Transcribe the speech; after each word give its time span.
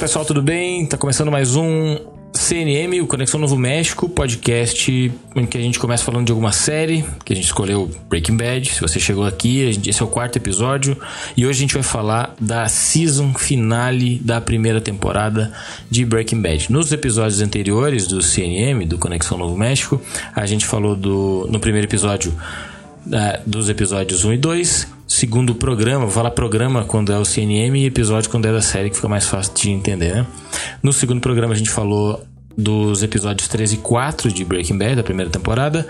Fala 0.00 0.08
pessoal, 0.08 0.24
tudo 0.24 0.42
bem? 0.42 0.86
Tá 0.86 0.96
começando 0.96 1.30
mais 1.30 1.56
um 1.56 1.98
CNM, 2.32 3.02
o 3.02 3.06
Conexão 3.06 3.38
Novo 3.38 3.56
México, 3.58 4.08
podcast 4.08 5.12
em 5.36 5.46
que 5.46 5.58
a 5.58 5.60
gente 5.60 5.78
começa 5.78 6.02
falando 6.02 6.24
de 6.24 6.32
alguma 6.32 6.52
série, 6.52 7.04
que 7.24 7.34
a 7.34 7.36
gente 7.36 7.44
escolheu 7.44 7.90
Breaking 8.08 8.36
Bad. 8.36 8.72
Se 8.72 8.80
você 8.80 8.98
chegou 8.98 9.26
aqui, 9.26 9.60
esse 9.86 10.00
é 10.00 10.04
o 10.04 10.08
quarto 10.08 10.36
episódio 10.36 10.96
e 11.36 11.44
hoje 11.44 11.58
a 11.58 11.60
gente 11.60 11.74
vai 11.74 11.82
falar 11.82 12.34
da 12.40 12.66
season 12.66 13.34
finale 13.34 14.18
da 14.24 14.40
primeira 14.40 14.80
temporada 14.80 15.52
de 15.90 16.04
Breaking 16.04 16.40
Bad. 16.40 16.72
Nos 16.72 16.90
episódios 16.92 17.42
anteriores 17.42 18.06
do 18.06 18.22
CNM, 18.22 18.86
do 18.86 18.96
Conexão 18.96 19.36
Novo 19.36 19.56
México, 19.56 20.00
a 20.34 20.46
gente 20.46 20.64
falou 20.64 20.96
do 20.96 21.46
no 21.50 21.60
primeiro 21.60 21.86
episódio 21.86 22.32
uh, 23.06 23.40
dos 23.46 23.68
episódios 23.68 24.24
1 24.24 24.32
e 24.32 24.38
2 24.38 24.99
segundo 25.10 25.56
programa, 25.56 26.04
vou 26.04 26.10
falar 26.14 26.30
programa 26.30 26.84
quando 26.84 27.12
é 27.12 27.18
o 27.18 27.24
CNM 27.24 27.76
e 27.80 27.84
episódio 27.84 28.30
quando 28.30 28.46
é 28.46 28.52
da 28.52 28.62
série, 28.62 28.90
que 28.90 28.94
fica 28.94 29.08
mais 29.08 29.26
fácil 29.26 29.52
de 29.52 29.68
entender, 29.68 30.14
né? 30.14 30.26
No 30.80 30.92
segundo 30.92 31.20
programa 31.20 31.52
a 31.52 31.56
gente 31.56 31.68
falou 31.68 32.24
dos 32.56 33.02
episódios 33.02 33.48
13 33.48 33.74
e 33.74 33.78
4 33.78 34.32
de 34.32 34.44
Breaking 34.44 34.78
Bad, 34.78 34.94
da 34.94 35.02
primeira 35.02 35.28
temporada. 35.28 35.84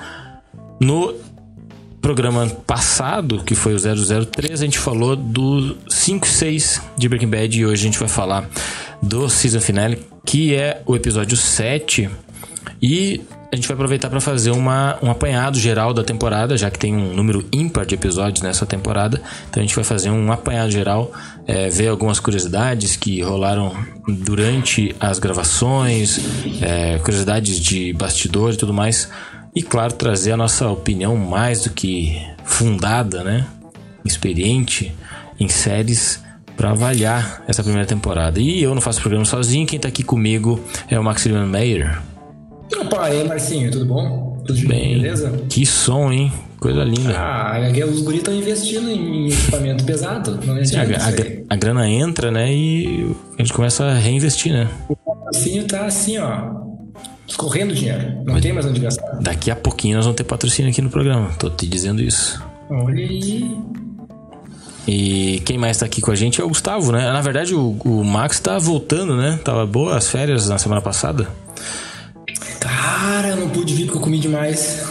No 0.81 1.15
programa 2.01 2.49
passado, 2.67 3.45
que 3.45 3.55
foi 3.55 3.75
o 3.75 3.79
003, 3.79 4.63
a 4.63 4.65
gente 4.65 4.79
falou 4.79 5.15
do 5.15 5.77
5 5.87 6.27
e 6.27 6.31
6 6.31 6.83
de 6.97 7.07
Breaking 7.07 7.29
Bad 7.29 7.61
e 7.61 7.67
hoje 7.67 7.83
a 7.83 7.85
gente 7.85 7.99
vai 7.99 8.09
falar 8.09 8.49
do 9.03 9.29
season 9.29 9.61
finale, 9.61 10.03
que 10.25 10.55
é 10.55 10.83
o 10.87 10.97
episódio 10.97 11.37
7. 11.37 12.09
E 12.81 13.21
a 13.53 13.57
gente 13.57 13.67
vai 13.67 13.75
aproveitar 13.75 14.09
para 14.09 14.21
fazer 14.21 14.53
uma, 14.53 14.97
um 15.03 15.11
apanhado 15.11 15.59
geral 15.59 15.93
da 15.93 16.05
temporada, 16.05 16.57
já 16.57 16.71
que 16.71 16.79
tem 16.79 16.95
um 16.95 17.15
número 17.15 17.45
ímpar 17.53 17.85
de 17.85 17.97
episódios 17.97 18.43
nessa 18.43 18.65
temporada. 18.65 19.21
Então 19.49 19.61
a 19.61 19.67
gente 19.67 19.75
vai 19.75 19.83
fazer 19.83 20.11
um 20.11 20.31
apanhado 20.31 20.71
geral, 20.71 21.11
é, 21.49 21.69
ver 21.69 21.89
algumas 21.89 22.21
curiosidades 22.21 22.95
que 22.95 23.21
rolaram 23.23 23.75
durante 24.07 24.95
as 25.01 25.19
gravações, 25.19 26.21
é, 26.63 26.99
curiosidades 26.99 27.59
de 27.59 27.93
bastidor 27.93 28.53
e 28.53 28.57
tudo 28.57 28.73
mais. 28.73 29.11
E 29.55 29.63
claro, 29.63 29.93
trazer 29.95 30.31
a 30.31 30.37
nossa 30.37 30.69
opinião 30.69 31.17
mais 31.17 31.65
do 31.65 31.71
que 31.71 32.23
fundada, 32.45 33.25
né? 33.25 33.47
Experiente 34.05 34.95
em 35.41 35.49
séries 35.49 36.23
para 36.57 36.71
avaliar 36.71 37.43
essa 37.49 37.65
primeira 37.65 37.87
temporada. 37.87 38.39
E 38.39 38.63
eu 38.63 38.75
não 38.77 38.81
faço 38.81 39.01
programa 39.01 39.25
sozinho, 39.25 39.67
quem 39.67 39.79
tá 39.79 39.89
aqui 39.89 40.05
comigo 40.05 40.63
é 40.89 40.97
o 40.97 41.03
Maximiliano 41.03 41.49
Meyer. 41.49 42.10
Opa, 42.79 43.07
aí 43.07 43.25
Marcinho, 43.25 43.71
tudo 43.71 43.87
bom? 43.87 44.43
Tudo 44.47 44.69
bem? 44.69 44.97
Beleza? 44.97 45.33
Que 45.49 45.65
som, 45.67 46.11
hein? 46.11 46.33
Coisa 46.59 46.85
linda. 46.85 47.15
Ah, 47.17 47.59
os 47.91 48.03
guris 48.03 48.19
estão 48.19 48.35
investindo 48.35 48.91
em 48.91 49.29
equipamento 49.29 49.83
pesado. 49.85 50.39
Não 50.45 50.63
Sim, 50.63 50.77
a, 50.77 50.83
a, 50.83 51.55
a, 51.55 51.57
grana 51.57 51.89
entra, 51.89 52.31
né? 52.31 52.53
E 52.53 53.17
a 53.39 53.43
gente 53.43 53.53
começa 53.55 53.85
a 53.85 53.95
reinvestir, 53.95 54.53
né? 54.53 54.69
O 54.89 54.95
patrocínio 54.95 55.67
tá 55.67 55.87
assim, 55.87 56.19
ó. 56.19 56.51
Escorrendo 57.27 57.73
dinheiro. 57.73 58.17
Não 58.27 58.35
Mas 58.35 58.43
tem 58.43 58.53
mais 58.53 58.67
onde 58.67 58.79
gastar. 58.79 59.21
Daqui 59.21 59.51
a 59.51 59.57
pouquinho 59.57 59.97
nós 59.97 60.05
vamos 60.05 60.17
ter 60.17 60.25
patrocínio 60.25 60.71
aqui 60.71 60.83
no 60.83 60.91
programa. 60.91 61.31
Tô 61.39 61.49
te 61.49 61.67
dizendo 61.67 62.03
isso. 62.03 62.43
Olha 62.69 63.07
aí. 63.07 63.57
E 64.87 65.41
quem 65.45 65.57
mais 65.57 65.79
tá 65.79 65.87
aqui 65.87 66.01
com 66.01 66.11
a 66.11 66.15
gente 66.15 66.41
é 66.41 66.45
o 66.45 66.49
Gustavo, 66.49 66.93
né? 66.93 67.11
Na 67.11 67.21
verdade, 67.21 67.55
o, 67.55 67.77
o 67.85 68.05
Max 68.05 68.41
tá 68.41 68.59
voltando, 68.59 69.17
né? 69.17 69.39
Tava 69.45 69.65
boa 69.65 69.97
as 69.97 70.09
férias 70.09 70.49
na 70.49 70.59
semana 70.59 70.83
passada. 70.83 71.29
Cara, 72.59 73.29
eu 73.29 73.37
não 73.37 73.51
pude 73.51 73.75
vir 73.75 73.85
porque 73.87 73.99
eu 73.99 74.03
comi 74.03 74.19
demais. 74.19 74.85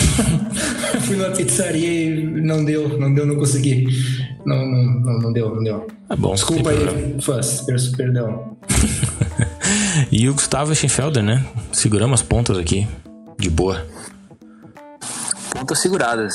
Fui 1.06 1.16
numa 1.16 1.32
pizzaria 1.32 1.90
e 1.90 2.24
não 2.24 2.64
deu, 2.64 3.00
não 3.00 3.14
deu, 3.14 3.26
não 3.26 3.36
consegui. 3.36 3.88
Não, 4.46 4.66
não, 4.66 4.84
não, 4.84 5.20
não 5.20 5.34
deu, 5.34 5.56
não 5.56 5.64
deu. 5.64 5.88
Tá 6.08 6.16
bom. 6.16 6.34
Desculpa 6.34 6.72
aí, 6.72 7.22
fãs, 7.22 7.62
perdão. 7.96 8.58
e 10.12 10.28
o 10.30 10.34
Gustavo 10.34 10.74
Schenfelder, 10.74 11.24
né? 11.24 11.46
Seguramos 11.72 12.22
as 12.22 12.28
pontas 12.28 12.58
aqui, 12.58 12.88
de 13.38 13.50
boa. 13.50 13.86
Pontas 15.52 15.80
seguradas. 15.80 16.34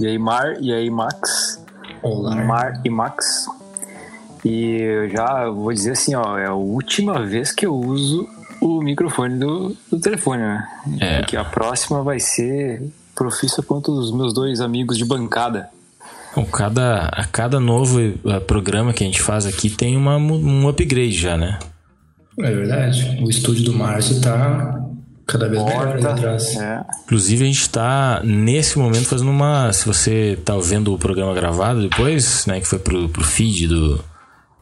E 0.00 0.06
aí, 0.06 0.18
Mar, 0.18 0.56
e 0.60 0.72
aí, 0.72 0.90
Max. 0.90 1.62
Olá. 2.02 2.34
Mar 2.34 2.80
e 2.84 2.90
Max. 2.90 3.46
E 4.44 4.80
eu 4.80 5.08
já 5.10 5.48
vou 5.48 5.72
dizer 5.72 5.92
assim, 5.92 6.14
ó, 6.14 6.36
é 6.36 6.46
a 6.46 6.54
última 6.54 7.24
vez 7.24 7.52
que 7.52 7.64
eu 7.64 7.74
uso 7.74 8.28
o 8.62 8.80
microfone 8.80 9.38
do, 9.38 9.76
do 9.90 9.98
telefone, 9.98 10.42
né? 10.42 10.68
É. 11.00 11.18
Porque 11.18 11.36
a 11.36 11.44
próxima 11.44 12.02
vai 12.02 12.20
ser 12.20 12.82
profissa 13.14 13.62
quanto 13.62 13.90
os 13.92 14.12
meus 14.12 14.32
dois 14.32 14.60
amigos 14.60 14.96
de 14.96 15.04
bancada. 15.04 15.68
Bom, 16.34 16.44
cada, 16.46 17.08
a 17.08 17.26
cada 17.26 17.58
novo 17.58 17.98
uh, 18.00 18.40
programa 18.46 18.92
que 18.92 19.02
a 19.02 19.06
gente 19.06 19.20
faz 19.20 19.44
aqui 19.44 19.68
tem 19.68 19.96
uma, 19.96 20.16
um 20.16 20.68
upgrade 20.68 21.12
já, 21.12 21.36
né? 21.36 21.58
É 22.38 22.50
verdade. 22.50 23.18
O 23.22 23.28
estúdio 23.28 23.64
do 23.64 23.74
Márcio 23.74 24.20
tá 24.20 24.80
cada 25.26 25.48
vez 25.48 25.62
Porta, 25.62 25.78
melhor 25.78 25.96
ali 25.96 26.06
atrás. 26.06 26.56
É. 26.56 26.80
Inclusive, 27.04 27.44
a 27.44 27.46
gente 27.46 27.60
está 27.60 28.22
nesse 28.24 28.78
momento 28.78 29.06
fazendo 29.06 29.30
uma. 29.30 29.72
Se 29.72 29.84
você 29.84 30.38
tá 30.42 30.56
vendo 30.56 30.94
o 30.94 30.98
programa 30.98 31.34
gravado 31.34 31.82
depois, 31.82 32.46
né? 32.46 32.60
Que 32.60 32.66
foi 32.66 32.78
pro, 32.78 33.08
pro 33.10 33.22
feed 33.22 33.68
do, 33.68 34.02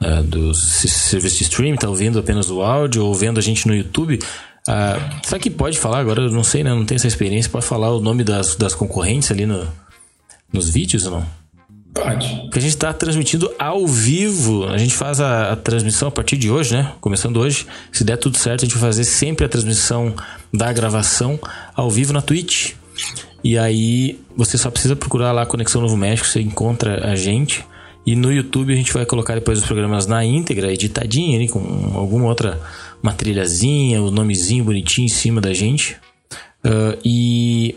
uh, 0.03 0.23
do 0.23 0.55
serviço 0.55 1.39
de 1.39 1.43
streaming, 1.45 1.77
tá 1.77 1.89
ouvindo 1.89 2.19
apenas 2.19 2.51
o 2.51 2.63
áudio 2.63 3.05
ou 3.05 3.15
vendo 3.15 3.39
a 3.39 3.43
gente 3.43 3.67
no 3.67 3.75
YouTube, 3.75 4.19
uh, 4.69 5.27
será 5.27 5.39
que 5.39 5.51
pode 5.51 5.79
falar 5.79 5.99
agora? 5.99 6.23
Eu 6.23 6.31
não 6.31 6.45
sei, 6.45 6.65
né? 6.65 6.71
Não 6.71 6.85
tenho 6.85 6.97
essa 6.97 7.07
experiência. 7.07 7.51
Pode 7.51 7.67
falar 7.67 7.91
o 7.91 8.01
nome 8.01 8.25
das, 8.25 8.57
das 8.57 8.75
concorrentes 8.75 9.31
ali 9.31 9.47
no, 9.47 9.67
nos 10.53 10.71
vídeos 10.71 11.07
ou 11.07 11.13
não? 11.13 11.41
Pode. 11.93 12.29
Porque 12.43 12.59
a 12.59 12.63
gente 12.63 12.73
está 12.73 12.93
transmitindo 12.93 13.53
ao 13.59 13.87
vivo. 13.87 14.67
A 14.67 14.79
gente 14.79 14.95
faz 14.95 15.21
a, 15.21 15.53
a, 15.53 15.57
transmissão 15.57 16.09
a 16.09 16.11
partir 16.11 16.37
de 16.37 16.51
hoje, 16.51 16.75
né? 16.75 16.93
Começando 17.01 17.39
hoje. 17.39 17.67
Se 17.91 18.05
der 18.05 18.17
tudo 18.17 18.37
certo, 18.37 18.63
a 18.63 18.65
gente 18.65 18.79
vai 18.79 18.89
fazer 18.91 19.05
sempre 19.05 19.45
a 19.45 19.49
transmissão 19.49 20.15
da 20.53 20.73
gravação 20.73 21.39
ao 21.75 21.91
vivo 21.91 22.13
na 22.13 22.23
Twitch. 22.23 22.75
E 23.43 23.59
aí 23.59 24.21
você 24.37 24.57
só 24.57 24.71
precisa 24.71 24.95
procurar 24.95 25.33
lá 25.33 25.47
Conexão 25.47 25.81
Novo 25.81 25.97
México, 25.97 26.29
você 26.29 26.41
encontra 26.41 27.11
a 27.11 27.17
gente. 27.17 27.65
E 28.07 28.17
no 28.17 28.33
YouTube 28.33 28.73
a 28.73 28.77
gente 28.77 28.93
vai 28.93 29.05
colocar 29.05 29.35
depois 29.35 29.59
os 29.59 29.67
programas 29.67 30.07
na 30.07 30.25
íntegra, 30.25 30.73
editadinho 30.73 31.37
ali, 31.37 31.49
com 31.49 31.93
alguma 31.95 32.27
outra, 32.27 32.61
uma 33.03 33.13
trilhazinha, 33.13 34.01
o 34.03 34.09
um 34.09 34.11
nomezinho 34.11 34.65
bonitinho 34.65 35.07
em 35.07 35.09
cima 35.09 35.41
da 35.41 35.53
gente. 35.53 35.97
Uh, 36.65 36.99
e, 37.05 37.77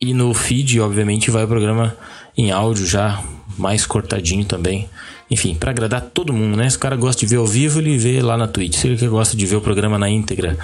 e 0.00 0.12
no 0.12 0.34
feed, 0.34 0.80
obviamente, 0.80 1.30
vai 1.30 1.44
o 1.44 1.48
programa 1.48 1.96
em 2.36 2.50
áudio 2.50 2.86
já, 2.86 3.22
mais 3.56 3.86
cortadinho 3.86 4.44
também. 4.44 4.88
Enfim, 5.30 5.54
para 5.54 5.70
agradar 5.70 6.02
todo 6.02 6.32
mundo, 6.32 6.56
né? 6.56 6.68
Se 6.68 6.76
o 6.76 6.80
cara 6.80 6.96
gosta 6.96 7.20
de 7.20 7.26
ver 7.26 7.36
ao 7.36 7.46
vivo, 7.46 7.80
ele 7.80 7.96
vê 7.96 8.20
lá 8.20 8.36
na 8.36 8.46
Twitch. 8.46 8.76
Se 8.76 8.88
ele 8.88 9.08
gosta 9.08 9.36
de 9.36 9.46
ver 9.46 9.56
o 9.56 9.60
programa 9.60 9.98
na 9.98 10.10
íntegra, 10.10 10.58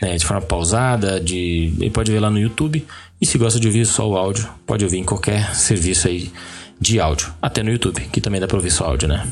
né, 0.00 0.16
de 0.16 0.24
forma 0.24 0.40
pausada, 0.40 1.20
de, 1.20 1.74
ele 1.78 1.90
pode 1.90 2.10
ver 2.10 2.20
lá 2.20 2.30
no 2.30 2.38
YouTube. 2.38 2.86
E 3.20 3.26
se 3.26 3.36
gosta 3.36 3.60
de 3.60 3.66
ouvir 3.66 3.84
só 3.84 4.08
o 4.08 4.16
áudio, 4.16 4.48
pode 4.66 4.84
ouvir 4.84 4.98
em 4.98 5.04
qualquer 5.04 5.54
serviço 5.54 6.08
aí 6.08 6.32
de 6.80 7.00
áudio. 7.00 7.32
Até 7.40 7.62
no 7.62 7.70
YouTube, 7.70 8.00
que 8.12 8.20
também 8.20 8.40
dá 8.40 8.46
pra 8.46 8.56
ouvir 8.56 8.70
só 8.70 8.84
áudio, 8.86 9.08
né? 9.08 9.26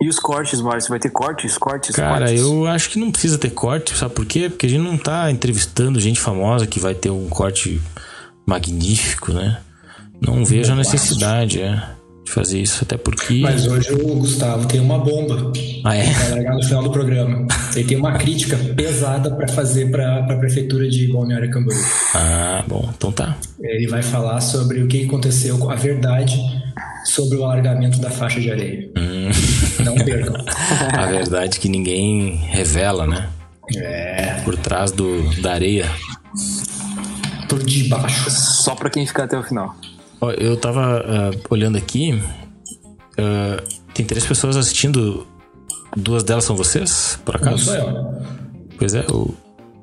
E 0.00 0.08
os 0.08 0.18
cortes, 0.18 0.60
Márcio? 0.60 0.90
Vai 0.90 1.00
ter 1.00 1.10
cortes, 1.10 1.58
cortes, 1.58 1.96
Cara, 1.96 2.26
cortes? 2.26 2.40
eu 2.40 2.66
acho 2.66 2.90
que 2.90 2.98
não 2.98 3.10
precisa 3.10 3.36
ter 3.36 3.50
corte, 3.50 3.96
sabe 3.96 4.14
por 4.14 4.24
quê? 4.24 4.48
Porque 4.48 4.66
a 4.66 4.68
gente 4.68 4.82
não 4.82 4.96
tá 4.96 5.30
entrevistando 5.30 5.98
gente 5.98 6.20
famosa 6.20 6.66
que 6.68 6.78
vai 6.78 6.94
ter 6.94 7.10
um 7.10 7.28
corte 7.28 7.80
magnífico, 8.46 9.32
né? 9.32 9.58
Não 10.20 10.44
vejo 10.44 10.72
a 10.72 10.76
necessidade, 10.76 11.60
é, 11.60 11.82
de 12.28 12.34
fazer 12.34 12.60
isso, 12.60 12.84
até 12.84 12.96
porque... 12.96 13.40
Mas 13.40 13.66
hoje 13.66 13.92
o 13.92 14.14
Gustavo 14.16 14.68
tem 14.68 14.80
uma 14.80 14.98
bomba. 14.98 15.50
Ah, 15.84 15.96
é? 15.96 16.04
Vai 16.04 16.30
largar 16.30 16.54
no 16.54 16.62
final 16.62 16.82
do 16.82 16.90
programa. 16.90 17.46
Ele 17.74 17.84
tem 17.84 17.96
uma 17.96 18.12
crítica 18.12 18.56
pesada 18.76 19.30
para 19.30 19.48
fazer 19.48 19.90
para 19.90 20.18
a 20.18 20.36
prefeitura 20.36 20.88
de 20.88 21.10
Balneário 21.10 21.50
Camboriú. 21.50 21.82
Ah, 22.14 22.62
bom, 22.66 22.88
então 22.96 23.10
tá. 23.10 23.36
Ele 23.60 23.86
vai 23.86 24.02
falar 24.02 24.40
sobre 24.40 24.82
o 24.82 24.88
que 24.88 25.04
aconteceu 25.04 25.58
com 25.58 25.70
a 25.70 25.74
verdade 25.74 26.38
sobre 27.04 27.38
o 27.38 27.44
alargamento 27.44 27.98
da 27.98 28.10
faixa 28.10 28.40
de 28.40 28.50
areia. 28.50 28.90
Hum. 28.96 29.30
Não 29.84 29.94
percam. 29.94 30.36
a 30.92 31.06
verdade 31.06 31.58
que 31.58 31.68
ninguém 31.68 32.36
revela, 32.48 33.06
né? 33.06 33.28
É. 33.74 34.40
Por 34.44 34.56
trás 34.56 34.90
do, 34.90 35.22
da 35.40 35.52
areia. 35.52 35.86
Por 37.48 37.62
debaixo. 37.62 38.30
Só 38.30 38.74
pra 38.74 38.90
quem 38.90 39.06
ficar 39.06 39.24
até 39.24 39.38
o 39.38 39.42
final. 39.42 39.74
Eu 40.38 40.56
tava 40.56 41.00
uh, 41.00 41.40
olhando 41.50 41.78
aqui. 41.78 42.12
Uh, 42.12 43.62
tem 43.94 44.04
três 44.04 44.26
pessoas 44.26 44.56
assistindo. 44.56 45.26
Duas 45.96 46.22
delas 46.22 46.44
são 46.44 46.56
vocês, 46.56 47.18
por 47.24 47.36
acaso? 47.36 47.50
Não 47.50 47.58
sou 47.58 47.74
eu. 47.74 48.22
Pois 48.78 48.94
é, 48.94 49.04
o... 49.10 49.34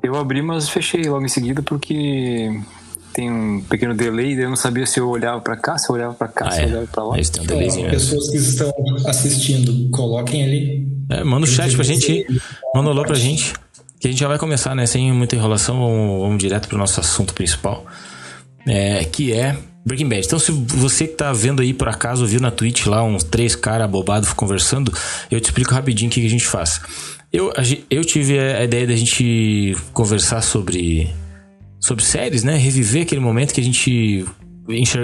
Eu 0.04 0.16
abri, 0.16 0.42
mas 0.42 0.70
fechei 0.70 1.04
logo 1.04 1.26
em 1.26 1.30
seguida 1.30 1.64
porque 1.64 2.52
tem 3.12 3.32
um 3.32 3.62
pequeno 3.62 3.96
delay, 3.96 4.40
eu 4.42 4.50
não 4.50 4.56
sabia 4.56 4.86
se 4.86 5.00
eu 5.00 5.10
olhava 5.10 5.42
para 5.42 5.58
cá, 5.58 5.78
se 5.78 5.90
eu 5.90 5.96
olhava 5.96 6.14
para 6.14 6.28
cá, 6.28 6.48
ah, 6.48 6.52
se 6.52 6.60
eu 6.60 6.64
é. 6.64 6.68
olhava 6.68 6.88
para 6.88 7.04
lá. 7.04 7.20
Isso 7.20 7.32
tem 7.32 7.44
um 7.44 7.46
delayzinho. 7.46 7.88
Então, 7.88 8.00
pessoas 8.00 8.30
que 8.30 8.38
estão 8.38 8.74
assistindo, 9.08 9.90
coloquem 9.90 10.44
ali. 10.44 10.88
É, 11.10 11.24
manda 11.24 11.46
o 11.46 11.50
um 11.50 11.52
chat 11.52 11.74
pra 11.76 11.84
gente, 11.84 12.26
manda 12.74 12.90
um 12.90 12.92
alô 12.92 13.04
pra 13.04 13.16
gente, 13.16 13.54
que 14.00 14.08
a 14.08 14.12
gente 14.12 14.20
já 14.20 14.28
vai 14.28 14.38
começar, 14.38 14.76
né, 14.76 14.86
sem 14.86 15.12
muita 15.12 15.36
enrolação, 15.36 15.80
vamos, 15.80 16.22
vamos 16.22 16.38
direto 16.38 16.68
pro 16.68 16.78
nosso 16.78 17.00
assunto 17.00 17.34
principal. 17.34 17.86
é, 18.68 19.04
que 19.06 19.34
é 19.34 19.58
Breaking 19.86 20.10
Bad. 20.10 20.26
Então, 20.26 20.40
se 20.40 20.52
você 20.52 21.08
que 21.08 21.14
tá 21.14 21.32
vendo 21.32 21.62
aí 21.62 21.74
por 21.74 21.88
acaso, 21.88 22.26
viu 22.26 22.42
na 22.42 22.50
Twitch 22.50 22.88
lá 22.88 23.04
uns 23.04 23.24
três 23.24 23.56
caras 23.56 23.86
abobados 23.86 24.34
conversando, 24.34 24.92
eu 25.30 25.40
te 25.40 25.46
explico 25.46 25.74
rapidinho 25.74 26.10
o 26.10 26.14
que, 26.14 26.26
a 26.26 26.30
gente 26.30 26.48
faz. 26.48 26.82
Eu, 27.32 27.54
eu 27.90 28.04
tive 28.04 28.40
a 28.40 28.64
ideia 28.64 28.88
da 28.88 28.96
gente 28.96 29.78
conversar 29.94 30.42
sobre, 30.42 31.14
sobre 31.80 32.04
séries, 32.04 32.44
né? 32.44 32.58
Reviver 32.58 33.04
aquele 33.04 33.22
momento 33.22 33.54
que 33.54 33.62
a 33.62 33.64
gente 33.64 34.26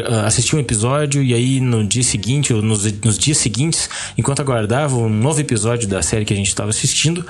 ah, 0.07 0.25
assistia 0.25 0.57
um 0.57 0.61
episódio 0.61 1.21
e 1.21 1.35
aí 1.35 1.59
no 1.59 1.85
dia 1.85 2.01
seguinte, 2.01 2.51
ou 2.51 2.63
nos, 2.63 2.91
nos 3.03 3.19
dias 3.19 3.37
seguintes, 3.37 3.87
enquanto 4.17 4.41
aguardava 4.41 4.97
um 4.97 5.09
novo 5.09 5.39
episódio 5.39 5.87
da 5.87 6.01
série 6.01 6.25
que 6.25 6.33
a 6.33 6.37
gente 6.37 6.47
estava 6.47 6.71
assistindo, 6.71 7.23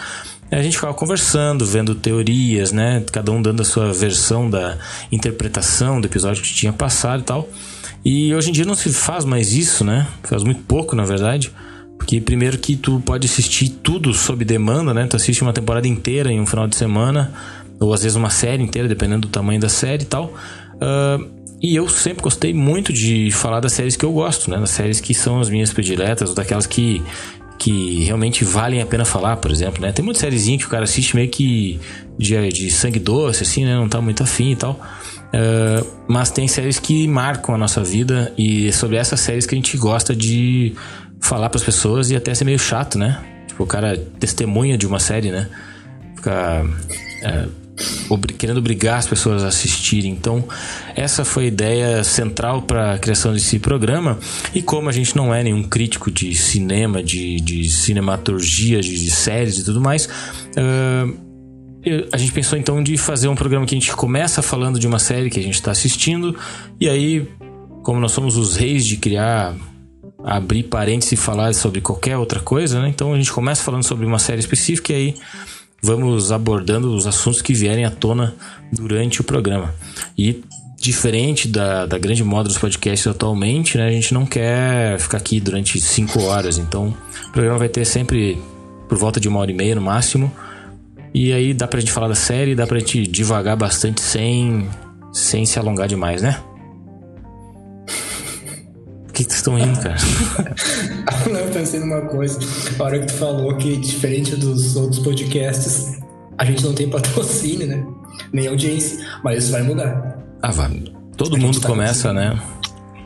a 0.60 0.64
gente 0.64 0.76
ficava 0.76 0.94
conversando, 0.94 1.66
vendo 1.66 1.96
teorias, 1.96 2.72
né? 2.72 3.04
Cada 3.12 3.32
um 3.32 3.42
dando 3.42 3.62
a 3.62 3.66
sua 3.66 3.94
versão 3.94 4.50
da 4.50 4.78
interpretação 5.12 6.02
do 6.02 6.08
episódio 6.08 6.44
que 6.44 6.54
tinha 6.54 6.74
passado 6.74 7.22
e 7.22 7.24
tal. 7.24 7.50
E 8.04 8.36
hoje 8.36 8.50
em 8.50 8.54
dia 8.54 8.66
não 8.66 8.76
se 8.76 8.92
faz 8.92 9.24
mais 9.24 9.54
isso, 9.54 9.86
né? 9.86 10.08
Faz 10.24 10.44
muito 10.44 10.62
pouco, 10.64 10.96
na 10.96 11.06
verdade. 11.06 11.52
Porque 11.98 12.20
primeiro 12.20 12.58
que 12.58 12.76
tu 12.76 13.02
pode 13.06 13.28
assistir 13.28 13.70
tudo 13.70 14.14
sob 14.14 14.44
demanda, 14.44 14.94
né? 14.94 15.08
Tu 15.08 15.16
assiste 15.16 15.42
uma 15.42 15.54
temporada 15.54 15.88
inteira 15.88 16.32
em 16.32 16.42
um 16.42 16.46
final 16.46 16.68
de 16.68 16.76
semana, 16.76 17.32
ou 17.80 17.94
às 17.94 18.02
vezes 18.02 18.16
uma 18.16 18.30
série 18.30 18.64
inteira, 18.64 18.88
dependendo 18.88 19.28
do 19.28 19.32
tamanho 19.32 19.60
da 19.60 19.70
série 19.70 20.04
e 20.04 20.08
tal. 20.08 20.34
Uh, 20.76 21.30
e 21.62 21.76
eu 21.76 21.88
sempre 21.88 22.24
gostei 22.24 22.54
muito 22.56 22.92
de 22.92 23.30
falar 23.32 23.60
das 23.60 23.74
séries 23.74 23.96
que 23.96 24.04
eu 24.04 24.12
gosto, 24.12 24.50
né? 24.50 24.58
Das 24.58 24.72
séries 24.72 25.00
que 25.00 25.14
são 25.14 25.40
as 25.40 25.48
minhas 25.48 25.72
prediletas, 25.72 26.30
ou 26.30 26.36
daquelas 26.36 26.66
que 26.66 27.04
que 27.62 28.04
realmente 28.06 28.44
valem 28.44 28.82
a 28.82 28.86
pena 28.88 29.06
falar, 29.06 29.38
por 29.38 29.52
exemplo, 29.52 29.84
né? 29.84 29.92
Tem 29.92 30.04
muita 30.04 30.20
sériezinha 30.20 30.58
que 30.58 30.66
o 30.66 30.68
cara 30.68 30.84
assiste 30.84 31.16
meio 31.16 31.30
que 31.30 31.80
de, 32.18 32.50
de 32.50 32.72
sangue 32.72 32.98
doce, 32.98 33.44
assim, 33.44 33.64
né? 33.64 33.76
Não 33.76 33.88
tá 33.88 34.02
muito 34.02 34.24
afim 34.24 34.54
e 34.54 34.56
tal. 34.56 34.72
Uh, 34.72 35.86
mas 36.08 36.32
tem 36.32 36.48
séries 36.48 36.80
que 36.80 37.08
marcam 37.08 37.54
a 37.54 37.60
nossa 37.60 37.84
vida 37.84 38.34
e 38.36 38.70
é 38.70 38.72
sobre 38.72 38.98
essas 38.98 39.20
séries 39.20 39.46
que 39.46 39.54
a 39.54 39.58
gente 39.58 39.78
gosta 39.78 40.16
de 40.16 40.74
falar 41.20 41.50
para 41.50 41.60
as 41.60 41.64
pessoas 41.64 42.10
e 42.10 42.16
até 42.16 42.34
ser 42.34 42.46
meio 42.46 42.58
chato, 42.58 42.98
né? 42.98 43.24
Tipo, 43.48 43.64
o 43.64 43.68
cara 43.68 43.96
testemunha 44.20 44.76
de 44.76 44.88
uma 44.88 45.00
série, 45.00 45.30
né? 45.30 45.48
Fica 46.16 46.66
uh, 46.66 47.52
querendo 48.38 48.58
obrigar 48.58 48.98
as 48.98 49.08
pessoas 49.08 49.44
a 49.44 49.48
assistirem. 49.48 50.12
Então, 50.12 50.44
essa 50.96 51.24
foi 51.24 51.46
a 51.46 51.48
ideia 51.48 52.04
central 52.04 52.64
para 52.64 52.94
a 52.94 53.00
criação 53.00 53.34
desse 53.34 53.60
programa. 53.60 54.20
E 54.54 54.62
como 54.62 54.90
a 54.90 54.92
gente 54.92 55.16
não 55.16 55.34
é 55.34 55.44
nenhum 55.44 55.64
crítico 55.64 56.12
de 56.12 56.36
cinema, 56.36 57.04
de, 57.04 57.40
de 57.40 57.70
cinematurgia, 57.70 58.82
de, 58.82 59.00
de 59.00 59.12
séries 59.12 59.58
e 59.58 59.64
tudo 59.64 59.80
mais, 59.80 60.06
uh, 60.06 61.32
a 62.12 62.18
gente 62.18 62.32
pensou 62.32 62.58
então 62.58 62.82
de 62.84 62.98
fazer 62.98 63.28
um 63.28 63.36
programa 63.36 63.66
que 63.66 63.74
a 63.74 63.80
gente 63.80 63.96
começa 63.96 64.42
falando 64.42 64.80
de 64.80 64.86
uma 64.86 65.00
série 65.00 65.30
que 65.30 65.40
a 65.40 65.44
gente 65.44 65.56
está 65.56 65.72
assistindo, 65.72 66.38
e 66.80 66.88
aí, 66.88 67.28
como 67.82 68.00
nós 68.00 68.12
somos 68.12 68.38
os 68.38 68.56
reis 68.56 68.86
de 68.86 68.98
criar 68.98 69.56
abrir 70.24 70.64
parênteses 70.64 71.14
e 71.14 71.16
falar 71.16 71.54
sobre 71.56 71.82
qualquer 71.82 72.18
outra 72.18 72.40
coisa, 72.40 72.80
né? 72.80 72.90
Então 72.90 73.14
a 73.14 73.18
gente 73.18 73.32
começa 73.32 73.64
falando 73.64 73.84
sobre 73.84 74.06
uma 74.06 74.20
série 74.20 74.40
específica 74.40 74.94
e 74.94 74.96
aí 74.96 75.16
vamos 75.82 76.32
abordando 76.32 76.94
os 76.96 77.08
assuntos 77.08 77.42
que 77.42 77.54
vierem 77.54 77.86
à 77.86 77.92
tona 77.92 78.36
durante 78.72 79.22
o 79.22 79.24
programa. 79.24 79.74
E 80.18 80.44
diferente 80.78 81.48
da, 81.48 81.86
da 81.86 81.98
grande 81.98 82.24
moda 82.24 82.48
dos 82.48 82.58
podcasts 82.58 83.06
atualmente, 83.08 83.78
né, 83.78 83.88
a 83.88 83.92
gente 83.92 84.14
não 84.14 84.26
quer 84.26 85.00
ficar 85.00 85.18
aqui 85.18 85.40
durante 85.40 85.80
cinco 85.80 86.22
horas. 86.24 86.58
Então, 86.58 86.96
o 87.28 87.32
programa 87.32 87.60
vai 87.60 87.70
ter 87.70 87.86
sempre 87.86 88.42
por 88.90 88.98
volta 88.98 89.20
de 89.20 89.28
uma 89.28 89.40
hora 89.40 89.52
e 89.52 89.54
meia 89.54 89.76
no 89.76 89.82
máximo. 89.82 90.32
E 91.14 91.32
aí 91.34 91.54
dá 91.54 91.68
pra 91.68 91.80
gente 91.80 91.92
falar 91.92 92.08
da 92.08 92.16
série, 92.16 92.56
dá 92.56 92.66
pra 92.66 92.80
gente 92.80 93.06
devagar 93.06 93.56
bastante 93.56 94.02
sem, 94.02 94.68
sem 95.12 95.46
se 95.46 95.60
alongar 95.60 95.88
demais, 95.88 96.22
né? 96.22 96.42
Por 99.12 99.16
que, 99.16 99.24
vocês 99.24 99.36
estão 99.36 99.56
rindo, 99.56 99.78
cara? 99.78 99.98
Não, 101.30 101.38
eu 101.38 101.52
pensei 101.52 101.82
numa 101.82 102.00
coisa. 102.02 102.40
A 102.80 102.84
hora 102.84 102.98
que 102.98 103.08
tu 103.08 103.14
falou 103.14 103.58
que, 103.58 103.76
diferente 103.76 104.38
dos 104.38 104.78
outros 104.78 105.00
podcasts, 105.00 106.00
a 106.38 106.46
gente 106.46 106.64
não 106.64 106.74
tem 106.74 106.90
patrocínio, 106.90 107.68
né? 107.68 107.86
Nem 108.32 108.48
audiência. 108.48 109.06
Mas 109.22 109.44
isso 109.44 109.52
vai 109.52 109.64
mudar. 109.64 110.18
Ah, 110.42 110.52
vai. 110.52 110.82
Todo 111.18 111.38
mundo 111.38 111.60
tá 111.60 111.68
começa, 111.68 112.14
né? 112.14 112.42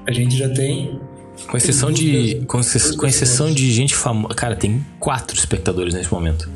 A 0.07 0.13
gente 0.13 0.37
já 0.37 0.47
tem. 0.47 1.01
Com 1.47 1.57
exceção 1.57 1.91
de. 1.91 2.43
Com, 2.47 2.61
com 2.97 3.07
exceção 3.07 3.51
de 3.51 3.73
gente 3.73 3.95
famosa. 3.95 4.35
Cara, 4.35 4.55
tem 4.55 4.85
quatro 4.99 5.35
espectadores 5.35 5.95
nesse 5.95 6.13
momento. 6.13 6.47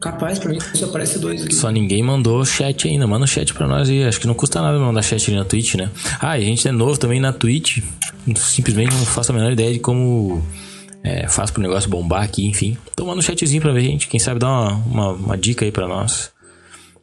Capaz, 0.00 0.38
pra 0.38 0.50
mim 0.50 0.58
só 0.60 0.84
aparece 0.84 1.18
dois 1.18 1.42
aqui. 1.42 1.54
Só 1.54 1.70
ninguém 1.70 2.02
mandou 2.02 2.44
chat 2.44 2.86
ainda. 2.86 3.06
Manda 3.06 3.24
o 3.24 3.28
chat 3.28 3.52
pra 3.54 3.66
nós 3.66 3.88
aí. 3.88 4.04
Acho 4.04 4.20
que 4.20 4.26
não 4.26 4.34
custa 4.34 4.60
nada 4.60 4.78
mandar 4.78 5.02
chat 5.02 5.28
ali 5.30 5.38
na 5.38 5.44
Twitch, 5.44 5.74
né? 5.74 5.90
Ah, 6.20 6.38
e 6.38 6.42
a 6.42 6.44
gente 6.44 6.66
é 6.68 6.72
novo 6.72 6.98
também 6.98 7.18
na 7.18 7.32
Twitch. 7.32 7.78
Simplesmente 8.36 8.94
não 8.94 9.06
faço 9.06 9.32
a 9.32 9.34
menor 9.34 9.52
ideia 9.52 9.72
de 9.72 9.78
como 9.78 10.42
é, 11.02 11.26
faz 11.28 11.50
pro 11.50 11.62
negócio 11.62 11.88
bombar 11.88 12.22
aqui, 12.22 12.46
enfim. 12.46 12.76
Então 12.92 13.06
manda 13.06 13.18
um 13.18 13.22
chatzinho 13.22 13.62
pra 13.62 13.72
ver, 13.72 13.82
gente. 13.82 14.06
Quem 14.08 14.20
sabe 14.20 14.38
dá 14.38 14.48
uma, 14.48 14.72
uma, 14.74 15.12
uma 15.12 15.38
dica 15.38 15.64
aí 15.64 15.72
pra 15.72 15.88
nós. 15.88 16.30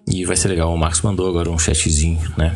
E 0.07 0.23
vai 0.25 0.35
ser 0.35 0.49
legal. 0.49 0.71
O 0.71 0.77
Marcos 0.77 1.01
mandou 1.01 1.27
agora 1.27 1.49
um 1.49 1.57
chatzinho, 1.57 2.19
né? 2.37 2.55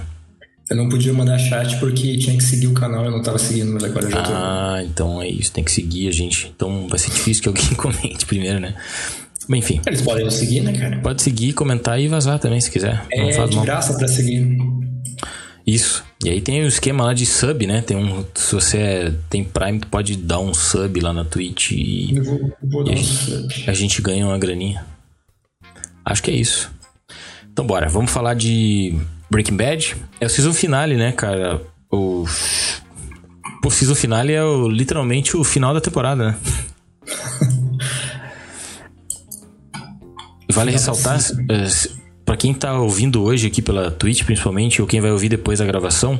Eu 0.69 0.75
não 0.75 0.89
podia 0.89 1.13
mandar 1.13 1.39
chat 1.39 1.77
porque 1.79 2.17
tinha 2.17 2.35
que 2.35 2.43
seguir 2.43 2.67
o 2.67 2.73
canal, 2.73 3.05
eu 3.05 3.11
não 3.11 3.21
tava 3.21 3.39
seguindo, 3.39 3.71
mas 3.71 3.85
agora 3.85 4.05
eu 4.05 4.11
já 4.11 4.21
tô. 4.21 4.31
Ah, 4.33 4.81
então 4.83 5.21
é 5.21 5.29
isso, 5.29 5.49
tem 5.53 5.63
que 5.63 5.71
seguir 5.71 6.09
a 6.09 6.11
gente. 6.11 6.51
Então 6.53 6.87
vai 6.89 6.99
ser 6.99 7.09
difícil 7.09 7.41
que 7.41 7.47
alguém 7.47 7.69
comente 7.75 8.25
primeiro, 8.25 8.59
né? 8.59 8.75
Enfim. 9.49 9.81
Eles 9.85 10.01
podem 10.01 10.29
seguir, 10.29 10.61
né, 10.61 10.73
cara? 10.73 10.99
Pode 10.99 11.21
seguir, 11.21 11.53
comentar 11.53 11.99
e 11.99 12.07
vazar 12.07 12.39
também, 12.39 12.59
se 12.59 12.69
quiser. 12.69 13.05
É 13.11 13.45
de 13.45 13.55
mal. 13.55 13.65
graça 13.65 13.93
pra 13.97 14.07
seguir. 14.07 14.57
Isso. 15.65 16.03
E 16.23 16.29
aí 16.29 16.41
tem 16.41 16.63
o 16.63 16.67
esquema 16.67 17.03
lá 17.03 17.13
de 17.13 17.25
sub, 17.25 17.67
né? 17.67 17.81
Tem 17.81 17.95
um. 17.95 18.25
Se 18.33 18.55
você 18.55 18.77
é, 18.77 19.13
tem 19.29 19.43
Prime, 19.43 19.79
tu 19.79 19.87
pode 19.87 20.15
dar 20.15 20.39
um 20.39 20.53
sub 20.53 20.99
lá 20.99 21.13
na 21.13 21.25
Twitch 21.25 21.71
e. 21.71 22.15
Eu 22.15 22.23
vou, 22.23 22.53
vou 22.63 22.83
dar 22.83 22.91
a, 22.91 22.93
um 22.93 22.97
gente, 22.97 23.13
sub. 23.13 23.63
a 23.67 23.73
gente 23.73 24.01
ganha 24.01 24.25
uma 24.25 24.37
graninha. 24.37 24.85
Acho 26.03 26.23
que 26.23 26.31
é 26.31 26.35
isso. 26.35 26.71
Então 27.51 27.67
bora, 27.67 27.89
vamos 27.89 28.11
falar 28.11 28.33
de 28.33 28.95
Breaking 29.29 29.57
Bad. 29.57 29.97
É 30.21 30.25
o 30.25 30.29
season 30.29 30.53
finale, 30.53 30.95
né, 30.95 31.11
cara? 31.11 31.61
O. 31.91 32.25
O 33.65 33.69
season 33.69 33.95
finale 33.95 34.31
é 34.31 34.41
o, 34.41 34.69
literalmente 34.69 35.35
o 35.35 35.43
final 35.43 35.73
da 35.73 35.81
temporada, 35.81 36.31
né? 36.31 36.37
Vale 40.57 40.71
ressaltar, 40.71 41.19
eh, 41.49 41.67
para 42.25 42.35
quem 42.35 42.51
tá 42.51 42.79
ouvindo 42.79 43.21
hoje 43.23 43.45
aqui 43.45 43.61
pela 43.61 43.91
Twitch, 43.91 44.23
principalmente, 44.23 44.81
ou 44.81 44.87
quem 44.87 44.99
vai 44.99 45.11
ouvir 45.11 45.29
depois 45.29 45.59
da 45.59 45.65
gravação, 45.65 46.19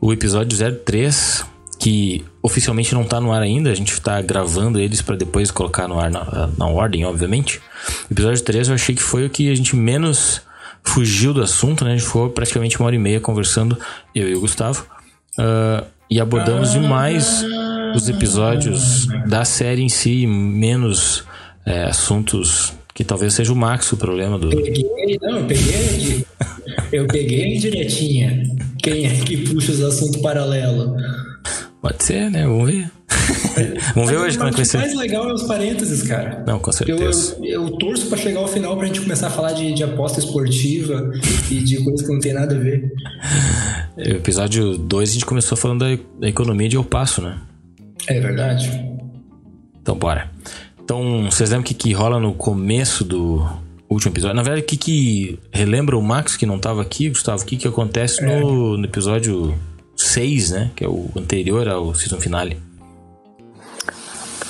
o 0.00 0.12
episódio 0.12 0.56
03, 0.56 1.44
que 1.76 2.24
oficialmente 2.40 2.94
não 2.94 3.02
tá 3.02 3.20
no 3.20 3.32
ar 3.32 3.42
ainda, 3.42 3.70
a 3.70 3.74
gente 3.74 4.00
tá 4.00 4.22
gravando 4.22 4.78
eles 4.78 5.02
para 5.02 5.16
depois 5.16 5.50
colocar 5.50 5.88
no 5.88 5.98
ar 5.98 6.08
na, 6.08 6.48
na, 6.56 6.66
ordem, 6.68 7.04
obviamente. 7.04 7.60
O 8.08 8.12
episódio 8.12 8.44
3 8.44 8.68
eu 8.68 8.74
achei 8.74 8.94
que 8.94 9.02
foi 9.02 9.26
o 9.26 9.30
que 9.30 9.50
a 9.50 9.54
gente 9.56 9.74
menos 9.74 10.40
fugiu 10.84 11.34
do 11.34 11.42
assunto, 11.42 11.84
né? 11.84 11.94
A 11.94 11.96
gente 11.96 12.06
ficou 12.06 12.30
praticamente 12.30 12.78
uma 12.78 12.86
hora 12.86 12.94
e 12.94 12.98
meia 12.98 13.18
conversando, 13.18 13.76
eu 14.14 14.28
e 14.28 14.36
o 14.36 14.40
Gustavo. 14.40 14.86
Uh, 15.36 15.84
e 16.08 16.20
abordamos 16.20 16.70
demais 16.70 17.44
os 17.96 18.08
episódios 18.08 19.08
da 19.26 19.44
série 19.44 19.82
em 19.82 19.88
si, 19.88 20.28
menos 20.28 21.24
é, 21.66 21.84
assuntos 21.84 22.72
que 22.94 23.02
talvez 23.02 23.34
seja 23.34 23.52
o 23.52 23.56
Max 23.56 23.90
o 23.92 23.96
problema 23.96 24.38
do. 24.38 24.48
Peguei, 24.48 25.18
não, 25.20 25.38
eu 25.38 25.46
peguei. 25.46 26.24
eu 26.92 27.06
peguei 27.08 27.58
direitinha. 27.58 28.42
Quem 28.80 29.06
é 29.06 29.14
que 29.24 29.48
puxa 29.48 29.72
os 29.72 29.82
assuntos 29.82 30.20
paralelos? 30.20 31.02
Pode 31.82 32.02
ser, 32.02 32.30
né? 32.30 32.46
Vamos 32.46 32.70
ver. 32.70 32.90
Vamos 33.94 34.10
ver 34.10 34.16
hoje 34.18 34.36
como 34.36 34.48
é 34.48 34.52
que 34.52 34.58
vai 34.58 34.64
ser. 34.64 34.76
O 34.76 34.80
mais 34.80 34.94
legal 34.94 35.28
é 35.28 35.32
os 35.32 35.42
parênteses, 35.42 36.02
cara. 36.02 36.44
Não, 36.46 36.58
com 36.58 36.70
certeza. 36.72 37.36
Eu, 37.40 37.44
eu, 37.44 37.66
eu 37.66 37.70
torço 37.72 38.06
para 38.06 38.16
chegar 38.16 38.40
ao 38.40 38.48
final 38.48 38.76
pra 38.76 38.86
gente 38.86 39.00
começar 39.00 39.26
a 39.26 39.30
falar 39.30 39.52
de, 39.52 39.72
de 39.72 39.82
aposta 39.82 40.20
esportiva 40.20 41.10
e 41.50 41.56
de 41.56 41.82
coisas 41.82 42.06
que 42.06 42.12
não 42.12 42.20
tem 42.20 42.32
nada 42.32 42.54
a 42.54 42.58
ver. 42.58 42.92
No 43.96 44.02
episódio 44.16 44.78
2 44.78 45.10
a 45.10 45.12
gente 45.12 45.26
começou 45.26 45.58
falando 45.58 45.80
da, 45.80 46.02
da 46.20 46.28
economia 46.28 46.68
de 46.68 46.76
Eu 46.76 46.84
Passo, 46.84 47.20
né? 47.20 47.38
É 48.06 48.20
verdade. 48.20 48.70
Então 49.80 49.96
bora. 49.96 50.30
Então, 50.84 51.30
vocês 51.30 51.48
lembram 51.48 51.62
o 51.62 51.64
que, 51.64 51.72
que 51.72 51.92
rola 51.94 52.20
no 52.20 52.34
começo 52.34 53.04
do 53.04 53.42
último 53.88 54.12
episódio? 54.12 54.36
Na 54.36 54.42
verdade, 54.42 54.62
o 54.62 54.66
que, 54.66 54.76
que 54.76 55.40
relembra 55.50 55.96
o 55.96 56.02
Max 56.02 56.36
que 56.36 56.44
não 56.44 56.56
estava 56.56 56.82
aqui, 56.82 57.08
Gustavo? 57.08 57.42
O 57.42 57.46
que, 57.46 57.56
que 57.56 57.66
acontece 57.66 58.22
é. 58.22 58.40
no, 58.40 58.76
no, 58.76 58.84
episódio 58.84 59.58
6, 59.96 60.50
né? 60.50 60.70
Que 60.76 60.84
é 60.84 60.88
o 60.88 61.10
anterior 61.16 61.66
ao 61.68 61.94
season 61.94 62.20
finale. 62.20 62.60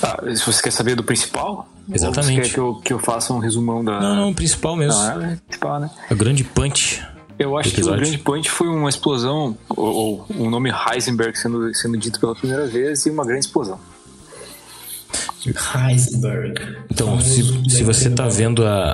Ah, 0.03 0.21
se 0.35 0.45
você 0.45 0.61
quer 0.61 0.71
saber 0.71 0.95
do 0.95 1.05
principal? 1.05 1.69
Exatamente. 1.89 2.17
Ou 2.17 2.35
você 2.35 2.41
quer 2.41 2.53
que 2.53 2.59
eu, 2.59 2.75
que 2.83 2.93
eu 2.93 2.99
faça 2.99 3.31
um 3.31 3.39
resumão 3.39 3.81
da. 3.81 3.97
Não, 4.01 4.15
não, 4.15 4.29
o 4.31 4.35
principal 4.35 4.75
mesmo. 4.75 5.01
Não, 5.01 5.21
é 5.21 5.33
o 5.35 5.37
principal, 5.37 5.79
né? 5.79 5.89
O 6.11 6.15
grande 6.15 6.43
punch. 6.43 7.01
Eu 7.39 7.57
acho 7.57 7.71
que 7.73 7.81
o 7.81 7.85
grande 7.85 8.17
punch 8.17 8.49
foi 8.49 8.67
uma 8.67 8.89
explosão, 8.89 9.57
ou, 9.69 9.87
ou 9.87 10.25
o 10.37 10.49
nome 10.49 10.69
Heisenberg 10.69 11.37
sendo, 11.37 11.73
sendo 11.73 11.97
dito 11.97 12.19
pela 12.19 12.35
primeira 12.35 12.67
vez, 12.67 13.05
e 13.05 13.09
uma 13.09 13.25
grande 13.25 13.45
explosão. 13.45 13.79
Heisenberg. 15.75 16.59
Então, 16.91 17.19
se, 17.19 17.43
se 17.69 17.83
você 17.83 18.09
tá 18.09 18.27
vendo 18.27 18.65
a, 18.65 18.91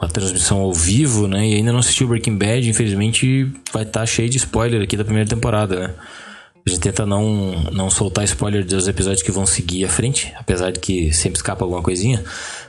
a, 0.00 0.04
a, 0.04 0.08
transmissão 0.08 0.58
ao 0.58 0.72
vivo, 0.72 1.28
né, 1.28 1.46
e 1.48 1.54
ainda 1.54 1.72
não 1.72 1.78
assistiu 1.78 2.08
Breaking 2.08 2.36
Bad, 2.36 2.68
infelizmente 2.68 3.52
vai 3.72 3.82
estar 3.82 4.00
tá 4.00 4.06
cheio 4.06 4.28
de 4.28 4.38
spoiler 4.38 4.82
aqui 4.82 4.96
da 4.96 5.04
primeira 5.04 5.28
temporada, 5.28 5.88
né? 5.88 5.94
A 6.66 6.70
gente 6.70 6.80
tenta 6.80 7.04
não, 7.04 7.52
não 7.72 7.90
soltar 7.90 8.24
spoiler 8.24 8.64
dos 8.64 8.88
episódios 8.88 9.22
que 9.22 9.30
vão 9.30 9.44
seguir 9.44 9.84
à 9.84 9.88
frente, 9.88 10.32
apesar 10.34 10.72
de 10.72 10.80
que 10.80 11.12
sempre 11.12 11.36
escapa 11.36 11.62
alguma 11.62 11.82
coisinha. 11.82 12.24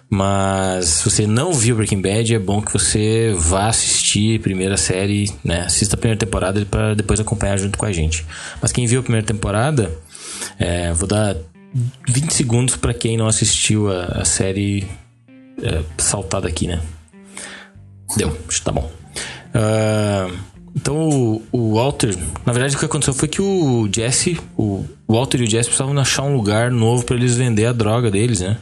Mas 0.09 0.85
se 0.85 1.09
você 1.09 1.25
não 1.25 1.53
viu 1.53 1.77
Breaking 1.77 2.01
Bad, 2.01 2.35
é 2.35 2.39
bom 2.39 2.61
que 2.61 2.73
você 2.73 3.33
vá 3.37 3.67
assistir 3.67 4.37
a 4.37 4.43
primeira 4.43 4.75
série, 4.75 5.33
né? 5.41 5.61
Assista 5.61 5.95
a 5.95 5.97
primeira 5.97 6.19
temporada 6.19 6.65
para 6.65 6.93
depois 6.93 7.21
acompanhar 7.21 7.57
junto 7.57 7.77
com 7.77 7.85
a 7.85 7.91
gente. 7.93 8.25
Mas 8.61 8.73
quem 8.73 8.85
viu 8.85 8.99
a 8.99 9.03
primeira 9.03 9.25
temporada, 9.25 9.89
é, 10.59 10.91
vou 10.91 11.07
dar 11.07 11.37
20 12.07 12.31
segundos 12.33 12.75
para 12.75 12.93
quem 12.93 13.17
não 13.17 13.27
assistiu 13.27 13.91
a, 13.91 14.21
a 14.21 14.25
série 14.25 14.87
é, 15.61 15.83
saltada 15.97 16.47
aqui, 16.47 16.67
né? 16.67 16.81
Deu, 18.15 18.31
tá 18.63 18.71
bom. 18.71 18.89
Uh, 19.53 20.37
então 20.75 21.09
o, 21.09 21.41
o, 21.51 21.75
Walter, 21.75 22.15
na 22.45 22.53
verdade 22.53 22.75
o 22.75 22.79
que 22.79 22.85
aconteceu 22.85 23.13
foi 23.13 23.27
que 23.27 23.41
o 23.41 23.89
Jesse, 23.93 24.39
o 24.57 24.85
Walter 25.07 25.41
e 25.41 25.43
o 25.45 25.49
Jesse 25.49 25.69
precisavam 25.69 25.97
achar 25.99 26.23
um 26.23 26.35
lugar 26.35 26.71
novo 26.71 27.03
para 27.05 27.15
eles 27.15 27.35
vender 27.35 27.65
a 27.65 27.73
droga 27.73 28.11
deles, 28.11 28.41
né? 28.41 28.57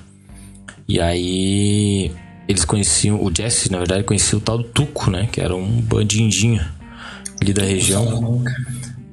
E 0.87 0.99
aí 0.99 2.11
eles 2.47 2.65
conheciam, 2.65 3.23
o 3.23 3.31
Jesse 3.35 3.71
na 3.71 3.79
verdade 3.79 4.03
conhecia 4.03 4.37
o 4.37 4.41
tal 4.41 4.57
do 4.57 4.63
Tuco, 4.63 5.09
né? 5.09 5.27
Que 5.31 5.41
era 5.41 5.55
um 5.55 5.81
bandindinho 5.81 6.63
ali 7.41 7.53
da 7.53 7.63
região. 7.63 8.43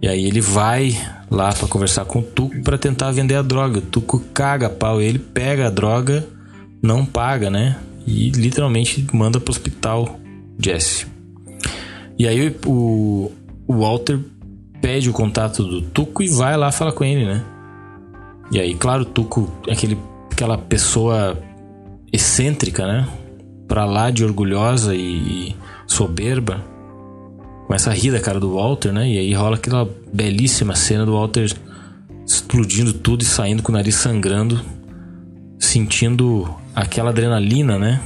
E 0.03 0.09
aí 0.09 0.25
ele 0.25 0.41
vai 0.41 0.97
lá 1.31 1.53
para 1.53 1.69
conversar 1.69 2.05
com 2.07 2.21
o 2.21 2.23
Tuco 2.23 2.63
para 2.63 2.79
tentar 2.79 3.13
vender 3.13 3.35
a 3.35 3.43
droga. 3.43 3.79
O 3.79 3.83
Tuco 3.83 4.21
caga 4.33 4.71
pau, 4.71 5.01
ele 5.01 5.19
pega 5.19 5.67
a 5.67 5.71
droga, 5.71 6.27
não 6.83 7.05
paga, 7.05 7.51
né? 7.51 7.77
E 8.07 8.31
literalmente 8.31 9.07
manda 9.13 9.39
pro 9.39 9.51
hospital 9.51 10.19
Jesse. 10.59 11.07
E 12.19 12.27
aí 12.27 12.57
o, 12.67 13.31
o 13.67 13.75
Walter 13.79 14.19
pede 14.81 15.11
o 15.11 15.13
contato 15.13 15.63
do 15.63 15.83
Tuco 15.83 16.23
e 16.23 16.29
vai 16.29 16.57
lá 16.57 16.73
falar 16.73 16.93
com 16.93 17.05
ele, 17.05 17.27
né? 17.27 17.45
E 18.51 18.59
aí, 18.59 18.75
claro, 18.75 19.03
o 19.03 19.07
Tuco 19.07 19.53
é 19.69 19.73
aquele, 19.73 19.99
aquela 20.33 20.57
pessoa 20.59 21.39
excêntrica, 22.13 22.87
né? 22.87 23.09
Pra 23.69 23.85
lá 23.85 24.11
de 24.11 24.25
orgulhosa 24.25 24.95
e 24.95 25.55
soberba 25.87 26.70
começa 27.71 27.89
a 27.89 27.95
rir 27.95 28.11
da 28.11 28.19
cara 28.19 28.41
do 28.41 28.57
Walter, 28.57 28.93
né? 28.93 29.09
E 29.09 29.17
aí 29.17 29.33
rola 29.33 29.55
aquela 29.55 29.89
belíssima 30.13 30.75
cena 30.75 31.07
do 31.07 31.13
Walter 31.13 31.55
explodindo 32.27 32.93
tudo 32.93 33.23
e 33.23 33.25
saindo 33.25 33.63
com 33.63 33.71
o 33.71 33.75
nariz 33.77 33.95
sangrando, 33.95 34.61
sentindo 35.57 36.53
aquela 36.75 37.11
adrenalina, 37.11 37.79
né? 37.79 38.01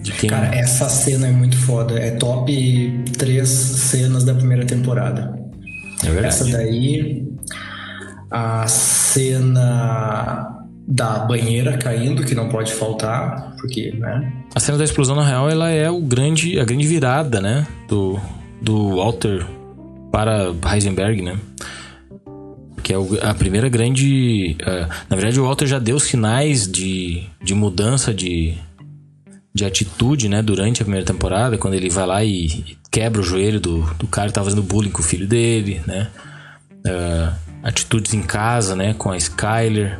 De 0.00 0.10
quem... 0.10 0.30
Cara, 0.30 0.54
essa 0.54 0.88
cena 0.88 1.26
é 1.26 1.30
muito 1.30 1.54
foda. 1.54 1.98
É 1.98 2.12
top 2.12 3.04
três 3.18 3.46
cenas 3.50 4.24
da 4.24 4.32
primeira 4.34 4.64
temporada. 4.64 5.38
É 6.02 6.06
verdade. 6.06 6.26
Essa 6.26 6.44
daí, 6.46 7.26
a 8.30 8.66
cena 8.66 10.48
da 10.88 11.18
banheira 11.26 11.76
caindo, 11.76 12.24
que 12.24 12.34
não 12.34 12.48
pode 12.48 12.72
faltar, 12.72 13.54
porque, 13.60 13.94
né? 13.98 14.32
A 14.54 14.60
cena 14.60 14.78
da 14.78 14.84
explosão, 14.84 15.14
na 15.14 15.26
real, 15.26 15.50
ela 15.50 15.68
é 15.68 15.90
o 15.90 16.00
grande, 16.00 16.58
a 16.58 16.64
grande 16.64 16.86
virada, 16.86 17.38
né? 17.42 17.66
Do, 17.86 18.18
do 18.60 18.96
Walter 18.96 19.46
para 20.10 20.54
Heisenberg, 20.72 21.22
né? 21.22 21.38
Que 22.82 22.92
é 22.92 22.96
a 23.22 23.34
primeira 23.34 23.68
grande. 23.68 24.56
Uh, 24.62 24.88
na 25.08 25.16
verdade, 25.16 25.40
o 25.40 25.44
Walter 25.44 25.66
já 25.66 25.78
deu 25.78 25.98
sinais 25.98 26.70
de, 26.70 27.24
de 27.42 27.54
mudança 27.54 28.12
de, 28.12 28.54
de 29.52 29.64
atitude, 29.64 30.28
né? 30.28 30.42
Durante 30.42 30.82
a 30.82 30.84
primeira 30.84 31.06
temporada, 31.06 31.58
quando 31.58 31.74
ele 31.74 31.88
vai 31.88 32.06
lá 32.06 32.24
e 32.24 32.76
quebra 32.90 33.20
o 33.20 33.24
joelho 33.24 33.60
do, 33.60 33.82
do 33.94 34.06
cara 34.06 34.28
que 34.28 34.32
estava 34.32 34.44
fazendo 34.44 34.62
bullying 34.62 34.90
com 34.90 35.00
o 35.00 35.04
filho 35.04 35.26
dele, 35.26 35.80
né? 35.86 36.10
Uh, 36.86 37.34
atitudes 37.62 38.14
em 38.14 38.22
casa, 38.22 38.76
né? 38.76 38.94
Com 38.94 39.10
a 39.10 39.16
Skyler. 39.16 39.98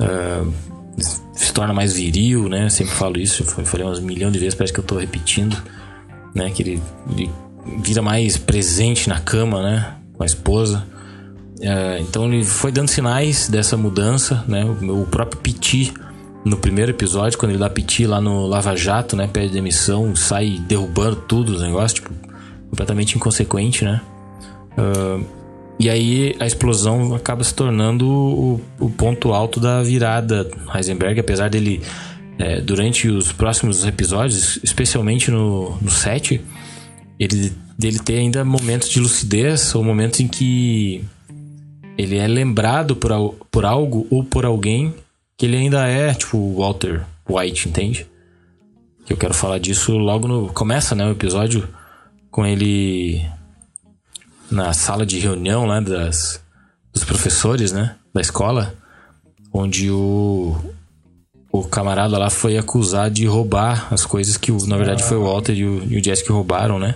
Uh, 0.00 0.52
se 0.98 1.52
torna 1.52 1.74
mais 1.74 1.92
viril, 1.92 2.48
né? 2.48 2.68
sempre 2.70 2.94
falo 2.94 3.18
isso, 3.18 3.44
falei 3.44 3.86
umas 3.86 4.00
milhão 4.00 4.30
de 4.30 4.38
vezes, 4.38 4.54
parece 4.54 4.72
que 4.72 4.80
eu 4.80 4.82
estou 4.82 4.98
repetindo, 4.98 5.62
né? 6.34 6.50
Que 6.50 6.62
ele, 6.62 6.82
ele 7.10 7.30
vira 7.78 8.02
mais 8.02 8.36
presente 8.36 9.08
na 9.08 9.20
cama, 9.20 9.62
né? 9.62 9.94
Com 10.14 10.22
a 10.22 10.26
esposa. 10.26 10.86
É, 11.60 11.98
então 12.00 12.30
ele 12.32 12.44
foi 12.44 12.70
dando 12.70 12.88
sinais 12.88 13.48
dessa 13.48 13.76
mudança, 13.76 14.44
né? 14.46 14.64
O, 14.64 15.02
o 15.02 15.06
próprio 15.06 15.40
Piti, 15.40 15.92
no 16.44 16.56
primeiro 16.56 16.92
episódio, 16.92 17.38
quando 17.38 17.52
ele 17.52 17.58
dá 17.58 17.68
Piti 17.68 18.06
lá 18.06 18.20
no 18.20 18.46
Lava 18.46 18.76
Jato, 18.76 19.16
né? 19.16 19.28
Pede 19.32 19.52
demissão, 19.52 20.14
sai 20.14 20.60
derrubando 20.66 21.16
tudo 21.16 21.52
os 21.52 21.62
negócios, 21.62 21.94
tipo, 21.94 22.12
completamente 22.70 23.16
inconsequente, 23.16 23.84
né? 23.84 24.00
Uh, 24.78 25.24
e 25.78 25.90
aí 25.90 26.34
a 26.40 26.46
explosão 26.46 27.14
acaba 27.14 27.44
se 27.44 27.54
tornando 27.54 28.08
o, 28.08 28.60
o 28.78 28.90
ponto 28.90 29.32
alto 29.32 29.60
da 29.60 29.82
virada 29.82 30.50
Heisenberg, 30.74 31.20
apesar 31.20 31.50
dele, 31.50 31.82
é, 32.38 32.60
durante 32.60 33.08
os 33.08 33.30
próximos 33.32 33.84
episódios, 33.84 34.58
especialmente 34.62 35.30
no, 35.30 35.76
no 35.80 35.90
7, 35.90 36.40
ele 37.18 37.52
dele 37.78 37.98
ter 37.98 38.18
ainda 38.18 38.44
momentos 38.44 38.88
de 38.88 39.00
lucidez 39.00 39.74
ou 39.74 39.84
momentos 39.84 40.20
em 40.20 40.28
que 40.28 41.04
ele 41.98 42.16
é 42.16 42.26
lembrado 42.26 42.96
por, 42.96 43.10
por 43.50 43.64
algo 43.64 44.06
ou 44.10 44.24
por 44.24 44.44
alguém 44.44 44.94
que 45.36 45.46
ele 45.46 45.56
ainda 45.56 45.86
é, 45.86 46.14
tipo, 46.14 46.54
Walter 46.56 47.04
White, 47.28 47.68
entende? 47.68 48.06
Que 49.04 49.12
eu 49.12 49.16
quero 49.16 49.34
falar 49.34 49.58
disso 49.58 49.96
logo 49.96 50.26
no. 50.26 50.48
Começa, 50.48 50.94
né, 50.94 51.06
o 51.06 51.12
episódio 51.12 51.68
com 52.30 52.44
ele 52.46 53.24
na 54.50 54.72
sala 54.72 55.04
de 55.04 55.18
reunião 55.18 55.64
lá 55.64 55.80
das, 55.80 56.40
dos 56.92 57.04
professores, 57.04 57.72
né, 57.72 57.96
da 58.14 58.20
escola, 58.20 58.74
onde 59.52 59.90
o, 59.90 60.56
o 61.52 61.64
camarada 61.64 62.18
lá 62.18 62.30
foi 62.30 62.56
acusado 62.56 63.14
de 63.14 63.26
roubar 63.26 63.92
as 63.92 64.06
coisas 64.06 64.36
que, 64.36 64.50
na 64.66 64.76
verdade, 64.76 65.02
foi 65.02 65.16
o 65.16 65.24
Walter 65.24 65.54
e 65.54 65.64
o, 65.64 65.84
e 65.84 65.98
o 65.98 66.04
Jess 66.04 66.22
que 66.22 66.32
roubaram, 66.32 66.78
né? 66.78 66.94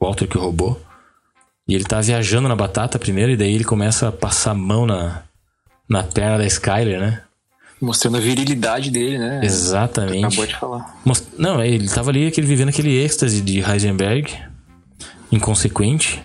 Walter 0.00 0.26
que 0.26 0.38
roubou. 0.38 0.80
E 1.68 1.74
ele 1.74 1.84
tá 1.84 2.00
viajando 2.00 2.48
na 2.48 2.54
batata 2.54 2.98
primeiro, 2.98 3.32
e 3.32 3.36
daí 3.36 3.54
ele 3.54 3.64
começa 3.64 4.08
a 4.08 4.12
passar 4.12 4.52
a 4.52 4.54
mão 4.54 4.86
na, 4.86 5.22
na 5.88 6.02
perna 6.02 6.38
da 6.38 6.46
Skyler, 6.46 7.00
né? 7.00 7.22
Mostrando 7.80 8.16
a 8.16 8.20
virilidade 8.20 8.90
dele, 8.90 9.18
né? 9.18 9.40
Exatamente. 9.42 10.24
acabou 10.24 10.46
de 10.46 10.56
falar. 10.56 11.00
Most... 11.04 11.26
Não, 11.36 11.62
ele 11.62 11.88
tava 11.88 12.10
ali 12.10 12.26
aquele, 12.26 12.46
vivendo 12.46 12.68
aquele 12.68 12.96
êxtase 12.96 13.40
de 13.40 13.60
Heisenberg, 13.60 14.32
inconsequente, 15.30 16.22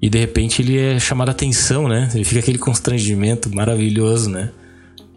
e 0.00 0.10
de 0.10 0.18
repente 0.18 0.62
ele 0.62 0.78
é 0.78 1.00
chamado 1.00 1.30
a 1.30 1.32
atenção, 1.32 1.88
né? 1.88 2.10
Ele 2.14 2.24
fica 2.24 2.40
aquele 2.40 2.58
constrangimento 2.58 3.52
maravilhoso, 3.52 4.30
né? 4.30 4.50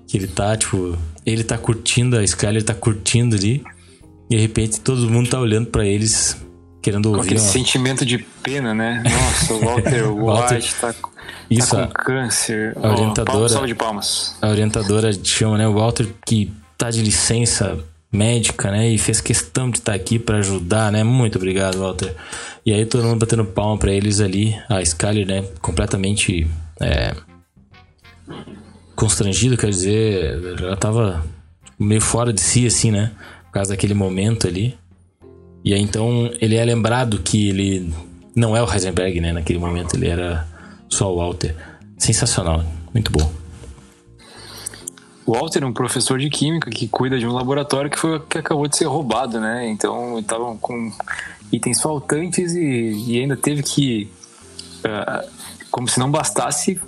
Que 0.07 0.17
ele 0.17 0.27
tá, 0.27 0.55
tipo, 0.55 0.97
ele 1.25 1.43
tá 1.43 1.57
curtindo, 1.57 2.17
a 2.17 2.23
Skyler 2.23 2.63
tá 2.63 2.73
curtindo 2.73 3.35
ali, 3.35 3.61
e 4.29 4.35
de 4.35 4.41
repente 4.41 4.79
todo 4.79 5.09
mundo 5.09 5.29
tá 5.29 5.39
olhando 5.39 5.67
para 5.67 5.85
eles 5.85 6.37
querendo 6.81 7.07
ouvir. 7.07 7.19
Com 7.19 7.25
aquele 7.25 7.39
sentimento 7.39 8.05
de 8.05 8.17
pena, 8.17 8.73
né? 8.73 9.03
Nossa, 9.03 9.53
o 9.53 9.59
Walter. 9.59 10.11
White 10.11 10.75
tá, 10.75 10.93
tá 10.93 11.09
Isso, 11.49 11.75
tá 11.75 11.87
com 11.87 11.93
câncer. 11.93 12.75
A 12.81 12.89
orientadora. 12.89 13.59
Oh, 13.61 13.65
de 13.65 13.75
palmas. 13.75 14.35
A 14.41 14.49
orientadora 14.49 15.11
chama, 15.23 15.57
né? 15.57 15.67
O 15.67 15.73
Walter 15.73 16.07
que 16.25 16.51
tá 16.77 16.89
de 16.89 17.01
licença 17.01 17.79
médica, 18.11 18.71
né? 18.71 18.89
E 18.89 18.97
fez 18.97 19.21
questão 19.21 19.69
de 19.69 19.79
estar 19.79 19.91
tá 19.91 19.95
aqui 19.95 20.17
para 20.17 20.37
ajudar, 20.37 20.91
né? 20.91 21.03
Muito 21.03 21.37
obrigado, 21.37 21.79
Walter. 21.79 22.15
E 22.65 22.73
aí 22.73 22.85
todo 22.85 23.03
mundo 23.03 23.19
batendo 23.19 23.45
palma 23.45 23.77
para 23.77 23.91
eles 23.91 24.19
ali. 24.19 24.55
A 24.67 24.81
Skyler, 24.81 25.27
né? 25.27 25.43
Completamente 25.61 26.47
é, 26.79 27.13
constrangido, 28.95 29.57
quer 29.57 29.69
dizer, 29.69 30.39
ela 30.59 30.75
tava 30.75 31.25
meio 31.79 32.01
fora 32.01 32.33
de 32.33 32.41
si, 32.41 32.65
assim, 32.65 32.91
né? 32.91 33.11
Por 33.45 33.53
causa 33.53 33.71
daquele 33.71 33.93
momento 33.93 34.47
ali. 34.47 34.77
E 35.63 35.73
aí 35.73 35.81
então 35.81 36.31
ele 36.39 36.55
é 36.55 36.63
lembrado 36.63 37.19
que 37.19 37.49
ele 37.49 37.93
não 38.35 38.55
é 38.55 38.63
o 38.63 38.71
Heisenberg, 38.71 39.19
né? 39.19 39.33
Naquele 39.33 39.59
momento 39.59 39.95
ele 39.95 40.07
era 40.07 40.47
só 40.89 41.13
o 41.13 41.17
Walter. 41.17 41.55
Sensacional, 41.97 42.63
muito 42.93 43.11
bom. 43.11 43.29
O 45.25 45.33
Walter 45.33 45.61
é 45.61 45.65
um 45.65 45.73
professor 45.73 46.17
de 46.17 46.29
química 46.29 46.71
que 46.71 46.87
cuida 46.87 47.19
de 47.19 47.27
um 47.27 47.31
laboratório 47.31 47.91
que 47.91 47.99
foi 47.99 48.19
que 48.19 48.37
acabou 48.37 48.67
de 48.67 48.75
ser 48.75 48.85
roubado, 48.85 49.39
né? 49.39 49.69
Então 49.69 50.17
estavam 50.17 50.57
com 50.57 50.91
itens 51.51 51.81
faltantes 51.81 52.53
e, 52.53 53.05
e 53.07 53.19
ainda 53.19 53.37
teve 53.37 53.61
que, 53.61 54.09
uh, 54.79 55.29
como 55.69 55.87
se 55.87 55.99
não 55.99 56.09
bastasse, 56.09 56.81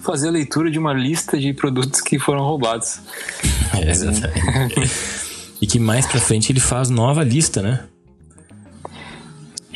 fazer 0.00 0.28
a 0.28 0.30
leitura 0.30 0.70
de 0.70 0.78
uma 0.78 0.92
lista 0.92 1.38
de 1.38 1.52
produtos 1.52 2.00
que 2.00 2.18
foram 2.18 2.42
roubados. 2.42 3.00
É, 3.80 3.90
exatamente. 3.90 4.90
e 5.60 5.66
que 5.66 5.78
mais 5.78 6.06
pra 6.06 6.18
frente 6.18 6.50
ele 6.50 6.58
faz 6.58 6.88
nova 6.88 7.22
lista, 7.22 7.60
né? 7.60 7.84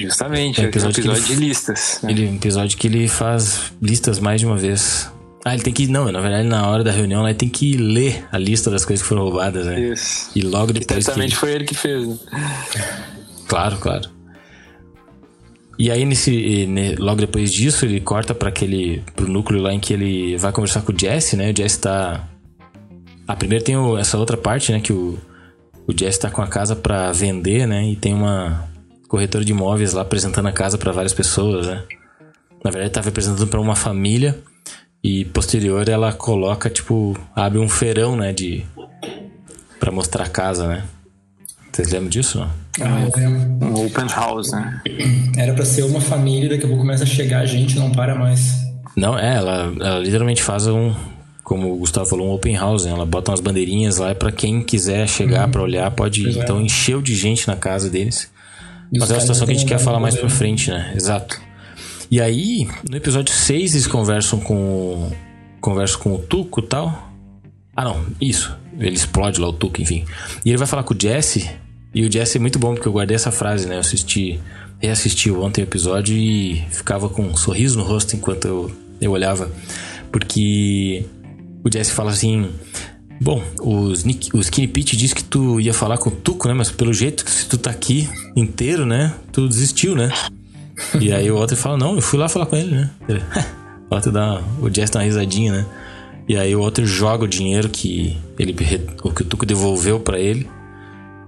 Justamente, 0.02 0.60
é 0.60 0.64
um 0.64 0.68
episódio, 0.68 1.00
episódio 1.00 1.24
ele, 1.24 1.34
de 1.34 1.46
listas. 1.46 2.00
Né? 2.02 2.10
Ele, 2.10 2.28
um 2.28 2.34
episódio 2.36 2.78
que 2.78 2.86
ele 2.86 3.08
faz 3.08 3.72
listas 3.80 4.18
mais 4.18 4.40
de 4.40 4.46
uma 4.46 4.56
vez. 4.56 5.10
Ah, 5.44 5.54
ele 5.54 5.62
tem 5.62 5.72
que. 5.72 5.86
Não, 5.88 6.10
na 6.10 6.20
verdade, 6.20 6.46
na 6.46 6.68
hora 6.68 6.84
da 6.84 6.92
reunião, 6.92 7.26
ele 7.26 7.36
tem 7.36 7.48
que 7.48 7.76
ler 7.76 8.24
a 8.30 8.38
lista 8.38 8.70
das 8.70 8.84
coisas 8.84 9.02
que 9.02 9.08
foram 9.08 9.22
roubadas, 9.24 9.66
né? 9.66 9.80
Isso. 9.80 10.30
E 10.36 10.42
logo 10.42 10.72
depois. 10.72 11.04
Certamente 11.04 11.34
foi 11.34 11.52
ele 11.52 11.64
que 11.64 11.74
fez. 11.74 12.06
Né? 12.06 12.18
Claro, 13.48 13.76
claro. 13.78 14.08
E 15.78 15.90
aí, 15.90 16.04
nesse, 16.04 16.66
logo 16.98 17.20
depois 17.20 17.52
disso, 17.52 17.84
ele 17.84 18.00
corta 18.00 18.34
para 18.34 18.48
aquele. 18.48 19.02
pro 19.16 19.28
núcleo 19.28 19.60
lá 19.60 19.72
em 19.72 19.80
que 19.80 19.92
ele 19.92 20.36
vai 20.36 20.52
conversar 20.52 20.82
com 20.82 20.92
o 20.92 20.98
Jesse, 20.98 21.36
né? 21.36 21.50
O 21.50 21.56
Jesse 21.56 21.80
tá. 21.80 22.28
Ah, 23.26 23.34
primeiro 23.34 23.64
tem 23.64 23.76
o, 23.76 23.98
essa 23.98 24.16
outra 24.16 24.36
parte, 24.36 24.70
né? 24.70 24.80
Que 24.80 24.92
o, 24.92 25.18
o 25.86 25.92
Jesse 25.96 26.20
tá 26.20 26.30
com 26.30 26.40
a 26.40 26.46
casa 26.46 26.76
para 26.76 27.10
vender, 27.10 27.66
né? 27.66 27.84
E 27.84 27.96
tem 27.96 28.14
uma 28.14 28.70
corretora 29.12 29.44
de 29.44 29.52
imóveis 29.52 29.92
lá 29.92 30.00
apresentando 30.00 30.48
a 30.48 30.52
casa 30.52 30.78
para 30.78 30.90
várias 30.90 31.12
pessoas, 31.12 31.66
né? 31.66 31.82
Na 32.64 32.70
verdade, 32.70 32.94
tava 32.94 33.10
apresentando 33.10 33.46
para 33.46 33.60
uma 33.60 33.76
família. 33.76 34.38
E 35.04 35.26
posterior 35.26 35.86
ela 35.86 36.14
coloca, 36.14 36.70
tipo, 36.70 37.14
abre 37.36 37.58
um 37.58 37.68
feirão, 37.68 38.16
né? 38.16 38.32
De. 38.32 38.64
pra 39.78 39.92
mostrar 39.92 40.24
a 40.24 40.28
casa, 40.28 40.66
né? 40.66 40.84
Vocês 41.70 41.90
lembram 41.90 42.08
disso, 42.08 42.38
não? 42.38 42.50
Ah, 42.80 43.02
eu 43.02 43.12
lembro. 43.14 43.66
Um 43.66 43.84
open 43.84 44.06
house, 44.06 44.50
né? 44.52 44.80
Era 45.36 45.52
pra 45.52 45.66
ser 45.66 45.82
uma 45.82 46.00
família, 46.00 46.48
daqui 46.48 46.64
a 46.64 46.68
pouco 46.68 46.80
começa 46.80 47.04
a 47.04 47.06
chegar 47.06 47.44
gente 47.44 47.76
não 47.78 47.92
para 47.92 48.14
mais. 48.14 48.62
Não, 48.96 49.18
é, 49.18 49.36
ela, 49.36 49.74
ela 49.78 49.98
literalmente 49.98 50.42
faz 50.42 50.66
um. 50.66 50.94
Como 51.44 51.74
o 51.74 51.76
Gustavo 51.76 52.06
falou, 52.06 52.28
um 52.28 52.32
open 52.32 52.56
house. 52.56 52.86
Né? 52.86 52.92
Ela 52.92 53.04
bota 53.04 53.30
umas 53.30 53.40
bandeirinhas 53.40 53.98
lá 53.98 54.14
para 54.14 54.32
quem 54.32 54.62
quiser 54.62 55.06
chegar 55.06 55.44
uhum. 55.44 55.50
para 55.50 55.62
olhar, 55.62 55.90
pode 55.90 56.26
ir. 56.26 56.38
Então 56.38 56.62
encheu 56.62 57.02
de 57.02 57.14
gente 57.14 57.46
na 57.46 57.56
casa 57.56 57.90
deles. 57.90 58.32
Mas 58.98 59.10
é 59.10 59.14
uma 59.14 59.20
situação 59.20 59.46
que 59.46 59.52
a 59.52 59.56
gente 59.56 59.66
quer 59.66 59.78
falar 59.78 59.98
mais 59.98 60.16
pra 60.16 60.28
frente, 60.28 60.70
né? 60.70 60.92
Exato. 60.94 61.40
E 62.10 62.20
aí, 62.20 62.68
no 62.88 62.96
episódio 62.96 63.34
6, 63.34 63.74
eles 63.74 63.86
conversam 63.86 64.38
com. 64.38 65.10
Conversam 65.60 66.00
com 66.00 66.14
o 66.14 66.18
Tuco 66.18 66.60
e 66.60 66.64
tal. 66.64 67.10
Ah, 67.74 67.84
não, 67.84 68.04
isso. 68.20 68.54
Ele 68.78 68.94
explode 68.94 69.40
lá 69.40 69.48
o 69.48 69.52
Tuco, 69.52 69.80
enfim. 69.80 70.04
E 70.44 70.50
ele 70.50 70.58
vai 70.58 70.66
falar 70.66 70.82
com 70.82 70.92
o 70.92 71.00
Jesse. 71.00 71.50
E 71.94 72.04
o 72.04 72.12
Jesse 72.12 72.36
é 72.36 72.40
muito 72.40 72.58
bom, 72.58 72.74
porque 72.74 72.86
eu 72.86 72.92
guardei 72.92 73.14
essa 73.14 73.30
frase, 73.30 73.66
né? 73.66 73.76
Eu 73.76 73.80
assisti. 73.80 74.38
Reassisti 74.78 75.30
ontem 75.30 75.62
o 75.62 75.64
episódio 75.64 76.14
e 76.14 76.62
ficava 76.70 77.08
com 77.08 77.22
um 77.22 77.36
sorriso 77.36 77.78
no 77.78 77.84
rosto 77.84 78.16
enquanto 78.16 78.46
eu, 78.46 78.72
eu 79.00 79.12
olhava. 79.12 79.50
Porque 80.10 81.06
o 81.64 81.72
Jesse 81.72 81.92
fala 81.92 82.10
assim. 82.10 82.50
Bom, 83.22 83.40
o, 83.60 83.92
Skinny 83.92 84.66
Pete 84.66 84.96
disse 84.96 85.14
que 85.14 85.22
tu 85.22 85.60
ia 85.60 85.72
falar 85.72 85.96
com 85.96 86.10
o 86.10 86.12
Tuco, 86.12 86.48
né? 86.48 86.54
Mas 86.54 86.72
pelo 86.72 86.92
jeito 86.92 87.24
que 87.24 87.46
tu 87.46 87.56
tá 87.56 87.70
aqui 87.70 88.08
inteiro, 88.34 88.84
né? 88.84 89.14
Tu 89.30 89.48
desistiu, 89.48 89.94
né? 89.94 90.12
e 91.00 91.12
aí 91.12 91.30
o 91.30 91.36
Walter 91.38 91.54
fala, 91.54 91.76
não, 91.76 91.94
eu 91.94 92.02
fui 92.02 92.18
lá 92.18 92.28
falar 92.28 92.46
com 92.46 92.56
ele, 92.56 92.72
né? 92.72 92.90
o 93.88 93.94
Walter 93.94 94.10
dá. 94.10 94.42
O 94.60 94.68
Jess 94.68 94.90
dá 94.90 94.98
uma 94.98 95.04
risadinha, 95.04 95.52
né? 95.52 95.66
E 96.28 96.36
aí 96.36 96.52
o 96.56 96.62
Walter 96.62 96.84
joga 96.84 97.22
o 97.22 97.28
dinheiro 97.28 97.68
que 97.68 98.16
ele 98.36 98.56
o 99.04 99.12
que 99.12 99.22
o 99.22 99.24
Tuco 99.24 99.46
devolveu 99.46 100.00
para 100.00 100.18
ele 100.18 100.48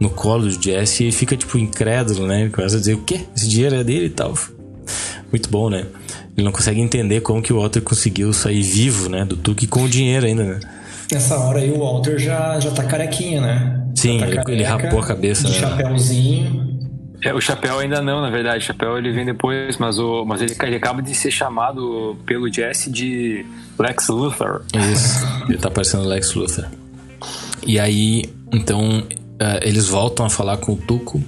no 0.00 0.10
colo 0.10 0.46
do 0.46 0.50
Jesse 0.50 1.06
e 1.06 1.12
fica 1.12 1.36
tipo 1.36 1.56
incrédulo, 1.56 2.26
né? 2.26 2.40
Ele 2.40 2.50
começa 2.50 2.74
a 2.74 2.80
dizer 2.80 2.94
o 2.94 3.02
quê? 3.02 3.20
Esse 3.36 3.46
dinheiro 3.46 3.76
é 3.76 3.84
dele 3.84 4.06
e 4.06 4.10
tal. 4.10 4.34
Muito 5.30 5.48
bom, 5.48 5.70
né? 5.70 5.86
Ele 6.36 6.44
não 6.44 6.50
consegue 6.50 6.80
entender 6.80 7.20
como 7.20 7.40
que 7.40 7.52
o 7.52 7.60
Walter 7.60 7.82
conseguiu 7.82 8.32
sair 8.32 8.62
vivo, 8.62 9.08
né? 9.08 9.24
Do 9.24 9.36
Tuco 9.36 9.62
e 9.62 9.68
com 9.68 9.84
o 9.84 9.88
dinheiro 9.88 10.26
ainda, 10.26 10.42
né? 10.42 10.60
Nessa 11.10 11.38
hora 11.38 11.60
aí 11.60 11.70
o 11.70 11.78
Walter 11.78 12.18
já, 12.18 12.58
já 12.60 12.70
tá 12.70 12.84
carequinha, 12.84 13.40
né? 13.40 13.84
Sim, 13.94 14.18
tá 14.18 14.26
ele, 14.26 14.36
careca, 14.36 14.52
ele 14.52 14.62
rapou 14.62 15.00
a 15.00 15.06
cabeça. 15.06 15.44
De 15.44 15.52
né? 15.52 15.58
chapéuzinho. 15.58 16.64
É, 17.22 17.32
o 17.32 17.40
chapéu 17.40 17.78
ainda 17.78 18.02
não, 18.02 18.20
na 18.20 18.28
verdade. 18.28 18.58
O 18.58 18.66
chapéu 18.66 18.98
ele 18.98 19.10
vem 19.12 19.24
depois, 19.24 19.78
mas, 19.78 19.98
o, 19.98 20.24
mas 20.26 20.42
ele, 20.42 20.54
ele 20.62 20.76
acaba 20.76 21.00
de 21.00 21.14
ser 21.14 21.30
chamado 21.30 22.16
pelo 22.26 22.52
Jesse 22.52 22.90
de 22.90 23.46
Lex 23.78 24.08
Luthor. 24.08 24.62
Isso, 24.92 25.26
ele 25.48 25.58
tá 25.58 25.70
parecendo 25.70 26.04
Lex 26.04 26.34
Luthor. 26.34 26.66
E 27.66 27.78
aí, 27.78 28.24
então, 28.52 29.00
uh, 29.00 29.58
eles 29.62 29.88
voltam 29.88 30.26
a 30.26 30.30
falar 30.30 30.58
com 30.58 30.72
o 30.72 30.76
Tuco. 30.76 31.22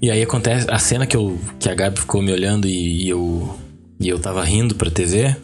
E 0.00 0.10
aí 0.10 0.22
acontece 0.22 0.66
a 0.70 0.78
cena 0.78 1.06
que, 1.06 1.16
eu, 1.16 1.38
que 1.58 1.68
a 1.68 1.74
Gabi 1.74 1.98
ficou 1.98 2.20
me 2.20 2.30
olhando 2.30 2.68
e, 2.68 3.04
e 3.04 3.08
eu 3.08 3.56
e 4.00 4.08
eu 4.08 4.18
tava 4.18 4.44
rindo 4.44 4.76
pra 4.76 4.90
TV, 4.90 5.34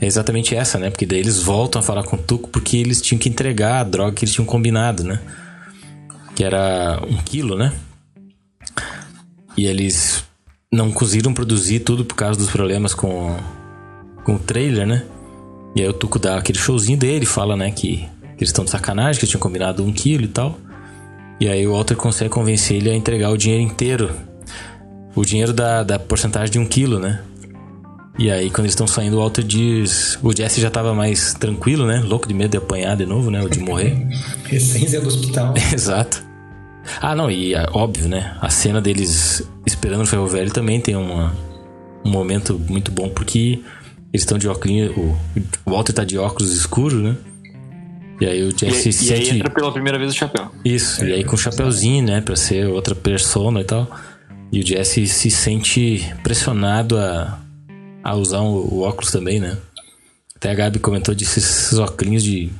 é 0.00 0.06
exatamente 0.06 0.54
essa, 0.54 0.78
né? 0.78 0.88
Porque 0.88 1.04
daí 1.04 1.18
eles 1.18 1.42
voltam 1.42 1.80
a 1.80 1.82
falar 1.82 2.04
com 2.04 2.16
o 2.16 2.18
Tuco 2.18 2.48
porque 2.48 2.76
eles 2.76 3.00
tinham 3.00 3.18
que 3.18 3.28
entregar 3.28 3.80
a 3.80 3.84
droga 3.84 4.12
que 4.12 4.24
eles 4.24 4.32
tinham 4.32 4.46
combinado, 4.46 5.02
né? 5.02 5.20
Que 6.36 6.44
era 6.44 7.00
um 7.08 7.16
quilo, 7.16 7.56
né? 7.56 7.72
E 9.56 9.66
eles 9.66 10.24
não 10.72 10.92
conseguiram 10.92 11.34
produzir 11.34 11.80
tudo 11.80 12.04
por 12.04 12.14
causa 12.14 12.38
dos 12.38 12.50
problemas 12.50 12.94
com, 12.94 13.36
com 14.24 14.36
o 14.36 14.38
trailer, 14.38 14.86
né? 14.86 15.04
E 15.74 15.82
aí 15.82 15.88
o 15.88 15.92
Tuco 15.92 16.18
dá 16.18 16.38
aquele 16.38 16.58
showzinho 16.58 16.98
dele, 16.98 17.26
fala, 17.26 17.56
né, 17.56 17.70
que, 17.72 17.96
que 17.96 18.04
eles 18.38 18.50
estão 18.50 18.64
de 18.64 18.70
sacanagem, 18.70 19.20
que 19.20 19.26
tinham 19.26 19.40
combinado 19.40 19.84
um 19.84 19.92
quilo 19.92 20.24
e 20.24 20.28
tal. 20.28 20.56
E 21.40 21.48
aí 21.48 21.66
o 21.66 21.72
Walter 21.72 21.96
consegue 21.96 22.30
convencer 22.30 22.76
ele 22.76 22.90
a 22.90 22.94
entregar 22.94 23.30
o 23.30 23.36
dinheiro 23.36 23.62
inteiro. 23.62 24.14
O 25.16 25.24
dinheiro 25.24 25.52
da, 25.52 25.82
da 25.82 25.98
porcentagem 25.98 26.52
de 26.52 26.58
um 26.60 26.66
quilo, 26.66 27.00
né? 27.00 27.20
E 28.16 28.30
aí, 28.30 28.48
quando 28.48 28.60
eles 28.60 28.72
estão 28.72 28.86
saindo, 28.86 29.16
o 29.16 29.20
Walter 29.20 29.42
diz. 29.42 30.18
O 30.22 30.34
Jesse 30.34 30.60
já 30.60 30.70
tava 30.70 30.94
mais 30.94 31.34
tranquilo, 31.34 31.84
né? 31.86 32.00
Louco 32.00 32.28
de 32.28 32.34
medo 32.34 32.52
de 32.52 32.58
apanhar 32.58 32.96
de 32.96 33.04
novo, 33.04 33.30
né? 33.30 33.42
Ou 33.42 33.48
de 33.48 33.58
morrer. 33.58 34.06
Recém 34.46 34.88
do 34.88 35.08
hospital. 35.08 35.54
Exato. 35.72 36.22
Ah, 37.00 37.14
não, 37.14 37.30
e 37.30 37.54
é 37.54 37.66
óbvio, 37.72 38.08
né? 38.08 38.36
A 38.40 38.50
cena 38.50 38.80
deles 38.80 39.42
esperando 39.66 40.02
o 40.02 40.06
ferro 40.06 40.26
velho 40.26 40.52
também 40.52 40.80
tem 40.80 40.94
uma, 40.94 41.34
um 42.04 42.10
momento 42.10 42.60
muito 42.68 42.92
bom, 42.92 43.08
porque 43.08 43.60
eles 44.12 44.22
estão 44.22 44.38
de 44.38 44.46
óculos. 44.46 44.96
O, 44.96 45.16
Walter 45.68 45.92
tá 45.92 46.04
de 46.04 46.16
óculos 46.16 46.52
escuros, 46.52 47.02
né? 47.02 47.16
E 48.20 48.26
aí 48.26 48.42
o 48.44 48.56
Jesse 48.56 48.90
e, 48.90 48.92
se 48.92 49.04
e 49.04 49.08
sente... 49.08 49.30
aí 49.30 49.38
entra 49.38 49.50
pela 49.50 49.72
primeira 49.72 49.98
vez 49.98 50.12
o 50.12 50.14
chapéu. 50.14 50.50
Isso, 50.64 51.04
e 51.04 51.12
aí 51.12 51.24
com 51.24 51.34
o 51.34 51.38
chapéuzinho, 51.38 52.04
né? 52.04 52.20
Pra 52.20 52.36
ser 52.36 52.68
outra 52.68 52.94
persona 52.94 53.60
e 53.60 53.64
tal. 53.64 53.90
E 54.52 54.60
o 54.60 54.66
Jesse 54.66 55.08
se 55.08 55.30
sente 55.30 56.14
pressionado 56.22 56.96
a, 56.96 57.40
a 58.04 58.14
usar 58.14 58.40
o, 58.40 58.74
o 58.74 58.80
óculos 58.82 59.10
também, 59.10 59.40
né? 59.40 59.56
Até 60.36 60.50
a 60.50 60.54
Gabi 60.54 60.78
comentou 60.78 61.14
desses 61.14 61.72
óculos 61.78 62.22
de 62.22 62.52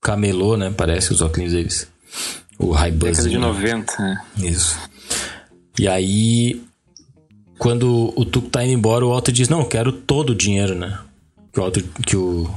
camelô, 0.00 0.56
né? 0.56 0.72
Parece 0.74 1.12
os 1.12 1.20
óculos 1.20 1.50
deles. 1.50 1.88
O 2.56 2.70
High 2.70 2.92
Buzz. 2.92 3.16
Década 3.16 3.28
de 3.28 3.38
90, 3.38 3.92
né? 3.98 4.24
Isso. 4.36 4.78
E 5.76 5.88
aí, 5.88 6.62
quando 7.58 8.12
o 8.14 8.24
Tuco 8.24 8.48
tá 8.48 8.62
indo 8.62 8.74
embora, 8.74 9.04
o 9.04 9.10
Walter 9.10 9.32
diz: 9.32 9.48
Não, 9.48 9.60
eu 9.60 9.66
quero 9.66 9.90
todo 9.90 10.30
o 10.30 10.34
dinheiro, 10.34 10.76
né? 10.76 11.00
Que 11.52 11.58
o, 11.58 11.62
Walter, 11.64 11.84
que 12.06 12.16
o, 12.16 12.48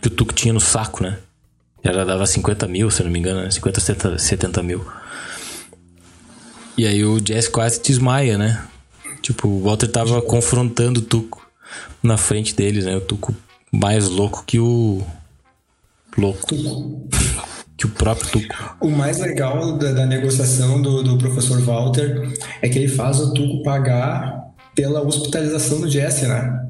que 0.00 0.08
o 0.08 0.10
Tuco 0.10 0.32
tinha 0.32 0.54
no 0.54 0.60
saco, 0.60 1.02
né? 1.02 1.18
Ela 1.82 2.06
dava 2.06 2.26
50 2.26 2.66
mil, 2.68 2.90
se 2.90 3.02
não 3.02 3.10
me 3.10 3.18
engano, 3.18 3.42
né? 3.42 3.50
50, 3.50 3.80
70, 3.80 4.18
70 4.18 4.62
mil. 4.62 4.86
E 6.78 6.86
aí 6.86 7.04
o 7.04 7.18
Jess 7.22 7.48
quase 7.48 7.82
desmaia, 7.82 8.38
né? 8.38 8.64
Tipo, 9.20 9.46
o 9.46 9.62
Walter 9.64 9.88
tava 9.88 10.22
confrontando 10.22 11.00
o 11.00 11.02
Tuco 11.02 11.39
na 12.02 12.16
frente 12.16 12.54
deles, 12.54 12.84
né? 12.84 12.96
O 12.96 13.00
Tuco 13.00 13.34
mais 13.72 14.08
louco 14.08 14.44
que 14.46 14.58
o. 14.58 15.02
Louco. 16.16 16.46
que 17.76 17.86
o 17.86 17.90
próprio 17.90 18.28
Tuco. 18.30 18.76
O 18.80 18.90
mais 18.90 19.18
legal 19.18 19.78
da, 19.78 19.92
da 19.92 20.06
negociação 20.06 20.82
do, 20.82 21.02
do, 21.02 21.18
professor 21.18 21.60
Walter 21.60 22.36
é 22.60 22.68
que 22.68 22.78
ele 22.78 22.88
faz 22.88 23.20
o 23.20 23.32
Tuco 23.32 23.62
pagar 23.62 24.50
pela 24.74 25.00
hospitalização 25.00 25.80
do 25.80 25.90
Jesse, 25.90 26.26
né? 26.26 26.66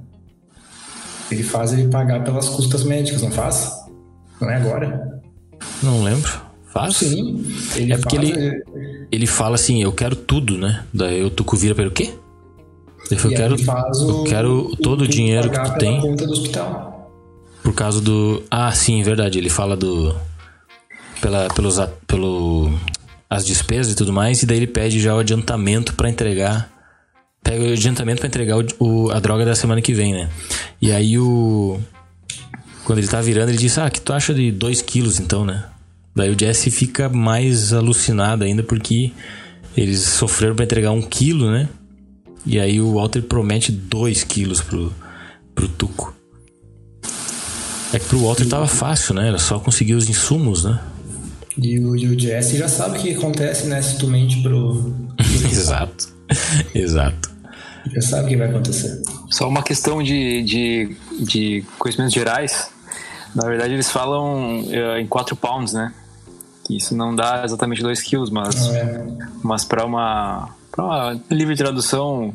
Ele 1.31 1.43
faz 1.43 1.73
ele 1.73 1.89
pagar 1.89 2.25
pelas 2.25 2.49
custas 2.49 2.85
médicas, 2.85 3.23
não 3.23 3.31
faz? 3.31 3.73
Não 4.41 4.51
é 4.51 4.57
agora? 4.57 5.21
Não 5.83 6.03
lembro. 6.03 6.31
Faz? 6.73 6.97
Sim. 6.97 7.45
é 7.77 7.97
porque 7.97 8.17
faz, 8.17 8.29
ele, 8.29 8.63
ele 9.11 9.27
fala 9.27 9.57
assim, 9.57 9.83
eu 9.83 9.93
quero 9.93 10.15
tudo, 10.15 10.57
né? 10.57 10.85
Daí 10.93 11.23
o 11.23 11.31
Tuco 11.31 11.57
vira 11.57 11.75
para 11.75 11.89
o 11.89 11.91
quê? 11.91 12.15
Ele 13.11 13.21
eu 13.23 13.31
quero, 13.31 13.57
eu 14.01 14.25
quero 14.25 14.77
todo 14.77 15.03
o, 15.03 15.05
o 15.05 15.09
dinheiro 15.09 15.51
que 15.51 15.61
tu 15.61 15.79
tem. 15.79 16.01
Conta 16.01 16.27
do 16.27 16.33
hospital. 16.33 17.11
Por 17.63 17.75
causa 17.75 18.01
do. 18.01 18.43
Ah, 18.51 18.71
sim, 18.73 19.03
verdade. 19.03 19.39
Ele 19.39 19.51
fala 19.51 19.77
do 19.77 20.15
pela, 21.21 21.49
pelos, 21.49 21.77
pelo, 22.07 22.73
as 23.29 23.45
despesas 23.45 23.93
e 23.93 23.97
tudo 23.97 24.13
mais, 24.13 24.43
e 24.43 24.47
daí 24.47 24.57
ele 24.57 24.67
pede 24.67 24.99
já 24.99 25.15
o 25.15 25.19
adiantamento 25.19 25.95
para 25.95 26.09
entregar. 26.09 26.71
Pega 27.43 27.65
o 27.65 27.73
adiantamento 27.73 28.21
para 28.21 28.29
entregar 28.29 28.59
o, 28.59 28.67
o, 28.79 29.11
a 29.11 29.21
droga 29.21 29.45
da 29.45 29.55
semana 29.55 29.81
que 29.81 29.95
vem, 29.95 30.13
né? 30.13 30.29
E 30.81 30.91
aí 30.93 31.19
o. 31.19 31.79
Quando 32.85 32.99
ele 32.99 33.09
tá 33.09 33.21
virando, 33.21 33.51
ele 33.51 33.59
diz: 33.59 33.79
Ah, 33.79 33.91
que 33.91 34.01
tu 34.01 34.13
acha 34.13 34.35
de 34.35 34.51
2 34.51 34.83
quilos 34.83 35.21
então, 35.21 35.45
né? 35.45 35.65
Daí 36.15 36.31
o 36.31 36.39
Jesse 36.39 36.71
fica 36.71 37.09
mais 37.09 37.73
alucinado 37.73 38.45
ainda 38.45 38.63
porque 38.63 39.13
eles 39.77 40.01
sofreram 40.01 40.55
para 40.55 40.65
entregar 40.65 40.91
um 40.91 41.01
quilo, 41.01 41.51
né? 41.51 41.69
E 42.45 42.59
aí 42.59 42.81
o 42.81 42.95
Walter 42.95 43.23
promete 43.23 43.71
2 43.71 44.25
quilos 44.25 44.61
pro, 44.61 44.93
pro 45.55 45.69
Tuco. 45.69 46.15
É 47.93 47.99
que 47.99 48.07
pro 48.07 48.21
Walter 48.21 48.49
tava 48.49 48.67
fácil, 48.69 49.15
né? 49.15 49.29
Era 49.29 49.39
só 49.39 49.59
conseguir 49.59 49.95
os 49.95 50.09
insumos, 50.09 50.65
né? 50.65 50.81
E 51.59 51.79
o, 51.79 51.97
e 51.97 52.07
o 52.07 52.19
Jesse 52.19 52.57
já 52.57 52.69
sabe 52.69 52.99
o 52.99 53.03
que 53.03 53.15
acontece, 53.15 53.67
né? 53.67 53.83
Se 53.83 53.99
tu 53.99 54.07
mente 54.07 54.41
pro. 54.43 54.95
Exato. 55.51 56.09
Exato. 56.75 57.31
Já 57.93 58.01
sabe 58.01 58.27
o 58.27 58.29
que 58.29 58.37
vai 58.37 58.49
acontecer. 58.49 59.03
Só 59.31 59.49
uma 59.49 59.63
questão 59.63 60.03
de, 60.03 60.43
de, 60.43 60.97
de 61.25 61.65
conhecimentos 61.79 62.15
gerais. 62.15 62.71
Na 63.35 63.47
verdade, 63.47 63.75
eles 63.75 63.91
falam 63.91 64.61
uh, 64.61 64.99
em 64.99 65.07
4 65.07 65.35
pounds, 65.35 65.73
né? 65.73 65.93
Que 66.65 66.77
isso 66.77 66.95
não 66.97 67.15
dá 67.15 67.43
exatamente 67.45 67.83
2 67.83 68.01
quilos, 68.03 68.31
mas, 68.31 68.69
é. 68.69 69.05
mas 69.43 69.65
para 69.65 69.85
uma, 69.85 70.51
pra 70.71 70.85
uma 70.85 71.21
livre 71.31 71.57
tradução 71.57 72.35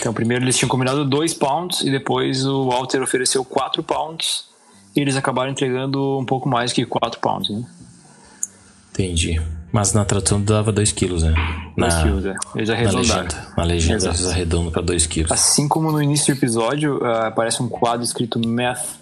Então, 0.00 0.14
primeiro 0.14 0.44
eles 0.44 0.56
tinham 0.56 0.68
combinado 0.68 1.04
2 1.04 1.34
pounds 1.34 1.82
e 1.82 1.90
depois 1.90 2.46
o 2.46 2.70
Walter 2.70 3.02
ofereceu 3.02 3.44
4 3.44 3.82
pounds 3.82 4.46
e 4.96 5.00
eles 5.00 5.14
acabaram 5.14 5.50
entregando 5.50 6.18
um 6.18 6.24
pouco 6.24 6.48
mais 6.48 6.72
que 6.72 6.86
4 6.86 7.20
pounds. 7.20 7.50
Né? 7.50 7.64
Entendi. 8.92 9.40
Mas 9.70 9.92
na 9.92 10.04
tradução 10.04 10.42
dava 10.42 10.72
2 10.72 10.90
quilos, 10.92 11.22
né? 11.22 11.34
2 11.76 11.94
quilos, 12.02 12.26
é. 12.26 12.34
Eles 12.56 12.70
arredondaram. 12.70 13.04
Na 13.04 13.22
legenda, 13.28 13.54
na 13.56 13.64
legenda 13.64 14.04
eles 14.06 14.26
arredondam 14.26 14.72
para 14.72 14.82
2 14.82 15.06
quilos. 15.06 15.30
Assim 15.30 15.68
como 15.68 15.92
no 15.92 16.02
início 16.02 16.34
do 16.34 16.38
episódio, 16.38 16.98
uh, 16.98 17.26
aparece 17.26 17.62
um 17.62 17.68
quadro 17.68 18.02
escrito 18.02 18.40
math 18.44 18.98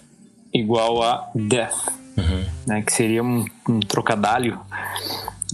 igual 0.53 1.01
a 1.01 1.29
death, 1.33 1.87
uhum. 2.17 2.45
né? 2.67 2.81
Que 2.81 2.91
seria 2.91 3.23
um, 3.23 3.45
um 3.67 3.79
trocadilho 3.79 4.59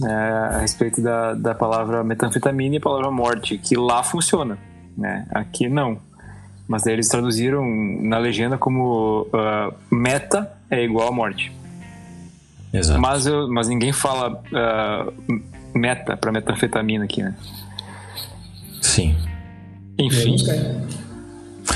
uh, 0.02 0.56
a 0.56 0.58
respeito 0.58 1.00
da, 1.00 1.34
da 1.34 1.54
palavra 1.54 2.04
metanfetamina 2.04 2.74
e 2.74 2.78
a 2.78 2.80
palavra 2.80 3.10
morte, 3.10 3.56
que 3.56 3.74
lá 3.74 4.02
funciona, 4.02 4.58
né? 4.96 5.26
Aqui 5.30 5.68
não. 5.68 5.98
Mas 6.66 6.82
daí 6.82 6.94
eles 6.94 7.08
traduziram 7.08 7.64
na 8.02 8.18
legenda 8.18 8.58
como 8.58 9.22
uh, 9.22 9.74
meta 9.94 10.50
é 10.70 10.82
igual 10.82 11.08
a 11.08 11.12
morte. 11.12 11.52
Exato. 12.72 13.00
Mas, 13.00 13.26
eu, 13.26 13.48
mas 13.48 13.68
ninguém 13.68 13.92
fala 13.92 14.32
uh, 14.32 15.78
meta 15.78 16.16
para 16.16 16.32
metanfetamina 16.32 17.04
aqui, 17.04 17.22
né? 17.22 17.34
Sim. 18.82 19.14
Enfim. 19.98 20.36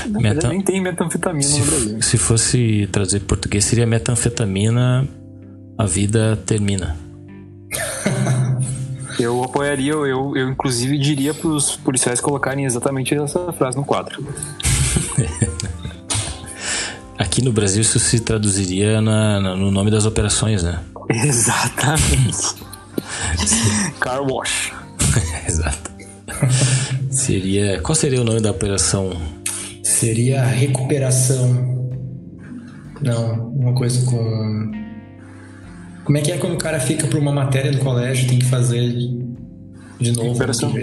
Meta... 0.07 0.47
Nem 0.49 0.61
tem 0.61 0.81
metanfetamina 0.81 1.43
se, 1.43 1.59
no 1.59 1.65
Brasil. 1.65 2.01
Se 2.01 2.17
fosse 2.17 2.89
trazer 2.91 3.21
português, 3.21 3.63
seria 3.63 3.85
metanfetamina, 3.85 5.07
a 5.77 5.85
vida 5.85 6.35
termina. 6.45 6.97
eu 9.21 9.43
apoiaria, 9.43 9.93
eu, 9.93 10.35
eu 10.35 10.49
inclusive 10.49 10.97
diria 10.97 11.33
para 11.33 11.47
os 11.47 11.75
policiais 11.75 12.19
colocarem 12.19 12.65
exatamente 12.65 13.13
essa 13.15 13.51
frase 13.53 13.77
no 13.77 13.85
quadro. 13.85 14.25
Aqui 17.17 17.43
no 17.43 17.51
Brasil 17.53 17.81
isso 17.81 17.99
se 17.99 18.19
traduziria 18.19 18.99
na, 18.99 19.39
na, 19.39 19.55
no 19.55 19.69
nome 19.71 19.91
das 19.91 20.05
operações, 20.05 20.63
né? 20.63 20.79
Exatamente. 21.09 22.55
Car 23.99 24.21
wash. 24.23 24.73
Exato. 25.47 25.91
Seria. 27.09 27.79
Qual 27.81 27.95
seria 27.95 28.21
o 28.21 28.23
nome 28.23 28.41
da 28.41 28.51
operação? 28.51 29.11
Seria 29.83 30.43
recuperação. 30.43 31.91
Não, 33.01 33.49
uma 33.49 33.73
coisa 33.75 34.03
com. 34.09 34.80
Como 36.11 36.17
é 36.17 36.21
que 36.23 36.31
é 36.33 36.37
quando 36.37 36.55
o 36.55 36.57
cara 36.57 36.77
fica 36.77 37.07
por 37.07 37.17
uma 37.21 37.31
matéria 37.31 37.71
no 37.71 37.77
colégio 37.77 38.27
tem 38.27 38.37
que 38.37 38.45
fazer 38.45 38.85
de 39.97 40.11
novo? 40.11 40.27
Recuperação. 40.27 40.73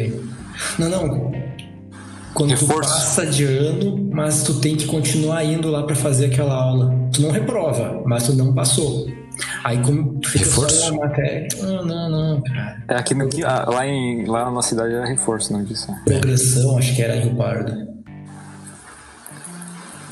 Não, 0.78 0.88
não. 0.88 1.32
Quando 2.32 2.48
Reforço. 2.48 2.80
tu 2.80 3.04
passa 3.04 3.26
de 3.26 3.44
ano, 3.44 4.08
mas 4.10 4.42
tu 4.42 4.54
tem 4.54 4.74
que 4.74 4.86
continuar 4.86 5.44
indo 5.44 5.68
lá 5.68 5.82
para 5.82 5.94
fazer 5.94 6.32
aquela 6.32 6.54
aula. 6.54 6.94
Tu 7.12 7.20
não 7.20 7.30
reprova, 7.30 8.02
mas 8.06 8.22
tu 8.22 8.32
não 8.32 8.54
passou. 8.54 9.06
Aí 9.64 9.76
como 9.82 10.18
tu 10.18 10.30
fica 10.30 10.46
reforço? 10.46 10.76
só 10.80 10.92
na 10.92 10.96
matéria. 10.96 11.48
Não, 11.60 11.84
não, 11.84 12.10
não, 12.10 12.40
cara. 12.40 12.82
É 12.88 12.94
aqui 12.94 13.14
no, 13.14 13.28
ah, 13.44 13.68
lá, 13.68 13.86
em, 13.86 14.24
lá 14.24 14.46
na 14.46 14.50
nossa 14.50 14.70
cidade 14.70 14.94
era 14.94 15.04
reforço, 15.04 15.52
não 15.52 15.62
disso. 15.62 15.88
Progressão, 16.06 16.78
acho 16.78 16.96
que 16.96 17.02
era 17.02 17.20
Rio 17.20 17.34
Pardo. 17.34 17.86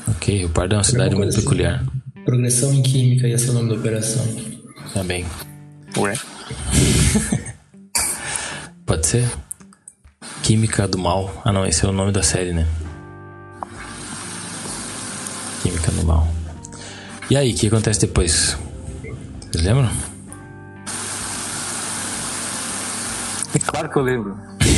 Ok, 0.09 0.37
Rio 0.37 0.49
Pardo 0.49 0.75
é 0.75 0.77
uma 0.77 0.83
cidade 0.83 1.15
muito 1.15 1.29
assim. 1.29 1.39
peculiar. 1.39 1.83
Progressão 2.23 2.71
em 2.71 2.83
Química 2.83 3.27
ia 3.27 3.39
ser 3.39 3.49
o 3.49 3.53
nome 3.53 3.69
da 3.69 3.75
operação. 3.75 4.56
Também. 4.93 5.25
Ué? 5.97 6.13
Pode 8.85 9.05
ser? 9.05 9.27
Química 10.43 10.87
do 10.87 10.97
Mal. 10.97 11.41
Ah 11.43 11.51
não, 11.51 11.65
esse 11.65 11.85
é 11.85 11.89
o 11.89 11.91
nome 11.91 12.11
da 12.11 12.23
série, 12.23 12.53
né? 12.53 12.65
Química 15.61 15.91
do 15.91 16.05
Mal. 16.05 16.27
E 17.29 17.35
aí, 17.35 17.51
o 17.51 17.55
que 17.55 17.67
acontece 17.67 18.01
depois? 18.01 18.57
Vocês 19.51 19.63
lembram? 19.63 19.89
É 23.53 23.59
claro 23.59 23.89
que 23.89 23.97
eu 23.97 24.01
lembro. 24.03 24.37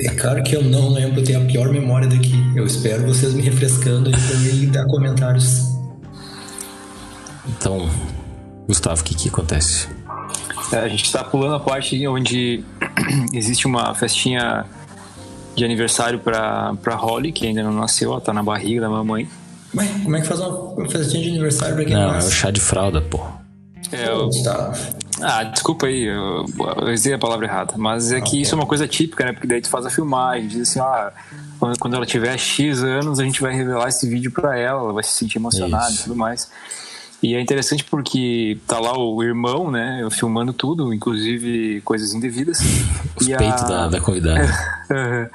É 0.00 0.08
claro 0.16 0.42
que 0.42 0.56
eu 0.56 0.64
não 0.64 0.88
lembro, 0.88 1.20
eu 1.20 1.24
tenho 1.24 1.40
a 1.40 1.44
pior 1.44 1.68
memória 1.68 2.08
daqui. 2.08 2.34
Eu 2.56 2.66
espero 2.66 3.06
vocês 3.06 3.32
me 3.34 3.42
refrescando 3.42 4.10
pra 4.10 4.36
mim 4.38 4.68
dar 4.68 4.84
comentários. 4.86 5.62
Então, 7.46 7.88
Gustavo, 8.66 9.00
o 9.00 9.04
que, 9.04 9.14
que 9.14 9.28
acontece? 9.28 9.88
É, 10.72 10.78
a 10.78 10.88
gente 10.88 11.04
está 11.04 11.22
pulando 11.22 11.54
a 11.54 11.60
parte 11.60 12.06
onde 12.08 12.64
existe 13.32 13.66
uma 13.66 13.94
festinha 13.94 14.64
de 15.54 15.64
aniversário 15.64 16.18
pra, 16.18 16.74
pra 16.82 16.94
Holly, 16.96 17.32
que 17.32 17.46
ainda 17.46 17.62
não 17.62 17.72
nasceu, 17.72 18.12
ela 18.12 18.20
tá 18.20 18.32
na 18.32 18.42
barriga 18.42 18.80
da 18.82 18.90
mamãe. 18.90 19.28
Ué, 19.74 19.86
como 20.02 20.16
é 20.16 20.20
que 20.20 20.26
faz 20.26 20.40
uma 20.40 20.88
festinha 20.88 21.22
de 21.22 21.28
aniversário 21.30 21.74
pra 21.76 21.84
quem 21.84 21.94
não 21.94 22.08
nasce? 22.08 22.18
Não, 22.18 22.24
é 22.24 22.28
o 22.28 22.32
chá 22.32 22.50
de 22.50 22.60
fralda, 22.60 23.00
pô. 23.00 23.20
É, 23.92 24.08
eu... 24.08 24.28
Ah, 25.22 25.44
desculpa 25.44 25.86
aí, 25.86 26.02
eu, 26.02 26.44
eu 26.82 26.92
usei 26.92 27.14
a 27.14 27.18
palavra 27.18 27.46
errada. 27.46 27.74
Mas 27.76 28.12
é 28.12 28.20
que 28.20 28.42
isso 28.42 28.54
é 28.54 28.58
uma 28.58 28.66
coisa 28.66 28.86
típica, 28.86 29.24
né? 29.24 29.32
Porque 29.32 29.46
daí 29.46 29.60
tu 29.60 29.70
faz 29.70 29.86
a 29.86 29.90
filmagem, 29.90 30.48
diz 30.48 30.68
assim, 30.68 30.80
ah, 30.80 31.12
quando 31.78 31.94
ela 31.94 32.04
tiver 32.04 32.36
X 32.36 32.82
anos, 32.82 33.18
a 33.18 33.24
gente 33.24 33.40
vai 33.40 33.54
revelar 33.54 33.88
esse 33.88 34.08
vídeo 34.08 34.30
pra 34.30 34.58
ela, 34.58 34.80
ela 34.80 34.92
vai 34.92 35.02
se 35.02 35.12
sentir 35.12 35.38
emocionada 35.38 35.92
e 35.92 35.98
tudo 35.98 36.16
mais. 36.16 36.50
E 37.22 37.34
é 37.34 37.40
interessante 37.40 37.82
porque 37.82 38.58
tá 38.66 38.78
lá 38.78 38.96
o 38.96 39.22
irmão, 39.22 39.70
né, 39.70 40.06
filmando 40.10 40.52
tudo, 40.52 40.92
inclusive 40.92 41.80
coisas 41.80 42.12
indevidas. 42.12 42.60
Os 43.18 43.26
e 43.26 43.36
peitos 43.36 43.62
a... 43.62 43.66
da, 43.66 43.88
da 43.88 44.00
convidada. 44.00 44.46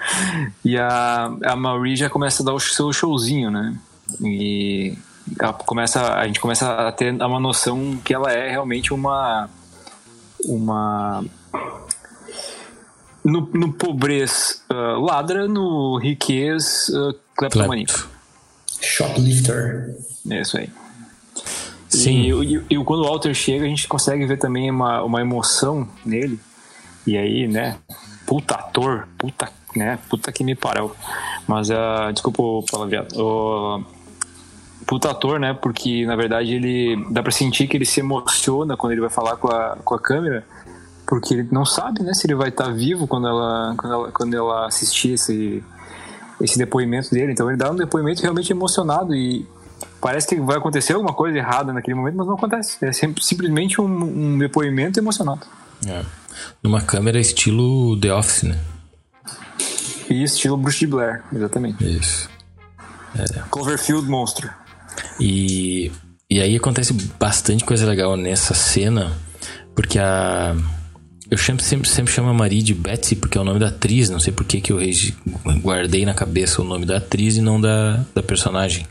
e 0.63 0.77
a, 0.77 1.31
a 1.43 1.55
Marie 1.55 1.95
já 1.95 2.09
começa 2.09 2.43
a 2.43 2.45
dar 2.45 2.53
o 2.53 2.59
seu 2.59 2.93
showzinho, 2.93 3.49
né? 3.49 3.75
E 4.21 4.95
começa, 5.65 6.13
a 6.13 6.25
gente 6.27 6.39
começa 6.39 6.87
a 6.87 6.91
ter 6.91 7.13
uma 7.13 7.39
noção 7.39 7.97
que 8.03 8.13
ela 8.13 8.31
é 8.31 8.49
realmente 8.49 8.93
uma. 8.93 9.49
Uma. 10.45 11.23
No, 13.23 13.47
no 13.53 13.71
pobreza 13.73 14.55
uh, 14.71 14.99
ladra, 14.99 15.47
no 15.47 15.97
riquez 15.97 16.89
uh, 16.89 17.13
kleptomaníaco. 17.35 18.09
Shoplifter. 18.81 19.95
É 20.29 20.41
isso 20.41 20.57
aí. 20.57 20.69
Sim. 21.91 22.21
E, 22.21 22.55
e, 22.55 22.65
e, 22.69 22.83
quando 22.85 23.01
o 23.01 23.03
Walter 23.03 23.33
chega, 23.33 23.65
a 23.65 23.67
gente 23.67 23.87
consegue 23.87 24.25
ver 24.25 24.37
também 24.37 24.71
uma, 24.71 25.03
uma 25.03 25.19
emoção 25.19 25.87
nele. 26.05 26.39
E 27.05 27.17
aí, 27.17 27.47
né? 27.47 27.77
Puta 28.25 28.55
ator, 28.55 29.07
puta, 29.17 29.49
né? 29.75 29.99
Puta 30.09 30.31
que 30.31 30.43
me 30.43 30.55
parou. 30.55 30.95
Mas, 31.45 31.69
uh, 31.69 32.13
desculpa 32.13 32.41
o 32.41 32.63
palavreado. 32.71 33.13
O, 33.21 33.83
puta 34.87 35.11
ator, 35.11 35.37
né? 35.37 35.53
Porque, 35.53 36.05
na 36.05 36.15
verdade, 36.15 36.53
ele 36.53 36.95
dá 37.11 37.21
pra 37.21 37.31
sentir 37.31 37.67
que 37.67 37.75
ele 37.75 37.85
se 37.85 37.99
emociona 37.99 38.77
quando 38.77 38.93
ele 38.93 39.01
vai 39.01 39.09
falar 39.09 39.35
com 39.35 39.49
a, 39.49 39.77
com 39.83 39.93
a 39.93 39.99
câmera. 39.99 40.45
Porque 41.05 41.33
ele 41.33 41.49
não 41.51 41.65
sabe, 41.65 42.03
né? 42.03 42.13
Se 42.13 42.25
ele 42.25 42.35
vai 42.35 42.49
estar 42.49 42.65
tá 42.65 42.71
vivo 42.71 43.05
quando 43.05 43.27
ela, 43.27 43.75
quando 43.75 43.93
ela, 43.93 44.11
quando 44.13 44.33
ela 44.33 44.65
assistir 44.65 45.15
esse, 45.15 45.61
esse 46.39 46.57
depoimento 46.57 47.11
dele. 47.11 47.33
Então, 47.33 47.49
ele 47.49 47.57
dá 47.57 47.69
um 47.69 47.75
depoimento 47.75 48.21
realmente 48.21 48.49
emocionado 48.53 49.13
e 49.13 49.45
parece 50.01 50.27
que 50.27 50.41
vai 50.41 50.57
acontecer 50.57 50.93
alguma 50.93 51.13
coisa 51.13 51.37
errada 51.37 51.71
naquele 51.71 51.95
momento, 51.95 52.15
mas 52.15 52.27
não 52.27 52.33
acontece. 52.33 52.83
É 52.83 52.91
simplesmente 52.91 53.79
um, 53.79 53.85
um 53.85 54.37
depoimento 54.37 54.99
emocionado. 54.99 55.41
É. 55.87 56.03
Numa 56.63 56.81
câmera 56.81 57.19
estilo 57.19 57.99
The 57.99 58.13
Office, 58.13 58.43
né? 58.43 58.59
E 60.09 60.23
estilo 60.23 60.57
Bruce 60.57 60.79
de 60.79 60.87
Blair, 60.87 61.23
exatamente. 61.31 61.83
Isso. 61.85 62.29
É. 63.17 63.41
Cloverfield 63.49 64.09
monstro. 64.09 64.49
E, 65.19 65.91
e 66.29 66.41
aí 66.41 66.55
acontece 66.55 66.93
bastante 67.19 67.63
coisa 67.63 67.85
legal 67.85 68.17
nessa 68.17 68.53
cena, 68.53 69.11
porque 69.75 69.99
a. 69.99 70.55
Eu 71.29 71.37
sempre, 71.37 71.63
sempre, 71.63 71.87
sempre 71.87 72.11
chamo 72.11 72.27
a 72.27 72.33
Marie 72.33 72.61
de 72.61 72.73
Betsy, 72.73 73.15
porque 73.15 73.37
é 73.37 73.41
o 73.41 73.43
nome 73.45 73.57
da 73.57 73.67
atriz, 73.67 74.09
não 74.09 74.19
sei 74.19 74.33
por 74.33 74.43
que, 74.43 74.59
que 74.59 74.73
eu 74.73 74.79
guardei 75.61 76.05
na 76.05 76.13
cabeça 76.13 76.61
o 76.61 76.65
nome 76.65 76.85
da 76.85 76.97
atriz 76.97 77.37
e 77.37 77.41
não 77.41 77.61
da, 77.61 78.03
da 78.13 78.21
personagem. 78.21 78.85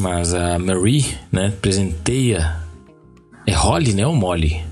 Mas 0.00 0.32
a 0.34 0.58
Marie, 0.58 1.16
né, 1.30 1.52
presenteia 1.60 2.56
É 3.46 3.52
Holly, 3.52 3.92
né? 3.92 4.06
Ou 4.06 4.14
Molly? 4.14 4.62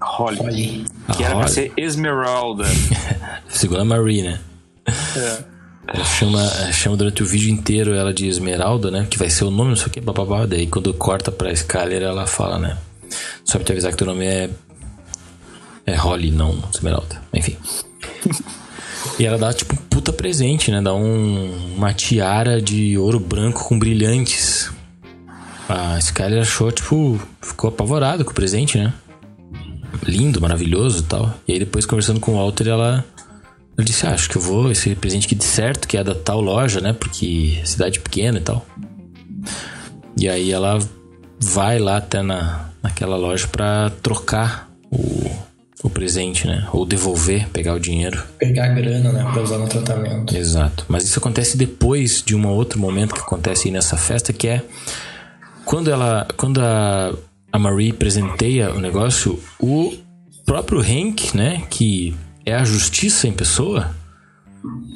Holly. 0.00 0.38
Olha. 0.40 1.14
Que 1.16 1.24
A 1.24 1.26
era 1.26 1.34
pra 1.36 1.44
Holly. 1.44 1.50
ser 1.50 1.72
Esmeralda. 1.76 2.64
Segundo 3.48 3.80
a 3.80 3.84
Marie, 3.84 4.22
né? 4.22 4.38
é. 4.86 5.44
Ela 5.90 6.04
chama, 6.04 6.46
chama 6.72 6.96
durante 6.98 7.22
o 7.22 7.26
vídeo 7.26 7.48
inteiro 7.50 7.94
ela 7.94 8.12
de 8.12 8.26
Esmeralda, 8.28 8.90
né? 8.90 9.06
Que 9.08 9.18
vai 9.18 9.30
ser 9.30 9.44
o 9.44 9.50
nome, 9.50 9.70
não 9.70 9.76
sei 9.76 9.86
o 9.86 9.90
que, 9.90 10.00
bababá. 10.02 10.44
Daí 10.44 10.66
quando 10.66 10.92
corta 10.92 11.32
pra 11.32 11.50
Skyler, 11.50 12.02
ela 12.02 12.26
fala, 12.26 12.58
né? 12.58 12.76
Só 13.42 13.56
pra 13.58 13.64
te 13.64 13.72
avisar 13.72 13.90
que 13.92 13.96
teu 13.96 14.06
nome 14.06 14.26
é. 14.26 14.50
É 15.86 15.94
Holly, 15.96 16.30
não 16.30 16.62
Esmeralda. 16.72 17.22
Enfim. 17.32 17.56
e 19.18 19.24
ela 19.24 19.38
dá, 19.38 19.50
tipo, 19.54 19.74
um 19.74 19.87
puta 20.08 20.12
presente, 20.12 20.70
né? 20.70 20.80
Dá 20.80 20.94
um, 20.94 21.74
uma 21.76 21.92
tiara 21.92 22.62
de 22.62 22.96
ouro 22.96 23.20
branco 23.20 23.64
com 23.64 23.78
brilhantes. 23.78 24.70
A 25.68 25.98
Skyler 25.98 26.40
achou, 26.40 26.72
tipo, 26.72 27.20
ficou 27.42 27.68
apavorada 27.68 28.24
com 28.24 28.30
o 28.30 28.34
presente, 28.34 28.78
né? 28.78 28.92
Lindo, 30.02 30.40
maravilhoso 30.40 31.00
e 31.00 31.02
tal. 31.02 31.34
E 31.46 31.52
aí 31.52 31.58
depois, 31.58 31.84
conversando 31.84 32.20
com 32.20 32.32
o 32.32 32.36
Walter, 32.36 32.68
ela. 32.68 33.04
Ela 33.76 33.84
disse, 33.84 34.06
ah, 34.06 34.10
acho 34.10 34.28
que 34.28 34.36
eu 34.36 34.42
vou, 34.42 34.72
esse 34.72 34.94
presente 34.96 35.26
aqui 35.26 35.36
de 35.36 35.44
certo, 35.44 35.86
que 35.86 35.96
é 35.96 36.02
da 36.02 36.14
tal 36.14 36.40
loja, 36.40 36.80
né? 36.80 36.92
Porque 36.92 37.60
cidade 37.64 38.00
pequena 38.00 38.38
e 38.38 38.40
tal. 38.40 38.66
E 40.16 40.28
aí 40.28 40.50
ela 40.50 40.78
vai 41.38 41.78
lá 41.78 41.98
até 41.98 42.22
na, 42.22 42.70
naquela 42.82 43.16
loja 43.16 43.46
pra 43.46 43.90
trocar 44.02 44.68
o, 44.90 45.30
o 45.82 45.88
presente, 45.88 46.46
né? 46.46 46.66
Ou 46.72 46.84
devolver, 46.84 47.48
pegar 47.50 47.74
o 47.74 47.80
dinheiro. 47.80 48.22
Pegar 48.38 48.66
a 48.66 48.68
grana, 48.68 49.12
né? 49.12 49.30
Pra 49.32 49.42
usar 49.42 49.58
no 49.58 49.68
tratamento. 49.68 50.36
Exato. 50.36 50.84
Mas 50.88 51.04
isso 51.04 51.18
acontece 51.18 51.56
depois 51.56 52.22
de 52.24 52.34
um 52.34 52.46
outro 52.48 52.78
momento 52.78 53.14
que 53.14 53.20
acontece 53.20 53.68
aí 53.68 53.72
nessa 53.72 53.96
festa, 53.96 54.32
que 54.32 54.48
é 54.48 54.62
quando 55.64 55.90
ela. 55.90 56.26
Quando 56.36 56.60
a, 56.60 57.14
a 57.52 57.58
Marie 57.58 57.92
presenteia 57.92 58.72
o 58.72 58.80
negócio, 58.80 59.38
o 59.60 59.94
próprio 60.44 60.80
Hank, 60.80 61.36
né? 61.36 61.62
Que 61.70 62.14
é 62.44 62.54
a 62.54 62.64
justiça 62.64 63.28
em 63.28 63.32
pessoa, 63.32 63.94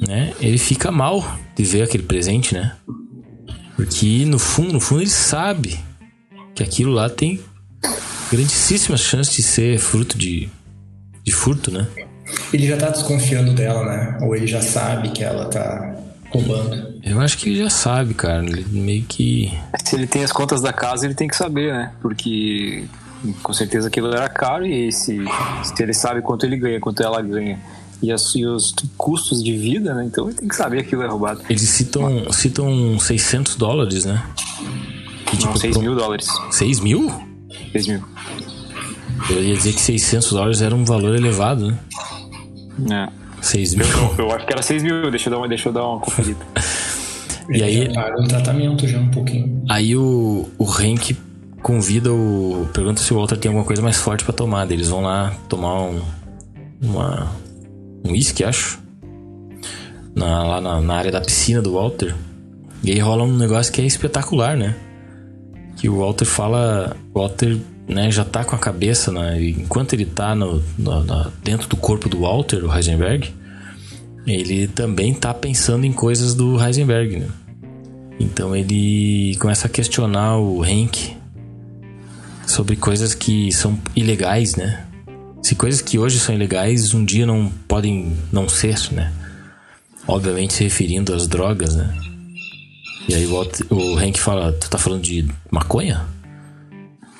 né? 0.01 0.33
Ele 0.41 0.57
fica 0.57 0.91
mal 0.91 1.23
de 1.55 1.63
ver 1.63 1.83
aquele 1.83 2.03
presente, 2.03 2.53
né? 2.53 2.75
Porque 3.75 4.25
no 4.25 4.37
fundo, 4.37 4.73
no 4.73 4.79
fundo, 4.79 5.01
ele 5.01 5.09
sabe 5.09 5.79
que 6.53 6.61
aquilo 6.61 6.91
lá 6.91 7.09
tem 7.09 7.39
grandíssimas 8.31 9.01
chances 9.01 9.35
de 9.35 9.43
ser 9.43 9.79
fruto 9.79 10.17
de, 10.17 10.49
de 11.23 11.31
furto, 11.31 11.71
né? 11.71 11.87
Ele 12.53 12.67
já 12.67 12.77
tá 12.77 12.89
desconfiando 12.89 13.53
dela, 13.53 13.85
né? 13.85 14.17
Ou 14.21 14.35
ele 14.35 14.47
já 14.47 14.61
sabe 14.61 15.09
que 15.09 15.23
ela 15.23 15.45
tá 15.45 15.95
roubando. 16.29 16.93
Eu 17.03 17.19
acho 17.21 17.37
que 17.37 17.49
ele 17.49 17.59
já 17.59 17.69
sabe, 17.69 18.13
cara. 18.13 18.43
Ele 18.43 18.65
meio 18.71 19.03
que. 19.03 19.51
Se 19.83 19.95
ele 19.95 20.07
tem 20.07 20.23
as 20.23 20.31
contas 20.31 20.61
da 20.61 20.71
casa, 20.73 21.05
ele 21.05 21.13
tem 21.13 21.27
que 21.27 21.35
saber, 21.35 21.71
né? 21.73 21.91
Porque 22.01 22.85
com 23.41 23.53
certeza 23.53 23.87
aquilo 23.87 24.13
era 24.13 24.27
caro 24.27 24.65
e 24.65 24.91
se, 24.91 25.17
se 25.63 25.81
ele 25.83 25.93
sabe 25.93 26.21
quanto 26.21 26.45
ele 26.45 26.57
ganha, 26.57 26.79
quanto 26.79 27.01
ela 27.01 27.21
ganha 27.21 27.57
e, 28.01 28.11
as, 28.11 28.35
e 28.35 28.45
os 28.45 28.73
custos 28.97 29.41
de 29.41 29.55
vida, 29.55 29.93
né? 29.93 30.03
Então 30.05 30.27
ele 30.27 30.37
tem 30.37 30.47
que 30.47 30.55
saber 30.55 30.77
que 30.81 30.87
aquilo 30.87 31.03
é 31.03 31.07
roubado. 31.07 31.41
Eles 31.49 31.61
citam, 31.61 32.31
citam 32.33 32.99
600 32.99 33.55
dólares, 33.55 34.03
né? 34.05 34.21
Que, 35.25 35.45
Não, 35.45 35.55
6 35.55 35.73
pro- 35.73 35.81
mil 35.81 35.95
dólares. 35.95 36.27
6 36.51 36.79
mil? 36.81 37.09
6 37.71 37.87
mil. 37.87 38.03
Eu 39.29 39.43
ia 39.43 39.55
dizer 39.55 39.73
que 39.73 39.81
600 39.81 40.31
dólares 40.31 40.61
era 40.61 40.75
um 40.75 40.83
valor 40.83 41.15
elevado, 41.15 41.67
né? 42.79 43.09
É. 43.09 43.23
6 43.41 43.75
mil. 43.75 43.85
Eu, 44.17 44.25
eu 44.25 44.31
acho 44.31 44.45
que 44.45 44.53
era 44.53 44.61
6 44.61 44.83
mil, 44.83 45.11
deixa 45.11 45.29
eu 45.29 45.31
dar 45.31 45.37
uma, 45.37 45.47
deixa 45.47 45.69
eu 45.69 45.73
dar 45.73 45.85
uma 45.85 45.99
conferida. 45.99 46.45
E 47.49 47.61
aí, 47.61 47.93
paga 47.93 48.21
um 48.21 48.27
tratamento 48.27 48.87
já 48.87 48.97
um 48.97 49.09
pouquinho. 49.09 49.63
aí 49.69 49.95
o, 49.97 50.49
o 50.57 50.65
Hank 50.65 51.15
convida 51.61 52.11
o. 52.11 52.67
Pergunta 52.73 53.01
se 53.01 53.13
o 53.13 53.17
Walter 53.17 53.37
tem 53.37 53.49
alguma 53.49 53.65
coisa 53.65 53.81
mais 53.81 53.97
forte 53.97 54.23
pra 54.23 54.33
tomar. 54.33 54.69
Eles 54.71 54.89
vão 54.89 55.01
lá 55.01 55.33
tomar 55.49 55.81
um. 55.81 56.01
Uma. 56.81 57.31
Um 58.05 58.11
uísque, 58.11 58.43
acho. 58.43 58.79
Na, 60.15 60.43
lá 60.43 60.61
na, 60.61 60.81
na 60.81 60.95
área 60.95 61.11
da 61.11 61.21
piscina 61.21 61.61
do 61.61 61.73
Walter. 61.73 62.15
E 62.83 62.91
aí 62.91 62.99
rola 62.99 63.23
um 63.23 63.37
negócio 63.37 63.71
que 63.73 63.81
é 63.81 63.85
espetacular, 63.85 64.55
né? 64.55 64.75
Que 65.77 65.89
o 65.89 65.99
Walter 65.99 66.25
fala. 66.25 66.95
O 67.13 67.19
Walter 67.19 67.57
né, 67.93 68.11
já 68.11 68.25
tá 68.25 68.43
com 68.43 68.55
a 68.55 68.59
cabeça, 68.59 69.11
né? 69.11 69.41
Enquanto 69.41 69.93
ele 69.93 70.05
tá 70.05 70.35
na- 70.35 71.31
dentro 71.43 71.67
do 71.67 71.75
corpo 71.77 72.09
do 72.09 72.21
Walter, 72.21 72.63
o 72.65 72.73
Heisenberg, 72.75 73.31
ele 74.27 74.67
também 74.67 75.13
tá 75.13 75.33
pensando 75.33 75.85
em 75.85 75.93
coisas 75.93 76.33
do 76.35 76.61
Heisenberg, 76.63 77.17
né? 77.19 77.27
Então 78.19 78.55
ele 78.55 79.35
começa 79.39 79.67
a 79.67 79.69
questionar 79.69 80.37
o 80.37 80.63
Hank 80.63 81.15
sobre 82.45 82.75
coisas 82.75 83.13
que 83.13 83.51
são 83.51 83.77
ilegais, 83.95 84.55
né? 84.55 84.85
Se 85.41 85.55
coisas 85.55 85.81
que 85.81 85.97
hoje 85.99 86.19
são 86.19 86.33
ilegais, 86.33 86.93
um 86.93 87.03
dia 87.03 87.25
não 87.25 87.51
podem 87.67 88.13
não 88.31 88.47
ser, 88.47 88.77
né? 88.91 89.11
Obviamente 90.07 90.53
se 90.53 90.63
referindo 90.63 91.13
às 91.13 91.27
drogas, 91.27 91.75
né? 91.75 91.93
E 93.09 93.15
aí 93.15 93.25
o, 93.25 93.47
o 93.69 93.97
Hank 93.97 94.17
fala, 94.19 94.53
tu 94.53 94.69
tá 94.69 94.77
falando 94.77 95.01
de 95.01 95.27
maconha? 95.51 96.05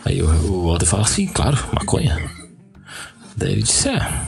Aí 0.06 0.22
o, 0.22 0.28
o 0.28 0.68
Walter 0.68 0.86
fala, 0.86 1.06
sim, 1.06 1.28
claro, 1.28 1.58
maconha. 1.74 2.18
Daí 3.36 3.54
ele 3.54 3.64
disse, 3.64 3.90
é. 3.90 4.22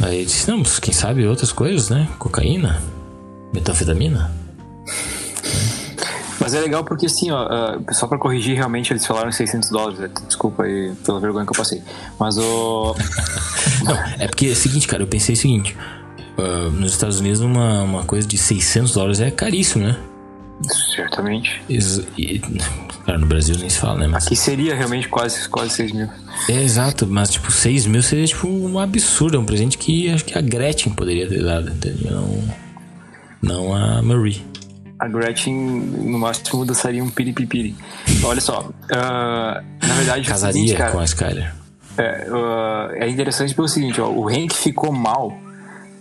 Aí 0.00 0.16
ele 0.16 0.24
disse, 0.24 0.50
não, 0.50 0.58
mas 0.58 0.78
quem 0.78 0.92
sabe 0.92 1.26
outras 1.26 1.52
coisas, 1.52 1.88
né? 1.88 2.08
Cocaína, 2.18 2.82
metanfetamina. 3.52 4.32
Mas 6.40 6.54
é 6.54 6.60
legal 6.60 6.82
porque, 6.82 7.06
assim, 7.06 7.30
ó, 7.30 7.38
ah, 7.38 7.78
só 7.92 8.08
pra 8.08 8.18
corrigir, 8.18 8.56
realmente 8.56 8.92
eles 8.92 9.06
falaram 9.06 9.30
600 9.30 9.70
dólares. 9.70 10.00
né? 10.00 10.10
Desculpa 10.26 10.64
aí 10.64 10.92
pela 11.04 11.20
vergonha 11.20 11.46
que 11.46 11.52
eu 11.52 11.56
passei. 11.56 11.80
Mas 12.18 12.36
o. 12.36 12.96
Não, 13.84 13.94
é 14.18 14.26
porque 14.26 14.46
é 14.46 14.50
o 14.50 14.56
seguinte, 14.56 14.88
cara, 14.88 15.04
eu 15.04 15.06
pensei 15.06 15.36
o 15.36 15.38
seguinte. 15.38 15.76
ah, 16.36 16.68
nos 16.72 16.90
Estados 16.92 17.20
Unidos, 17.20 17.40
uma, 17.40 17.84
uma 17.84 18.02
coisa 18.02 18.26
de 18.26 18.36
600 18.36 18.92
dólares 18.92 19.20
é 19.20 19.30
caríssimo, 19.30 19.84
né? 19.86 19.96
Certamente. 20.94 21.62
Ex- 21.68 22.02
e- 22.16 22.40
cara, 23.04 23.18
no 23.18 23.26
Brasil 23.26 23.56
nem 23.58 23.68
se 23.68 23.78
fala, 23.78 24.00
né? 24.00 24.06
Mas, 24.06 24.26
Que 24.28 24.36
seria 24.36 24.74
realmente 24.74 25.08
quase, 25.08 25.48
quase 25.48 25.70
6 25.70 25.92
mil. 25.92 26.08
é 26.48 26.62
exato, 26.62 27.06
mas 27.06 27.30
tipo, 27.30 27.50
6 27.50 27.86
mil 27.86 28.02
seria 28.02 28.26
tipo 28.26 28.46
um 28.48 28.78
absurdo. 28.78 29.36
É 29.36 29.40
um 29.40 29.44
presente 29.44 29.76
que 29.78 30.08
acho 30.10 30.24
que 30.24 30.36
a 30.38 30.40
Gretchen 30.40 30.92
poderia 30.94 31.28
ter 31.28 31.42
dado, 31.42 31.70
entendeu? 31.70 32.10
Não, 32.12 32.44
não 33.42 33.74
a 33.74 34.02
Marie. 34.02 34.42
A 34.98 35.08
Gretchen, 35.08 35.52
no 35.54 36.18
máximo, 36.18 36.64
dançaria 36.64 37.02
um 37.02 37.10
piripipiri. 37.10 37.74
Olha 38.22 38.40
só, 38.40 38.70
ah, 38.92 39.62
na 39.82 39.94
verdade, 39.94 40.20
é 40.26 40.30
Casaria 40.30 40.52
seguinte, 40.54 40.76
cara, 40.76 40.92
com 40.92 41.00
a 41.00 41.04
Skyler. 41.04 41.54
é, 41.98 42.28
ah, 42.30 42.88
é 42.94 43.08
interessante 43.08 43.52
pelo 43.54 43.66
seguinte, 43.68 44.00
ó, 44.00 44.08
o 44.08 44.28
Hank 44.28 44.54
ficou 44.54 44.92
mal 44.92 45.36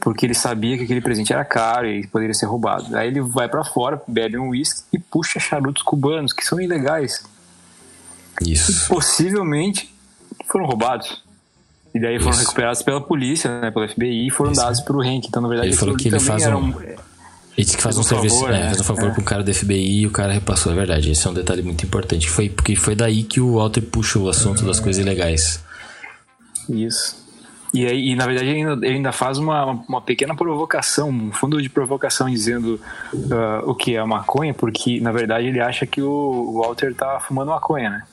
porque 0.02 0.26
ele 0.26 0.34
sabia 0.34 0.78
que 0.78 0.84
aquele 0.84 1.00
presente 1.02 1.32
era 1.32 1.46
caro 1.46 1.88
e 1.88 2.06
poderia 2.08 2.34
ser 2.34 2.48
roubado. 2.48 2.96
Aí 2.98 3.08
ele 3.08 3.22
vai 3.22 3.48
pra 3.48 3.64
fora, 3.64 4.02
bebe 4.08 4.38
um 4.38 4.50
uísque 4.50 4.82
e 4.92 5.00
puxa 5.00 5.40
charutos 5.40 5.84
cubanos, 5.84 6.34
que 6.34 6.44
são 6.44 6.60
ilegais. 6.60 7.24
Isso. 8.46 8.88
possivelmente 8.90 9.94
foram 10.50 10.66
roubados. 10.66 11.22
E 11.94 12.00
daí 12.00 12.18
foram 12.18 12.32
Isso. 12.32 12.40
recuperados 12.42 12.82
pela 12.82 13.02
polícia, 13.02 13.62
né, 13.62 13.70
pela 13.70 13.88
FBI, 13.88 14.28
e 14.28 14.30
foram 14.32 14.54
dados 14.54 14.80
pro 14.82 15.02
Hank. 15.02 15.28
Então, 15.28 15.42
na 15.42 15.48
verdade, 15.50 15.70
Ele 15.70 15.78
falou 15.78 15.96
que 15.96 16.08
ele 16.08 16.20
faz 16.20 16.44
era 16.44 16.58
um- 16.58 16.74
Ele 16.82 17.66
disse 17.66 17.76
que 17.76 17.84
faz 17.84 17.98
um, 17.98 18.02
Faz 18.04 18.14
um 18.14 18.16
serviço, 18.16 18.36
favor, 18.40 18.50
é, 18.56 18.60
né? 18.60 18.66
faz 18.68 18.80
um 18.80 18.84
favor 18.86 19.10
É. 19.10 19.12
um 19.12 19.24
cara 19.24 19.44
do 19.44 19.54
FBI 19.54 20.00
e 20.02 20.08
o 20.08 20.12
cara 20.12 20.32
repassou, 20.32 20.72
é 20.72 20.76
verdade. 20.76 21.12
Esse 21.12 21.28
é 21.28 21.30
um 21.30 21.34
detalhe 21.34 21.62
muito 21.62 21.86
importante. 21.86 22.30
Foi 22.30 22.50
porque 22.50 22.76
foi 22.78 22.96
daí 22.96 23.24
que 23.24 23.42
o 23.42 23.56
Walter 23.56 23.82
puxa 23.82 24.18
o 24.18 24.30
assunto 24.30 24.64
das 24.66 24.80
coisas 24.80 25.02
ilegais. 25.06 25.62
Isso. 26.70 27.21
E, 27.74 27.86
aí, 27.86 28.10
e 28.10 28.16
na 28.16 28.26
verdade 28.26 28.50
ele 28.50 28.60
ainda, 28.60 28.86
ele 28.86 28.96
ainda 28.98 29.12
faz 29.14 29.38
uma, 29.38 29.66
uma 29.88 30.02
pequena 30.02 30.36
provocação, 30.36 31.10
um 31.10 31.32
fundo 31.32 31.62
de 31.62 31.70
provocação 31.70 32.30
dizendo 32.30 32.80
ah, 33.32 33.62
o 33.66 33.74
que 33.74 33.96
é 33.96 34.00
a 34.00 34.06
maconha, 34.06 34.54
porque 34.54 35.00
na 35.00 35.12
verdade 35.12 35.48
ele 35.48 35.62
acha 35.62 35.86
que 35.86 36.02
o 36.02 36.62
Walter 36.62 36.94
tá 36.94 37.20
fumando 37.22 37.50
maconha, 37.50 37.90
né? 37.90 38.04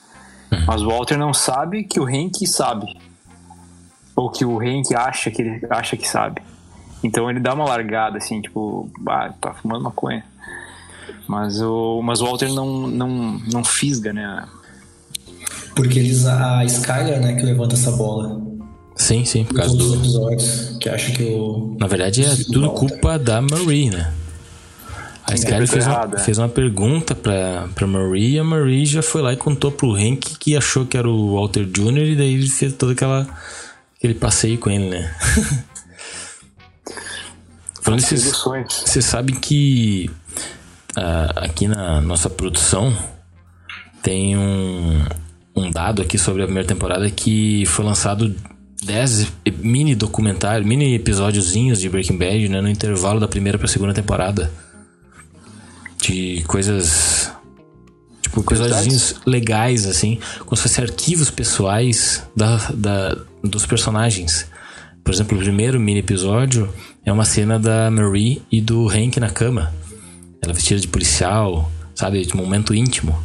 Mas 0.66 0.82
o 0.82 0.88
Walter 0.88 1.16
não 1.16 1.34
sabe 1.34 1.84
que 1.84 1.98
o 1.98 2.06
Hank 2.06 2.46
sabe. 2.46 2.96
Ou 4.14 4.30
que 4.30 4.44
o 4.44 4.60
Hank 4.60 4.94
acha 4.94 5.30
que 5.30 5.42
ele 5.42 5.66
acha 5.70 5.96
que 5.96 6.08
sabe. 6.08 6.40
Então 7.02 7.30
ele 7.30 7.40
dá 7.40 7.54
uma 7.54 7.64
largada 7.64 8.18
assim, 8.18 8.40
tipo, 8.40 8.90
ah, 9.08 9.32
tá 9.40 9.52
fumando 9.54 9.84
maconha. 9.84 10.24
Mas 11.26 11.60
o, 11.60 12.00
mas 12.02 12.20
o 12.20 12.26
Walter 12.26 12.48
não, 12.52 12.86
não, 12.86 13.08
não 13.52 13.64
fisga, 13.64 14.12
né? 14.12 14.46
Porque 15.74 15.98
eles, 15.98 16.26
a 16.26 16.64
Skyler, 16.64 17.20
né, 17.20 17.34
que 17.34 17.42
levanta 17.42 17.74
essa 17.74 17.92
bola. 17.92 18.47
Sim, 18.98 19.24
sim, 19.24 19.44
por 19.44 19.54
causa 19.54 19.70
todos 19.70 19.86
os 19.86 19.92
do. 19.92 19.98
episódios. 19.98 20.76
Que 20.80 20.88
acha 20.88 21.12
que 21.12 21.22
o. 21.22 21.76
Na 21.78 21.86
verdade 21.86 22.24
é 22.24 22.36
tudo 22.36 22.62
Walter. 22.62 22.78
culpa 22.78 23.18
da 23.18 23.40
Marie, 23.40 23.90
né? 23.90 24.12
A 25.24 25.34
Skyler 25.34 25.68
fez 25.68 25.86
uma, 25.86 25.92
errado, 25.92 26.16
é. 26.16 26.20
fez 26.20 26.38
uma 26.38 26.48
pergunta 26.48 27.14
pra, 27.14 27.68
pra 27.74 27.86
Marie 27.86 28.36
e 28.36 28.38
a 28.38 28.44
Marie 28.44 28.86
já 28.86 29.02
foi 29.02 29.20
lá 29.20 29.32
e 29.32 29.36
contou 29.36 29.70
pro 29.70 29.94
Hank 29.94 30.38
que 30.38 30.56
achou 30.56 30.86
que 30.86 30.96
era 30.96 31.08
o 31.08 31.34
Walter 31.34 31.66
Jr. 31.66 31.98
e 31.98 32.16
daí 32.16 32.34
ele 32.34 32.48
fez 32.48 32.72
todo 32.72 32.92
aquela, 32.92 33.28
aquele 33.98 34.14
passeio 34.14 34.56
com 34.58 34.70
ele, 34.70 34.88
né? 34.88 35.14
Falando 37.82 38.00
Passeio 38.00 38.18
isso, 38.18 38.30
dos 38.30 38.38
sonhos. 38.38 38.82
você 38.86 39.02
sabe 39.02 39.34
que 39.34 40.10
ah, 40.96 41.32
aqui 41.36 41.68
na 41.68 42.00
nossa 42.00 42.30
produção 42.30 42.96
tem 44.02 44.36
um, 44.36 45.04
um 45.54 45.70
dado 45.70 46.00
aqui 46.00 46.16
sobre 46.16 46.42
a 46.42 46.46
primeira 46.46 46.66
temporada 46.66 47.10
que 47.10 47.66
foi 47.66 47.84
lançado 47.84 48.34
10 48.82 49.32
mini 49.58 49.94
documentários, 49.94 50.66
mini 50.66 50.94
episódiozinhos 50.94 51.80
de 51.80 51.88
Breaking 51.88 52.16
Bad, 52.16 52.48
né, 52.48 52.60
no 52.60 52.68
intervalo 52.68 53.18
da 53.18 53.28
primeira 53.28 53.58
pra 53.58 53.66
segunda 53.66 53.92
temporada. 53.92 54.50
De 56.00 56.44
coisas. 56.46 57.32
Tipo, 58.22 58.40
episódios 58.40 59.16
legais, 59.26 59.86
assim, 59.86 60.18
como 60.40 60.56
se 60.56 60.62
fossem 60.62 60.84
arquivos 60.84 61.30
pessoais 61.30 62.22
da, 62.36 62.56
da, 62.74 63.16
dos 63.42 63.66
personagens. 63.66 64.46
Por 65.02 65.12
exemplo, 65.12 65.36
o 65.36 65.40
primeiro 65.40 65.80
mini 65.80 66.00
episódio 66.00 66.72
é 67.04 67.12
uma 67.12 67.24
cena 67.24 67.58
da 67.58 67.90
Marie 67.90 68.42
e 68.52 68.60
do 68.60 68.86
Hank 68.88 69.18
na 69.18 69.30
cama. 69.30 69.72
Ela 70.42 70.52
vestida 70.52 70.80
de 70.80 70.86
policial, 70.86 71.70
sabe? 71.94 72.24
De 72.24 72.36
momento 72.36 72.74
íntimo. 72.74 73.18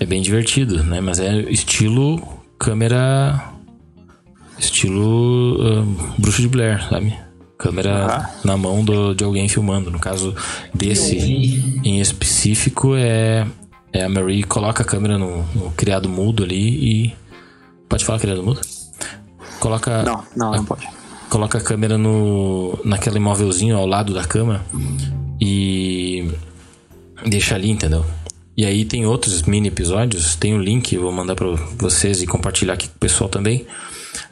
É 0.00 0.06
bem 0.06 0.22
divertido, 0.22 0.82
né? 0.82 1.00
Mas 1.00 1.20
é 1.20 1.42
estilo 1.50 2.20
câmera. 2.58 3.51
Estilo 4.58 5.56
uh, 5.56 5.84
Bruxo 6.18 6.40
de 6.42 6.48
Blair, 6.48 6.88
sabe? 6.88 7.14
Câmera 7.58 8.30
na 8.44 8.56
mão 8.56 8.84
do, 8.84 9.14
de 9.14 9.24
alguém 9.24 9.48
filmando. 9.48 9.90
No 9.90 9.98
caso 9.98 10.34
desse 10.74 11.80
em 11.84 12.00
específico, 12.00 12.94
é, 12.96 13.46
é 13.92 14.04
a 14.04 14.08
Marie 14.08 14.42
coloca 14.42 14.82
a 14.82 14.86
câmera 14.86 15.16
no, 15.16 15.44
no 15.54 15.70
criado 15.72 16.08
mudo 16.08 16.42
ali 16.42 17.06
e. 17.06 17.16
Pode 17.88 18.04
falar 18.04 18.18
criado 18.18 18.42
mudo? 18.42 18.60
Coloca. 19.60 20.02
Não, 20.02 20.24
não, 20.34 20.52
a, 20.52 20.56
não 20.56 20.64
pode. 20.64 20.88
Coloca 21.28 21.58
a 21.58 21.60
câmera 21.60 21.96
no, 21.96 22.78
naquele 22.84 23.16
imóvelzinho 23.16 23.76
ao 23.76 23.86
lado 23.86 24.12
da 24.12 24.24
cama 24.24 24.64
e 25.40 26.30
deixa 27.26 27.54
ali, 27.54 27.70
entendeu? 27.70 28.04
E 28.56 28.66
aí 28.66 28.84
tem 28.84 29.06
outros 29.06 29.42
mini 29.42 29.68
episódios, 29.68 30.36
tem 30.36 30.52
o 30.52 30.58
um 30.58 30.60
link, 30.60 30.92
eu 30.94 31.02
vou 31.02 31.12
mandar 31.12 31.34
para 31.34 31.46
vocês 31.78 32.22
e 32.22 32.26
compartilhar 32.26 32.74
aqui 32.74 32.88
com 32.88 32.96
o 32.96 32.98
pessoal 32.98 33.30
também. 33.30 33.66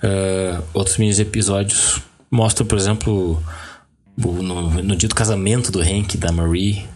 Uh, 0.02 0.62
outros 0.72 0.98
mini 0.98 1.18
episódios 1.20 2.00
mostram, 2.30 2.66
por 2.66 2.78
exemplo, 2.78 3.42
no, 4.16 4.82
no, 4.82 4.96
dia 4.96 5.08
do 5.08 5.14
casamento 5.14 5.72
do 5.72 5.80
Hank, 5.80 6.16
da 6.16 6.30
Marie, 6.32 6.86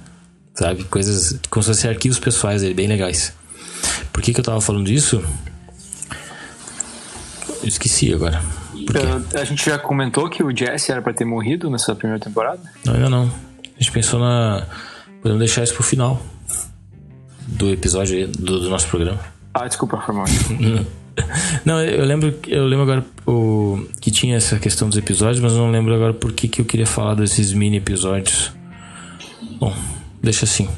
sabe? 0.54 0.84
Coisas 0.84 1.38
como 1.50 1.62
se 1.62 1.70
fossem 1.70 1.90
arquivos 1.90 2.18
pessoais 2.18 2.62
aí, 2.62 2.72
bem 2.74 2.86
legais. 2.86 3.32
Por 4.12 4.22
que, 4.22 4.32
que 4.32 4.40
eu 4.40 4.44
tava 4.44 4.60
falando 4.60 4.86
disso? 4.86 5.24
Eu 7.62 7.68
esqueci 7.68 8.12
agora. 8.12 8.42
Uh, 8.74 9.38
a 9.38 9.44
gente 9.44 9.64
já 9.64 9.78
comentou 9.78 10.28
que 10.28 10.42
o 10.42 10.54
Jesse 10.54 10.92
era 10.92 11.00
para 11.00 11.12
ter 11.12 11.24
morrido 11.24 11.70
nessa 11.70 11.94
primeira 11.94 12.22
temporada? 12.22 12.60
Não, 12.84 12.94
ainda 12.94 13.08
não. 13.08 13.24
A 13.24 13.78
gente 13.78 13.92
pensou 13.92 14.20
na. 14.20 14.66
Podemos 15.22 15.38
deixar 15.38 15.62
isso 15.62 15.74
pro 15.74 15.82
final 15.82 16.20
do 17.46 17.70
episódio 17.70 18.28
do, 18.28 18.60
do 18.60 18.70
nosso 18.70 18.86
programa. 18.88 19.18
Ah, 19.54 19.66
desculpa, 19.66 19.98
foi 19.98 20.14
mal. 20.14 20.26
Não, 21.64 21.80
eu 21.80 22.04
lembro, 22.04 22.34
eu 22.46 22.66
lembro 22.66 22.82
agora 22.82 23.04
o, 23.26 23.86
que 24.00 24.10
tinha 24.10 24.36
essa 24.36 24.58
questão 24.58 24.88
dos 24.88 24.98
episódios, 24.98 25.40
mas 25.40 25.52
não 25.52 25.70
lembro 25.70 25.94
agora 25.94 26.12
por 26.12 26.32
que, 26.32 26.48
que 26.48 26.60
eu 26.60 26.64
queria 26.64 26.86
falar 26.86 27.14
desses 27.14 27.52
mini 27.52 27.76
episódios. 27.76 28.52
Bom, 29.58 29.74
deixa 30.22 30.44
assim. 30.44 30.68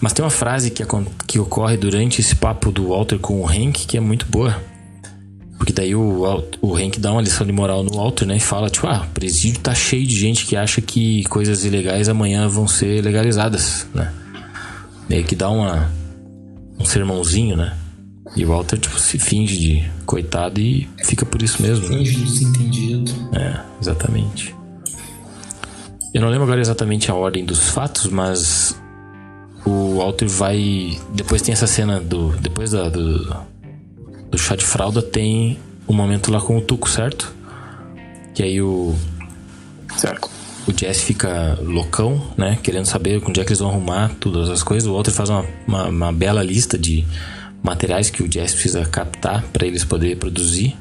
Mas 0.00 0.12
tem 0.12 0.24
uma 0.24 0.30
frase 0.30 0.70
que, 0.70 0.84
que 1.26 1.38
ocorre 1.38 1.76
durante 1.76 2.20
esse 2.20 2.36
papo 2.36 2.70
do 2.70 2.88
Walter 2.88 3.18
com 3.18 3.40
o 3.40 3.46
Hank 3.46 3.86
que 3.86 3.96
é 3.96 4.00
muito 4.00 4.26
boa. 4.26 4.60
Porque 5.56 5.72
daí 5.72 5.94
o, 5.94 6.44
o 6.60 6.76
Hank 6.76 7.00
dá 7.00 7.12
uma 7.12 7.22
lição 7.22 7.46
de 7.46 7.52
moral 7.52 7.82
no 7.82 7.96
Walter, 7.96 8.26
né? 8.26 8.36
E 8.36 8.40
fala, 8.40 8.68
tipo, 8.68 8.86
ah, 8.86 9.06
o 9.08 9.14
presídio 9.14 9.60
tá 9.60 9.74
cheio 9.74 10.06
de 10.06 10.14
gente 10.14 10.44
que 10.44 10.54
acha 10.54 10.82
que 10.82 11.24
coisas 11.24 11.64
ilegais 11.64 12.10
amanhã 12.10 12.46
vão 12.46 12.68
ser 12.68 13.02
legalizadas, 13.02 13.86
né? 13.94 14.12
Meio 15.08 15.24
que 15.24 15.34
dá 15.34 15.48
uma, 15.48 15.90
um 16.78 16.84
sermãozinho, 16.84 17.56
né? 17.56 17.74
E 18.36 18.44
o 18.44 18.48
Walter, 18.48 18.78
tipo, 18.78 18.98
se 18.98 19.18
finge 19.18 19.56
de 19.56 19.90
coitado 20.04 20.60
e 20.60 20.86
fica 21.02 21.24
por 21.24 21.42
isso 21.42 21.62
mesmo. 21.62 21.88
Né? 21.88 21.98
Finge 21.98 22.18
né? 22.18 22.24
desentendido. 22.24 23.12
É, 23.34 23.60
exatamente. 23.80 24.54
Eu 26.12 26.20
não 26.20 26.28
lembro 26.28 26.44
agora 26.44 26.60
exatamente 26.60 27.10
a 27.10 27.14
ordem 27.14 27.44
dos 27.44 27.70
fatos, 27.70 28.06
mas 28.08 28.78
o 29.64 29.96
Walter 29.96 30.28
vai. 30.28 31.00
Depois 31.14 31.40
tem 31.40 31.52
essa 31.52 31.66
cena 31.66 31.98
do. 31.98 32.36
Depois 32.36 32.72
da, 32.72 32.90
do, 32.90 33.36
do 34.30 34.38
chá 34.38 34.54
de 34.54 34.64
fralda, 34.64 35.00
tem 35.00 35.58
o 35.86 35.92
um 35.92 35.96
momento 35.96 36.30
lá 36.30 36.40
com 36.40 36.58
o 36.58 36.60
Tuco, 36.60 36.90
certo? 36.90 37.34
Que 38.34 38.42
aí 38.42 38.60
o. 38.60 38.94
Certo 39.96 40.36
o 40.66 40.72
Jesse 40.76 41.04
fica 41.04 41.56
loucão, 41.62 42.20
né? 42.36 42.58
Querendo 42.60 42.86
saber 42.86 43.22
onde 43.24 43.40
é 43.40 43.44
que 43.44 43.50
eles 43.50 43.60
vão 43.60 43.70
arrumar 43.70 44.10
todas 44.18 44.50
as 44.50 44.62
coisas. 44.62 44.88
O 44.88 44.94
Walter 44.94 45.12
faz 45.12 45.30
uma, 45.30 45.44
uma, 45.66 45.84
uma 45.88 46.12
bela 46.12 46.42
lista 46.42 46.76
de 46.76 47.06
materiais 47.62 48.10
que 48.10 48.22
o 48.22 48.30
Jesse 48.30 48.54
precisa 48.54 48.84
captar 48.84 49.42
para 49.52 49.66
eles 49.66 49.84
poderem 49.84 50.16
produzir. 50.16 50.76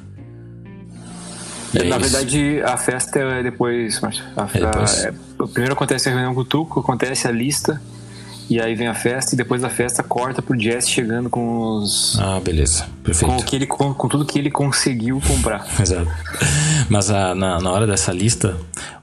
É, 1.74 1.84
Na 1.84 1.98
verdade, 1.98 2.62
a 2.64 2.78
festa 2.78 3.20
é 3.20 3.44
depois, 3.44 4.00
Márcio. 4.00 4.24
É 4.54 4.60
depois. 4.60 5.04
É, 5.04 5.14
primeiro 5.52 5.74
acontece 5.74 6.08
a 6.08 6.12
reunião 6.12 6.34
com 6.34 6.42
o 6.42 6.46
Tuco, 6.46 6.80
acontece 6.80 7.28
a 7.28 7.32
lista 7.32 7.82
e 8.50 8.62
aí 8.62 8.76
vem 8.76 8.88
a 8.88 8.94
festa 8.94 9.34
e 9.34 9.38
depois 9.38 9.62
da 9.62 9.70
festa 9.70 10.04
corta 10.04 10.42
pro 10.42 10.60
Jess 10.60 10.88
chegando 10.88 11.30
com 11.30 11.78
os. 11.78 12.18
Ah, 12.20 12.40
beleza. 12.40 12.88
Perfeito. 13.04 13.34
Com, 13.34 13.44
que 13.44 13.56
ele, 13.56 13.66
com, 13.66 13.94
com 13.94 14.08
tudo 14.08 14.24
que 14.24 14.38
ele 14.38 14.52
conseguiu 14.52 15.20
comprar. 15.28 15.66
Exato. 15.82 16.08
Mas 16.88 17.10
a, 17.10 17.34
na, 17.34 17.60
na 17.60 17.72
hora 17.72 17.88
dessa 17.88 18.12
lista, 18.12 18.56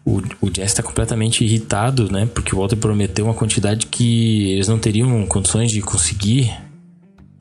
o, 0.04 0.22
o 0.40 0.50
Jess 0.54 0.74
tá 0.74 0.82
completamente 0.82 1.44
irritado, 1.44 2.10
né? 2.10 2.28
Porque 2.32 2.54
o 2.54 2.58
Walter 2.58 2.76
prometeu 2.76 3.24
uma 3.24 3.34
quantidade 3.34 3.86
que 3.86 4.52
eles 4.52 4.68
não 4.68 4.78
teriam 4.78 5.26
condições 5.26 5.72
de 5.72 5.80
conseguir, 5.80 6.54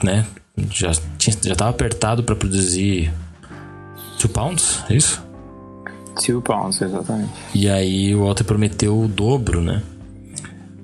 né? 0.04 0.26
Já, 0.70 0.92
tinha, 1.18 1.36
já 1.42 1.56
tava 1.56 1.72
apertado 1.72 2.24
para 2.24 2.36
produzir 2.36 3.12
2 4.20 4.26
pounds, 4.32 4.84
é 4.90 4.96
isso? 4.96 5.24
2 6.28 6.44
pounds, 6.44 6.82
exatamente. 6.82 7.32
E 7.56 7.70
aí 7.70 8.16
o 8.16 8.26
Walter 8.26 8.44
prometeu 8.44 9.00
o 9.00 9.08
dobro, 9.08 9.62
né? 9.62 9.82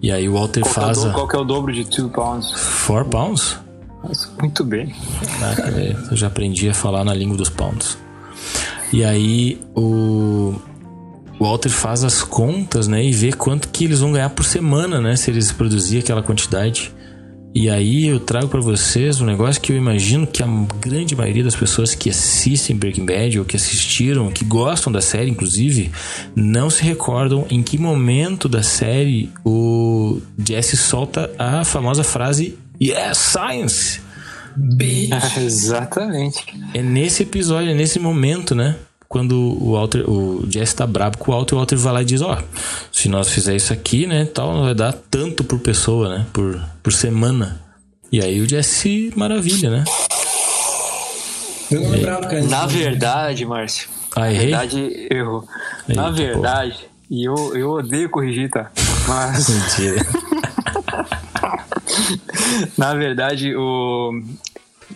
E 0.02 0.12
aí 0.12 0.28
o 0.30 0.34
Walter 0.34 0.62
qual 0.62 0.74
faz. 0.74 1.04
É 1.04 1.10
qual 1.10 1.28
que 1.28 1.36
é 1.36 1.40
o 1.40 1.44
dobro 1.44 1.74
de 1.74 1.84
2 1.84 2.12
pounds? 2.12 2.54
4 2.86 3.10
pounds? 3.10 3.58
Muito 4.40 4.64
bem. 4.64 4.94
eu 6.10 6.16
já 6.16 6.28
aprendi 6.28 6.70
a 6.70 6.74
falar 6.74 7.04
na 7.04 7.14
língua 7.14 7.36
dos 7.36 7.50
pounds. 7.50 7.98
E 8.94 9.04
aí 9.04 9.60
o, 9.76 10.56
o 11.40 11.44
Walter 11.44 11.70
faz 11.70 12.04
as 12.04 12.24
contas, 12.24 12.88
né? 12.88 13.04
E 13.04 13.12
vê 13.12 13.34
quanto 13.34 13.68
que 13.70 13.86
eles 13.86 14.00
vão 14.00 14.14
ganhar 14.14 14.30
por 14.30 14.46
semana, 14.46 15.02
né? 15.02 15.16
Se 15.16 15.30
eles 15.30 15.52
produzirem 15.52 16.02
aquela 16.02 16.24
quantidade. 16.24 16.94
E 17.60 17.72
aí 17.72 18.06
eu 18.06 18.20
trago 18.20 18.48
para 18.48 18.62
vocês 18.62 19.20
um 19.20 19.26
negócio 19.26 19.60
que 19.60 19.72
eu 19.72 19.76
imagino 19.76 20.28
que 20.28 20.44
a 20.44 20.48
grande 20.80 21.16
maioria 21.16 21.44
das 21.44 21.56
pessoas 21.56 21.96
que 21.96 22.08
assistem 22.08 22.76
Breaking 22.76 23.04
Bad 23.04 23.40
ou 23.40 23.46
que 23.46 23.56
assistiram, 23.56 24.32
que 24.32 24.46
gostam 24.46 24.94
da 24.94 25.02
série 25.02 25.32
inclusive, 25.32 25.92
não 26.36 26.70
se 26.70 26.84
recordam 26.84 27.48
em 27.50 27.64
que 27.64 27.80
momento 27.80 28.48
da 28.48 28.62
série 28.62 29.32
o 29.44 30.22
Jesse 30.38 30.78
solta 30.78 31.32
a 31.36 31.66
famosa 31.66 32.04
frase 32.04 32.56
Yes, 32.80 33.18
science! 33.18 34.02
Bitch. 34.56 35.38
Exatamente. 35.42 36.46
É 36.76 36.84
nesse 36.84 37.24
episódio, 37.24 37.72
é 37.72 37.74
nesse 37.74 37.98
momento, 37.98 38.54
né? 38.54 38.76
Quando 39.08 39.36
o 39.36 39.74
Walter, 39.74 40.10
o 40.10 40.46
Jesse 40.50 40.76
tá 40.76 40.86
brabo 40.86 41.18
com 41.18 41.32
o 41.32 41.36
Walter, 41.36 41.56
o 41.56 41.58
Walter 41.58 41.78
vai 41.78 41.94
lá 41.94 42.02
e 42.02 42.06
diz, 42.06 42.22
ó, 42.22 42.38
oh, 42.38 42.44
se 42.92 43.08
nós 43.08 43.30
fizer 43.30 43.56
isso 43.56 43.72
aqui, 43.72 44.06
né, 44.06 44.26
tal, 44.26 44.64
vai 44.64 44.76
dar 44.76 44.94
tanto 44.94 45.44
por 45.44 45.60
pessoa, 45.60 46.18
né, 46.18 46.26
por, 46.34 46.60
por 46.84 46.92
semana. 46.92 47.62
E 48.12 48.22
aí 48.22 48.40
o 48.42 48.48
Jesse 48.48 49.12
maravilha, 49.16 49.70
né? 49.70 49.84
Eu 51.70 51.82
não 51.82 51.90
lembrava, 51.90 52.22
cara. 52.22 52.42
Na 52.44 52.66
verdade, 52.66 53.46
Márcio. 53.46 53.90
Ah, 54.16 54.32
errei? 54.32 54.52
Na 54.52 54.60
verdade, 54.60 55.08
errou. 55.12 55.48
Eita, 55.88 56.02
Na 56.02 56.10
verdade, 56.10 56.90
e 57.10 57.28
eu, 57.28 57.36
eu 57.56 57.72
odeio 57.72 58.10
corrigir, 58.10 58.50
tá? 58.50 58.72
Mas. 59.08 59.50
Mentira. 59.50 60.06
Na 62.78 62.94
verdade, 62.94 63.56
o, 63.56 64.22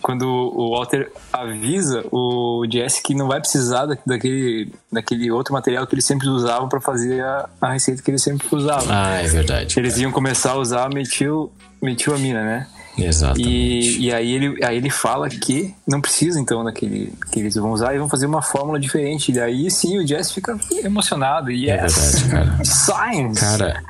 quando 0.02 0.24
o 0.24 0.76
Walter 0.76 1.10
avisa 1.32 2.04
o 2.10 2.66
Jesse 2.68 3.02
que 3.02 3.14
não 3.14 3.28
vai 3.28 3.40
precisar 3.40 3.86
daquele, 4.04 4.72
daquele 4.90 5.30
outro 5.30 5.54
material 5.54 5.86
que 5.86 5.94
eles 5.94 6.04
sempre 6.04 6.28
usavam 6.28 6.68
para 6.68 6.80
fazer 6.80 7.22
a, 7.22 7.48
a, 7.60 7.72
receita 7.72 8.02
que 8.02 8.10
eles 8.10 8.22
sempre 8.22 8.46
usavam. 8.50 8.86
Ah, 8.90 9.22
é 9.22 9.26
verdade. 9.28 9.78
Eles 9.78 9.96
iam 9.98 10.10
começar 10.10 10.52
a 10.52 10.56
usar 10.56 10.88
metil, 10.90 11.52
metilamina, 11.80 12.42
né? 12.44 12.66
Exatamente. 12.98 13.48
E, 13.48 14.06
e 14.06 14.12
aí, 14.12 14.32
ele, 14.32 14.64
aí 14.64 14.76
ele 14.76 14.90
fala 14.90 15.28
que 15.28 15.74
não 15.86 16.00
precisa 16.00 16.38
então 16.38 16.62
daquele 16.62 17.12
que 17.30 17.40
eles 17.40 17.54
vão 17.54 17.72
usar 17.72 17.94
e 17.94 17.98
vão 17.98 18.08
fazer 18.08 18.26
uma 18.26 18.42
fórmula 18.42 18.78
diferente. 18.78 19.32
E 19.32 19.40
aí 19.40 19.70
sim 19.70 19.98
o 19.98 20.06
Jesse 20.06 20.34
fica 20.34 20.58
emocionado. 20.84 21.50
E 21.50 21.70
é 21.70 21.76
verdade, 21.78 22.24
cara. 22.28 22.64
Science! 22.64 23.40
Cara, 23.40 23.82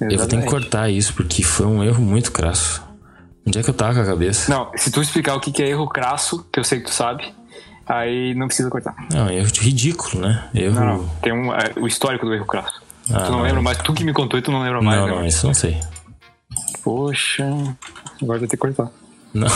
Exatamente. 0.00 0.12
eu 0.12 0.18
vou 0.18 0.26
ter 0.26 0.40
que 0.42 0.46
cortar 0.46 0.90
isso 0.90 1.14
porque 1.14 1.42
foi 1.42 1.66
um 1.66 1.82
erro 1.82 2.02
muito 2.02 2.32
crasso. 2.32 2.83
Onde 3.46 3.58
é 3.58 3.62
que 3.62 3.70
eu 3.70 3.74
tava 3.74 3.94
com 3.94 4.00
a 4.00 4.06
cabeça? 4.06 4.50
Não, 4.50 4.70
se 4.74 4.90
tu 4.90 5.02
explicar 5.02 5.34
o 5.34 5.40
que 5.40 5.62
é 5.62 5.68
erro 5.68 5.88
crasso, 5.88 6.46
que 6.50 6.58
eu 6.58 6.64
sei 6.64 6.80
que 6.80 6.86
tu 6.86 6.94
sabe, 6.94 7.32
aí 7.86 8.34
não 8.34 8.46
precisa 8.46 8.70
cortar. 8.70 8.94
Não, 9.12 9.30
erro 9.30 9.48
ridículo, 9.58 10.22
né? 10.22 10.48
Erro. 10.54 10.74
Não, 10.74 10.86
não. 10.98 11.08
Tem 11.20 11.32
um, 11.32 11.52
é, 11.52 11.72
o 11.76 11.86
histórico 11.86 12.24
do 12.24 12.34
erro 12.34 12.46
crasso. 12.46 12.82
Ah, 13.10 13.20
tu 13.20 13.32
não, 13.32 13.38
não 13.38 13.42
lembra 13.42 13.60
mais, 13.60 13.78
tu 13.78 13.92
que 13.92 14.02
me 14.02 14.12
contou 14.12 14.38
e 14.38 14.42
tu 14.42 14.50
não 14.50 14.62
lembra 14.62 14.80
mais. 14.80 15.00
Não, 15.00 15.06
né? 15.06 15.14
não, 15.14 15.26
isso 15.26 15.46
não 15.46 15.54
sei. 15.54 15.78
Poxa, 16.82 17.44
agora 18.22 18.38
vai 18.38 18.48
ter 18.48 18.56
que 18.56 18.56
cortar. 18.56 18.90
Não. 19.34 19.48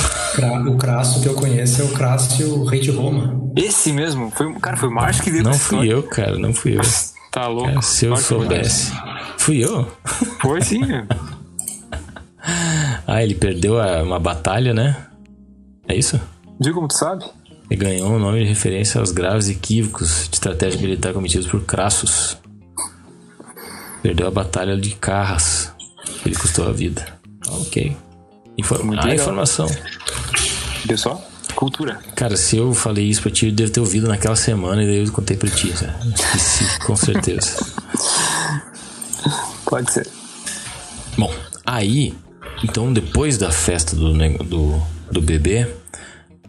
O 0.73 0.77
Crasso 0.77 1.23
que 1.23 1.29
eu 1.29 1.35
conheço 1.35 1.81
é 1.81 1.85
o 1.85 1.93
Crasso, 1.93 2.43
o 2.53 2.65
rei 2.65 2.81
de 2.81 2.91
Roma. 2.91 3.41
Esse 3.55 3.93
mesmo? 3.93 4.31
Foi, 4.33 4.53
cara, 4.55 4.77
foi 4.77 4.89
o 4.89 4.93
Márcio 4.93 5.23
que 5.23 5.31
deu 5.31 5.45
Não 5.45 5.55
fui 5.55 5.93
eu, 5.93 6.03
cara, 6.03 6.37
não 6.37 6.53
fui 6.53 6.77
eu. 6.77 6.83
Tá 7.31 7.47
louco. 7.47 7.79
É, 7.79 7.83
se 7.83 8.07
eu 8.07 8.17
soubesse. 8.17 8.93
Fui 9.37 9.65
eu? 9.65 9.87
Foi 10.41 10.61
sim. 10.63 10.81
ah, 13.07 13.23
ele 13.23 13.35
perdeu 13.35 13.81
a, 13.81 14.03
uma 14.03 14.19
batalha, 14.19 14.73
né? 14.73 14.97
É 15.87 15.95
isso? 15.95 16.21
Diga 16.59 16.75
como 16.75 16.89
tu 16.89 16.95
sabe. 16.95 17.25
Ele 17.71 17.81
ganhou 17.81 18.13
o 18.13 18.19
nome 18.19 18.41
de 18.41 18.49
referência 18.49 18.99
aos 18.99 19.13
graves 19.13 19.49
equívocos 19.49 20.29
de 20.29 20.37
estratégia 20.37 20.81
militar 20.81 21.13
cometidos 21.13 21.47
por 21.47 21.63
Crassus. 21.65 22.39
Perdeu 24.03 24.27
a 24.27 24.31
batalha 24.31 24.77
de 24.77 24.95
Carras. 24.95 25.73
Ele 26.25 26.35
custou 26.35 26.67
a 26.67 26.73
vida. 26.73 27.07
Ok. 27.49 27.97
Inform... 28.57 28.95
Ah, 28.99 29.15
informação. 29.15 29.67
Viu 30.87 30.97
só? 30.97 31.23
Cultura. 31.55 32.01
Cara, 32.15 32.37
se 32.37 32.57
eu 32.57 32.73
falei 32.73 33.05
isso 33.07 33.23
pra 33.23 33.31
ti, 33.31 33.47
eu 33.47 33.53
devo 33.53 33.73
ter 33.73 33.81
ouvido 33.81 34.09
naquela 34.09 34.37
semana 34.37 34.83
e 34.83 34.87
daí 34.87 35.05
eu 35.05 35.13
contei 35.13 35.37
pra 35.37 35.51
ti. 35.51 35.69
Né? 35.83 35.95
Esqueci, 36.15 36.79
com 36.81 36.97
certeza. 36.97 37.57
Pode 39.65 39.93
ser. 39.93 40.07
Bom, 41.17 41.33
aí, 41.67 42.15
então 42.65 42.93
depois 42.93 43.39
da 43.39 43.51
festa 43.51 43.95
do, 43.95 44.13
do, 44.45 44.83
do 45.11 45.21
bebê, 45.21 45.69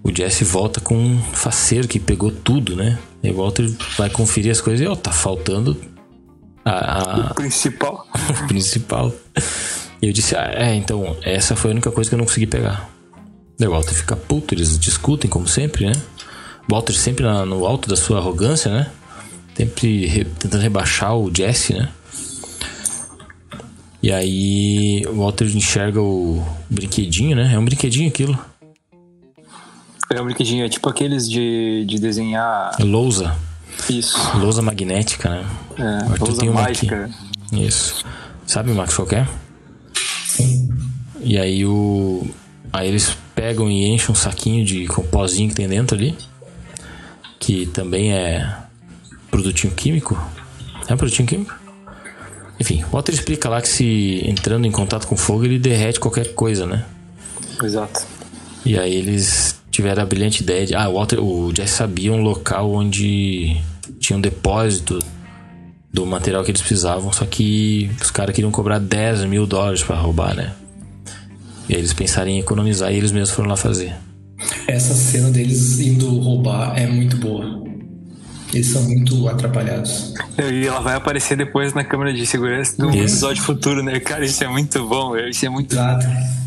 o 0.03 0.15
Jesse 0.15 0.43
volta 0.43 0.79
com 0.79 0.95
um 0.95 1.21
faceiro 1.21 1.87
que 1.87 1.99
pegou 1.99 2.31
tudo, 2.31 2.75
né? 2.75 2.97
E 3.21 3.29
o 3.29 3.35
Walter 3.35 3.69
vai 3.97 4.09
conferir 4.09 4.51
as 4.51 4.61
coisas 4.61 4.85
e, 4.85 4.87
ó, 4.87 4.95
tá 4.95 5.11
faltando 5.11 5.79
a, 6.63 7.27
a... 7.27 7.31
o 7.31 7.35
principal. 7.35 8.07
o 8.43 8.47
principal. 8.47 9.13
E 10.01 10.07
eu 10.07 10.13
disse, 10.13 10.35
ah, 10.35 10.49
é, 10.53 10.73
então, 10.75 11.17
essa 11.21 11.55
foi 11.55 11.71
a 11.71 11.73
única 11.73 11.91
coisa 11.91 12.09
que 12.09 12.15
eu 12.15 12.17
não 12.17 12.25
consegui 12.25 12.47
pegar. 12.47 12.89
Daí 13.57 13.67
o 13.67 13.71
Walter 13.71 13.93
fica 13.93 14.15
puto, 14.15 14.53
eles 14.53 14.79
discutem, 14.79 15.29
como 15.29 15.47
sempre, 15.47 15.85
né? 15.85 15.91
O 16.69 16.73
Walter 16.73 16.93
sempre 16.93 17.25
na, 17.25 17.45
no 17.45 17.65
alto 17.65 17.89
da 17.89 17.97
sua 17.97 18.19
arrogância, 18.19 18.71
né? 18.71 18.89
Sempre 19.55 20.05
re, 20.05 20.23
tentando 20.23 20.61
rebaixar 20.61 21.17
o 21.17 21.29
Jesse, 21.33 21.73
né? 21.73 21.89
E 24.01 24.11
aí 24.11 25.03
o 25.07 25.17
Walter 25.17 25.45
enxerga 25.45 26.01
o 26.01 26.43
brinquedinho, 26.69 27.35
né? 27.35 27.53
É 27.53 27.59
um 27.59 27.65
brinquedinho 27.65 28.07
aquilo. 28.07 28.37
É 30.11 30.21
um 30.21 30.25
brinquedinho, 30.25 30.65
é 30.65 30.69
tipo 30.69 30.89
aqueles 30.89 31.29
de, 31.29 31.85
de 31.85 31.99
desenhar. 31.99 32.71
É 32.79 32.83
lousa. 32.83 33.35
Isso. 33.89 34.17
Lousa 34.37 34.61
magnética, 34.61 35.29
né? 35.29 35.45
É, 35.77 36.23
lousa 36.23 36.45
mágica. 36.45 37.05
Aqui. 37.05 37.65
Isso. 37.65 38.03
Sabe, 38.45 38.71
Max, 38.71 38.95
qual 38.95 39.07
é? 39.11 39.27
E 41.19 41.37
aí 41.37 41.65
o. 41.65 42.27
Aí 42.71 42.87
eles 42.87 43.15
pegam 43.35 43.69
e 43.69 43.85
enchem 43.89 44.11
um 44.11 44.15
saquinho 44.15 44.65
de 44.65 44.87
com 44.87 45.03
pozinho 45.03 45.49
que 45.49 45.55
tem 45.55 45.67
dentro 45.67 45.95
ali. 45.95 46.15
Que 47.39 47.65
também 47.67 48.13
é 48.13 48.57
produtinho 49.29 49.73
químico. 49.73 50.19
É 50.87 50.93
um 50.93 50.97
produtinho 50.97 51.27
químico? 51.27 51.58
Enfim, 52.59 52.83
o 52.83 52.91
Walter 52.91 53.13
explica 53.13 53.47
lá 53.47 53.61
que 53.61 53.69
se 53.69 54.21
entrando 54.25 54.65
em 54.65 54.71
contato 54.71 55.07
com 55.07 55.15
fogo 55.15 55.45
ele 55.45 55.57
derrete 55.57 55.99
qualquer 55.99 56.33
coisa, 56.33 56.65
né? 56.65 56.85
Exato. 57.63 58.05
E 58.65 58.77
aí 58.77 58.93
eles 58.93 59.59
tiveram 59.71 60.03
a 60.03 60.05
brilhante 60.05 60.43
ideia 60.43 60.65
de. 60.65 60.75
Ah, 60.75 60.89
o 60.89 60.95
Walter, 60.95 61.19
o 61.19 61.53
Jess 61.55 61.71
sabia 61.71 62.11
um 62.11 62.21
local 62.21 62.71
onde 62.71 63.57
tinha 63.99 64.17
um 64.17 64.21
depósito 64.21 64.99
do 65.91 66.05
material 66.05 66.43
que 66.43 66.51
eles 66.51 66.61
precisavam, 66.61 67.11
só 67.11 67.25
que 67.25 67.89
os 68.01 68.11
caras 68.11 68.35
queriam 68.35 68.51
cobrar 68.51 68.79
10 68.79 69.25
mil 69.25 69.47
dólares 69.47 69.81
para 69.81 69.95
roubar, 69.95 70.35
né? 70.35 70.53
E 71.67 71.73
aí 71.73 71.79
eles 71.79 71.93
pensaram 71.93 72.29
em 72.29 72.39
economizar 72.39 72.91
e 72.91 72.97
eles 72.97 73.11
mesmos 73.11 73.31
foram 73.31 73.49
lá 73.49 73.55
fazer. 73.55 73.95
Essa 74.67 74.93
cena 74.93 75.29
deles 75.31 75.79
indo 75.79 76.07
roubar 76.19 76.77
é 76.77 76.87
muito 76.87 77.17
boa. 77.17 77.63
Eles 78.53 78.67
são 78.67 78.81
muito 78.83 79.27
atrapalhados. 79.27 80.13
E 80.37 80.65
ela 80.65 80.79
vai 80.79 80.95
aparecer 80.95 81.37
depois 81.37 81.73
na 81.73 81.83
câmera 81.83 82.13
de 82.13 82.25
segurança 82.25 82.75
do 82.77 82.89
isso. 82.89 82.99
episódio 82.99 83.43
futuro, 83.43 83.83
né? 83.83 83.99
Cara, 83.99 84.25
isso 84.25 84.43
é 84.43 84.47
muito 84.47 84.87
bom, 84.87 85.15
isso 85.15 85.45
é 85.45 85.49
muito. 85.49 85.73
Exato. 85.73 86.05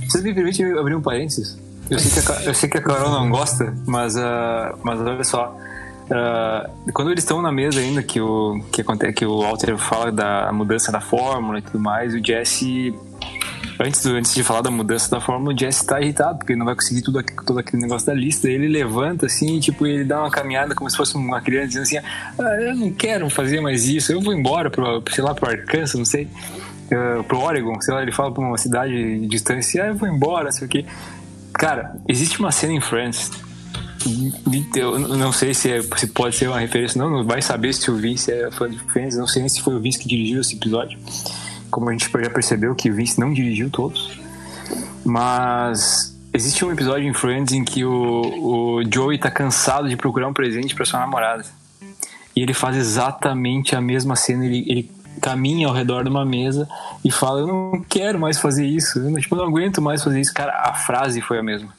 Você 0.08 0.20
me 0.20 0.34
permite 0.34 0.64
abrir 0.64 0.94
um 0.94 1.00
parênteses? 1.00 1.56
Eu 1.88 1.98
sei 1.98 2.22
que 2.22 2.32
a, 2.32 2.42
eu 2.44 2.54
sei 2.54 2.68
que 2.68 2.78
a 2.78 2.82
Carol 2.82 3.10
não 3.10 3.30
gosta, 3.30 3.74
mas, 3.86 4.16
uh, 4.16 4.78
mas 4.82 5.00
olha 5.00 5.24
só. 5.24 5.56
Uh, 6.06 6.92
quando 6.92 7.10
eles 7.10 7.22
estão 7.22 7.40
na 7.40 7.52
mesa 7.52 7.80
ainda, 7.80 8.02
que 8.02 8.20
o, 8.20 8.62
que, 8.72 8.80
acontece, 8.80 9.12
que 9.12 9.24
o 9.24 9.40
Walter 9.40 9.76
fala 9.78 10.10
da 10.10 10.52
mudança 10.52 10.90
da 10.90 11.00
fórmula 11.00 11.58
e 11.58 11.62
tudo 11.62 11.78
mais, 11.78 12.14
o 12.14 12.24
Jesse 12.24 12.94
antes, 13.78 14.02
do, 14.02 14.10
antes 14.10 14.34
de 14.34 14.42
falar 14.42 14.60
da 14.60 14.70
mudança 14.70 15.10
da 15.10 15.20
fórmula, 15.20 15.54
o 15.54 15.58
Jesse 15.58 15.86
tá 15.86 16.00
irritado, 16.00 16.38
porque 16.38 16.52
ele 16.52 16.58
não 16.58 16.66
vai 16.66 16.74
conseguir 16.74 17.02
tudo, 17.02 17.22
todo 17.46 17.58
aquele 17.58 17.82
negócio 17.82 18.06
da 18.06 18.14
lista. 18.14 18.48
Ele 18.48 18.68
levanta 18.68 19.26
assim, 19.26 19.58
tipo, 19.60 19.86
ele 19.86 20.04
dá 20.04 20.20
uma 20.20 20.30
caminhada 20.30 20.74
como 20.74 20.88
se 20.88 20.96
fosse 20.96 21.16
uma 21.16 21.40
criança 21.40 21.68
dizendo 21.68 21.82
assim: 21.82 21.98
ah, 22.38 22.60
eu 22.60 22.74
não 22.74 22.92
quero 22.92 23.28
fazer 23.30 23.60
mais 23.60 23.86
isso, 23.86 24.12
eu 24.12 24.20
vou 24.20 24.32
embora 24.32 24.70
pro, 24.70 25.02
sei 25.10 25.24
lá, 25.24 25.34
pro 25.34 25.50
Arkansas, 25.50 25.94
não 25.94 26.04
sei, 26.04 26.24
uh, 26.24 27.22
pro 27.24 27.40
Oregon, 27.40 27.80
sei 27.80 27.94
lá, 27.94 28.02
ele 28.02 28.12
fala 28.12 28.32
pra 28.32 28.42
uma 28.42 28.58
cidade 28.58 28.92
de 28.92 29.26
distância, 29.26 29.84
ah, 29.84 29.88
eu 29.88 29.94
vou 29.94 30.08
embora, 30.08 30.50
sei 30.52 30.66
o 30.66 30.70
quê. 30.70 30.84
Cara, 31.54 31.96
existe 32.08 32.40
uma 32.40 32.50
cena 32.50 32.72
em 32.72 32.80
Friends 32.80 33.30
eu 34.74 34.98
não 34.98 35.32
sei 35.32 35.54
se, 35.54 35.70
é, 35.70 35.80
se 35.96 36.08
pode 36.08 36.34
ser 36.34 36.48
uma 36.48 36.58
referência, 36.58 37.00
não, 37.00 37.08
não 37.08 37.24
vai 37.24 37.40
saber 37.40 37.72
se 37.72 37.88
o 37.88 37.96
Vince 37.96 38.32
é 38.32 38.50
fã 38.50 38.68
de 38.68 38.76
Friends, 38.78 39.16
não 39.16 39.28
sei 39.28 39.42
nem 39.42 39.48
se 39.48 39.60
foi 39.60 39.74
o 39.74 39.80
Vince 39.80 39.98
que 39.98 40.08
dirigiu 40.08 40.40
esse 40.40 40.56
episódio 40.56 40.98
como 41.72 41.88
a 41.88 41.92
gente 41.92 42.08
já 42.08 42.30
percebeu 42.30 42.74
que 42.74 42.90
o 42.90 42.94
Vince 42.94 43.18
não 43.18 43.32
dirigiu 43.32 43.70
todos, 43.70 44.20
mas 45.04 46.14
existe 46.32 46.62
um 46.64 46.70
episódio 46.70 47.08
em 47.08 47.14
Friends 47.14 47.52
em 47.54 47.64
que 47.64 47.82
o, 47.82 48.20
o 48.78 48.82
Joey 48.84 49.18
tá 49.18 49.30
cansado 49.30 49.88
de 49.88 49.96
procurar 49.96 50.28
um 50.28 50.34
presente 50.34 50.74
para 50.74 50.84
sua 50.84 51.00
namorada. 51.00 51.44
E 52.36 52.42
ele 52.42 52.52
faz 52.52 52.76
exatamente 52.76 53.74
a 53.74 53.80
mesma 53.80 54.14
cena, 54.16 54.44
ele, 54.44 54.64
ele 54.68 54.90
caminha 55.20 55.66
ao 55.66 55.72
redor 55.72 56.04
de 56.04 56.10
uma 56.10 56.24
mesa 56.24 56.68
e 57.02 57.10
fala: 57.10 57.40
Eu 57.40 57.46
não 57.46 57.84
quero 57.88 58.20
mais 58.20 58.38
fazer 58.38 58.66
isso, 58.66 58.98
eu 58.98 59.10
não, 59.10 59.18
tipo, 59.18 59.34
não 59.34 59.44
aguento 59.44 59.80
mais 59.80 60.04
fazer 60.04 60.20
isso. 60.20 60.32
Cara, 60.32 60.52
a 60.64 60.74
frase 60.74 61.22
foi 61.22 61.38
a 61.38 61.42
mesma: 61.42 61.72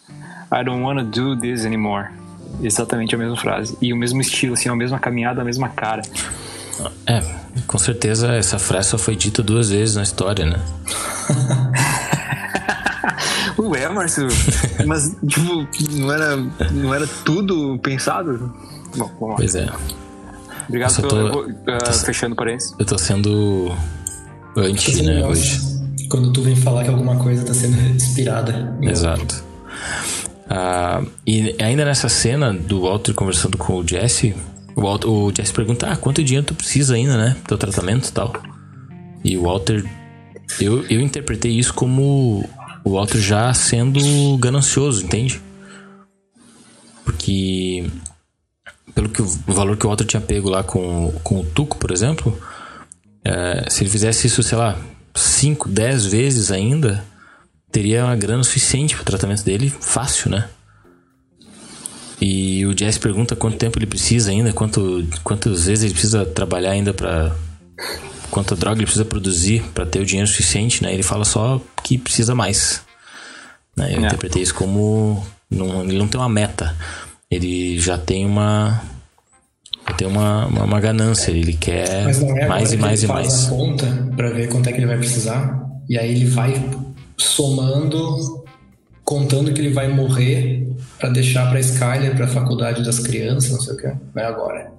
I 0.51 0.63
don't 0.63 0.83
wanna 0.83 1.03
do 1.03 1.37
this 1.39 1.65
anymore. 1.65 2.09
Exatamente 2.61 3.13
a 3.13 3.17
mesma 3.17 3.37
frase. 3.37 3.77
E 3.81 3.93
o 3.93 3.97
mesmo 3.97 4.21
estilo, 4.21 4.53
assim, 4.53 4.69
a 4.69 4.75
mesma 4.75 4.99
caminhada, 4.99 5.41
a 5.41 5.45
mesma 5.45 5.69
cara. 5.69 6.01
É, 7.05 7.21
com 7.67 7.77
certeza 7.77 8.33
essa 8.33 8.57
frase 8.57 8.89
só 8.89 8.97
foi 8.97 9.15
dita 9.15 9.43
duas 9.43 9.69
vezes 9.69 9.95
na 9.95 10.03
história, 10.03 10.45
né? 10.45 10.59
Ué, 13.59 13.87
Márcio, 13.89 14.27
mas 14.85 15.15
tipo, 15.27 15.67
não 15.91 16.11
era, 16.11 16.35
não 16.71 16.93
era 16.93 17.07
tudo 17.23 17.77
pensado? 17.79 18.51
Bom, 18.95 19.11
vamos 19.19 19.29
lá. 19.29 19.35
Pois 19.35 19.55
é. 19.55 19.69
Obrigado 20.67 20.95
pelo 20.95 21.09
tô, 21.09 21.41
uh, 21.41 21.77
tô, 21.83 21.93
fechando 21.93 22.35
parênteses. 22.35 22.73
Eu 22.79 22.85
tô 22.85 22.97
sendo 22.97 23.71
antes, 24.55 25.01
né, 25.01 25.19
nossa. 25.19 25.31
hoje. 25.31 25.61
Quando 26.09 26.31
tu 26.31 26.41
vem 26.41 26.55
falar 26.55 26.83
que 26.83 26.89
alguma 26.89 27.17
coisa 27.17 27.43
tá 27.45 27.53
sendo 27.53 27.79
inspirada. 27.95 28.75
Exato. 28.81 29.43
Uh, 30.45 31.07
e 31.25 31.55
ainda 31.61 31.85
nessa 31.85 32.09
cena 32.09 32.53
do 32.53 32.81
Walter 32.81 33.13
conversando 33.13 33.57
com 33.57 33.77
o 33.77 33.87
Jesse, 33.87 34.35
o, 34.75 34.81
Walter, 34.81 35.07
o 35.07 35.31
Jesse 35.35 35.53
pergunta: 35.53 35.87
Ah, 35.87 35.97
quanto 35.97 36.23
dinheiro 36.23 36.45
tu 36.45 36.55
precisa 36.55 36.95
ainda, 36.95 37.17
né? 37.17 37.35
Teu 37.47 37.57
tratamento 37.57 38.07
e 38.07 38.11
tal. 38.11 38.33
E 39.23 39.37
o 39.37 39.43
Walter. 39.43 39.83
Eu, 40.59 40.85
eu 40.87 40.99
interpretei 40.99 41.51
isso 41.51 41.73
como 41.73 42.47
o 42.83 42.91
Walter 42.91 43.19
já 43.19 43.53
sendo 43.53 44.37
ganancioso, 44.37 45.03
entende? 45.03 45.41
Porque. 47.03 47.89
Pelo 48.93 49.09
que 49.09 49.21
o, 49.21 49.25
o 49.25 49.53
valor 49.53 49.75
que 49.77 49.85
o 49.85 49.89
Walter 49.89 50.05
tinha 50.05 50.21
pego 50.21 50.49
lá 50.49 50.63
com, 50.63 51.11
com 51.23 51.39
o 51.39 51.45
Tuco, 51.45 51.77
por 51.77 51.91
exemplo. 51.91 52.37
É, 53.25 53.65
se 53.69 53.83
ele 53.83 53.89
fizesse 53.89 54.27
isso, 54.27 54.43
sei 54.43 54.57
lá, 54.57 54.77
5, 55.15 55.69
10 55.69 56.05
vezes 56.07 56.51
ainda, 56.51 57.03
teria 57.71 58.03
uma 58.05 58.15
grana 58.15 58.43
suficiente 58.43 58.95
pro 58.95 59.05
tratamento 59.05 59.43
dele, 59.43 59.69
fácil, 59.69 60.29
né? 60.29 60.49
E 62.21 62.65
o 62.65 62.77
Jess 62.77 62.97
pergunta 62.97 63.35
quanto 63.35 63.57
tempo 63.57 63.77
ele 63.77 63.85
precisa 63.85 64.31
ainda, 64.31 64.53
quanto, 64.53 65.05
quantas 65.23 65.65
vezes 65.65 65.83
ele 65.83 65.93
precisa 65.93 66.25
trabalhar 66.25 66.71
ainda 66.71 66.93
para 66.93 67.35
quanta 68.29 68.55
droga 68.55 68.77
ele 68.77 68.85
precisa 68.85 69.05
produzir 69.05 69.61
para 69.73 69.85
ter 69.85 69.99
o 69.99 70.05
dinheiro 70.05 70.27
suficiente, 70.27 70.81
né? 70.81 70.93
Ele 70.93 71.03
fala 71.03 71.25
só 71.25 71.61
que 71.83 71.97
precisa 71.97 72.33
mais. 72.33 72.81
Né? 73.75 73.93
Eu 73.93 74.03
é. 74.03 74.05
interpretei 74.07 74.41
isso 74.41 74.55
como 74.55 75.23
não, 75.49 75.83
ele 75.83 75.97
não 75.97 76.07
tem 76.07 76.19
uma 76.19 76.29
meta, 76.29 76.75
ele 77.29 77.79
já 77.79 77.97
tem 77.97 78.25
uma 78.25 78.81
tem 79.97 80.07
uma, 80.07 80.47
uma, 80.47 80.63
uma 80.63 80.79
ganância, 80.79 81.31
ele 81.31 81.53
quer 81.53 81.87
é 81.89 82.47
mais 82.47 82.71
e 82.71 82.77
mais 82.77 83.03
e 83.03 83.07
mais. 83.07 83.27
Ele 83.27 83.37
faz 83.37 83.45
a 83.45 83.49
conta 83.49 84.11
para 84.15 84.29
ver 84.29 84.47
quanto 84.47 84.69
é 84.69 84.71
que 84.71 84.79
ele 84.79 84.87
vai 84.87 84.97
precisar 84.97 85.61
e 85.89 85.97
aí 85.97 86.11
ele 86.11 86.25
vai 86.25 86.53
somando 87.17 88.43
contando 89.03 89.53
que 89.53 89.59
ele 89.59 89.73
vai 89.73 89.89
morrer 89.89 90.72
para 90.99 91.09
deixar 91.09 91.49
para 91.49 91.59
Skyler, 91.59 92.15
para 92.15 92.25
a 92.25 92.27
faculdade 92.27 92.83
das 92.83 92.99
crianças, 92.99 93.51
não 93.51 93.59
sei 93.59 93.73
o 93.73 93.77
que. 93.77 93.87
Não 93.87 94.23
é 94.23 94.25
agora. 94.25 94.71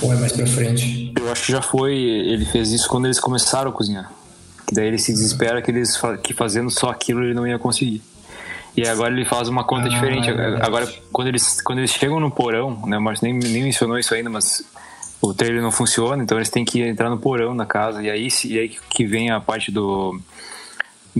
Ou 0.00 0.12
é 0.12 0.16
mais 0.16 0.32
para 0.32 0.46
frente? 0.46 1.12
Eu 1.18 1.30
acho 1.30 1.46
que 1.46 1.52
já 1.52 1.60
foi. 1.62 1.94
Ele 1.94 2.44
fez 2.44 2.70
isso 2.70 2.88
quando 2.88 3.06
eles 3.06 3.18
começaram 3.18 3.70
a 3.70 3.72
cozinhar. 3.72 4.10
Que 4.66 4.74
daí 4.74 4.86
ele 4.86 4.98
se 4.98 5.12
desespera 5.12 5.60
que, 5.60 5.70
eles, 5.70 5.98
que 6.22 6.32
fazendo 6.34 6.70
só 6.70 6.90
aquilo 6.90 7.24
ele 7.24 7.34
não 7.34 7.46
ia 7.46 7.58
conseguir. 7.58 8.02
E 8.76 8.86
agora 8.86 9.12
ele 9.12 9.24
faz 9.24 9.48
uma 9.48 9.64
conta 9.64 9.86
ah, 9.86 9.88
diferente. 9.88 10.30
É 10.30 10.64
agora, 10.64 10.86
quando 11.12 11.28
eles, 11.28 11.60
quando 11.62 11.78
eles 11.78 11.90
chegam 11.90 12.20
no 12.20 12.30
porão, 12.30 12.80
né, 12.86 12.96
o 12.96 13.02
Marcos 13.02 13.22
nem, 13.22 13.34
nem 13.34 13.64
mencionou 13.64 13.98
isso 13.98 14.14
ainda, 14.14 14.30
mas 14.30 14.62
o 15.20 15.34
trailer 15.34 15.60
não 15.60 15.72
funciona, 15.72 16.22
então 16.22 16.38
eles 16.38 16.48
têm 16.48 16.64
que 16.64 16.80
entrar 16.82 17.10
no 17.10 17.18
porão 17.18 17.56
da 17.56 17.66
casa. 17.66 18.02
E 18.02 18.08
aí, 18.08 18.28
e 18.44 18.58
aí 18.58 18.68
que 18.90 19.04
vem 19.04 19.30
a 19.30 19.40
parte 19.40 19.72
do. 19.72 20.20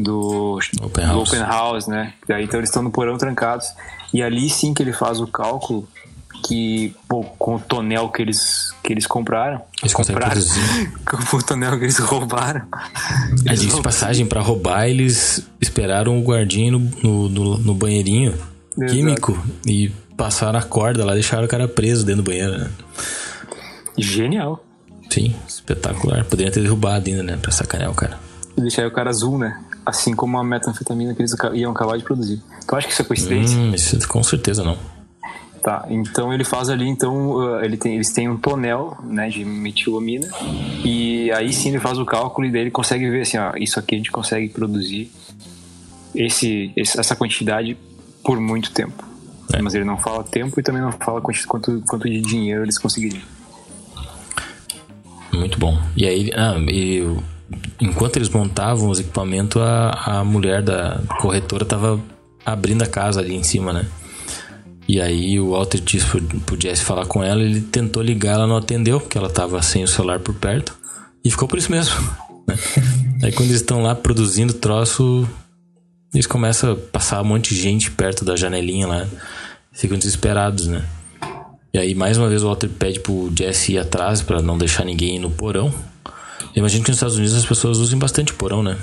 Do 0.03 0.59
open 0.82 1.05
house, 1.05 1.14
do 1.14 1.20
open 1.22 1.40
house 1.40 1.86
né? 1.86 2.14
Daí, 2.26 2.44
então 2.44 2.61
eles 2.61 2.70
estão 2.70 2.82
no 2.82 2.90
porão 2.90 3.16
trancados. 3.18 3.66
E 4.12 4.22
ali 4.22 4.49
sim 4.49 4.72
que 4.72 4.82
ele 4.82 4.92
faz 4.92 5.20
o 5.20 5.26
cálculo 5.26 5.86
que 6.46 6.94
pô, 7.09 7.24
com 7.24 7.57
o 7.57 7.59
tonel 7.59 8.09
que 8.11 8.22
eles 8.22 8.72
que 8.82 8.92
eles 8.92 9.07
compraram, 9.07 9.61
eles 9.82 9.92
compraram 9.92 10.40
com 11.05 11.36
o 11.36 11.42
tonel 11.42 11.78
que 11.78 11.84
eles 11.84 11.99
roubaram. 11.99 12.62
A 13.49 13.55
de 13.55 13.82
passagem 13.82 14.24
para 14.24 14.40
roubar, 14.40 14.86
eles 14.88 15.46
esperaram 15.61 16.18
o 16.18 16.22
guardinho 16.22 16.78
no, 17.03 17.28
no, 17.28 17.59
no 17.59 17.74
banheirinho 17.74 18.34
Exato. 18.76 18.92
químico 18.92 19.46
e 19.66 19.90
passaram 20.16 20.59
a 20.59 20.62
corda 20.62 21.05
lá, 21.05 21.14
deixaram 21.14 21.44
o 21.44 21.49
cara 21.49 21.68
preso 21.68 22.05
dentro 22.05 22.22
do 22.22 22.26
banheiro. 22.26 22.57
Né? 22.57 22.70
Genial. 23.96 24.64
Sim, 25.11 25.34
espetacular. 25.46 26.24
Poderia 26.24 26.53
ter 26.53 26.61
derrubado 26.61 27.09
ainda, 27.09 27.22
né? 27.22 27.38
Pra 27.40 27.51
sacanear 27.51 27.90
o 27.90 27.94
cara. 27.94 28.18
E 28.57 28.61
deixar 28.61 28.86
o 28.86 28.90
cara 28.90 29.11
azul, 29.11 29.38
né? 29.38 29.59
Assim 29.89 30.14
como 30.14 30.36
a 30.36 30.45
metanfetamina 30.45 31.14
que 31.14 31.22
eles 31.22 31.34
iam 31.55 31.72
acabar 31.72 31.97
de 31.97 32.05
produzir. 32.05 32.43
Tu 32.66 32.76
acha 32.76 32.86
que 32.86 32.93
isso 32.93 33.01
é 33.01 33.05
coincidência? 33.07 33.59
Hum, 33.59 33.74
isso 33.74 34.07
com 34.07 34.22
certeza 34.22 34.62
não. 34.62 34.76
Tá, 35.62 35.86
então 35.89 36.30
ele 36.32 36.45
faz 36.45 36.68
ali, 36.68 36.86
então 36.86 37.30
uh, 37.30 37.64
ele 37.64 37.78
tem, 37.78 37.95
eles 37.95 38.12
têm 38.12 38.28
um 38.28 38.36
tonel 38.36 38.99
né, 39.03 39.28
de 39.28 39.45
metilamina 39.45 40.28
e 40.84 41.32
aí 41.32 41.53
sim 41.53 41.70
ele 41.70 41.80
faz 41.80 41.99
o 41.99 42.05
cálculo 42.05 42.47
e 42.47 42.53
daí 42.53 42.61
ele 42.61 42.70
consegue 42.70 43.11
ver 43.11 43.22
assim, 43.22 43.39
ó, 43.39 43.53
isso 43.57 43.78
aqui 43.78 43.95
a 43.95 43.99
gente 43.99 44.12
consegue 44.12 44.49
produzir 44.51 45.11
esse, 46.14 46.72
essa 46.76 47.16
quantidade 47.16 47.76
por 48.22 48.39
muito 48.39 48.70
tempo. 48.72 49.05
É. 49.53 49.62
Mas 49.62 49.74
ele 49.74 49.84
não 49.84 49.97
fala 49.97 50.22
tempo 50.22 50.61
e 50.61 50.62
também 50.62 50.82
não 50.82 50.93
fala 50.93 51.20
quanto, 51.20 51.49
quanto, 51.49 51.82
quanto 51.89 52.09
de 52.09 52.20
dinheiro 52.20 52.62
eles 52.62 52.78
conseguiriam. 52.78 53.22
Muito 55.32 55.59
bom. 55.59 55.80
E 55.97 56.07
aí, 56.07 56.30
ah, 56.36 56.57
e, 56.68 57.03
enquanto 57.80 58.16
eles 58.16 58.28
montavam 58.28 58.88
os 58.88 59.01
equipamentos, 59.01 59.61
a, 59.61 60.18
a 60.18 60.24
mulher 60.24 60.62
da 60.62 61.01
corretora 61.20 61.62
estava 61.62 62.01
abrindo 62.44 62.82
a 62.82 62.86
casa 62.86 63.20
ali 63.20 63.34
em 63.34 63.42
cima, 63.42 63.72
né? 63.72 63.86
E 64.88 65.01
aí 65.01 65.38
o 65.38 65.51
Walter 65.51 65.80
disse 65.80 66.07
pro, 66.07 66.59
Jesse 66.59 66.82
falar 66.82 67.05
com 67.05 67.22
ela, 67.22 67.42
ele 67.42 67.61
tentou 67.61 68.03
ligar, 68.03 68.34
ela 68.34 68.46
não 68.46 68.57
atendeu, 68.57 68.99
porque 68.99 69.18
ela 69.18 69.28
tava 69.28 69.61
sem 69.61 69.84
o 69.84 69.88
celular 69.88 70.18
por 70.18 70.34
perto. 70.34 70.74
E 71.22 71.30
ficou 71.30 71.46
por 71.46 71.59
isso 71.59 71.70
mesmo. 71.70 71.94
Né? 72.49 72.57
aí 73.24 73.32
quando 73.32 73.51
eles 73.51 73.61
estão 73.61 73.82
lá 73.82 73.94
produzindo 73.94 74.55
troço, 74.55 75.28
eles 76.14 76.26
começam 76.26 76.72
a 76.72 76.76
passar 76.76 77.20
um 77.20 77.26
monte 77.26 77.55
de 77.55 77.61
gente 77.61 77.90
perto 77.90 78.24
da 78.24 78.36
janelinha 78.36 78.86
lá. 78.86 79.07
Ficam 79.70 79.99
desesperados, 79.99 80.66
né? 80.66 80.82
E 81.74 81.78
aí 81.78 81.94
mais 81.94 82.16
uma 82.16 82.26
vez 82.26 82.42
o 82.42 82.46
Walter 82.46 82.70
pede 82.70 83.01
pro 83.01 83.30
Jesse 83.36 83.74
ir 83.74 83.78
atrás 83.78 84.22
para 84.22 84.40
não 84.40 84.57
deixar 84.57 84.86
ninguém 84.86 85.16
ir 85.16 85.18
no 85.18 85.30
porão. 85.30 85.70
Eu 86.41 86.61
imagino 86.61 86.84
que 86.84 86.91
nos 86.91 86.97
Estados 86.97 87.16
Unidos 87.16 87.34
as 87.34 87.47
pessoas 87.47 87.78
usam 87.78 87.99
bastante 87.99 88.32
porão, 88.32 88.62
né? 88.62 88.76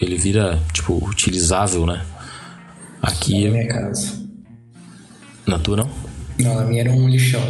Ele 0.00 0.16
vira, 0.16 0.58
tipo, 0.72 0.94
utilizável, 1.04 1.86
né? 1.86 2.04
Aqui. 3.02 3.44
Na 3.44 3.50
minha 3.50 3.68
casa. 3.68 4.28
Na 5.46 5.58
tua 5.58 5.76
não? 5.76 5.90
Não, 6.38 6.54
na 6.54 6.64
minha 6.64 6.82
era 6.82 6.90
um 6.90 7.08
lixão. 7.08 7.40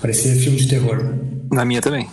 Parecia 0.00 0.34
filme 0.36 0.58
de 0.58 0.68
terror. 0.68 1.14
Na 1.50 1.64
minha 1.64 1.80
também. 1.80 2.08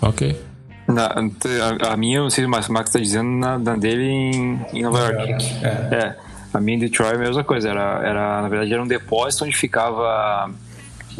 Ok. 0.00 0.38
Na, 0.86 1.06
a, 1.06 1.92
a 1.92 1.96
minha, 1.96 2.18
eu 2.18 2.22
não 2.24 2.30
sei 2.30 2.44
se 2.44 2.48
o 2.48 2.72
Max 2.72 2.90
tá 2.90 2.98
dizendo, 2.98 3.30
na, 3.30 3.58
na 3.58 3.76
dele 3.76 4.04
em, 4.04 4.60
em 4.72 4.82
Nova, 4.82 4.98
Nova 4.98 5.12
York. 5.12 5.30
York. 5.30 5.64
É. 5.64 5.94
é. 5.96 6.16
A 6.52 6.60
minha 6.60 6.76
em 6.76 6.80
Detroit 6.80 7.14
é 7.14 7.16
a 7.16 7.18
mesma 7.18 7.42
coisa. 7.42 7.70
Era, 7.70 8.00
era, 8.04 8.42
na 8.42 8.48
verdade, 8.48 8.72
era 8.72 8.82
um 8.82 8.86
depósito 8.86 9.44
onde 9.44 9.56
ficava 9.56 10.50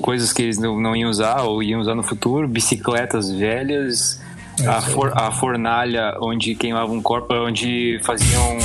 coisas 0.00 0.32
que 0.32 0.42
eles 0.42 0.58
não, 0.58 0.80
não 0.80 0.94
iam 0.94 1.10
usar 1.10 1.42
ou 1.42 1.62
iam 1.62 1.80
usar 1.80 1.94
no 1.94 2.02
futuro, 2.02 2.48
bicicletas 2.48 3.30
velhas, 3.30 4.20
é 4.60 4.66
a, 4.66 4.80
for, 4.80 5.12
a 5.14 5.30
fornalha 5.30 6.16
onde 6.20 6.54
queimavam 6.54 6.96
um 6.96 7.02
corpo, 7.02 7.34
onde 7.34 7.98
faziam 8.02 8.58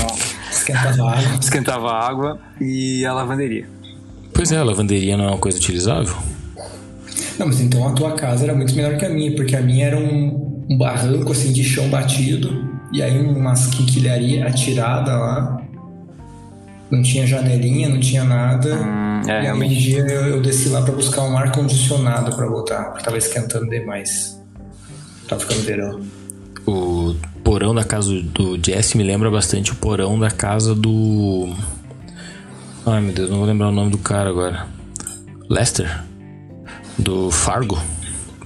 Esquentava 0.52 1.12
água. 1.12 1.40
Esquentava 1.42 1.92
água 1.92 2.40
e 2.60 3.06
a 3.06 3.14
lavanderia. 3.14 3.68
Pois 4.34 4.52
é, 4.52 4.58
a 4.58 4.64
lavanderia 4.64 5.18
não 5.18 5.26
é 5.26 5.28
uma 5.30 5.38
coisa 5.38 5.58
utilizável? 5.58 6.16
Não, 7.38 7.48
mas 7.48 7.60
então 7.62 7.88
a 7.88 7.92
tua 7.92 8.12
casa 8.14 8.44
era 8.44 8.54
muito 8.54 8.74
melhor 8.76 8.98
que 8.98 9.06
a 9.06 9.10
minha, 9.10 9.34
porque 9.36 9.56
a 9.56 9.62
minha 9.62 9.88
era 9.88 9.98
um, 9.98 10.66
um 10.70 10.78
barranco 10.78 11.32
assim 11.32 11.54
de 11.54 11.64
chão 11.64 11.88
batido 11.90 12.68
e 12.92 13.02
aí 13.02 13.20
umas 13.20 13.68
quinquilharia 13.68 14.46
atirada 14.46 15.16
lá. 15.18 15.62
Não 16.92 17.02
tinha 17.04 17.26
janelinha, 17.26 17.90
não 17.90 18.00
tinha 18.00 18.24
nada. 18.24 18.76
Hum, 18.76 19.22
é, 19.28 19.44
e 19.44 19.48
aí 19.48 19.54
um 19.54 19.68
dia 19.68 20.00
eu, 20.00 20.28
eu 20.28 20.42
desci 20.42 20.70
lá 20.70 20.82
para 20.82 20.94
buscar 20.94 21.24
um 21.24 21.38
ar 21.38 21.52
condicionado 21.52 22.36
para 22.36 22.48
voltar, 22.48 22.86
porque 22.86 23.04
tava 23.04 23.18
esquentando 23.18 23.70
demais. 23.70 24.40
Tava 25.28 25.42
ficando 25.42 25.62
verão. 25.62 26.02
O 26.66 27.16
porão 27.44 27.74
da 27.74 27.84
casa 27.84 28.12
do 28.22 28.60
Jesse 28.64 28.98
me 28.98 29.04
lembra 29.04 29.30
bastante 29.30 29.72
o 29.72 29.76
porão 29.76 30.20
da 30.20 30.32
casa 30.32 30.74
do. 30.74 31.54
Ai 32.86 33.02
meu 33.02 33.14
Deus, 33.14 33.30
não 33.30 33.38
vou 33.38 33.46
lembrar 33.46 33.70
o 33.70 33.72
nome 33.72 33.92
do 33.92 33.98
cara 34.00 34.30
agora. 34.30 34.68
Lester? 35.50 36.04
Do 36.98 37.30
Fargo. 37.32 37.80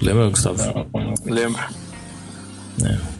Lembra, 0.02 0.30
Gustavo? 0.30 0.88
Lembro. 1.26 1.62
É. 2.84 3.13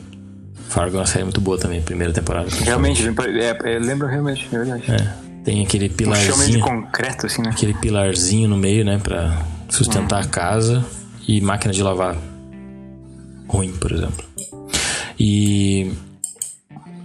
Fargo 0.74 0.98
é 0.98 1.00
uma 1.02 1.06
série 1.06 1.24
muito 1.24 1.40
boa 1.40 1.56
também, 1.56 1.84
primeira 1.84 2.12
temporada. 2.12 2.50
Realmente, 2.50 3.04
é, 3.06 3.74
é, 3.76 3.80
lembra 3.80 4.08
realmente, 4.08 4.48
é 4.52 4.58
verdade. 4.58 4.92
É. 4.92 5.14
Tem 5.44 5.64
aquele 5.64 5.88
pilarzinho. 5.88 6.36
Um 6.36 6.52
de 6.52 6.60
concreto, 6.60 7.28
assim, 7.28 7.44
né? 7.44 7.50
Aquele 7.52 7.76
pilarzinho 7.76 8.50
no 8.50 8.58
meio, 8.58 8.84
né? 8.84 8.98
Pra 8.98 9.46
sustentar 9.70 10.20
hum. 10.20 10.26
a 10.26 10.28
casa. 10.28 10.84
E 11.28 11.40
máquina 11.42 11.72
de 11.72 11.84
lavar 11.84 12.18
ruim, 13.48 13.72
por 13.74 13.92
exemplo. 13.92 14.26
E 15.20 15.94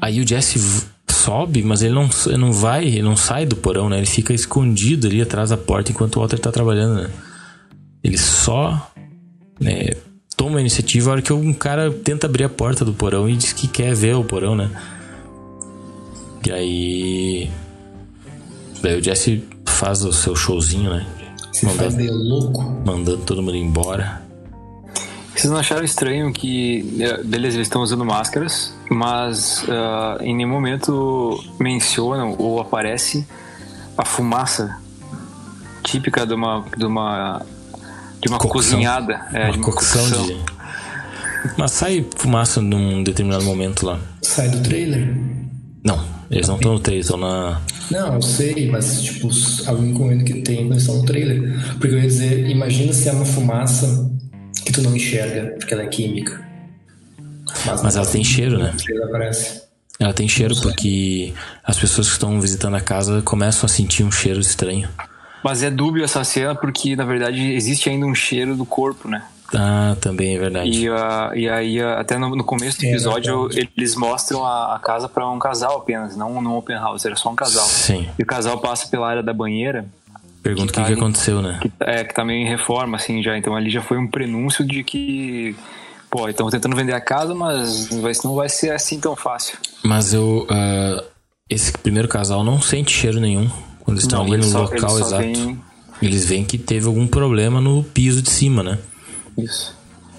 aí 0.01 0.19
o 0.21 0.27
Jesse 0.27 0.59
sobe, 1.07 1.63
mas 1.63 1.83
ele 1.83 1.95
não, 1.95 2.09
ele 2.27 2.39
não 2.39 2.53
vai, 2.53 2.87
ele 2.87 3.03
não 3.03 3.17
sai 3.17 3.45
do 3.45 3.55
porão, 3.55 3.91
né? 3.91 3.99
Ele 3.99 4.07
fica 4.07 4.33
escondido 4.33 5.07
ali 5.07 5.21
atrás 5.21 5.51
da 5.51 5.59
porta 5.59 5.93
enquanto 5.93 6.17
o 6.17 6.21
Walter 6.21 6.39
tá 6.39 6.51
trabalhando, 6.51 7.03
né? 7.03 7.11
Ele 8.03 8.17
só 8.17 8.91
né, 9.61 9.91
toma 10.39 10.59
a 10.59 10.61
iniciativa 10.61 11.11
a 11.11 11.13
hora 11.15 11.23
que 11.23 11.33
um 11.33 11.53
cara 11.53 11.91
tenta 11.91 12.29
abrir 12.29 12.45
a 12.45 12.49
porta 12.49 12.85
do 12.85 12.95
porão 12.95 13.29
e 13.29 13.37
diz 13.37 13.53
que 13.53 13.67
quer 13.67 13.93
ver 13.93 14.15
o 14.15 14.23
porão, 14.23 14.55
né? 14.55 14.71
E 16.47 16.53
aí. 16.53 17.51
Daí 18.81 19.01
o 19.01 19.03
Jesse 19.03 19.43
faz 19.67 20.05
o 20.05 20.13
seu 20.13 20.37
showzinho, 20.37 20.91
né? 20.91 21.05
Se 21.53 21.67
mandando, 21.67 21.83
faz 21.83 21.97
de 21.97 22.09
louco. 22.09 22.63
Mandando 22.87 23.19
todo 23.19 23.43
mundo 23.43 23.57
embora. 23.57 24.23
Vocês 25.35 25.51
não 25.51 25.59
acharam 25.59 25.85
estranho 25.85 26.33
que, 26.33 26.97
é, 27.01 27.23
beleza, 27.23 27.57
eles 27.57 27.67
estão 27.67 27.83
usando 27.83 28.05
máscaras, 28.05 28.73
mas 28.91 29.65
uh, 29.65 30.23
em 30.23 30.37
nenhum 30.37 30.51
momento 30.51 31.45
mencionam 31.59 32.37
ou 32.39 32.61
aparece 32.61 33.27
a 33.97 34.05
fumaça 34.05 34.81
típica 35.83 36.25
de 36.25 36.35
uma 36.35 36.65
de 36.77 36.85
uma 36.85 37.45
de 38.29 38.35
uma 38.35 38.39
cocção. 38.39 38.73
cozinhada, 38.73 39.21
é, 39.33 39.45
uma 39.45 39.53
de 39.53 39.59
uma 39.59 39.65
cocção, 39.65 40.03
cocção. 40.03 40.27
De... 40.27 40.37
Mas 41.57 41.73
sai 41.73 42.07
fumaça 42.17 42.61
num 42.61 43.03
determinado 43.03 43.45
momento 43.45 43.87
lá. 43.87 43.99
Sai 44.23 44.49
do 44.49 44.61
trailer? 44.61 45.17
Não, 45.85 46.05
eles 46.31 46.49
não 46.49 46.57
estão 46.57 46.73
no 46.75 46.81
trailer, 46.81 47.03
estão 47.03 47.19
na. 47.19 47.61
Não, 47.91 48.15
eu 48.15 48.23
sei, 48.23 48.71
mas 48.71 49.03
tipo, 49.03 49.31
algum 49.67 49.93
momento 49.93 50.25
que 50.25 50.43
tem, 50.43 50.67
eles 50.67 50.83
estão 50.83 50.97
no 50.97 51.05
trailer. 51.05 51.59
Porque 51.79 51.95
eu 51.95 51.99
ia 51.99 52.07
dizer, 52.07 52.49
imagina 52.49 52.93
se 52.93 53.09
é 53.09 53.13
uma 53.13 53.25
fumaça 53.25 54.11
que 54.65 54.73
tu 54.73 54.83
não 54.83 54.95
enxerga, 54.95 55.55
porque 55.59 55.73
ela 55.73 55.85
é 55.85 55.87
química. 55.87 56.47
Mas, 57.65 57.83
Mas 57.83 57.97
ela 57.97 58.07
tem 58.07 58.23
cheiro, 58.23 58.59
né? 58.59 58.75
Ela 58.91 59.07
aparece. 59.07 59.63
Ela 59.99 60.13
tem 60.13 60.29
cheiro 60.29 60.55
porque 60.61 61.33
as 61.65 61.77
pessoas 61.77 62.07
que 62.07 62.13
estão 62.13 62.41
visitando 62.41 62.77
a 62.77 62.81
casa 62.81 63.21
começam 63.23 63.67
a 63.67 63.69
sentir 63.69 64.05
um 64.05 64.13
cheiro 64.13 64.41
estranho. 64.41 64.89
Mas 65.43 65.63
é 65.63 65.71
dúbio 65.71 66.05
essa 66.05 66.25
cena 66.25 66.55
porque, 66.55 66.97
na 66.97 67.05
verdade, 67.05 67.53
existe 67.53 67.89
ainda 67.89 68.07
um 68.07 68.15
cheiro 68.15 68.57
do 68.57 68.67
corpo, 68.67 69.09
né? 69.09 69.23
Ah, 69.55 69.97
também 70.01 70.37
é 70.37 70.39
verdade. 70.39 70.69
E, 70.69 70.91
uh, 70.91 71.35
e 71.35 71.49
aí, 71.49 71.83
uh, 71.83 71.99
até 71.99 72.19
no, 72.19 72.37
no, 72.37 72.45
começo 72.45 72.79
do 72.79 72.85
é 72.85 72.91
episódio, 72.91 73.49
é 73.57 73.67
eles 73.77 73.97
mostram 73.97 74.45
a, 74.45 74.77
a 74.77 74.79
casa 74.79 75.09
para 75.09 75.29
um 75.29 75.39
casal 75.39 75.79
apenas, 75.79 76.17
não 76.17 76.43
no 76.43 76.57
open 76.57 76.77
house, 76.77 77.07
era 77.07 77.17
só 77.17 77.31
um 77.31 77.35
casal. 77.35 77.65
Sim. 77.65 78.09
E 78.19 78.23
o 78.23 78.27
casal 78.27 78.59
passa 78.59 78.89
pela 78.89 79.09
área 79.09 79.23
da 79.23 79.33
banheira 79.33 79.87
Pergunta 80.43 80.65
o 80.65 80.69
que, 80.69 80.81
tá 80.81 80.87
que, 80.87 80.95
que, 80.95 80.99
aconteceu, 80.99 81.43
né? 81.43 81.59
Que, 81.61 81.71
é, 81.81 82.05
que 82.05 82.15
tá 82.15 82.25
meio 82.25 82.47
em 82.47 82.49
reforma, 82.49 82.97
assim, 82.97 83.23
já. 83.23 83.37
Então 83.37 83.57
ali 83.57 83.71
já 83.71 83.83
foi 83.83 83.99
um 83.99 84.07
prenúncio 84.07 84.65
de 84.65 84.83
que. 84.83 85.55
Pô, 86.11 86.29
estão 86.29 86.49
tentando 86.49 86.75
vender 86.75 86.95
a 86.95 87.01
casa, 87.01 87.35
mas 87.35 87.91
não 87.91 88.01
vai, 88.01 88.13
não 88.25 88.35
vai 88.35 88.49
ser 88.49 88.73
assim 88.73 88.99
tão 88.99 89.15
fácil. 89.15 89.59
Mas 89.83 90.15
eu. 90.15 90.47
Uh, 90.51 91.05
esse 91.51 91.73
primeiro 91.73 92.09
casal 92.09 92.45
não 92.45 92.61
sente 92.61 92.93
cheiro 92.93 93.21
nenhum 93.21 93.51
quando 93.89 94.01
estão 94.01 94.21
ali 94.21 94.37
no 94.37 94.47
local 94.53 94.97
eles 94.97 95.07
exato. 95.07 95.23
Vem... 95.23 95.59
Eles 96.03 96.27
veem 96.27 96.45
que 96.45 96.59
teve 96.59 96.87
algum 96.87 97.07
problema 97.07 97.59
no 97.59 97.83
piso 97.83 98.21
de 98.21 98.31
cima, 98.31 98.63
né? 98.63 98.79
Isso. 99.39 99.75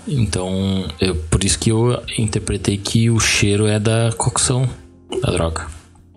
Então, 0.08 0.88
eu, 1.00 1.16
por 1.30 1.44
isso 1.44 1.60
que 1.60 1.70
eu 1.70 2.02
interpretei 2.18 2.80
que 2.80 3.12
o 3.12 3.20
cheiro 3.20 3.68
é 3.68 3.80
da 3.80 4.12
cocção 4.18 4.68
da 5.22 5.32
droga. 5.32 5.68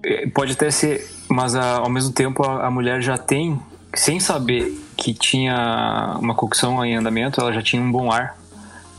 É, 0.02 0.26
pode 0.28 0.52
até 0.52 0.70
ser, 0.70 1.06
mas 1.28 1.54
a, 1.54 1.76
ao 1.76 1.90
mesmo 1.90 2.10
tempo 2.10 2.42
a, 2.42 2.68
a, 2.68 2.70
mulher 2.70 3.02
já 3.02 3.18
tem, 3.18 3.60
sem 3.94 4.18
saber 4.18 4.74
que 4.96 5.12
tinha 5.12 6.16
uma 6.18 6.34
cocção 6.34 6.82
em 6.82 6.96
andamento, 6.96 7.38
ela 7.38 7.52
já 7.52 7.60
tinha 7.60 7.82
um 7.82 7.92
bom 7.92 8.10
ar 8.10 8.34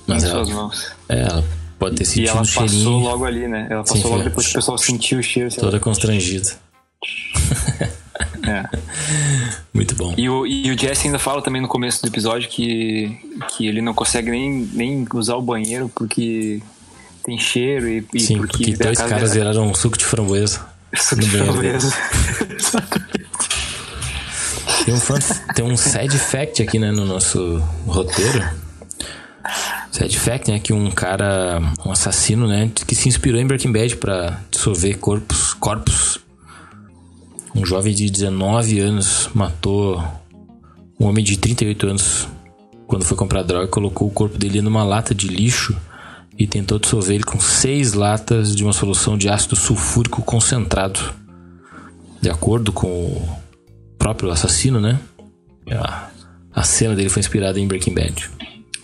mas 0.06 0.24
em 0.24 0.28
ela, 0.28 0.36
suas 0.36 0.49
mãos. 0.56 0.91
É, 1.10 1.22
ela 1.24 1.43
pode 1.80 1.95
ter 1.95 2.06
sentido 2.06 2.26
e 2.26 2.30
ela 2.30 2.41
um 2.41 2.45
cheirinho. 2.45 2.84
passou 2.84 2.99
logo 2.99 3.26
ali, 3.26 3.47
né? 3.47 3.66
Ela 3.68 3.82
passou 3.82 3.97
Sim, 3.97 4.10
logo 4.10 4.24
depois 4.24 4.45
que 4.45 4.51
o 4.51 4.56
pessoal 4.56 4.78
sentiu 4.78 5.18
o 5.18 5.24
cheiro. 5.24 5.49
Toda 5.56 5.80
constrangida. 5.80 6.51
É. 8.43 8.64
Muito 9.74 9.95
bom. 9.95 10.14
E 10.18 10.30
o, 10.30 10.45
e 10.45 10.70
o 10.72 10.78
Jesse 10.78 11.07
ainda 11.07 11.20
fala 11.20 11.41
também 11.41 11.61
no 11.61 11.68
começo 11.68 12.01
do 12.01 12.07
episódio 12.07 12.49
que, 12.49 13.18
que 13.49 13.66
ele 13.68 13.82
não 13.82 13.93
consegue 13.93 14.30
nem, 14.30 14.70
nem 14.74 15.07
usar 15.14 15.36
o 15.36 15.41
banheiro 15.41 15.89
porque 15.93 16.61
tem 17.24 17.39
cheiro 17.39 17.88
e, 17.88 18.05
e 18.14 18.20
Sim, 18.20 18.38
porque, 18.38 18.57
porque 18.57 18.84
dois 18.84 18.97
caras 18.99 19.34
viraram 19.34 19.68
um 19.68 19.74
suco 19.74 19.97
de 19.97 20.05
framboesa. 20.05 20.66
Suco 20.95 21.22
de 21.22 21.30
framboesa. 21.30 21.93
tem 24.86 24.93
um, 24.93 24.99
front, 24.99 25.24
tem 25.55 25.66
um 25.66 25.78
side 25.78 26.20
fact 26.20 26.61
aqui 26.61 26.78
né, 26.78 26.91
no 26.91 27.05
nosso 27.05 27.64
roteiro. 27.88 28.43
Side 29.91 30.20
fact, 30.20 30.51
né? 30.51 30.59
Que 30.59 30.74
um 30.74 30.89
cara, 30.89 31.61
um 31.86 31.91
assassino, 31.91 32.47
né? 32.47 32.72
Que 32.74 32.95
se 32.95 33.07
inspirou 33.07 33.39
em 33.39 33.45
Breaking 33.45 33.72
Bad 33.72 33.95
pra 33.97 34.39
dissolver 34.49 34.97
corpos, 34.97 35.53
corpos 35.53 36.22
um 37.56 37.66
jovem 37.66 37.93
de 37.93 38.10
19 38.10 38.80
anos 38.80 39.30
matou 39.34 40.04
um 40.99 41.06
homem 41.06 41.24
de 41.24 41.38
38 41.38 41.88
anos 41.88 42.28
quando 42.88 43.06
foi 43.06 43.18
comprar 43.18 43.43
droga, 43.43 43.68
colocou 43.68 44.08
o 44.08 44.12
corpo 44.12 44.38
dele 44.38 44.62
numa 44.62 44.84
lata 44.84 45.16
de 45.16 45.28
lixo 45.28 45.76
e 46.38 46.45
tentou 46.45 46.80
dissolver 46.80 47.16
ele 47.16 47.24
com 47.24 47.39
seis 47.39 47.93
latas 47.93 48.56
de 48.56 48.64
uma 48.64 48.74
solução 48.74 49.18
de 49.18 49.30
ácido 49.30 49.56
sulfúrico 49.56 50.22
concentrado. 50.22 50.99
De 52.22 52.30
acordo 52.30 52.72
com 52.72 52.88
o 52.88 53.38
próprio 53.97 54.32
assassino, 54.32 54.80
né? 54.80 54.99
A, 55.72 56.10
a 56.54 56.64
cena 56.64 56.95
dele 56.95 57.10
foi 57.10 57.20
inspirada 57.20 57.60
em 57.60 57.68
Breaking 57.68 57.93
Bad. 57.93 58.30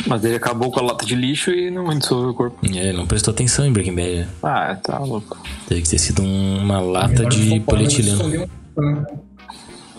Mas 0.07 0.23
ele 0.23 0.35
acabou 0.35 0.71
com 0.71 0.79
a 0.79 0.83
lata 0.83 1.05
de 1.05 1.15
lixo 1.15 1.51
e 1.51 1.69
não 1.69 1.87
dissolveu 1.97 2.29
o 2.29 2.33
corpo. 2.33 2.57
É, 2.65 2.93
não 2.93 3.05
prestou 3.05 3.31
atenção 3.31 3.65
em 3.65 3.71
Breaking 3.71 3.95
Bad. 3.95 4.27
Ah, 4.41 4.75
tá 4.75 4.97
louco. 4.99 5.37
Teve 5.67 5.81
que 5.81 5.89
ter 5.89 5.99
sido 5.99 6.23
uma 6.23 6.79
lata 6.79 7.25
de 7.25 7.59
polietileno. 7.59 8.49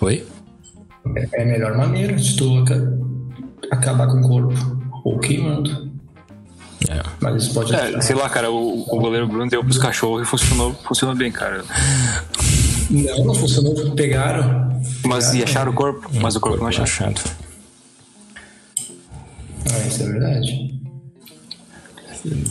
Oi? 0.01 0.27
É 1.35 1.43
a 1.43 1.47
melhor 1.47 1.77
maneira 1.77 2.15
de 2.15 2.37
tu 2.37 2.65
acabar 3.71 4.07
com 4.07 4.21
o 4.21 4.29
corpo. 4.29 4.55
Ou 5.05 5.19
queimando. 5.19 5.91
É. 6.89 7.03
Mas 7.21 7.45
isso 7.45 7.55
pode 7.55 7.75
é, 7.75 8.01
sei 8.01 8.17
lá, 8.17 8.29
cara, 8.29 8.51
o, 8.51 8.83
o 8.83 9.01
goleiro 9.01 9.29
Bruno 9.29 9.49
deu 9.49 9.63
pros 9.63 9.79
cachorros 9.79 10.23
e 10.23 10.25
funcionou, 10.25 10.75
funcionou 10.75 11.15
bem, 11.15 11.31
cara. 11.31 11.65
Não, 12.91 13.25
não 13.25 13.35
funcionou, 13.35 13.75
pegaram. 13.95 14.71
Mas 15.07 15.27
pegaram, 15.27 15.39
e 15.39 15.45
acharam 15.45 15.73
o 15.73 15.75
corpo? 15.75 16.11
Mas 16.21 16.37
o 16.37 16.41
corpo, 16.41 16.59
corpo 16.59 16.63
não 16.63 16.69
acharam. 16.69 17.13
Achado. 17.13 17.21
Ah, 19.73 19.87
isso 19.87 20.03
é 20.03 20.07
verdade. 20.07 20.81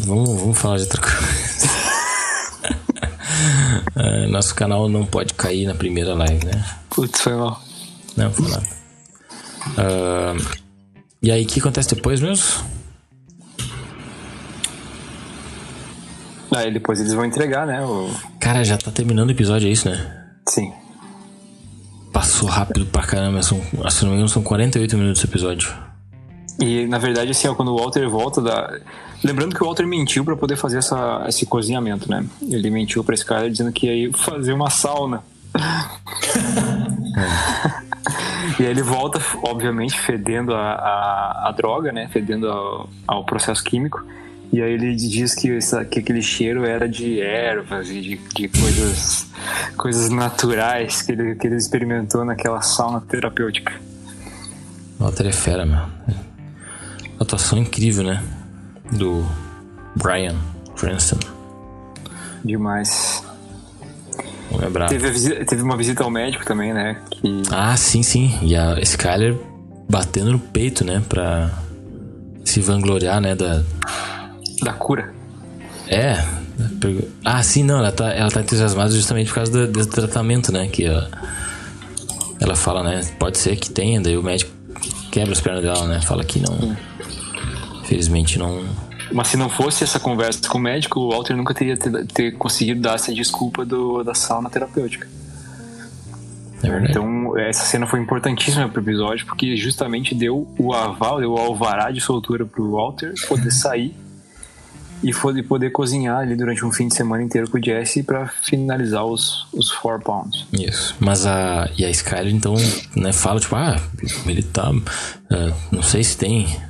Vamos, 0.06 0.40
vamos 0.40 0.58
falar 0.58 0.78
de 0.78 0.84
outra 0.84 1.02
coisa. 1.02 1.49
Uh, 3.96 4.28
nosso 4.32 4.54
canal 4.56 4.90
não 4.90 5.06
pode 5.06 5.34
cair 5.34 5.66
na 5.66 5.76
primeira 5.76 6.14
live, 6.14 6.46
né? 6.46 6.66
Putz, 6.90 7.22
foi 7.22 7.34
mal. 7.34 7.62
Não, 8.16 8.32
foi 8.32 8.48
nada. 8.50 8.68
Uh, 9.78 10.60
e 11.22 11.32
aí, 11.32 11.44
o 11.44 11.48
que 11.48 11.60
acontece 11.60 11.94
depois 11.96 12.22
mesmo? 12.22 12.46
Aí 16.56 16.72
depois 16.72 17.00
eles 17.00 17.14
vão 17.14 17.26
entregar, 17.26 17.68
né? 17.68 17.82
O... 17.86 18.10
Cara, 18.40 18.64
já 18.64 18.78
tá 18.78 18.92
terminando 18.92 19.30
o 19.30 19.32
episódio, 19.32 19.68
é 19.68 19.72
isso, 19.72 19.90
né? 19.90 20.26
Sim. 20.48 20.74
Passou 22.12 22.50
rápido 22.50 22.86
pra 22.88 23.04
caramba, 23.04 23.44
são, 23.44 23.62
se 23.90 24.04
não 24.04 24.10
me 24.10 24.16
engano, 24.16 24.30
são 24.30 24.42
48 24.42 24.98
minutos 24.98 25.20
esse 25.20 25.28
episódio. 25.30 25.72
E 26.60 26.88
na 26.88 26.98
verdade, 26.98 27.32
assim, 27.32 27.48
ó, 27.48 27.56
quando 27.56 27.70
o 27.70 27.78
Walter 27.78 28.10
volta 28.10 28.42
da. 28.42 28.80
Lembrando 29.24 29.56
que 29.56 29.62
o 29.62 29.66
Walter 29.66 29.86
mentiu 29.86 30.24
para 30.24 30.36
poder 30.36 30.56
fazer 30.56 30.78
essa, 30.78 31.26
esse 31.28 31.46
cozinhamento, 31.46 32.10
né? 32.10 32.26
Ele 32.42 32.70
mentiu 32.70 33.04
para 33.04 33.14
esse 33.14 33.26
cara 33.26 33.50
dizendo 33.50 33.72
que 33.72 33.88
ia 33.88 34.14
fazer 34.14 34.54
uma 34.54 34.70
sauna. 34.70 35.22
e 38.58 38.64
aí 38.64 38.70
ele 38.70 38.82
volta, 38.82 39.20
obviamente, 39.44 40.00
fedendo 40.00 40.54
a, 40.54 40.72
a, 40.72 41.50
a 41.50 41.52
droga, 41.52 41.92
né? 41.92 42.08
Fedendo 42.12 42.50
ao, 42.50 42.90
ao, 43.06 43.26
processo 43.26 43.64
químico. 43.64 44.02
E 44.54 44.62
aí 44.62 44.72
ele 44.72 44.96
diz 44.96 45.36
que, 45.36 45.52
essa, 45.52 45.84
que 45.84 46.00
aquele 46.00 46.22
cheiro 46.22 46.64
era 46.64 46.88
de 46.88 47.20
ervas 47.20 47.90
e 47.90 48.02
de, 48.02 48.16
de 48.16 48.48
coisas, 48.48 49.28
coisas 49.76 50.10
naturais 50.10 51.02
que 51.02 51.12
ele, 51.12 51.36
que 51.36 51.46
ele 51.46 51.58
experimentou 51.58 52.24
naquela 52.24 52.62
sauna 52.62 53.02
terapêutica. 53.02 53.74
Walter 54.98 55.28
é 55.28 55.34
fera, 55.34 55.66
meu. 55.66 55.82
Atuação 57.20 57.60
incrível, 57.60 58.06
né? 58.06 58.24
Do 58.92 59.26
Brian 59.96 60.36
Cranston. 60.76 61.20
Demais. 62.44 63.24
Vou 64.50 64.60
lembrar. 64.62 64.90
Teve, 64.90 65.12
visita, 65.12 65.46
teve, 65.46 65.62
uma 65.62 65.78
visita 65.78 66.04
ao 66.04 66.10
médico 66.10 66.46
também, 66.46 66.74
né? 66.74 66.98
Que... 67.12 67.44
Ah, 67.52 67.76
sim, 67.78 68.02
sim. 68.02 68.38
E 68.42 68.56
a 68.56 68.80
Skyler 68.82 69.38
batendo 69.90 70.32
no 70.32 70.40
peito, 70.40 70.84
né? 70.84 71.04
Pra 71.08 71.52
se 72.44 72.60
vangloriar, 72.62 73.22
né? 73.22 73.36
Da, 73.36 73.64
da 74.64 74.74
cura. 74.74 75.14
É. 75.88 76.24
Ah, 77.24 77.44
sim, 77.44 77.64
não. 77.64 77.80
Ela 77.80 77.92
tá, 77.92 78.12
ela 78.12 78.32
tá 78.32 78.42
entusiasmada 78.42 78.92
justamente 78.92 79.28
por 79.28 79.36
causa 79.36 79.52
do, 79.52 79.68
desse 79.68 79.90
tratamento, 79.90 80.52
né? 80.52 80.68
Que 80.68 80.86
ela, 80.86 81.10
ela 82.40 82.56
fala, 82.56 82.84
né? 82.84 83.02
Pode 83.20 83.38
ser 83.38 83.56
que 83.56 83.70
tenha, 83.70 84.02
daí 84.02 84.18
o 84.18 84.24
médico 84.24 84.52
quebra 85.12 85.34
as 85.34 85.42
pernas 85.42 85.62
dela, 85.62 85.88
né? 85.88 86.02
Fala 86.02 86.24
que 86.24 86.40
não. 86.40 86.58
Sim 86.58 86.89
Infelizmente 87.90 88.38
não. 88.38 88.64
Mas 89.12 89.30
se 89.30 89.38
não 89.38 89.50
fosse 89.50 89.84
essa 89.84 90.00
conversa 90.00 90.48
com 90.48 90.60
o 90.60 90.62
médico, 90.62 91.00
o 91.00 91.10
Walter 91.10 91.36
nunca 91.36 91.56
teria 91.56 91.76
ter, 91.76 92.06
ter 92.06 92.32
conseguido 92.34 92.82
dar 92.82 92.94
essa 92.94 93.12
desculpa 93.12 93.66
do, 93.66 94.04
da 94.04 94.14
sauna 94.14 94.48
terapêutica. 94.48 95.08
É 96.62 96.70
verdade. 96.70 96.92
Então, 96.92 97.36
essa 97.36 97.66
cena 97.66 97.88
foi 97.88 98.00
importantíssima 98.00 98.70
pro 98.70 98.80
episódio, 98.80 99.26
porque 99.26 99.58
justamente 99.58 100.14
deu 100.14 100.48
o 100.60 100.72
aval, 100.72 101.20
deu 101.20 101.32
o 101.32 101.38
alvará 101.38 101.90
de 101.90 102.00
soltura 102.00 102.46
pro 102.46 102.72
Walter 102.74 103.16
poder 103.28 103.50
sair 103.50 103.96
e 105.02 105.12
poder, 105.12 105.44
poder 105.44 105.72
cozinhar 105.72 106.20
ali 106.20 106.36
durante 106.36 106.64
um 106.64 106.72
fim 106.72 106.90
de 106.90 106.94
semana 106.94 107.24
inteiro 107.24 107.50
com 107.50 107.58
o 107.58 107.64
Jesse 107.64 108.04
para 108.04 108.28
finalizar 108.28 109.04
os, 109.04 109.48
os 109.52 109.72
four 109.72 110.00
pounds. 110.00 110.46
Isso. 110.54 110.96
Mas 111.00 111.26
a. 111.26 111.68
E 111.76 111.84
a 111.84 111.90
Skyler, 111.90 112.36
então, 112.36 112.54
né, 112.96 113.12
fala, 113.14 113.40
tipo, 113.40 113.56
ah, 113.56 113.82
ele 114.28 114.44
tá. 114.44 114.70
Uh, 114.70 114.84
não 115.72 115.82
sei 115.82 116.04
se 116.04 116.16
tem 116.16 116.69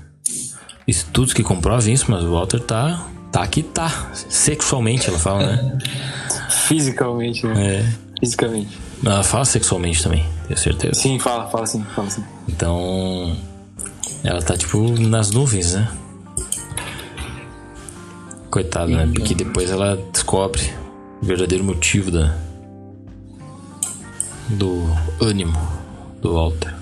estudos 0.90 1.34
que 1.34 1.44
comprovam 1.44 1.92
isso, 1.92 2.06
mas 2.10 2.24
o 2.24 2.32
Walter 2.32 2.60
tá, 2.60 3.08
tá 3.32 3.42
aqui, 3.42 3.64
tá. 3.64 4.10
Sexualmente, 4.14 5.10
ela 5.10 5.20
fala, 5.20 5.46
né? 5.46 5.78
Fisicamente, 6.68 7.46
né? 7.46 7.78
É. 7.78 7.86
Fisicamente. 8.20 8.78
Ela 9.06 9.24
fala 9.24 9.46
sexualmente 9.46 10.04
também, 10.04 10.26
tenho 10.48 10.60
certeza. 10.60 10.96
Sim, 10.96 11.20
fala, 11.20 11.48
fala 11.48 11.66
sim, 11.66 11.84
fala 11.96 12.10
sim. 12.10 12.24
Então, 12.48 13.38
ela 14.24 14.42
tá 14.42 14.58
tipo 14.58 14.90
nas 15.00 15.32
nuvens, 15.32 15.74
né? 15.74 15.90
Coitada, 18.50 18.88
né? 18.88 19.10
Porque 19.14 19.34
depois 19.34 19.70
ela 19.70 19.96
descobre 20.12 20.62
o 21.22 21.26
verdadeiro 21.26 21.64
motivo 21.64 22.12
da 22.12 22.36
do 24.50 24.84
ânimo 25.22 25.58
do 26.22 26.34
Walter. 26.34 26.79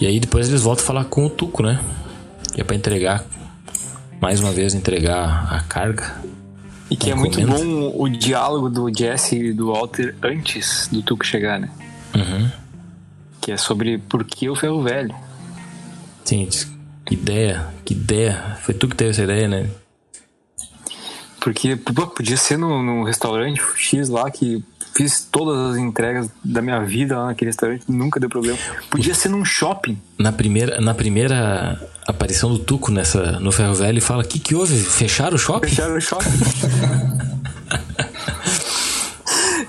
E 0.00 0.06
aí 0.06 0.20
depois 0.20 0.48
eles 0.48 0.62
voltam 0.62 0.84
a 0.84 0.86
falar 0.86 1.04
com 1.04 1.26
o 1.26 1.30
Tuco, 1.30 1.62
né? 1.62 1.80
Que 2.52 2.60
é 2.60 2.64
pra 2.64 2.76
entregar, 2.76 3.24
mais 4.20 4.40
uma 4.40 4.52
vez, 4.52 4.74
entregar 4.74 5.48
a 5.50 5.62
carga. 5.62 6.20
E 6.90 6.96
que 6.96 7.10
é 7.10 7.14
muito 7.14 7.40
bom 7.40 7.92
o 7.96 8.08
diálogo 8.08 8.68
do 8.68 8.90
Jesse 8.96 9.36
e 9.36 9.52
do 9.52 9.72
Walter 9.72 10.14
antes 10.22 10.88
do 10.92 11.02
Tuco 11.02 11.24
chegar, 11.24 11.58
né? 11.58 11.70
Uhum. 12.14 12.50
Que 13.40 13.52
é 13.52 13.56
sobre 13.56 13.98
por 13.98 14.24
que 14.24 14.48
o 14.48 14.54
ferro 14.54 14.82
velho. 14.82 15.14
Sim, 16.24 16.48
que 17.04 17.14
ideia, 17.14 17.68
que 17.84 17.94
ideia. 17.94 18.56
Foi 18.62 18.74
tu 18.74 18.88
que 18.88 18.96
teve 18.96 19.10
essa 19.10 19.22
ideia, 19.22 19.48
né? 19.48 19.68
Porque 21.40 21.76
pô, 21.76 22.06
podia 22.08 22.36
ser 22.36 22.58
num, 22.58 22.82
num 22.82 23.02
restaurante 23.04 23.60
X 23.76 24.08
lá 24.08 24.30
que 24.30 24.64
fiz 24.96 25.28
todas 25.30 25.72
as 25.72 25.76
entregas 25.76 26.28
da 26.44 26.62
minha 26.62 26.80
vida 26.80 27.18
lá 27.18 27.26
naquele 27.26 27.50
restaurante, 27.50 27.84
nunca 27.88 28.18
deu 28.18 28.28
problema. 28.28 28.58
Podia 28.90 29.14
ser 29.14 29.28
num 29.28 29.44
shopping. 29.44 29.98
Na 30.18 30.32
primeira, 30.32 30.80
na 30.80 30.94
primeira 30.94 31.80
aparição 32.06 32.50
do 32.50 32.58
Tuco 32.58 32.90
nessa, 32.90 33.38
no 33.40 33.52
Ferro 33.52 33.74
Velho, 33.74 33.90
ele 33.90 34.00
fala: 34.00 34.22
O 34.22 34.26
que, 34.26 34.38
que 34.38 34.54
houve? 34.54 34.76
Fecharam 34.78 35.36
o 35.36 35.38
shopping? 35.38 35.68
Fecharam 35.68 35.96
o 35.96 36.00
shopping. 36.00 36.30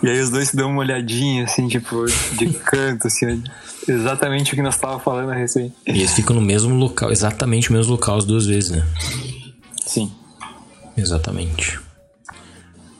E 0.04 0.10
aí 0.10 0.20
os 0.20 0.30
dois 0.30 0.50
se 0.50 0.56
dão 0.56 0.70
uma 0.70 0.80
olhadinha, 0.80 1.46
assim, 1.46 1.68
tipo, 1.68 2.06
de 2.38 2.54
canto, 2.54 3.08
assim, 3.08 3.44
exatamente 3.88 4.54
o 4.54 4.56
que 4.56 4.62
nós 4.62 4.76
estávamos 4.76 5.04
falando 5.04 5.32
a 5.32 5.34
recém. 5.34 5.74
E 5.88 5.92
eles 5.92 6.14
ficam 6.14 6.36
no 6.36 6.42
mesmo 6.42 6.76
local, 6.76 7.12
exatamente 7.12 7.70
o 7.70 7.74
mesmo 7.74 7.94
local 7.94 8.18
as 8.18 8.24
duas 8.24 8.46
vezes, 8.46 8.72
né? 8.72 8.86
Sim. 9.86 10.12
Exatamente. 10.96 11.80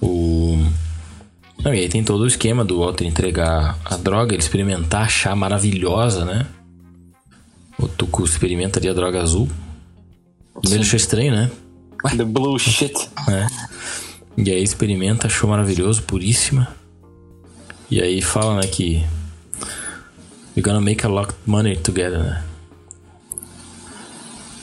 O. 0.02 0.58
Não, 1.68 1.74
e 1.74 1.80
aí 1.80 1.90
tem 1.90 2.02
todo 2.02 2.22
o 2.22 2.28
esquema 2.28 2.64
do 2.64 2.80
Walter 2.80 3.04
entregar 3.04 3.78
a 3.84 3.98
droga, 3.98 4.34
ele 4.34 4.42
experimentar, 4.42 5.02
achar 5.02 5.36
maravilhosa, 5.36 6.24
né? 6.24 6.48
O 7.78 7.90
Tuco 7.90 8.24
experimenta 8.24 8.80
ali 8.80 8.88
a 8.88 8.94
droga 8.94 9.22
azul. 9.22 9.50
Primeiro 10.62 10.86
achou 10.86 10.96
estranho, 10.96 11.36
né? 11.36 11.52
The 12.16 12.24
blue 12.24 12.58
shit. 12.58 12.94
É. 13.28 13.48
E 14.38 14.50
aí 14.50 14.64
experimenta, 14.64 15.28
achou 15.28 15.50
maravilhoso, 15.50 16.04
puríssima. 16.04 16.74
E 17.92 18.02
aí 18.02 18.22
fala, 18.22 18.62
né, 18.62 18.68
que 18.68 19.06
We're 20.56 20.62
gonna 20.62 20.80
make 20.80 21.06
a 21.06 21.10
lot 21.10 21.32
of 21.32 21.38
money 21.46 21.76
together, 21.76 22.20
né? 22.20 22.46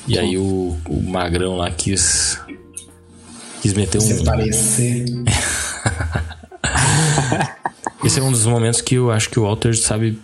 E 0.09 0.19
aí 0.19 0.39
o, 0.39 0.75
o 0.89 1.03
magrão 1.03 1.59
lá 1.59 1.71
quis 1.71 2.41
quis 3.61 3.75
meter 3.75 3.99
um 3.99 4.01
Se 4.01 4.25
parecer. 4.25 5.05
Esse 8.05 8.21
é 8.21 8.23
um 8.23 8.31
dos 8.31 8.47
momentos 8.47 8.81
que 8.81 8.97
eu 8.97 9.11
acho 9.11 9.31
que 9.31 9.39
o 9.39 9.45
Walter, 9.45 9.77
sabe, 9.77 10.19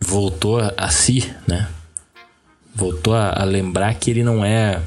voltou 0.00 0.60
a, 0.76 0.88
si, 0.90 1.32
né? 1.46 1.68
Voltou 2.74 3.14
a, 3.14 3.30
a 3.30 3.44
lembrar 3.44 3.94
que 3.94 4.10
ele 4.10 4.22
não 4.22 4.44
é 4.44 4.80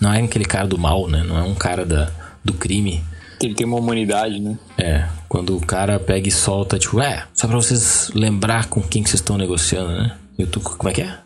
não 0.00 0.12
é 0.12 0.20
aquele 0.20 0.44
cara 0.44 0.66
do 0.66 0.76
mal, 0.76 1.08
né? 1.08 1.22
Não 1.22 1.38
é 1.38 1.42
um 1.42 1.54
cara 1.54 1.86
da, 1.86 2.10
do 2.44 2.52
crime. 2.52 3.02
Ele 3.42 3.54
tem 3.54 3.66
uma 3.66 3.78
humanidade, 3.78 4.38
né? 4.38 4.58
É, 4.76 5.08
quando 5.28 5.56
o 5.56 5.60
cara 5.64 5.98
pega 5.98 6.28
e 6.28 6.30
solta, 6.30 6.78
tipo, 6.78 7.00
é, 7.00 7.26
só 7.32 7.46
pra 7.46 7.56
vocês 7.56 8.10
lembrar 8.14 8.66
com 8.66 8.82
quem 8.82 9.02
que 9.02 9.08
vocês 9.08 9.20
estão 9.20 9.38
negociando, 9.38 9.92
né? 9.92 10.14
E 10.38 10.44
tu, 10.44 10.60
como 10.60 10.90
é 10.90 10.92
que 10.92 11.02
é? 11.02 11.18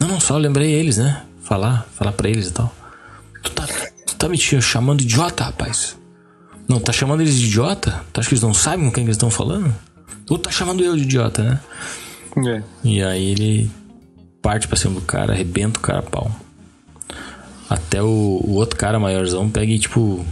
Não, 0.00 0.08
não, 0.08 0.20
só 0.20 0.38
lembrei 0.38 0.70
eles, 0.70 0.96
né? 0.96 1.22
Falar, 1.42 1.86
falar 1.94 2.12
pra 2.12 2.30
eles 2.30 2.48
e 2.48 2.52
tal. 2.52 2.74
Tu 3.42 3.50
tá, 3.50 3.66
tu 4.06 4.16
tá 4.16 4.28
me 4.28 4.38
chamando 4.38 5.00
de 5.00 5.04
idiota, 5.04 5.44
rapaz. 5.44 5.97
Não, 6.68 6.78
tá 6.78 6.92
chamando 6.92 7.22
eles 7.22 7.34
de 7.34 7.46
idiota? 7.46 8.04
Tu 8.12 8.20
acha 8.20 8.28
que 8.28 8.34
eles 8.34 8.42
não 8.42 8.52
sabem 8.52 8.84
com 8.84 8.92
quem 8.92 9.04
que 9.04 9.08
eles 9.08 9.16
estão 9.16 9.30
falando? 9.30 9.74
Ou 10.28 10.38
tá 10.38 10.50
chamando 10.50 10.84
eu 10.84 10.94
de 10.94 11.02
idiota, 11.02 11.42
né? 11.42 11.60
É. 12.46 12.62
E 12.84 13.02
aí 13.02 13.30
ele 13.30 13.70
parte 14.42 14.68
pra 14.68 14.76
cima 14.76 14.94
do 14.94 15.00
cara, 15.00 15.32
arrebenta 15.32 15.78
o 15.78 15.82
cara 15.82 16.00
a 16.00 16.02
pau. 16.02 16.30
Até 17.68 18.02
o, 18.02 18.40
o 18.44 18.54
outro 18.54 18.78
cara 18.78 18.98
maiorzão 18.98 19.48
pega 19.48 19.72
e, 19.72 19.78
tipo, 19.78 20.24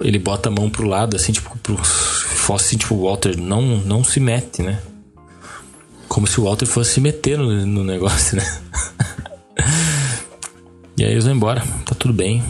ele 0.00 0.18
bota 0.18 0.48
a 0.48 0.52
mão 0.52 0.68
pro 0.70 0.86
lado, 0.86 1.16
assim, 1.16 1.32
tipo, 1.32 1.56
pro, 1.58 1.76
fosse 1.76 2.66
assim, 2.66 2.76
tipo, 2.76 2.94
o 2.94 3.04
Walter 3.04 3.36
não, 3.38 3.78
não 3.78 4.04
se 4.04 4.20
mete, 4.20 4.62
né? 4.62 4.80
Como 6.08 6.26
se 6.26 6.40
o 6.40 6.44
Walter 6.44 6.66
fosse 6.66 6.94
se 6.94 7.00
meter 7.00 7.38
no, 7.38 7.66
no 7.66 7.84
negócio, 7.84 8.36
né? 8.36 8.60
e 10.96 11.04
aí 11.04 11.12
eles 11.12 11.24
vão 11.24 11.34
embora, 11.34 11.62
tá 11.84 11.94
tudo 11.94 12.14
bem, 12.14 12.42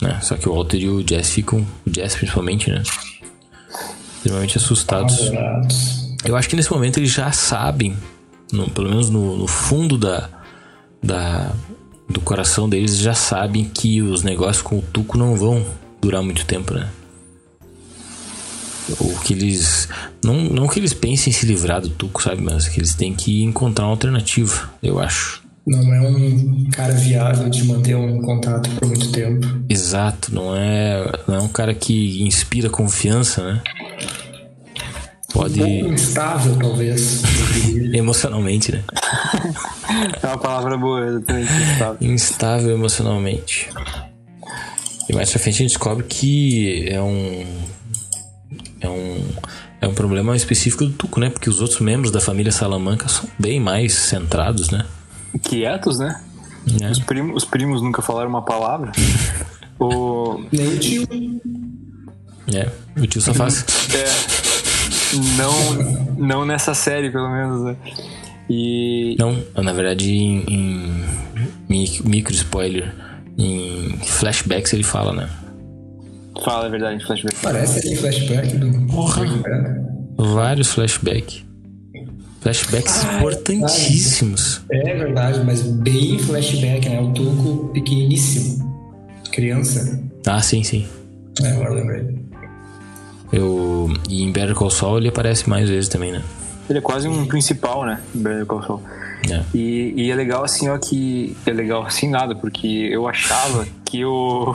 né? 0.00 0.18
Só 0.22 0.36
que 0.36 0.48
o 0.48 0.54
Walter 0.54 0.78
e 0.78 0.88
o 0.88 1.06
Jess 1.06 1.30
ficam, 1.30 1.66
o 1.86 1.92
Jess 1.94 2.14
principalmente, 2.16 2.70
né? 2.70 2.82
Extremamente 4.16 4.58
assustados. 4.58 5.30
Eu 6.24 6.36
acho 6.36 6.48
que 6.48 6.56
nesse 6.56 6.70
momento 6.70 6.98
eles 6.98 7.10
já 7.12 7.30
sabem, 7.32 7.96
no- 8.52 8.68
pelo 8.70 8.88
menos 8.90 9.08
no, 9.10 9.36
no 9.36 9.46
fundo 9.46 9.96
da, 9.96 10.28
da, 11.02 11.52
do 12.08 12.20
coração 12.20 12.68
deles, 12.68 12.96
já 12.98 13.14
sabem 13.14 13.64
que 13.64 14.02
os 14.02 14.22
negócios 14.22 14.62
com 14.62 14.78
o 14.78 14.82
Tuco 14.82 15.16
não 15.16 15.36
vão 15.36 15.64
durar 16.00 16.22
muito 16.22 16.44
tempo, 16.44 16.74
né? 16.74 16.88
Ou 18.98 19.14
que 19.18 19.34
eles. 19.34 19.88
Não, 20.24 20.34
não 20.44 20.66
que 20.66 20.80
eles 20.80 20.94
pensem 20.94 21.30
em 21.30 21.34
se 21.36 21.44
livrar 21.44 21.80
do 21.82 21.90
Tuco, 21.90 22.22
sabe? 22.22 22.40
Mas 22.42 22.66
que 22.68 22.80
eles 22.80 22.94
têm 22.94 23.12
que 23.14 23.42
encontrar 23.42 23.84
uma 23.84 23.90
alternativa, 23.92 24.70
eu 24.82 24.98
acho. 24.98 25.42
Não 25.68 25.94
é 25.94 26.00
um 26.00 26.70
cara 26.70 26.94
viável 26.94 27.48
de 27.50 27.62
manter 27.64 27.94
um 27.94 28.22
contato 28.22 28.70
por 28.70 28.88
muito 28.88 29.12
tempo. 29.12 29.46
Exato, 29.68 30.34
não 30.34 30.56
é, 30.56 31.12
não 31.26 31.34
é 31.34 31.40
um 31.40 31.48
cara 31.48 31.74
que 31.74 32.22
inspira 32.22 32.70
confiança, 32.70 33.44
né? 33.44 33.62
Pode. 35.32 35.58
Pouco 35.58 35.92
instável, 35.92 36.56
talvez. 36.58 37.22
Emocionalmente, 37.92 38.72
né? 38.72 38.82
É 40.22 40.26
uma 40.26 40.38
palavra 40.38 40.76
boa, 40.76 41.06
exatamente. 41.06 41.52
sabe? 41.78 42.06
instável 42.06 42.74
emocionalmente. 42.74 43.68
E 45.08 45.14
mais 45.14 45.30
pra 45.30 45.38
frente 45.38 45.56
a 45.56 45.58
gente 45.58 45.70
descobre 45.70 46.04
que 46.04 46.88
é 46.88 47.00
um. 47.00 47.46
É 48.80 48.88
um. 48.88 49.24
É 49.80 49.86
um 49.86 49.94
problema 49.94 50.34
específico 50.34 50.84
do 50.84 50.92
Tuco, 50.92 51.20
né? 51.20 51.30
Porque 51.30 51.48
os 51.48 51.60
outros 51.60 51.80
membros 51.80 52.10
da 52.10 52.20
família 52.20 52.50
Salamanca 52.50 53.06
são 53.06 53.28
bem 53.38 53.60
mais 53.60 53.92
centrados, 53.92 54.70
né? 54.70 54.84
Quietos, 55.42 55.98
né? 55.98 56.20
Né? 56.80 56.90
Os, 56.90 56.98
primos, 56.98 57.36
os 57.42 57.44
primos 57.44 57.80
nunca 57.82 58.02
falaram 58.02 58.28
uma 58.30 58.42
palavra. 58.42 58.92
O, 59.80 60.42
Nem 60.50 60.66
o 60.74 60.78
tio. 60.80 61.06
É, 62.52 62.68
o 63.00 63.06
tio 63.06 63.20
só 63.20 63.32
faz. 63.32 63.64
é, 63.94 65.16
não, 65.36 66.16
não 66.18 66.44
nessa 66.44 66.74
série, 66.74 67.10
pelo 67.12 67.30
menos, 67.30 67.62
né? 67.62 67.76
E 68.50 69.14
Não, 69.20 69.40
na 69.62 69.72
verdade, 69.72 70.10
em, 70.12 70.40
em 70.48 71.04
mi- 71.68 72.00
micro 72.04 72.34
spoiler, 72.34 72.92
em 73.38 73.96
flashbacks 74.04 74.72
ele 74.72 74.82
fala, 74.82 75.12
né? 75.12 75.30
fala 76.44 76.66
a 76.66 76.68
verdade, 76.68 77.04
flashback. 77.06 77.36
Parece 77.40 77.86
ali 77.86 77.96
flashback 77.96 78.56
do 78.56 78.86
Porra. 78.92 79.22
Vários 80.16 80.72
flashbacks. 80.72 81.44
Flashbacks 82.48 83.04
Ah, 83.04 83.18
importantíssimos. 83.18 84.62
É 84.70 84.94
verdade, 84.94 85.44
mas 85.44 85.60
bem 85.62 86.18
flashback, 86.18 86.88
né? 86.88 87.00
O 87.00 87.12
Tuco 87.12 87.70
pequeniníssimo. 87.74 88.66
Criança. 89.30 90.02
Ah, 90.26 90.40
sim, 90.40 90.62
sim. 90.64 90.86
É, 91.42 91.48
agora 91.52 91.70
eu 91.70 91.74
lembrei. 91.74 92.18
Eu, 93.30 93.92
e 94.08 94.22
em 94.22 94.32
Better 94.32 94.54
Call 94.54 94.70
Saul 94.70 94.98
ele 94.98 95.08
aparece 95.08 95.48
mais 95.48 95.68
vezes 95.68 95.90
também, 95.90 96.10
né? 96.10 96.22
Ele 96.70 96.78
é 96.78 96.82
quase 96.82 97.06
um 97.06 97.26
principal, 97.26 97.84
né? 97.84 98.00
Better 98.14 98.46
Call 98.46 98.62
Saul. 98.62 98.82
É. 99.30 99.42
E, 99.54 99.92
e 99.94 100.10
é 100.10 100.14
legal 100.14 100.42
assim, 100.42 100.68
ó, 100.70 100.78
que. 100.78 101.36
É 101.44 101.50
legal 101.50 101.84
assim 101.84 102.08
nada, 102.08 102.34
porque 102.34 102.88
eu 102.90 103.06
achava 103.06 103.66
que 103.84 104.04
o. 104.06 104.54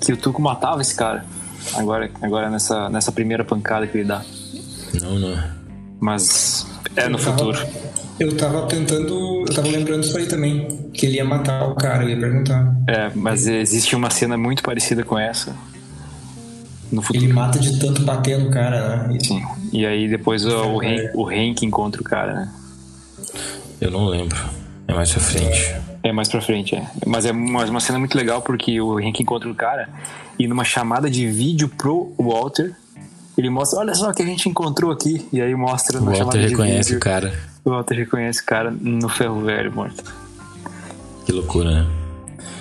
que 0.00 0.12
o 0.12 0.16
Tuco 0.16 0.42
matava 0.42 0.80
esse 0.80 0.96
cara. 0.96 1.24
Agora, 1.74 2.10
agora 2.20 2.50
nessa, 2.50 2.90
nessa 2.90 3.12
primeira 3.12 3.44
pancada 3.44 3.86
que 3.86 3.96
ele 3.96 4.08
dá. 4.08 4.24
Não, 5.00 5.18
não. 5.20 5.62
Mas 6.00 6.66
é 6.96 7.08
no 7.08 7.18
Eu 7.18 7.24
tava- 7.24 7.38
futuro. 7.38 7.58
Eu 8.20 8.36
tava 8.36 8.66
tentando. 8.66 9.44
Eu 9.48 9.54
tava 9.54 9.68
lembrando 9.68 10.04
isso 10.04 10.16
aí 10.16 10.26
também. 10.26 10.68
Que 10.92 11.06
ele 11.06 11.16
ia 11.16 11.24
matar 11.24 11.66
o 11.68 11.74
cara, 11.74 12.04
eu 12.04 12.10
ia 12.10 12.18
perguntar. 12.20 12.74
É, 12.86 13.10
mas 13.14 13.46
existe 13.46 13.96
uma 13.96 14.10
cena 14.10 14.36
muito 14.36 14.62
parecida 14.62 15.02
com 15.02 15.18
essa. 15.18 15.56
No 16.92 17.00
futuro. 17.00 17.24
Ele 17.24 17.32
mata 17.32 17.58
de 17.58 17.78
tanto 17.78 18.02
bater 18.02 18.38
no 18.38 18.50
cara, 18.50 19.08
né? 19.08 19.18
Sim. 19.20 19.42
E 19.72 19.86
aí 19.86 20.08
depois 20.08 20.44
o, 20.44 20.50
o, 20.74 20.80
Hank, 20.82 21.10
o 21.14 21.26
Hank 21.28 21.62
encontra 21.64 22.00
o 22.00 22.04
cara, 22.04 22.34
né? 22.34 22.52
Eu 23.80 23.90
não 23.90 24.06
lembro. 24.06 24.38
É 24.86 24.92
mais 24.92 25.10
pra 25.10 25.20
frente. 25.20 25.74
É 26.02 26.12
mais 26.12 26.28
pra 26.28 26.40
frente, 26.42 26.74
é. 26.76 26.86
Mas 27.06 27.24
é 27.24 27.32
uma, 27.32 27.64
uma 27.64 27.80
cena 27.80 27.98
muito 27.98 28.14
legal 28.16 28.42
porque 28.42 28.78
o 28.80 28.98
Hank 28.98 29.20
encontra 29.22 29.48
o 29.50 29.54
cara 29.54 29.88
e 30.38 30.46
numa 30.46 30.64
chamada 30.64 31.08
de 31.10 31.26
vídeo 31.28 31.68
pro 31.68 32.12
Walter, 32.18 32.74
ele 33.36 33.50
mostra, 33.50 33.80
olha 33.80 33.94
só 33.94 34.10
o 34.10 34.14
que 34.14 34.22
a 34.22 34.26
gente 34.26 34.48
encontrou 34.48 34.90
aqui. 34.90 35.26
E 35.32 35.40
aí 35.40 35.54
mostra 35.54 35.98
O 35.98 36.00
na 36.00 36.06
Walter 36.06 36.18
chamada 36.18 36.38
de 36.40 36.48
reconhece 36.48 36.88
vídeo. 36.90 36.96
o 36.98 37.00
cara. 37.00 37.32
O 37.64 37.70
Walter 37.70 37.94
reconhece 37.96 38.42
o 38.42 38.44
cara 38.44 38.70
no 38.70 39.08
ferro 39.08 39.40
velho 39.42 39.72
morto. 39.72 40.02
Que 41.24 41.32
loucura, 41.32 41.70
né? 41.70 41.86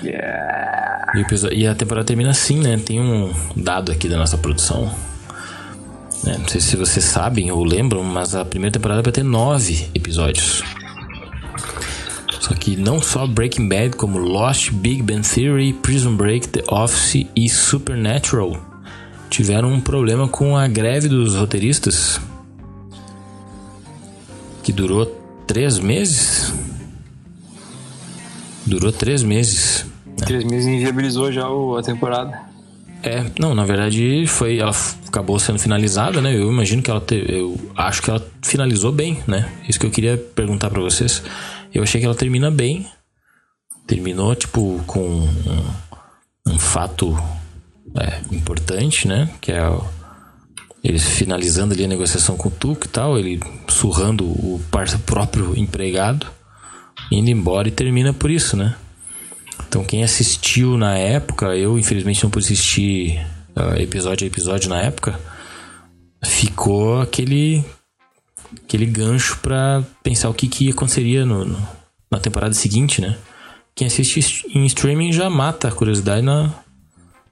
Yeah. 0.04 1.14
E, 1.16 1.56
e 1.60 1.68
a 1.68 1.76
temporada 1.76 2.06
termina 2.08 2.32
assim, 2.32 2.60
né? 2.60 2.78
Tem 2.78 3.00
um 3.00 3.32
dado 3.56 3.92
aqui 3.92 4.08
da 4.08 4.18
nossa 4.18 4.38
produção. 4.38 4.86
né? 6.24 6.38
Não 6.40 6.48
sei 6.48 6.62
se 6.62 6.76
vocês 6.76 7.04
sabem 7.06 7.52
ou 7.52 7.64
lembram, 7.64 8.04
mas 8.04 8.34
a 8.36 8.46
primeira 8.46 8.74
temporada 8.74 9.02
vai 9.02 9.12
ter 9.12 9.24
nove 9.24 9.90
episódios. 9.94 10.64
Só 12.40 12.54
que 12.56 12.76
não 12.76 13.02
só 13.02 13.28
Breaking 13.28 13.68
Bad, 13.70 13.96
como 13.96 14.18
Lost, 14.18 14.72
Big 14.72 15.02
Bang 15.04 15.22
Theory, 15.28 15.74
Prison 15.74 16.16
Break, 16.16 16.48
The 16.48 16.64
Office 16.68 17.28
e 17.36 17.48
Supernatural 17.50 18.71
tiveram 19.32 19.72
um 19.72 19.80
problema 19.80 20.28
com 20.28 20.58
a 20.58 20.68
greve 20.68 21.08
dos 21.08 21.36
roteiristas. 21.36 22.20
Que 24.62 24.74
durou 24.74 25.06
três 25.48 25.80
meses. 25.80 26.54
Durou 28.66 28.92
três 28.92 29.24
meses. 29.24 29.86
Três 30.18 30.44
meses 30.44 30.68
inviabilizou 30.68 31.32
já 31.32 31.48
a 31.48 31.82
temporada. 31.82 32.52
É, 33.02 33.26
não, 33.40 33.56
na 33.56 33.66
verdade 33.66 34.28
foi, 34.28 34.60
ela 34.60 34.74
acabou 35.08 35.40
sendo 35.40 35.58
finalizada, 35.58 36.22
né? 36.22 36.36
Eu 36.36 36.52
imagino 36.52 36.84
que 36.84 36.92
ela, 36.92 37.02
te, 37.02 37.26
eu 37.28 37.58
acho 37.76 38.04
que 38.04 38.10
ela 38.12 38.24
finalizou 38.44 38.92
bem, 38.92 39.24
né? 39.26 39.52
Isso 39.68 39.80
que 39.80 39.86
eu 39.86 39.92
queria 39.92 40.18
perguntar 40.18 40.70
pra 40.70 40.82
vocês. 40.82 41.24
Eu 41.74 41.82
achei 41.82 42.00
que 42.00 42.06
ela 42.06 42.14
termina 42.14 42.52
bem, 42.52 42.86
terminou 43.88 44.36
tipo 44.36 44.84
com 44.86 45.00
um, 45.00 45.32
um 46.48 46.60
fato 46.60 47.18
é, 47.96 48.22
importante, 48.36 49.08
né? 49.08 49.30
Que 49.40 49.52
é 49.52 49.62
Eles 50.84 51.04
finalizando 51.04 51.74
ali 51.74 51.86
a 51.86 51.88
negociação 51.88 52.38
com 52.38 52.50
o 52.50 52.52
Tuco 52.52 52.86
e 52.86 52.90
tal, 52.90 53.18
ele 53.18 53.40
surrando 53.68 54.26
o 54.26 54.62
próprio 55.06 55.58
empregado, 55.58 56.28
indo 57.12 57.30
embora 57.30 57.68
e 57.68 57.72
termina 57.72 58.14
por 58.14 58.32
isso, 58.32 58.56
né? 58.58 58.76
Então 59.68 59.84
quem 59.84 60.04
assistiu 60.04 60.78
na 60.78 60.98
época, 60.98 61.56
eu 61.56 61.78
infelizmente 61.78 62.24
não 62.24 62.30
pude 62.30 62.46
assistir 62.46 63.26
uh, 63.56 63.80
episódio 63.80 64.26
a 64.26 64.28
episódio 64.28 64.70
na 64.70 64.82
época, 64.82 65.20
ficou 66.24 67.00
aquele 67.02 67.64
aquele 68.64 68.86
gancho 68.86 69.40
para 69.42 69.84
pensar 70.04 70.30
o 70.30 70.34
que, 70.34 70.48
que 70.48 70.70
aconteceria 70.70 71.26
no, 71.26 71.46
no, 71.46 71.68
na 72.10 72.20
temporada 72.20 72.54
seguinte, 72.54 73.02
né? 73.02 73.18
Quem 73.74 73.88
assiste 73.88 74.46
em 74.54 74.66
streaming 74.66 75.14
já 75.14 75.30
mata 75.30 75.70
a 75.70 75.72
curiosidade 75.72 76.22
na, 76.22 76.54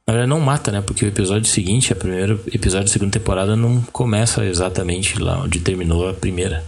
na 0.10 0.14
verdade, 0.14 0.30
não 0.32 0.40
mata, 0.40 0.72
né? 0.72 0.82
Porque 0.82 1.06
o 1.06 1.08
episódio 1.08 1.48
seguinte, 1.48 1.94
o 1.94 1.96
primeiro 1.96 2.42
episódio 2.48 2.88
da 2.88 2.92
segunda 2.92 3.12
temporada, 3.12 3.56
não 3.56 3.80
começa 3.92 4.44
exatamente 4.44 5.20
lá 5.22 5.40
onde 5.44 5.60
terminou 5.60 6.10
a 6.10 6.16
primeira. 6.16 6.66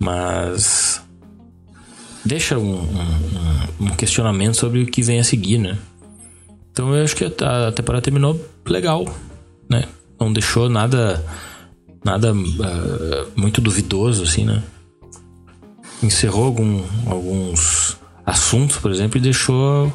Mas. 0.00 1.00
Deixa 2.24 2.58
um, 2.58 2.74
um, 2.74 3.86
um 3.86 3.88
questionamento 3.90 4.56
sobre 4.56 4.82
o 4.82 4.86
que 4.86 5.00
vem 5.00 5.20
a 5.20 5.24
seguir, 5.24 5.58
né? 5.58 5.78
Então 6.72 6.92
eu 6.92 7.04
acho 7.04 7.14
que 7.14 7.24
a, 7.24 7.70
temporada 7.70 8.02
terminou 8.02 8.44
legal, 8.66 9.04
né? 9.68 9.84
Não 10.18 10.32
deixou 10.32 10.68
nada. 10.68 11.24
Nada 12.04 12.32
uh, 12.32 13.30
muito 13.36 13.60
duvidoso, 13.60 14.24
assim, 14.24 14.44
né? 14.44 14.60
Encerrou 16.02 16.46
algum, 16.46 16.82
alguns 17.06 17.96
assuntos, 18.26 18.76
por 18.78 18.90
exemplo, 18.90 19.18
e 19.18 19.20
deixou 19.20 19.92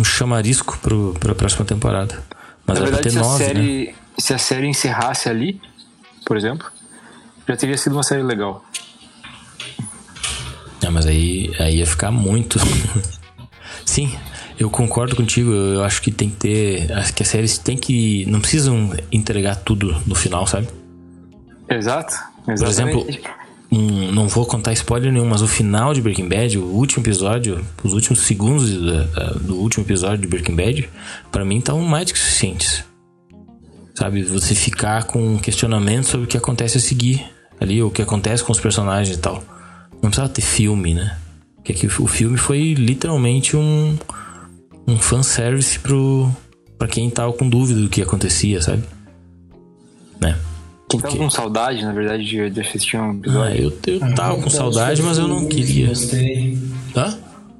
um 0.00 0.04
chamarisco 0.04 0.78
para 1.20 1.32
a 1.32 1.34
próxima 1.34 1.64
temporada. 1.64 2.22
Mas 2.66 2.78
Na 2.78 2.84
verdade, 2.84 3.02
ter 3.02 3.10
se, 3.10 3.18
nove, 3.18 3.44
a 3.44 3.46
série, 3.46 3.86
né? 3.86 3.94
se 4.16 4.34
a 4.34 4.38
série 4.38 4.66
encerrasse 4.66 5.28
ali, 5.28 5.60
por 6.24 6.36
exemplo, 6.36 6.66
já 7.46 7.56
teria 7.56 7.76
sido 7.76 7.92
uma 7.92 8.02
série 8.02 8.22
legal. 8.22 8.64
É, 10.82 10.88
mas 10.88 11.06
aí, 11.06 11.52
aí 11.58 11.76
ia 11.76 11.86
ficar 11.86 12.10
muito. 12.10 12.58
Sim, 13.84 14.16
eu 14.58 14.70
concordo 14.70 15.14
contigo. 15.14 15.52
Eu 15.52 15.84
acho 15.84 16.00
que 16.00 16.10
tem 16.10 16.30
que 16.30 16.36
ter. 16.36 16.92
Acho 16.92 17.12
que 17.12 17.22
as 17.22 17.28
séries 17.28 17.58
tem 17.58 17.76
que. 17.76 18.24
Não 18.26 18.40
precisam 18.40 18.94
entregar 19.12 19.56
tudo 19.56 20.00
no 20.06 20.14
final, 20.14 20.46
sabe? 20.46 20.68
Exato. 21.68 22.14
Exatamente. 22.48 23.04
Por 23.04 23.10
exemplo, 23.10 23.32
um, 23.70 24.10
não 24.10 24.26
vou 24.26 24.44
contar 24.44 24.72
spoiler 24.72 25.12
nenhum, 25.12 25.26
mas 25.26 25.42
o 25.42 25.46
final 25.46 25.94
de 25.94 26.02
Breaking 26.02 26.28
Bad, 26.28 26.58
o 26.58 26.64
último 26.64 27.02
episódio, 27.02 27.64
os 27.84 27.92
últimos 27.92 28.20
segundos 28.20 28.70
do, 28.70 29.38
do 29.40 29.56
último 29.56 29.84
episódio 29.84 30.18
de 30.18 30.26
Breaking 30.26 30.56
Bad, 30.56 30.90
para 31.30 31.44
mim 31.44 31.58
estavam 31.58 31.82
mais 31.82 32.06
do 32.06 32.12
que 32.12 32.18
suficientes. 32.18 32.84
Sabe, 33.94 34.22
você 34.22 34.54
ficar 34.54 35.04
com 35.04 35.38
questionamento 35.38 36.06
sobre 36.06 36.24
o 36.24 36.28
que 36.28 36.36
acontece 36.36 36.78
a 36.78 36.80
seguir 36.80 37.24
ali, 37.60 37.82
o 37.82 37.90
que 37.90 38.02
acontece 38.02 38.42
com 38.42 38.50
os 38.50 38.58
personagens 38.58 39.16
e 39.16 39.20
tal. 39.20 39.44
Não 39.92 40.08
precisava 40.08 40.28
ter 40.28 40.42
filme, 40.42 40.94
né? 40.94 41.16
O 42.00 42.06
filme 42.06 42.36
foi 42.36 42.74
literalmente 42.74 43.56
um, 43.56 43.96
um 44.86 44.98
fanservice 44.98 45.78
pro, 45.78 46.34
pra 46.78 46.88
quem 46.88 47.10
tava 47.10 47.32
com 47.32 47.48
dúvida 47.48 47.80
do 47.80 47.88
que 47.88 48.02
acontecia, 48.02 48.62
sabe? 48.62 48.82
Né? 50.18 50.36
Quem 50.90 50.98
tava 50.98 51.16
com 51.16 51.30
saudade, 51.30 51.84
na 51.84 51.92
verdade, 51.92 52.24
de, 52.24 52.50
de 52.50 52.60
assistir 52.60 52.96
um 52.96 53.12
episódio. 53.12 53.42
Ah, 53.42 53.56
eu, 53.56 53.94
eu 53.94 53.98
ah, 54.02 54.12
tava 54.12 54.42
com 54.42 54.50
saudade, 54.50 55.00
mas 55.02 55.18
eu 55.18 55.28
não 55.28 55.46
queria. 55.46 55.86
Gostei. 55.86 56.58
Tá? 56.92 57.16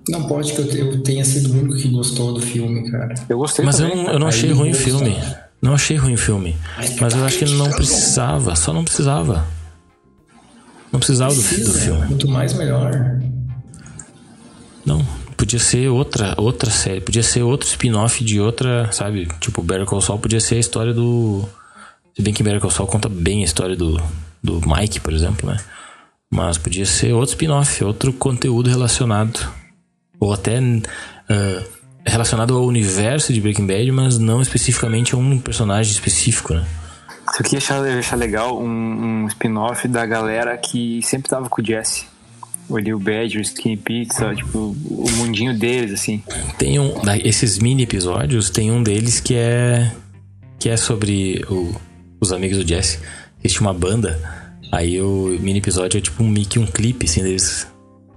Não 0.08 0.24
pode 0.24 0.52
que 0.52 0.60
eu, 0.60 0.66
eu 0.66 1.02
tenha 1.02 1.24
sido 1.24 1.52
o 1.52 1.60
único 1.60 1.76
que 1.76 1.88
gostou 1.88 2.34
do 2.34 2.40
filme, 2.40 2.90
cara. 2.90 3.14
Eu 3.28 3.38
gostei 3.38 3.64
Mas 3.64 3.76
também, 3.76 3.96
eu 3.96 4.02
não, 4.02 4.12
eu 4.14 4.18
não 4.18 4.26
achei 4.26 4.50
ruim 4.50 4.70
o 4.70 4.74
filme. 4.74 5.16
Não 5.62 5.74
achei 5.74 5.96
ruim 5.96 6.14
o 6.14 6.18
filme. 6.18 6.56
Mas 7.00 7.14
eu 7.14 7.24
acho 7.24 7.38
que 7.38 7.44
não 7.44 7.70
precisava. 7.70 8.56
Só 8.56 8.72
não 8.72 8.82
precisava. 8.82 9.46
Não 10.90 10.98
precisava 10.98 11.32
do, 11.32 11.40
do 11.40 11.72
filme. 11.72 12.08
Quanto 12.08 12.28
mais 12.28 12.52
melhor. 12.54 13.20
Não, 14.84 15.06
podia 15.36 15.60
ser 15.60 15.88
outra 15.88 16.34
outra 16.36 16.70
série, 16.70 17.00
podia 17.00 17.22
ser 17.22 17.42
outro 17.42 17.68
spin-off 17.68 18.24
de 18.24 18.40
outra, 18.40 18.90
sabe? 18.90 19.28
Tipo, 19.38 19.62
Better 19.62 19.86
Call 19.86 20.00
Saul 20.00 20.18
podia 20.18 20.40
ser 20.40 20.56
a 20.56 20.58
história 20.58 20.92
do 20.92 21.48
se 22.14 22.22
bem 22.22 22.34
que 22.34 22.42
Better 22.42 22.70
Saul 22.70 22.88
conta 22.88 23.08
bem 23.08 23.42
a 23.42 23.44
história 23.44 23.76
do, 23.76 24.00
do 24.42 24.61
Mike, 24.66 25.00
por 25.00 25.12
exemplo, 25.12 25.48
né? 25.48 25.58
Mas 26.30 26.58
podia 26.58 26.86
ser 26.86 27.12
outro 27.12 27.30
spin-off, 27.30 27.82
outro 27.84 28.12
conteúdo 28.12 28.70
relacionado. 28.70 29.52
Ou 30.18 30.32
até 30.32 30.61
uh, 30.61 31.64
relacionado 32.04 32.56
ao 32.56 32.64
universo 32.64 33.32
de 33.32 33.40
Breaking 33.40 33.66
Bad, 33.66 33.90
mas 33.90 34.18
não 34.18 34.40
especificamente 34.40 35.14
a 35.14 35.18
um 35.18 35.38
personagem 35.38 35.92
específico, 35.92 36.54
né? 36.54 36.64
Isso 37.32 37.42
aqui 37.42 37.54
eu 37.54 37.98
achar, 37.98 38.16
legal 38.16 38.61
um, 38.61 38.66
um 39.22 39.26
spin-off 39.28 39.86
da 39.86 40.04
galera 40.04 40.56
que 40.58 41.00
sempre 41.02 41.28
tava 41.30 41.48
com 41.48 41.62
o 41.62 41.64
Jesse. 41.64 42.06
O 42.68 42.78
Lil 42.78 42.98
Badger, 42.98 43.40
Skinny 43.40 43.76
Pizza, 43.76 44.34
tipo, 44.34 44.76
o 44.88 45.11
mundinho 45.16 45.56
deles, 45.56 45.92
assim. 45.92 46.22
Tem 46.56 46.78
um. 46.78 46.94
Esses 47.24 47.58
mini 47.58 47.82
episódios, 47.82 48.48
tem 48.50 48.70
um 48.70 48.82
deles 48.82 49.18
que 49.18 49.34
é. 49.34 49.92
que 50.58 50.68
é 50.68 50.76
sobre 50.76 51.44
o 51.48 51.74
os 52.20 52.32
amigos 52.32 52.58
do 52.58 52.68
Jesse. 52.68 53.00
Eles 53.42 53.52
tinham 53.52 53.70
uma 53.70 53.78
banda. 53.78 54.20
Aí 54.70 55.00
o 55.00 55.36
mini 55.40 55.58
episódio 55.58 55.98
é 55.98 56.00
tipo 56.00 56.22
um 56.22 56.28
mic, 56.28 56.58
um 56.58 56.66
clipe, 56.66 57.06
assim, 57.06 57.22
deles. 57.22 57.66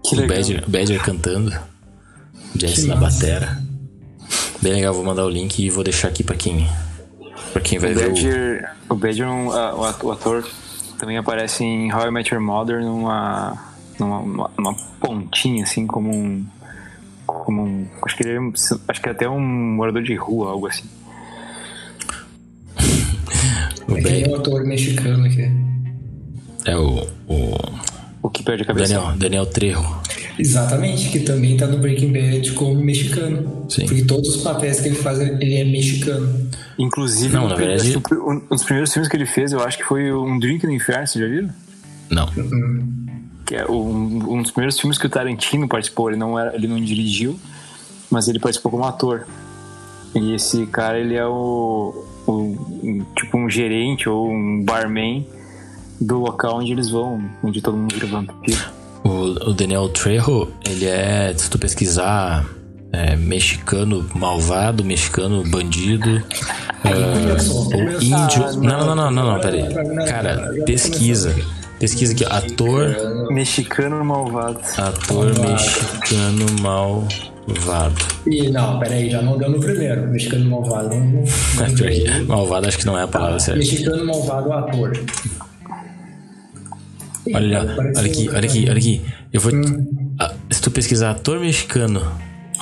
Que 0.06 0.20
o 0.20 0.28
Badger, 0.28 0.70
Badger 0.70 1.02
cantando. 1.02 1.52
Jesse 2.56 2.86
na 2.86 2.96
batera. 2.96 3.58
Bem 4.62 4.74
legal, 4.74 4.94
vou 4.94 5.04
mandar 5.04 5.26
o 5.26 5.30
link 5.30 5.60
e 5.60 5.70
vou 5.70 5.84
deixar 5.84 6.10
aqui 6.10 6.24
pra 6.24 6.36
quem. 6.36 6.68
Pra 7.52 7.62
quem 7.62 7.80
vai 7.80 7.92
o 7.92 7.96
ver 7.96 8.10
Badger, 8.10 8.76
o. 8.90 8.94
O 8.94 8.98
Badger, 8.98 9.28
o 9.28 10.12
ator, 10.12 10.48
também 11.00 11.18
aparece 11.18 11.64
em 11.64 11.92
How 11.94 12.08
I 12.08 12.12
Met 12.12 12.34
Your 12.34 12.44
Mother 12.44 12.82
numa. 12.82 13.58
numa 14.00 14.50
uma 14.58 14.76
pontinha, 15.00 15.64
assim, 15.64 15.88
como 15.88 16.14
um. 16.14 16.46
Como 17.26 17.64
um. 17.64 17.88
Acho 18.06 18.16
que 18.16 18.24
ele 18.24 18.38
é, 18.38 18.52
acho 18.88 19.02
que 19.02 19.10
é 19.10 19.12
até 19.12 19.28
um 19.28 19.40
morador 19.40 20.04
de 20.04 20.16
rua, 20.16 20.52
algo 20.52 20.68
assim. 20.68 20.84
O 23.88 23.98
é 23.98 24.30
um 24.30 24.36
ator 24.36 24.66
mexicano 24.66 25.26
aqui. 25.26 25.52
É 26.66 26.76
o. 26.78 27.08
O, 27.28 27.56
o 28.22 28.30
que 28.30 28.44
perde 28.44 28.64
a 28.64 28.66
cabeça. 28.66 28.94
Daniel, 28.94 29.18
Daniel 29.18 29.46
Trejo. 29.46 30.04
Exatamente, 30.38 31.10
que 31.10 31.20
também 31.20 31.56
tá 31.58 31.68
no 31.68 31.78
Breaking 31.78 32.12
Bad 32.12 32.52
como 32.54 32.76
mexicano. 32.76 33.66
Sim. 33.70 33.86
Porque 33.86 34.04
todos 34.04 34.36
os 34.36 34.42
papéis 34.42 34.80
que 34.80 34.88
ele 34.88 34.96
faz, 34.96 35.20
ele 35.20 35.56
é 35.56 35.64
mexicano. 35.64 36.50
Inclusive, 36.78 37.34
não, 37.34 37.48
na 37.48 37.56
verdade... 37.56 37.96
um 37.96 38.40
dos 38.50 38.64
primeiros 38.64 38.92
filmes 38.92 39.10
que 39.10 39.16
ele 39.16 39.26
fez, 39.26 39.52
eu 39.52 39.60
acho 39.60 39.78
que 39.78 39.84
foi 39.84 40.12
Um 40.12 40.40
Drink 40.40 40.66
no 40.66 40.74
Inferno, 40.74 41.06
vocês 41.06 41.24
já 41.24 41.30
viram? 41.30 41.50
Não. 42.10 42.30
Uhum. 42.36 42.94
Que 43.46 43.56
é 43.56 43.66
um, 43.70 44.38
um 44.38 44.42
dos 44.42 44.52
primeiros 44.52 44.80
filmes 44.80 44.98
que 44.98 45.06
o 45.06 45.10
Tarantino 45.10 45.68
participou. 45.68 46.10
Ele 46.10 46.18
não, 46.18 46.38
era, 46.40 46.56
ele 46.56 46.68
não 46.68 46.82
dirigiu, 46.82 47.40
mas 48.10 48.28
ele 48.28 48.40
participou 48.40 48.72
como 48.72 48.86
ator. 48.86 49.28
E 50.16 50.34
esse 50.34 50.66
cara, 50.68 51.00
ele 51.00 51.16
é 51.16 51.26
o, 51.26 52.06
o, 52.28 53.04
tipo 53.16 53.38
um 53.38 53.50
gerente 53.50 54.08
ou 54.08 54.30
um 54.30 54.64
barman 54.64 55.26
do 56.00 56.20
local 56.20 56.60
onde 56.60 56.72
eles 56.72 56.90
vão, 56.90 57.24
onde 57.44 57.62
todo 57.62 57.78
mundo 57.78 57.94
vira 57.94 58.08
vampiro. 58.08 58.62
O, 59.04 59.50
o 59.50 59.54
Daniel 59.54 59.90
Trejo, 59.90 60.48
ele 60.66 60.86
é, 60.86 61.34
se 61.36 61.50
tu 61.50 61.60
pesquisar, 61.60 62.46
é, 62.92 63.16
mexicano 63.16 64.08
malvado, 64.14 64.84
mexicano 64.84 65.44
bandido, 65.44 66.18
uh, 66.86 68.04
índio. 68.04 68.62
Não, 68.62 68.86
não, 68.86 68.96
não, 68.96 69.12
não, 69.12 69.34
não, 69.34 69.40
peraí. 69.40 69.64
Cara, 70.08 70.54
pesquisa. 70.66 71.36
Pesquisa 71.80 72.14
aqui, 72.14 72.24
ator. 72.24 72.96
Mexicano 73.30 74.04
malvado. 74.06 74.60
Ator 74.78 75.38
mexicano 75.40 76.46
malvado. 76.62 77.33
Malvado. 77.48 77.96
E 78.26 78.50
não, 78.50 78.80
peraí, 78.80 79.10
já 79.10 79.22
não 79.22 79.38
deu 79.38 79.50
no 79.50 79.60
primeiro. 79.60 80.08
Mexicano 80.08 80.50
malvado. 80.50 80.96
Não, 80.96 81.24
não 81.24 82.26
malvado 82.28 82.68
acho 82.68 82.78
que 82.78 82.86
não 82.86 82.98
é 82.98 83.04
a 83.04 83.08
palavra 83.08 83.40
certa. 83.40 83.60
Mexicano 83.60 84.06
malvado 84.06 84.54
ator. 84.54 84.94
Olha, 87.34 87.76
olha 87.98 88.06
aqui, 88.06 88.30
olha 88.30 88.50
aqui, 88.50 88.66
olha 88.70 88.78
aqui. 88.78 89.02
Eu 89.32 89.42
vou. 89.42 89.54
Hum. 89.54 90.16
se 90.52 90.62
tu 90.62 90.72
pesquisar 90.72 91.12
ator 91.12 91.40
mexicano, 91.40 92.02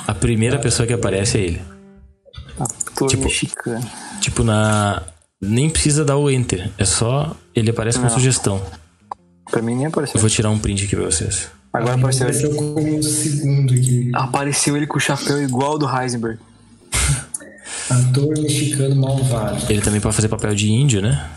a 0.06 0.14
primeira 0.14 0.58
pessoa 0.58 0.86
que 0.86 0.92
aparece 0.92 1.38
é 1.38 1.40
ele. 1.42 1.62
Ator 2.58 3.08
tipo, 3.08 3.24
mexicano. 3.24 3.90
Tipo, 4.20 4.42
na. 4.44 5.02
Nem 5.40 5.68
precisa 5.68 6.04
dar 6.04 6.16
o 6.16 6.30
enter. 6.30 6.70
É 6.78 6.84
só. 6.84 7.36
Ele 7.54 7.70
aparece 7.70 7.98
com 7.98 8.08
sugestão. 8.08 8.62
Pra 9.50 9.60
mim 9.60 9.74
nem 9.74 9.86
apareceu. 9.86 10.16
Eu 10.16 10.20
vou 10.20 10.30
tirar 10.30 10.50
um 10.50 10.58
print 10.58 10.84
aqui 10.84 10.96
pra 10.96 11.04
vocês. 11.04 11.50
Agora 11.72 11.94
apareceu, 11.94 12.26
apareceu 12.26 12.54
como 12.54 12.98
um 12.98 13.02
segundo 13.02 13.72
aqui. 13.72 14.10
Apareceu 14.14 14.76
ele 14.76 14.86
com 14.86 14.98
o 14.98 15.00
chapéu 15.00 15.42
igual 15.42 15.78
do 15.78 15.88
Heisenberg. 15.88 16.38
Ator 17.88 18.38
mexicano 18.38 18.94
malvado. 18.94 19.64
Ele 19.70 19.80
também 19.80 20.00
pode 20.00 20.14
fazer 20.14 20.28
papel 20.28 20.54
de 20.54 20.70
índio, 20.70 21.00
né? 21.00 21.30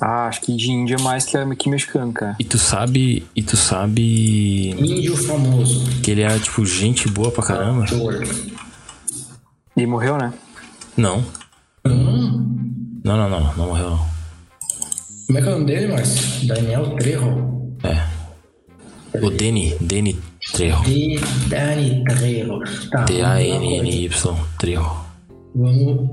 Ah, 0.00 0.26
acho 0.28 0.40
que 0.40 0.54
de 0.56 0.70
índio 0.70 0.96
é 0.98 1.02
mais 1.02 1.24
que, 1.24 1.36
que 1.56 1.68
mexicano, 1.68 2.12
cara. 2.12 2.36
E 2.38 2.44
tu 2.44 2.58
sabe. 2.58 3.26
E 3.36 3.42
tu 3.42 3.56
sabe. 3.56 4.70
Índio 4.70 5.16
famoso. 5.16 5.84
Que 6.02 6.10
ele 6.10 6.22
é, 6.22 6.38
tipo, 6.38 6.64
gente 6.64 7.08
boa 7.08 7.30
pra 7.30 7.42
caramba. 7.42 7.84
Ator. 7.84 8.22
E 9.76 9.86
morreu, 9.86 10.16
né? 10.16 10.32
Não. 10.96 11.24
Hum. 11.86 13.00
Não, 13.04 13.16
não, 13.16 13.30
não, 13.30 13.56
não 13.56 13.66
morreu 13.66 13.90
não. 13.90 14.10
Como 15.26 15.38
é 15.38 15.42
que 15.42 15.48
é 15.48 15.50
o 15.50 15.54
nome 15.54 15.66
dele, 15.66 15.92
Márcio? 15.92 16.48
Daniel 16.48 16.96
Trejo. 16.96 17.74
É. 17.84 18.19
O 19.14 19.30
Deni, 19.30 19.74
Deni 19.80 20.18
Trejo. 20.52 20.82
De 20.84 21.18
Dani 21.48 22.04
Trejo. 22.04 22.60
Tá, 22.90 23.04
D-A-N-N-Y, 23.04 24.08
Trejo. 24.58 24.90
Vamos 25.54 26.08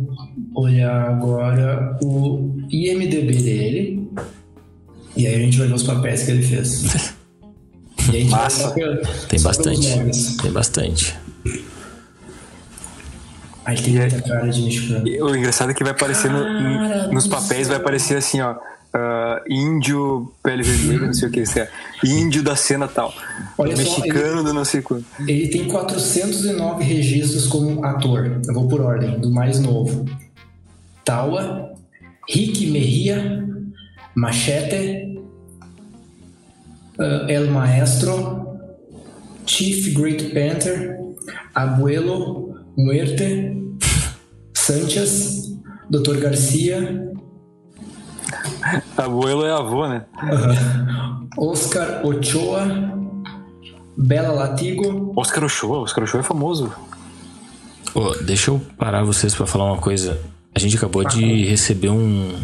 olhar 0.55 1.09
agora 1.09 1.97
o 2.03 2.55
IMDB 2.69 3.33
dele. 3.33 4.09
E 5.15 5.27
aí 5.27 5.35
a 5.35 5.39
gente 5.39 5.57
vai 5.59 5.67
ver 5.67 5.73
os 5.75 5.83
papéis 5.83 6.23
que 6.23 6.31
ele 6.31 6.43
fez. 6.43 7.15
E 8.13 8.23
Massa. 8.23 8.73
Tem 9.27 9.41
bastante. 9.41 9.87
Tem 10.41 10.49
bastante. 10.51 11.13
Aí 13.65 13.75
tem 13.81 13.95
muita 13.95 14.21
cara 14.21 14.47
de 14.47 14.61
mexicano. 14.61 15.03
O 15.25 15.35
engraçado 15.35 15.71
é 15.71 15.73
que 15.73 15.83
vai 15.83 15.91
aparecer 15.91 16.31
no- 16.31 17.11
nos 17.11 17.27
papéis, 17.27 17.67
céu. 17.67 17.75
vai 17.75 17.77
aparecer 17.77 18.15
assim, 18.17 18.39
ó. 18.39 18.55
Ah, 18.97 19.43
índio, 19.47 20.31
pele 20.43 20.63
vermelha, 20.63 21.07
não 21.07 21.13
sei 21.13 21.29
o 21.29 21.31
que 21.31 21.41
isso 21.41 21.59
é. 21.59 21.69
Índio 22.03 22.41
da 22.41 22.55
cena 22.55 22.87
tal. 22.87 23.13
Olha 23.57 23.75
só, 23.75 23.83
Mexicano 23.83 24.43
do 24.43 24.53
não 24.53 24.65
sei 24.65 24.81
quanto. 24.81 25.05
Ele 25.19 25.47
tem 25.47 25.65
409 25.65 26.83
registros 26.83 27.47
como 27.47 27.83
ator. 27.85 28.41
Eu 28.47 28.53
vou 28.53 28.67
por 28.67 28.81
ordem, 28.81 29.19
do 29.19 29.31
mais 29.31 29.59
novo. 29.59 30.05
Tawa, 31.05 31.73
Rick 32.29 32.67
Mejia, 32.67 33.45
Machete, 34.15 35.19
uh, 36.99 37.29
El 37.29 37.51
Maestro, 37.51 38.45
Chief 39.45 39.93
Great 39.93 40.33
Panther, 40.33 40.97
Abuelo, 41.53 42.55
Muerte, 42.75 43.55
Sanchez, 44.53 45.47
Dr. 45.89 46.17
Garcia, 46.19 47.06
Abuelo 48.97 49.45
é 49.45 49.51
avô, 49.51 49.87
né? 49.87 50.05
Oscar 51.37 52.05
Ochoa, 52.05 52.65
Bela 53.97 54.33
Latigo, 54.33 55.13
Oscar 55.15 55.43
Ochoa, 55.43 55.79
Oscar 55.79 56.03
Ochoa 56.03 56.19
é 56.21 56.23
famoso. 56.23 56.71
Ô, 57.93 58.13
deixa 58.23 58.51
eu 58.51 58.61
parar 58.77 59.03
vocês 59.03 59.33
pra 59.33 59.45
falar 59.45 59.65
uma 59.65 59.81
coisa. 59.81 60.19
A 60.53 60.59
gente 60.59 60.75
acabou 60.75 61.03
de 61.03 61.45
receber 61.45 61.89
um, 61.89 62.35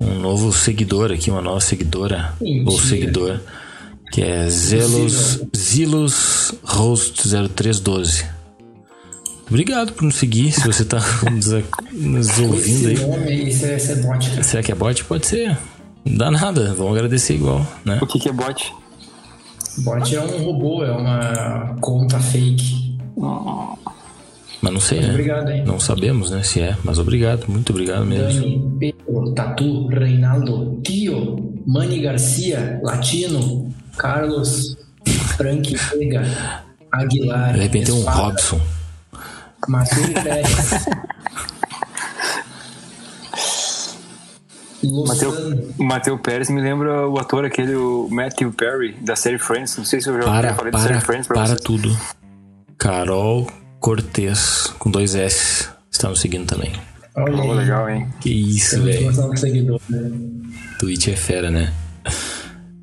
um 0.00 0.18
novo 0.18 0.52
seguidor 0.52 1.10
aqui, 1.12 1.30
uma 1.30 1.42
nova 1.42 1.60
seguidora 1.60 2.34
Mentira. 2.40 2.70
ou 2.70 2.78
seguidor, 2.78 3.40
que 4.12 4.22
é 4.22 4.48
Zelos, 4.48 5.42
Zilos 5.56 6.54
Host 6.62 7.28
0312. 7.28 8.39
Obrigado 9.50 9.92
por 9.94 10.04
nos 10.04 10.14
seguir, 10.14 10.52
se 10.52 10.64
você 10.64 10.84
tá 10.84 10.98
nos, 11.30 11.46
nos 11.92 12.38
ouvindo 12.38 12.88
esse 12.90 13.02
aí. 13.02 13.06
nome, 13.06 13.48
esse 13.48 13.64
é, 13.66 13.76
esse 13.76 13.92
é 13.92 13.94
bot, 13.96 14.30
cara. 14.30 14.42
Será 14.44 14.62
que 14.62 14.70
é 14.70 14.74
bot? 14.76 15.04
Pode 15.04 15.26
ser. 15.26 15.58
Não 16.04 16.16
dá 16.16 16.30
nada, 16.30 16.72
vamos 16.74 16.92
agradecer 16.96 17.34
igual, 17.34 17.66
né? 17.84 17.98
O 18.00 18.06
que, 18.06 18.18
que 18.20 18.28
é 18.28 18.32
bot? 18.32 18.72
Bot 19.78 20.16
é 20.16 20.20
um 20.22 20.44
robô, 20.44 20.84
é 20.84 20.92
uma 20.92 21.76
conta 21.80 22.18
fake. 22.20 22.96
Mas 24.62 24.72
não 24.72 24.80
sei, 24.80 25.00
né? 25.00 25.10
Obrigado, 25.10 25.50
hein? 25.50 25.64
Não 25.66 25.80
sabemos, 25.80 26.30
né, 26.30 26.42
se 26.42 26.60
é, 26.60 26.76
mas 26.84 26.98
obrigado, 26.98 27.46
muito 27.48 27.70
obrigado 27.70 28.04
mesmo. 28.04 28.40
Dani, 28.40 28.76
Pedro, 28.78 29.32
Tatu, 29.34 29.88
Reinaldo, 29.88 30.80
Tio, 30.84 31.54
Mani 31.66 32.00
Garcia, 32.00 32.78
Latino, 32.82 33.68
Carlos, 33.96 34.76
Frank 35.36 35.74
Vega, 35.74 36.22
Aguilar, 36.92 37.54
De 37.54 37.60
repente 37.60 37.86
tem 37.86 37.94
um 37.94 38.02
Robson. 38.02 38.60
Marcelo 39.68 40.12
Pérez. 40.14 40.86
Mateu. 45.06 45.32
Mateu 45.78 46.18
Pérez 46.18 46.48
me 46.48 46.60
lembra 46.60 47.06
o 47.08 47.18
ator 47.18 47.44
aquele, 47.44 47.74
o 47.74 48.08
Matthew 48.10 48.52
Perry, 48.52 48.92
da 49.00 49.14
série 49.14 49.38
Friends. 49.38 49.76
Não 49.76 49.84
sei 49.84 50.00
se 50.00 50.08
eu 50.08 50.14
já 50.16 50.24
Para, 50.24 50.54
falei 50.54 50.72
da 50.72 50.78
para, 50.78 50.88
série 50.88 51.00
Friends 51.00 51.26
pra 51.26 51.36
para 51.36 51.46
vocês. 51.48 51.60
tudo. 51.60 51.96
Carol 52.78 53.46
Cortez, 53.78 54.72
com 54.78 54.90
dois 54.90 55.14
S, 55.14 55.68
está 55.90 56.08
nos 56.08 56.20
seguindo 56.20 56.46
também. 56.46 56.72
Olha 57.14 57.42
aí. 57.42 57.50
legal, 57.54 57.90
hein? 57.90 58.08
Que 58.20 58.30
isso, 58.30 58.82
velho. 58.82 59.10
né? 59.12 60.10
Twitch 60.78 61.08
é 61.08 61.16
fera, 61.16 61.50
né? 61.50 61.72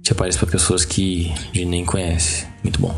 Te 0.04 0.12
aparece 0.12 0.38
pra 0.38 0.48
pessoas 0.48 0.86
que 0.86 1.32
a 1.32 1.58
gente 1.58 1.66
nem 1.66 1.84
conhece. 1.86 2.46
Muito 2.64 2.80
bom. 2.80 2.96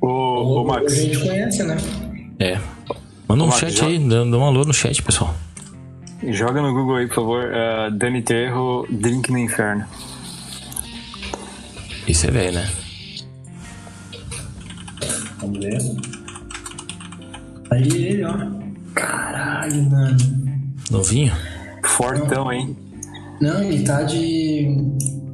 Ô, 0.00 0.06
ô 0.08 0.60
A 0.62 0.64
Max, 0.80 0.94
gente 0.94 1.18
conhece, 1.18 1.62
né? 1.64 1.76
É. 2.38 2.58
Manda 3.28 3.44
um 3.44 3.46
Max, 3.46 3.60
chat 3.60 3.84
aí, 3.84 3.98
dá, 3.98 4.24
dá 4.24 4.38
um 4.38 4.44
alô 4.44 4.64
no 4.64 4.72
chat, 4.72 5.02
pessoal. 5.02 5.34
joga 6.28 6.60
no 6.60 6.72
Google 6.72 6.96
aí, 6.96 7.06
por 7.06 7.14
favor, 7.14 7.44
uh, 7.44 7.90
Dani 7.90 8.22
Terro, 8.22 8.86
Drink 8.90 9.30
no 9.30 9.38
Inferno. 9.38 9.84
Isso 12.06 12.26
é 12.26 12.30
velho, 12.30 12.52
né? 12.52 12.70
Vamos 15.38 15.58
ver. 15.58 15.78
Aí 17.70 17.88
ele, 17.88 18.24
ó. 18.24 18.34
Caralho, 18.94 19.82
mano. 19.90 20.16
Novinho? 20.90 21.32
Fortão, 21.84 22.52
hein? 22.52 22.76
Não, 23.40 23.62
ele 23.62 23.82
tá 23.84 24.02
de. 24.02 24.68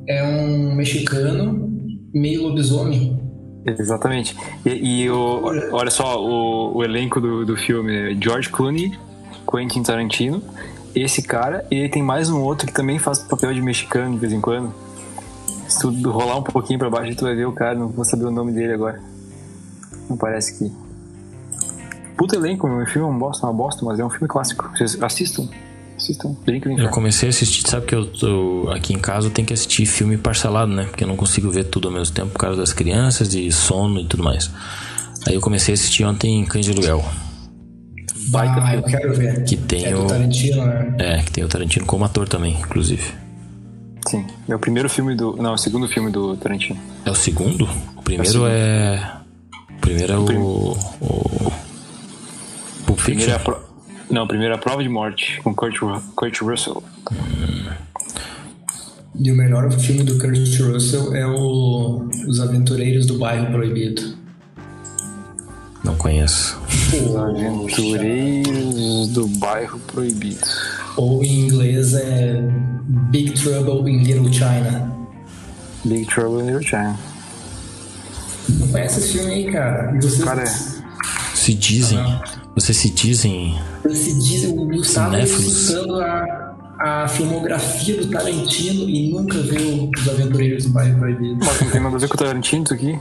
É 0.08 0.24
um 0.24 0.74
mexicano 0.74 1.68
meio 2.14 2.42
lobisomem. 2.42 3.18
Exatamente. 3.78 4.36
E, 4.64 5.02
e 5.02 5.10
o, 5.10 5.42
olha 5.72 5.90
só, 5.90 6.22
o, 6.22 6.76
o 6.76 6.84
elenco 6.84 7.20
do, 7.20 7.44
do 7.44 7.56
filme 7.56 8.16
George 8.22 8.48
Clooney, 8.48 8.98
Quentin 9.50 9.82
Tarantino, 9.82 10.42
esse 10.94 11.22
cara, 11.22 11.66
e 11.70 11.88
tem 11.88 12.02
mais 12.02 12.30
um 12.30 12.40
outro 12.40 12.66
que 12.66 12.72
também 12.72 12.98
faz 12.98 13.18
papel 13.18 13.52
de 13.52 13.60
mexicano 13.60 14.14
de 14.14 14.18
vez 14.18 14.32
em 14.32 14.40
quando. 14.40 14.72
Se 15.68 15.80
tu 15.80 16.10
rolar 16.10 16.38
um 16.38 16.42
pouquinho 16.42 16.78
pra 16.78 16.88
baixo, 16.88 17.14
tu 17.16 17.24
vai 17.24 17.34
ver 17.34 17.46
o 17.46 17.52
cara, 17.52 17.78
não 17.78 17.88
vou 17.88 18.04
saber 18.04 18.24
o 18.24 18.30
nome 18.30 18.52
dele 18.52 18.72
agora. 18.72 19.00
Não 20.08 20.16
parece 20.16 20.58
que. 20.58 20.72
Puta 22.16 22.36
elenco, 22.36 22.66
meu 22.66 22.86
filme 22.86 23.06
é 23.06 23.10
um 23.10 23.18
bosta, 23.18 23.46
uma 23.46 23.52
bosta, 23.52 23.84
mas 23.84 24.00
é 24.00 24.04
um 24.04 24.10
filme 24.10 24.26
clássico. 24.26 24.68
Vocês 24.76 25.00
assistam. 25.02 25.48
Assistam. 25.98 26.36
No 26.46 26.78
Eu 26.78 26.88
comecei 26.90 27.28
a 27.28 27.30
assistir, 27.30 27.68
sabe 27.68 27.86
que 27.86 27.94
eu 27.94 28.06
tô 28.06 28.70
aqui 28.72 28.94
em 28.94 28.98
casa 28.98 29.26
eu 29.26 29.30
tenho 29.32 29.46
que 29.46 29.52
assistir 29.52 29.84
filme 29.84 30.16
parcelado, 30.16 30.72
né? 30.72 30.84
Porque 30.84 31.02
eu 31.02 31.08
não 31.08 31.16
consigo 31.16 31.50
ver 31.50 31.64
tudo 31.64 31.88
ao 31.88 31.94
mesmo 31.94 32.14
tempo 32.14 32.30
por 32.30 32.38
causa 32.38 32.56
das 32.56 32.72
crianças, 32.72 33.28
de 33.28 33.50
sono 33.50 34.00
e 34.00 34.04
tudo 34.06 34.22
mais. 34.22 34.48
Aí 35.26 35.34
eu 35.34 35.40
comecei 35.40 35.72
a 35.72 35.74
assistir 35.74 36.04
ontem 36.04 36.44
Cães 36.44 36.64
de 36.64 36.70
Aluguel, 36.72 37.04
Baita 38.28 38.62
Ah, 38.62 38.76
eu 38.76 38.82
quero 38.82 39.14
ver. 39.14 39.44
que 39.44 39.56
tem 39.56 39.86
É 39.86 39.96
o. 39.96 40.06
Tarantino, 40.06 40.64
né? 40.64 40.96
É, 40.98 41.22
que 41.22 41.32
tem 41.32 41.44
o 41.44 41.48
Tarantino 41.48 41.84
como 41.86 42.04
ator 42.04 42.28
também, 42.28 42.54
inclusive. 42.60 43.02
Sim. 44.06 44.24
É 44.48 44.54
o 44.54 44.58
primeiro 44.58 44.88
filme 44.88 45.14
do. 45.14 45.36
Não, 45.36 45.50
é 45.50 45.54
o 45.54 45.58
segundo 45.58 45.88
filme 45.88 46.10
do 46.10 46.36
Tarantino. 46.36 46.78
É 47.04 47.10
o 47.10 47.14
segundo? 47.14 47.68
O 47.96 48.02
primeiro 48.02 48.46
é. 48.46 49.12
O 49.76 49.80
primeiro 49.80 50.12
é 50.12 50.18
o. 50.18 50.76
o... 51.00 51.52
Pulp 52.86 53.00
Primeiro 53.00 53.32
é 53.32 53.34
a 53.34 53.38
Fiction? 53.38 53.54
pro... 53.54 53.67
Não, 54.10 54.26
primeiro 54.26 54.54
é 54.54 54.56
a 54.56 54.60
prova 54.60 54.82
de 54.82 54.88
morte 54.88 55.40
com 55.42 55.54
Kurt, 55.54 55.78
Kurt 56.14 56.40
Russell. 56.40 56.82
E 59.20 59.30
o 59.30 59.36
melhor 59.36 59.70
filme 59.72 60.02
do 60.04 60.18
Kurt 60.18 60.60
Russell 60.60 61.14
é 61.14 61.26
o 61.26 62.08
Os 62.26 62.40
Aventureiros 62.40 63.04
do 63.06 63.18
Bairro 63.18 63.50
Proibido. 63.52 64.16
Não 65.84 65.94
conheço. 65.96 66.58
Os 66.68 67.16
Aventureiros 67.16 69.08
do 69.08 69.26
Bairro 69.38 69.78
Proibido. 69.80 70.46
Ou 70.96 71.22
em 71.22 71.40
inglês 71.40 71.94
é 71.94 72.40
Big 73.10 73.32
Trouble 73.32 73.90
in 73.90 74.04
Little 74.04 74.32
China. 74.32 74.90
Big 75.84 76.06
Trouble 76.06 76.42
in 76.42 76.46
Little 76.46 76.62
China. 76.62 76.96
Não 78.48 78.68
conhece 78.68 79.00
esse 79.00 79.12
filme 79.18 79.32
aí, 79.32 79.52
cara? 79.52 79.94
E 79.94 80.00
vocês, 80.00 80.24
Cara, 80.24 80.46
Se 80.46 81.54
dizem. 81.54 81.98
Vocês 82.58 82.76
se 82.76 82.90
dizem. 82.90 83.56
você 83.84 84.12
diz, 84.14 84.44
o 84.46 84.54
Gustavo 84.66 85.14
citando 85.26 86.00
a, 86.00 86.56
a 86.80 87.06
filmografia 87.08 87.96
do 87.98 88.08
Tarantino 88.08 88.88
e 88.90 89.12
nunca 89.12 89.38
viu 89.42 89.88
Os 89.96 90.08
Aventureiros 90.08 90.64
do 90.64 90.70
Bairro 90.70 90.98
Proibido. 90.98 91.36
mas 91.38 91.60
não 91.60 91.70
tem 91.70 91.80
nada 91.80 91.94
a 91.94 91.98
ver 92.00 92.08
com 92.08 92.14
o 92.14 92.18
Tarantino 92.18 92.64
isso 92.64 92.74
aqui. 92.74 92.98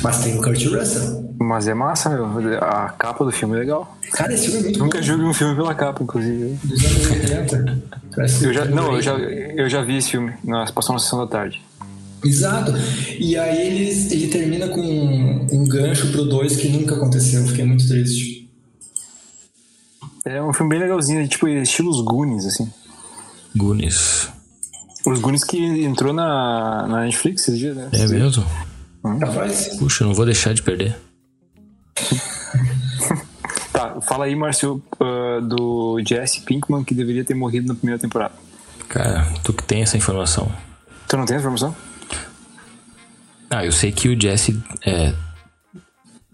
Mas 0.00 0.22
tem 0.22 0.38
o 0.38 0.42
Kurt 0.42 0.64
Russell. 0.66 1.34
Mas 1.40 1.66
é 1.66 1.74
massa, 1.74 2.08
meu. 2.10 2.26
A 2.62 2.90
capa 2.90 3.24
do 3.24 3.32
filme 3.32 3.56
é 3.56 3.58
legal. 3.58 3.96
Cara, 4.12 4.32
esse 4.32 4.44
filme 4.44 4.60
é 4.60 4.62
muito 4.62 4.78
Nunca 4.78 4.98
bom. 4.98 5.04
julgue 5.04 5.24
um 5.24 5.34
filme 5.34 5.56
pela 5.56 5.74
capa, 5.74 6.02
inclusive. 6.04 6.56
Dos 6.62 6.84
anos 6.84 7.10
80. 7.10 7.82
Parece 8.14 8.44
Eu 8.44 8.52
já, 8.52 8.64
não, 8.64 8.94
eu 8.94 9.02
filme 9.02 9.02
já, 9.02 9.12
eu 9.56 9.68
já 9.68 9.82
vi 9.82 9.96
esse 9.96 10.10
filme. 10.12 10.32
Nós 10.44 10.70
passamos 10.70 11.02
na 11.02 11.04
sessão 11.04 11.18
da 11.18 11.26
tarde. 11.26 11.60
Exato. 12.24 12.72
E 13.18 13.36
aí 13.36 13.66
ele, 13.66 13.90
ele 14.12 14.28
termina 14.28 14.68
com 14.68 14.80
um, 14.80 15.46
um 15.50 15.64
gancho 15.66 16.12
pro 16.12 16.24
2 16.26 16.54
que 16.56 16.68
nunca 16.68 16.94
aconteceu. 16.94 17.44
Fiquei 17.46 17.64
muito 17.64 17.88
triste. 17.88 18.37
É 20.28 20.42
um 20.42 20.52
filme 20.52 20.68
bem 20.70 20.78
legalzinho, 20.78 21.26
tipo 21.26 21.48
estilo 21.48 21.90
os 21.90 22.02
Goonies, 22.02 22.44
assim. 22.44 22.70
Goonies. 23.56 24.28
Os 25.06 25.18
Goonies 25.20 25.42
que 25.42 25.58
entrou 25.82 26.12
na, 26.12 26.86
na 26.86 27.00
Netflix 27.04 27.42
esses 27.42 27.58
dias, 27.58 27.74
né? 27.74 27.88
É 27.92 28.06
mesmo? 28.06 28.44
Capaz? 29.18 29.76
Puxa, 29.78 30.04
não 30.04 30.12
vou 30.12 30.26
deixar 30.26 30.52
de 30.52 30.62
perder. 30.62 30.96
Tá, 33.70 34.00
fala 34.00 34.24
aí, 34.24 34.34
Márcio, 34.34 34.82
uh, 35.00 35.40
do 35.40 36.02
Jesse 36.04 36.40
Pinkman 36.40 36.82
que 36.82 36.92
deveria 36.92 37.22
ter 37.22 37.34
morrido 37.34 37.68
na 37.68 37.76
primeira 37.76 37.96
temporada. 37.96 38.34
Cara, 38.88 39.32
tu 39.44 39.52
que 39.52 39.62
tem 39.62 39.82
essa 39.82 39.96
informação. 39.96 40.50
Tu 41.06 41.16
não 41.16 41.24
tem 41.24 41.36
essa 41.36 41.42
informação? 41.42 41.76
Ah, 43.48 43.64
eu 43.64 43.70
sei 43.70 43.92
que 43.92 44.08
o 44.08 44.20
Jesse 44.20 44.60
é, 44.84 45.14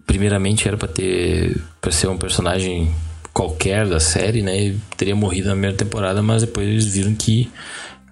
primeiramente 0.07 0.67
era 0.67 0.75
para 0.75 0.87
ter 0.87 1.61
para 1.79 1.91
ser 1.91 2.07
um 2.07 2.17
personagem 2.17 2.91
qualquer 3.35 3.85
da 3.85 3.99
série, 3.99 4.41
né? 4.41 4.73
Teria 4.95 5.13
morrido 5.13 5.49
na 5.49 5.53
primeira 5.53 5.75
temporada, 5.75 6.23
mas 6.23 6.41
depois 6.41 6.65
eles 6.65 6.85
viram 6.85 7.13
que 7.13 7.51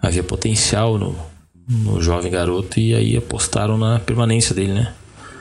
havia 0.01 0.21
potencial 0.21 0.99
no, 0.99 1.15
no 1.65 2.01
jovem 2.01 2.29
garoto 2.29 2.77
e 2.77 2.93
aí 2.93 3.15
apostaram 3.15 3.77
na 3.77 3.99
permanência 3.99 4.53
dele, 4.53 4.73
né? 4.73 4.93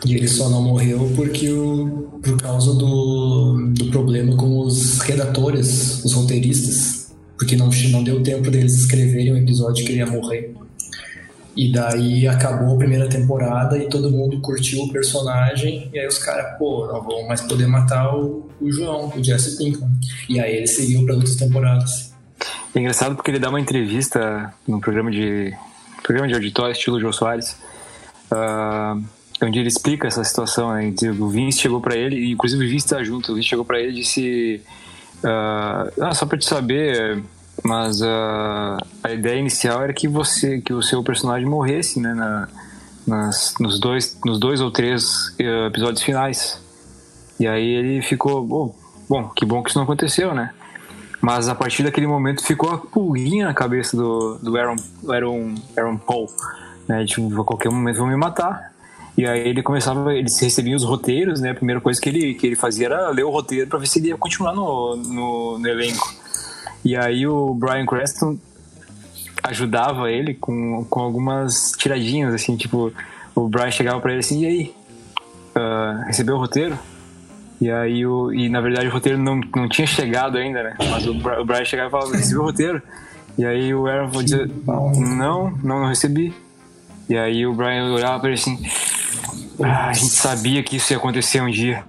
E 0.06 0.14
ele 0.14 0.28
só 0.28 0.48
não 0.48 0.62
morreu 0.62 1.12
porque 1.16 1.50
o, 1.50 2.08
por 2.22 2.40
causa 2.40 2.72
do, 2.74 3.70
do 3.72 3.86
problema 3.86 4.36
com 4.36 4.60
os 4.60 5.00
redatores, 5.00 6.04
os 6.04 6.12
roteiristas, 6.12 7.12
porque 7.36 7.56
não, 7.56 7.68
não 7.90 8.04
deu 8.04 8.22
tempo 8.22 8.50
deles 8.52 8.78
escreverem 8.78 9.32
um 9.32 9.36
episódio 9.36 9.84
que 9.84 9.92
ele 9.92 9.98
ia 9.98 10.06
morrer. 10.06 10.54
E 11.54 11.70
daí 11.70 12.26
acabou 12.26 12.74
a 12.74 12.78
primeira 12.78 13.08
temporada 13.08 13.76
e 13.76 13.88
todo 13.88 14.10
mundo 14.10 14.40
curtiu 14.40 14.82
o 14.82 14.92
personagem. 14.92 15.90
E 15.92 15.98
aí 15.98 16.06
os 16.06 16.18
caras, 16.18 16.56
pô, 16.58 16.86
não 16.86 17.02
vão 17.02 17.26
mais 17.26 17.42
poder 17.42 17.66
matar 17.66 18.14
o, 18.14 18.48
o 18.60 18.72
João, 18.72 19.12
o 19.14 19.22
Jesse 19.22 19.58
Pinkman. 19.58 19.90
E 20.28 20.40
aí 20.40 20.56
ele 20.56 20.66
seguiu 20.66 21.04
para 21.04 21.14
outras 21.14 21.36
temporadas. 21.36 22.12
É 22.74 22.80
engraçado 22.80 23.14
porque 23.14 23.30
ele 23.30 23.38
dá 23.38 23.50
uma 23.50 23.60
entrevista 23.60 24.52
no 24.66 24.80
programa 24.80 25.10
de 25.10 25.54
programa 26.02 26.26
de 26.26 26.34
auditório 26.34 26.72
estilo 26.72 26.98
João 26.98 27.12
Soares, 27.12 27.56
uh, 28.32 29.00
onde 29.42 29.58
ele 29.58 29.68
explica 29.68 30.08
essa 30.08 30.24
situação. 30.24 30.72
Né? 30.72 30.92
O 31.20 31.28
Vince 31.28 31.60
chegou 31.60 31.80
para 31.80 31.94
ele, 31.96 32.16
e 32.16 32.32
inclusive 32.32 32.64
o 32.64 32.68
Vince 32.68 32.86
está 32.86 33.04
junto. 33.04 33.32
O 33.32 33.34
Vince 33.36 33.48
chegou 33.48 33.64
para 33.64 33.78
ele 33.78 33.90
e 33.90 33.94
disse: 33.96 34.62
uh, 35.22 36.02
ah, 36.02 36.14
só 36.14 36.26
para 36.26 36.38
te 36.38 36.46
saber 36.46 37.22
mas 37.64 38.00
uh, 38.00 38.76
a 39.02 39.12
ideia 39.12 39.38
inicial 39.38 39.82
era 39.82 39.92
que 39.92 40.08
você, 40.08 40.60
que 40.60 40.72
o 40.72 40.82
seu 40.82 41.02
personagem 41.02 41.48
morresse, 41.48 42.00
né, 42.00 42.12
na, 42.12 42.48
nas, 43.06 43.54
nos 43.60 43.78
dois, 43.78 44.18
nos 44.24 44.38
dois 44.40 44.60
ou 44.60 44.70
três 44.70 45.28
uh, 45.40 45.66
episódios 45.66 46.02
finais. 46.02 46.60
E 47.38 47.46
aí 47.46 47.66
ele 47.66 48.02
ficou, 48.02 48.44
bom, 48.44 48.74
bom, 49.08 49.28
que 49.28 49.44
bom 49.44 49.62
que 49.62 49.70
isso 49.70 49.78
não 49.78 49.84
aconteceu, 49.84 50.34
né? 50.34 50.52
Mas 51.20 51.48
a 51.48 51.54
partir 51.54 51.84
daquele 51.84 52.06
momento 52.06 52.44
ficou 52.44 52.70
a 52.70 52.78
pulguinha 52.78 53.46
na 53.46 53.54
cabeça 53.54 53.96
do, 53.96 54.38
do 54.42 54.56
Aaron, 54.56 54.76
Aaron, 55.08 55.54
Aaron 55.76 55.96
Paul, 55.96 56.26
né? 56.88 57.04
Tipo, 57.04 57.40
a 57.40 57.44
qualquer 57.44 57.70
momento 57.70 57.98
vão 57.98 58.08
me 58.08 58.16
matar. 58.16 58.72
E 59.16 59.24
aí 59.24 59.46
ele 59.48 59.62
começava, 59.62 60.12
ele 60.12 60.28
recebia 60.28 60.74
os 60.74 60.82
roteiros, 60.82 61.40
né? 61.40 61.50
A 61.50 61.54
primeira 61.54 61.80
coisa 61.80 62.00
que 62.00 62.08
ele, 62.08 62.34
que 62.34 62.46
ele 62.46 62.56
fazia 62.56 62.86
era 62.86 63.08
ler 63.10 63.24
o 63.24 63.30
roteiro 63.30 63.68
para 63.68 63.78
ver 63.78 63.86
se 63.86 64.00
ele 64.00 64.08
ia 64.08 64.16
continuar 64.16 64.52
no, 64.52 64.96
no, 64.96 65.58
no 65.60 65.68
elenco. 65.68 66.21
E 66.84 66.96
aí 66.96 67.26
o 67.26 67.54
Brian 67.54 67.86
Creston 67.86 68.38
ajudava 69.42 70.10
ele 70.10 70.34
com, 70.34 70.84
com 70.88 71.00
algumas 71.00 71.72
tiradinhas, 71.76 72.34
assim, 72.34 72.56
tipo, 72.56 72.92
o 73.34 73.48
Brian 73.48 73.70
chegava 73.70 74.00
pra 74.00 74.12
ele 74.12 74.20
assim, 74.20 74.42
e 74.42 74.46
aí? 74.46 74.74
Uh, 75.56 76.06
recebeu 76.06 76.36
o 76.36 76.38
roteiro? 76.38 76.78
E 77.60 77.70
aí, 77.70 78.04
o, 78.04 78.32
e 78.32 78.48
na 78.48 78.60
verdade 78.60 78.88
o 78.88 78.90
roteiro 78.90 79.18
não, 79.18 79.40
não 79.54 79.68
tinha 79.68 79.86
chegado 79.86 80.36
ainda, 80.36 80.62
né? 80.62 80.76
Mas 80.90 81.06
o, 81.06 81.12
o 81.12 81.44
Brian 81.44 81.64
chegava 81.64 81.88
e 81.88 81.90
falava, 81.90 82.16
recebeu 82.16 82.42
o 82.42 82.46
roteiro? 82.46 82.82
E 83.38 83.44
aí 83.44 83.74
o 83.74 83.86
Aaron 83.86 84.08
falou 84.08 84.22
dizer, 84.22 84.50
não, 84.66 84.90
não, 84.90 85.50
não 85.62 85.86
recebi. 85.86 86.34
E 87.08 87.16
aí 87.16 87.46
o 87.46 87.54
Brian 87.54 87.92
olhava 87.92 88.20
pra 88.20 88.30
ele 88.30 88.38
assim, 88.38 88.58
ah, 89.62 89.88
a 89.88 89.92
gente 89.92 90.10
sabia 90.10 90.62
que 90.62 90.76
isso 90.76 90.92
ia 90.92 90.96
acontecer 90.96 91.40
um 91.40 91.50
dia. 91.50 91.84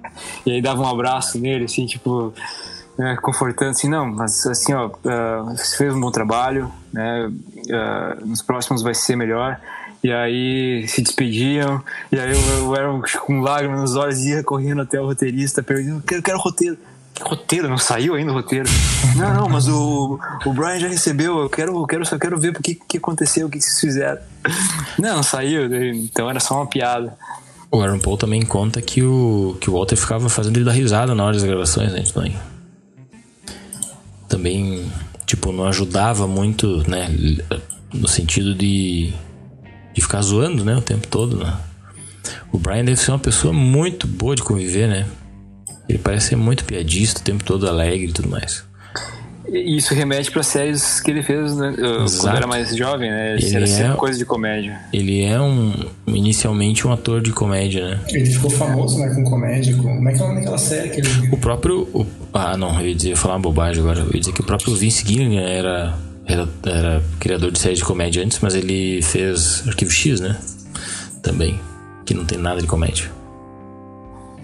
E 0.46 0.52
aí 0.52 0.62
dava 0.62 0.82
um 0.82 0.88
abraço 0.88 1.39
nele, 1.39 1.66
assim, 1.66 1.86
tipo, 1.86 2.34
né, 2.98 3.18
confortando 3.22 3.72
assim, 3.72 3.89
não, 3.89 4.06
mas 4.06 4.46
assim, 4.46 4.74
ó, 4.74 4.88
uh, 4.88 5.46
você 5.56 5.78
fez 5.78 5.94
um 5.94 6.00
bom 6.00 6.12
trabalho, 6.12 6.72
né, 6.91 7.28
uh, 7.28 8.26
nos 8.26 8.41
próximos 8.41 8.82
vai 8.82 8.94
ser 8.94 9.16
melhor. 9.16 9.60
E 10.04 10.12
aí 10.12 10.86
se 10.89 11.02
despediam, 11.02 11.82
e 12.12 12.20
aí 12.20 12.34
eu, 12.34 12.76
era 12.76 12.89
com 13.22 13.39
lágrimas 13.39 13.80
nos 13.80 13.96
olhos 13.96 14.20
ia 14.20 14.44
correndo 14.44 14.82
até 14.82 15.00
o 15.00 15.06
roteirista, 15.06 15.64
perguntando, 15.64 16.04
quero, 16.06 16.22
quero 16.22 16.38
roteiro. 16.39 16.78
Roteiro? 17.22 17.70
Não 17.70 17.78
saiu 17.78 18.16
ainda 18.16 18.32
o 18.32 18.36
roteiro? 18.36 18.68
não, 19.16 19.34
não, 19.34 19.50
mas 19.50 19.70
o, 19.70 20.20
o 20.46 20.52
Brian 20.52 20.78
já 20.78 20.88
recebeu, 20.89 21.39
eu 21.39 21.50
quero, 21.50 21.80
eu 21.80 21.88
quero, 21.88 22.06
só 22.06 22.18
quero 22.18 22.38
ver 22.38 22.50
o 22.50 22.62
que, 22.62 22.76
que 22.76 22.98
aconteceu, 22.98 23.48
o 23.48 23.50
que 23.50 23.62
vocês 23.62 23.80
fizeram. 23.80 24.20
Não, 25.00 25.16
não 25.16 25.24
saiu, 25.24 25.74
então 25.94 26.30
era 26.30 26.41
só 26.41 26.56
uma 26.56 26.68
piada. 26.68 27.16
O 27.72 27.82
Aaron 27.82 28.00
Paul 28.00 28.18
também 28.18 28.41
conta 28.44 28.82
que 28.82 29.02
o, 29.02 29.58
que 29.62 29.70
o 29.70 29.74
Walter 29.74 29.96
ficava 29.96 30.28
fazendo 30.28 30.58
ele 30.58 30.66
dar 30.66 30.74
risada 30.74 31.16
na 31.16 31.24
hora 31.24 31.34
das 31.34 31.44
gravações, 31.44 31.94
né? 31.94 32.04
também, 32.14 32.36
tipo, 35.26 35.52
não 35.52 35.66
ajudava 35.66 36.28
muito, 36.28 36.88
né? 36.90 37.10
No 37.94 38.08
sentido 38.08 38.54
de, 38.56 39.14
de 39.94 40.02
ficar 40.02 40.22
zoando, 40.22 40.64
né? 40.64 40.76
O 40.76 40.82
tempo 40.82 41.08
todo, 41.08 41.38
né? 41.38 41.58
O 42.52 42.58
Brian 42.58 42.86
deve 42.86 42.98
ser 42.98 43.12
uma 43.12 43.20
pessoa 43.20 43.54
muito 43.54 44.08
boa 44.08 44.36
de 44.36 44.44
conviver, 44.44 44.88
né? 44.88 45.08
Ele 45.88 45.98
parece 45.98 46.30
ser 46.30 46.36
muito 46.36 46.64
piadista, 46.64 47.20
o 47.20 47.24
tempo 47.24 47.44
todo 47.44 47.68
alegre 47.68 48.08
e 48.08 48.14
tudo 48.14 48.30
mais. 48.30 48.64
Isso 49.54 49.93
remete 49.93 50.32
para 50.32 50.41
séries 50.41 50.99
que 50.99 51.12
ele 51.12 51.22
fez 51.22 51.56
né, 51.56 51.76
quando 51.78 52.36
era 52.36 52.47
mais 52.47 52.76
jovem, 52.76 53.12
né? 53.12 53.36
Ele 53.36 53.56
era 53.56 53.68
sempre 53.68 53.93
é, 53.93 53.95
coisa 53.95 54.18
de 54.18 54.26
comédia. 54.26 54.80
Ele 54.91 55.24
é 55.24 55.39
um 55.39 55.72
inicialmente 56.08 56.88
um 56.88 56.91
ator 56.91 57.22
de 57.22 57.32
comédia, 57.32 57.91
né? 57.91 57.99
Ele 58.10 58.26
ficou 58.26 58.49
famoso, 58.49 58.97
né, 58.97 59.14
com 59.14 59.24
comédia. 59.24 59.76
Com, 59.76 59.84
como 59.84 60.10
é 60.10 60.14
que 60.14 60.20
é 60.20 60.24
o 60.24 60.28
nome 60.28 60.39
daquela 60.39 60.58
série 60.58 60.89
que 60.89 61.01
ele... 61.01 61.30
O 61.32 61.38
próprio... 61.38 61.82
O, 61.93 62.06
ah, 62.34 62.58
não, 62.58 62.80
eu 62.80 62.88
ia, 62.88 62.95
dizer, 62.95 63.10
eu 63.10 63.12
ia 63.12 63.18
falar 63.18 63.36
uma 63.36 63.41
bobagem 63.41 63.84
agora. 63.84 63.99
Eu 63.99 64.12
ia 64.12 64.20
dizer 64.20 64.34
que 64.34 64.41
o 64.41 64.43
próprio 64.43 64.74
Vince 64.74 65.06
Gilligan 65.06 65.41
era, 65.41 65.93
era, 66.26 66.49
era 66.66 67.04
criador 67.20 67.51
de 67.51 67.60
séries 67.60 67.78
de 67.78 67.86
comédia 67.86 68.24
antes, 68.24 68.39
mas 68.41 68.56
ele 68.56 69.04
fez 69.04 69.64
Arquivo 69.68 69.91
X, 69.91 70.20
né? 70.20 70.36
Também. 71.22 71.60
Que 72.06 72.16
não 72.16 72.26
tem 72.26 72.39
nada 72.39 72.60
de 72.60 72.66
comédia. 72.68 73.12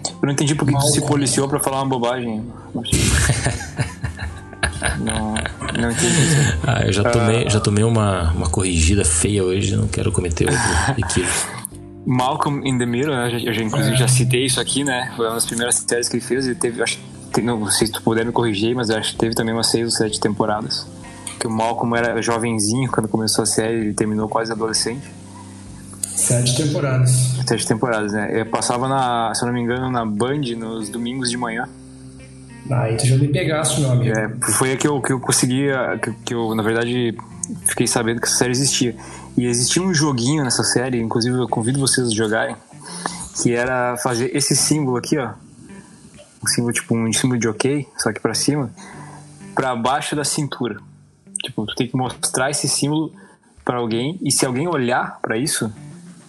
Eu 0.06 0.26
não 0.26 0.32
entendi 0.32 0.54
porque 0.54 0.72
Mal, 0.72 0.82
tu 0.82 0.88
se 0.88 1.00
policiou 1.00 1.48
pra 1.48 1.58
falar 1.58 1.78
uma 1.78 1.88
bobagem. 1.88 2.44
Não, 4.98 5.34
não 5.78 5.90
entendi 5.90 6.06
isso. 6.06 6.58
Ah, 6.66 6.82
eu 6.86 6.92
já 6.92 7.04
tomei, 7.10 7.46
uh, 7.46 7.50
já 7.50 7.60
tomei 7.60 7.84
uma, 7.84 8.30
uma 8.32 8.48
corrigida 8.48 9.04
feia 9.04 9.44
hoje, 9.44 9.76
não 9.76 9.88
quero 9.88 10.12
cometer 10.12 10.46
outro 10.46 10.60
equívoco. 10.98 11.60
Malcolm 12.06 12.66
in 12.66 12.78
the 12.78 12.86
Middle, 12.86 13.14
né? 13.14 13.40
eu, 13.44 13.52
já, 13.52 13.62
inclusive 13.62 13.96
já 13.96 14.08
citei 14.08 14.46
isso 14.46 14.60
aqui, 14.60 14.82
né? 14.82 15.12
Foi 15.16 15.26
uma 15.26 15.34
das 15.34 15.46
primeiras 15.46 15.76
séries 15.76 16.08
que 16.08 16.16
ele 16.16 16.24
fez 16.24 16.46
e 16.46 16.54
teve, 16.54 16.82
acho, 16.82 16.98
não 17.42 17.70
sei 17.70 17.86
se 17.86 17.92
tu 17.92 18.02
puder 18.02 18.24
me 18.24 18.32
corrigir, 18.32 18.74
mas 18.74 18.90
acho 18.90 19.12
que 19.12 19.18
teve 19.18 19.34
também 19.34 19.54
umas 19.54 19.68
seis 19.68 19.84
ou 19.84 19.90
sete 19.90 20.18
temporadas. 20.18 20.86
Que 21.38 21.46
o 21.46 21.50
Malcolm 21.50 21.96
era 21.96 22.20
jovenzinho 22.20 22.90
quando 22.90 23.08
começou 23.08 23.42
a 23.42 23.46
série 23.46 23.90
e 23.90 23.94
terminou 23.94 24.28
quase 24.28 24.52
adolescente. 24.52 25.10
Sete 26.02 26.56
temporadas. 26.56 27.10
Sete 27.46 27.66
temporadas, 27.66 28.12
né? 28.12 28.40
Eu 28.40 28.46
passava 28.46 28.88
na, 28.88 29.32
se 29.34 29.42
eu 29.42 29.46
não 29.46 29.54
me 29.54 29.60
engano, 29.60 29.90
na 29.90 30.04
Band 30.04 30.40
nos 30.56 30.88
domingos 30.88 31.30
de 31.30 31.36
manhã. 31.36 31.68
Aí 32.70 32.96
tu 32.96 33.06
já 33.06 33.16
me 33.16 33.28
pegaste, 33.28 33.80
meu 33.80 33.90
amigo. 33.90 34.16
É, 34.16 34.28
foi 34.52 34.70
aí 34.70 34.76
que 34.76 34.86
eu, 34.86 35.00
que 35.00 35.12
eu 35.12 35.20
consegui, 35.20 35.66
que, 36.02 36.12
que 36.24 36.34
eu, 36.34 36.54
na 36.54 36.62
verdade, 36.62 37.16
fiquei 37.66 37.86
sabendo 37.86 38.20
que 38.20 38.26
essa 38.26 38.36
série 38.36 38.52
existia. 38.52 38.96
E 39.36 39.46
existia 39.46 39.82
um 39.82 39.92
joguinho 39.92 40.44
nessa 40.44 40.62
série, 40.62 41.00
inclusive 41.00 41.36
eu 41.36 41.48
convido 41.48 41.80
vocês 41.80 42.06
a 42.06 42.10
jogarem, 42.10 42.56
que 43.42 43.52
era 43.52 43.96
fazer 43.96 44.34
esse 44.36 44.54
símbolo 44.54 44.96
aqui, 44.96 45.18
ó. 45.18 45.32
Um 46.42 46.46
símbolo 46.46 46.72
tipo 46.72 46.96
um 46.96 47.12
símbolo 47.12 47.38
de 47.38 47.48
ok, 47.48 47.86
só 47.98 48.12
que 48.12 48.20
para 48.20 48.34
cima, 48.34 48.70
para 49.54 49.74
baixo 49.76 50.14
da 50.14 50.24
cintura. 50.24 50.78
Tipo, 51.42 51.66
tu 51.66 51.74
tem 51.74 51.88
que 51.88 51.96
mostrar 51.96 52.50
esse 52.50 52.68
símbolo 52.68 53.12
para 53.64 53.78
alguém 53.78 54.18
e 54.22 54.30
se 54.30 54.46
alguém 54.46 54.68
olhar 54.68 55.18
para 55.20 55.36
isso, 55.36 55.72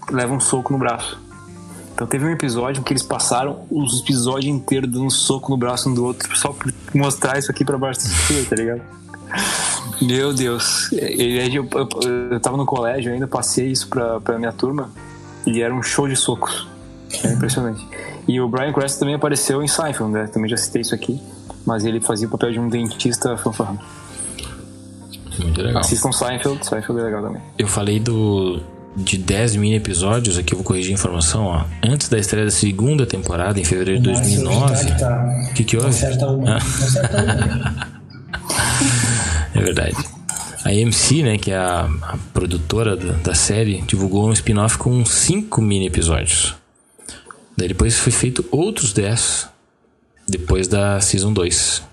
leva 0.09 0.33
um 0.33 0.39
soco 0.39 0.73
no 0.73 0.79
braço. 0.79 1.19
Então 1.93 2.07
teve 2.07 2.25
um 2.25 2.29
episódio 2.29 2.83
que 2.83 2.93
eles 2.93 3.03
passaram 3.03 3.65
os 3.69 4.01
episódios 4.01 4.53
inteiros 4.53 4.89
dando 4.89 5.05
um 5.05 5.09
soco 5.09 5.51
no 5.51 5.57
braço 5.57 5.89
um 5.89 5.93
do 5.93 6.03
outro, 6.03 6.35
só 6.37 6.51
pra 6.51 6.71
mostrar 6.93 7.37
isso 7.37 7.51
aqui 7.51 7.63
pra 7.63 7.77
baixo 7.77 8.01
do 8.01 8.49
tá 8.49 8.55
ligado? 8.55 8.81
Meu 10.01 10.33
Deus. 10.33 10.91
Eu, 10.91 11.69
eu, 11.69 11.69
eu, 12.31 12.39
tava 12.39 12.57
no 12.57 12.65
colégio 12.65 13.13
ainda, 13.13 13.27
passei 13.27 13.67
isso 13.67 13.87
pra, 13.87 14.19
pra 14.19 14.39
minha 14.39 14.51
turma 14.51 14.89
e 15.45 15.61
era 15.61 15.73
um 15.73 15.83
show 15.83 16.07
de 16.07 16.15
socos. 16.15 16.67
É 17.23 17.33
impressionante. 17.33 17.85
E 18.27 18.39
o 18.39 18.47
Brian 18.47 18.73
Crest 18.73 18.99
também 18.99 19.15
apareceu 19.15 19.61
em 19.61 19.67
Seinfeld, 19.67 20.11
né? 20.11 20.27
Também 20.27 20.49
já 20.49 20.57
citei 20.57 20.81
isso 20.81 20.95
aqui. 20.95 21.21
Mas 21.65 21.85
ele 21.85 21.99
fazia 22.01 22.27
o 22.27 22.31
papel 22.31 22.51
de 22.51 22.59
um 22.59 22.67
dentista 22.67 23.37
fanfarrão. 23.37 23.77
Muito 25.39 25.61
legal. 25.61 25.81
Assistam 25.81 26.11
Seinfeld, 26.11 26.65
Seinfeld 26.65 27.01
é 27.01 27.03
legal 27.03 27.21
também. 27.21 27.41
Eu 27.57 27.67
falei 27.67 27.99
do 27.99 28.59
de 28.95 29.17
10 29.17 29.55
mini 29.55 29.75
episódios, 29.75 30.37
aqui 30.37 30.53
eu 30.53 30.57
vou 30.57 30.65
corrigir 30.65 30.91
a 30.91 30.93
informação, 30.95 31.45
ó. 31.45 31.63
Antes 31.83 32.09
da 32.09 32.17
estreia 32.17 32.45
da 32.45 32.51
segunda 32.51 33.05
temporada, 33.05 33.59
em 33.59 33.63
fevereiro 33.63 34.01
de 34.01 34.09
2009. 34.09 34.91
O 35.49 35.53
que, 35.53 35.63
que 35.63 35.77
houve? 35.77 36.05
Uma. 36.25 36.57
Ah. 36.57 37.87
é 39.55 39.61
verdade. 39.61 39.95
A 40.63 40.69
AMC, 40.69 41.23
né, 41.23 41.37
que 41.37 41.51
é 41.51 41.57
a, 41.57 41.89
a 42.01 42.17
produtora 42.33 42.95
da, 42.95 43.13
da, 43.13 43.33
série, 43.33 43.81
divulgou 43.81 44.29
um 44.29 44.33
spin-off 44.33 44.77
com 44.77 45.03
5 45.03 45.61
mini 45.61 45.87
episódios. 45.87 46.55
Daí 47.57 47.69
depois 47.69 47.97
foi 47.97 48.11
feito 48.11 48.45
outros 48.51 48.93
10 48.93 49.49
depois 50.27 50.67
da 50.67 50.99
Season 50.99 51.33
2. 51.33 51.90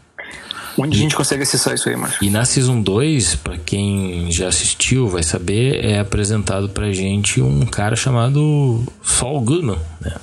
Onde 0.78 0.96
a 0.96 1.00
gente 1.00 1.16
consegue 1.16 1.42
acessar 1.42 1.74
isso 1.74 1.88
aí, 1.88 1.96
Márcio? 1.96 2.24
E 2.24 2.30
na 2.30 2.44
Season 2.44 2.80
2, 2.80 3.34
pra 3.36 3.58
quem 3.58 4.30
já 4.30 4.46
assistiu, 4.46 5.08
vai 5.08 5.24
saber, 5.24 5.84
é 5.84 5.98
apresentado 5.98 6.68
pra 6.68 6.92
gente 6.92 7.40
um 7.40 7.66
cara 7.66 7.96
chamado 7.96 8.84
Saul 9.02 9.40
Goodman, 9.40 9.78
né? 10.00 10.14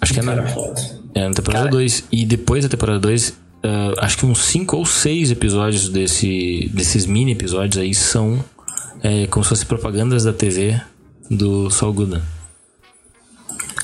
Acho 0.00 0.14
que 0.14 0.20
é 0.20 0.22
na, 0.22 0.32
é 1.14 1.28
na 1.28 1.34
temporada 1.34 1.68
2. 1.68 2.04
E 2.10 2.24
depois 2.24 2.64
da 2.64 2.70
temporada 2.70 2.98
2, 3.00 3.28
uh, 3.28 3.34
acho 3.98 4.16
que 4.16 4.24
uns 4.24 4.38
5 4.44 4.76
ou 4.76 4.86
6 4.86 5.30
episódios 5.30 5.90
desse, 5.90 6.70
desses 6.72 7.04
mini 7.04 7.32
episódios 7.32 7.76
aí 7.76 7.94
são 7.94 8.42
é, 9.02 9.26
como 9.26 9.44
se 9.44 9.50
fossem 9.50 9.66
propagandas 9.66 10.24
da 10.24 10.32
TV 10.32 10.80
do 11.30 11.70
Saul 11.70 11.92
Goodman. 11.92 12.22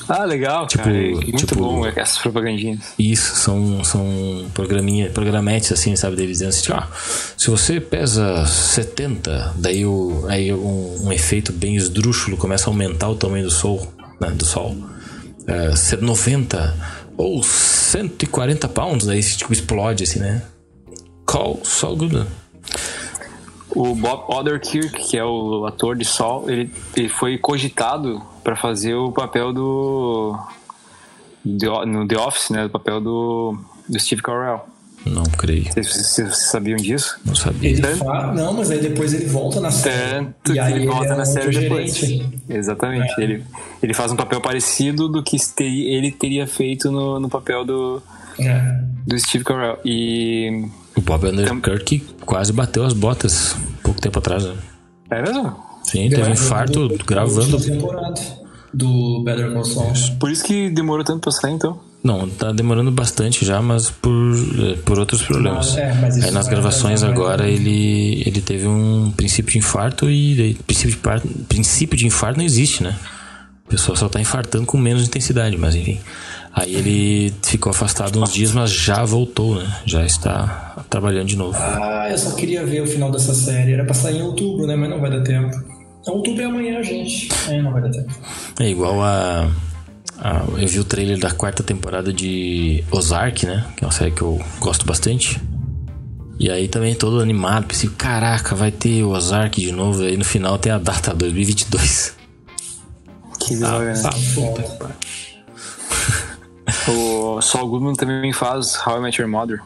Ah, 0.09 0.25
legal, 0.25 0.67
tipo, 0.67 0.85
cara. 0.85 0.97
Muito 0.97 1.47
tipo, 1.47 1.57
bom 1.57 1.87
essas 1.87 2.19
propagandinhas. 2.19 2.95
Isso, 2.99 3.37
são, 3.37 3.83
são 3.83 4.47
programinha, 4.55 5.11
programetes 5.11 5.73
assim, 5.73 5.97
sabe? 5.97 6.17
Deles 6.17 6.39
dizendo 6.39 6.49
assim, 6.51 6.73
ah, 6.73 6.89
se 7.37 7.51
você 7.51 7.81
pesa 7.81 8.47
70, 8.47 9.55
daí, 9.57 9.85
o, 9.85 10.25
aí 10.29 10.53
um, 10.53 11.07
um, 11.07 11.13
efeito 11.13 11.53
bem 11.53 11.77
esdrúxulo 11.77 12.37
começa 12.37 12.69
a 12.69 12.73
aumentar 12.73 13.09
o 13.09 13.17
tamanho 13.17 13.45
do 13.45 13.51
sol, 13.51 13.93
né, 14.21 14.31
do 14.31 14.45
sol. 14.45 14.77
É, 15.47 15.97
90 16.01 16.75
ou 17.17 17.43
140 17.43 18.69
pounds, 18.69 19.07
daí 19.07 19.23
tipo, 19.23 19.53
explode 19.53 20.05
assim, 20.05 20.19
né? 20.19 20.43
Call 21.25 21.61
Saul 21.65 21.97
Goodman. 21.97 22.27
O 23.71 23.95
Bob 23.95 24.25
Odenkirk, 24.29 25.11
que 25.11 25.19
é 25.19 25.25
o 25.25 25.67
ator 25.67 25.97
de 25.97 26.05
Sol, 26.05 26.49
ele, 26.49 26.73
ele 26.97 27.11
foi 27.11 27.37
cogitado 27.37 28.23
para 28.47 28.55
fazer 28.55 28.95
o 28.95 29.11
papel 29.11 29.53
do 29.53 30.39
no 31.45 32.07
The 32.07 32.17
Office, 32.17 32.51
né, 32.51 32.67
o 32.67 32.71
papel 32.71 33.01
do, 33.01 33.59
do 33.89 33.99
Steve 33.99 34.23
Carell. 34.23 34.65
Não 35.05 35.25
creio. 35.25 35.65
Vocês, 35.65 35.89
vocês 35.89 36.37
sabiam 36.51 36.77
disso? 36.77 37.19
Não 37.25 37.35
sabia. 37.35 37.71
Ele 37.71 37.83
fala, 37.97 38.33
não, 38.35 38.53
mas 38.53 38.71
aí 38.71 38.81
depois 38.81 39.13
ele 39.15 39.27
volta 39.27 39.61
na 39.61 39.73
série. 39.73 40.27
Tanto 40.27 40.55
e 40.55 40.61
aí 40.61 40.75
ele 40.75 40.87
volta 40.87 41.15
é 41.15 41.17
na 41.17 41.25
série 41.25 41.59
depois. 41.59 42.01
Exatamente. 42.49 43.21
É. 43.21 43.25
Ele, 43.25 43.45
ele 43.83 43.95
faz 43.95 44.13
um 44.13 44.17
papel 44.17 44.41
parecido 44.41 45.09
do 45.09 45.25
que 45.25 45.37
ele 45.59 46.13
teria 46.13 46.47
feito 46.47 46.91
no, 46.91 47.19
no 47.19 47.29
papel 47.29 47.65
do, 47.65 48.01
é. 48.39 48.81
do 49.05 49.19
Steve 49.19 49.43
Carell. 49.43 49.79
E 49.85 50.69
o 50.97 51.01
Bob 51.01 51.27
Underkirk 51.27 51.99
quase 52.25 52.53
bateu 52.53 52.85
as 52.85 52.93
botas 52.93 53.57
pouco 53.83 54.01
tempo 54.01 54.21
atrás, 54.21 54.45
né? 54.45 54.55
É 55.11 55.23
mesmo? 55.23 55.66
Sim, 55.87 56.09
teve 56.09 56.23
um 56.23 56.33
infarto 56.33 56.89
do, 56.89 57.05
gravando. 57.05 57.59
Do 58.75 59.23
Better 59.25 59.53
Call 59.53 59.65
Saul. 59.65 59.93
Por 60.19 60.31
isso 60.31 60.45
que 60.45 60.69
demorou 60.69 61.05
tanto 61.05 61.21
pra 61.21 61.33
sair, 61.33 61.53
então? 61.53 61.79
Não, 62.03 62.29
tá 62.29 62.53
demorando 62.53 62.91
bastante 62.93 63.45
já, 63.45 63.61
mas 63.63 63.91
por, 63.91 64.13
eh, 64.13 64.77
por 64.85 64.99
outros 64.99 65.23
problemas. 65.23 65.77
Ah, 65.77 65.81
é, 65.81 66.25
Aí 66.27 66.31
nas 66.31 66.47
gravações 66.47 67.03
agora 67.03 67.49
ele, 67.49 68.23
ele 68.25 68.41
teve 68.41 68.67
um 68.67 69.11
princípio 69.17 69.53
de 69.53 69.59
infarto 69.59 70.09
e 70.11 70.55
princípio 70.67 70.91
de, 70.93 70.97
par, 70.99 71.21
princípio 71.49 71.97
de 71.97 72.07
infarto 72.07 72.39
não 72.39 72.45
existe, 72.45 72.83
né? 72.83 72.95
O 73.67 73.69
pessoal 73.71 73.97
só 73.97 74.09
tá 74.09 74.21
infartando 74.21 74.67
com 74.67 74.77
menos 74.77 75.05
intensidade, 75.07 75.57
mas 75.57 75.75
enfim. 75.75 75.99
Aí 76.55 76.75
ele 76.75 77.35
ficou 77.43 77.71
afastado 77.71 78.23
uns 78.23 78.33
dias, 78.33 78.53
mas 78.53 78.71
já 78.71 79.05
voltou, 79.05 79.57
né? 79.57 79.77
Já 79.85 80.05
está 80.07 80.85
trabalhando 80.89 81.27
de 81.27 81.37
novo. 81.37 81.59
Ah, 81.59 82.07
eu 82.09 82.17
só 82.17 82.31
queria 82.33 82.65
ver 82.65 82.83
o 82.83 82.87
final 82.87 83.11
dessa 83.11 83.35
série. 83.35 83.73
Era 83.73 83.85
pra 83.85 83.95
sair 83.95 84.19
em 84.19 84.23
outubro, 84.23 84.67
né? 84.67 84.77
Mas 84.77 84.89
não 84.89 85.01
vai 85.01 85.11
dar 85.11 85.23
tempo. 85.23 85.76
Outubro 86.07 86.43
é 86.43 86.45
amanhã, 86.45 86.83
gente. 86.83 87.29
É, 87.49 87.61
não 87.61 87.73
vai 87.73 87.83
dar 87.83 87.91
tempo. 87.91 88.13
É 88.61 88.69
igual 88.69 89.03
a, 89.03 89.51
a. 90.19 90.45
eu 90.57 90.69
vi 90.69 90.79
o 90.79 90.85
trailer 90.85 91.19
da 91.19 91.33
quarta 91.33 91.63
temporada 91.63 92.13
de 92.13 92.85
Ozark, 92.91 93.45
né? 93.45 93.67
Que 93.77 93.85
é 93.85 93.87
uma 93.87 93.93
série 93.93 94.13
que 94.13 94.23
eu 94.23 94.41
gosto 94.61 94.87
bastante. 94.87 95.41
E 96.39 96.51
aí 96.51 96.69
também 96.69 96.95
todo 96.95 97.21
animado, 97.21 97.67
pensei, 97.67 97.91
caraca, 97.91 98.55
vai 98.55 98.71
ter 98.71 99.03
o 99.03 99.11
Ozark 99.11 99.61
de 99.61 99.73
novo. 99.73 100.03
E 100.05 100.09
aí 100.09 100.17
no 100.17 100.25
final 100.25 100.59
tem 100.59 100.71
a 100.71 100.79
data 100.79 101.13
2022. 101.13 102.15
Que 103.41 103.57
da 103.57 103.77
hora, 103.77 103.93
ah, 103.93 104.11
né? 104.11 104.97
O 106.89 107.41
Saul 107.41 107.69
Goodman 107.69 107.95
também 107.95 108.33
faz 108.33 108.77
How 108.87 108.99
I 108.99 109.03
Met 109.03 109.21
Your 109.21 109.31
Mother. 109.31 109.61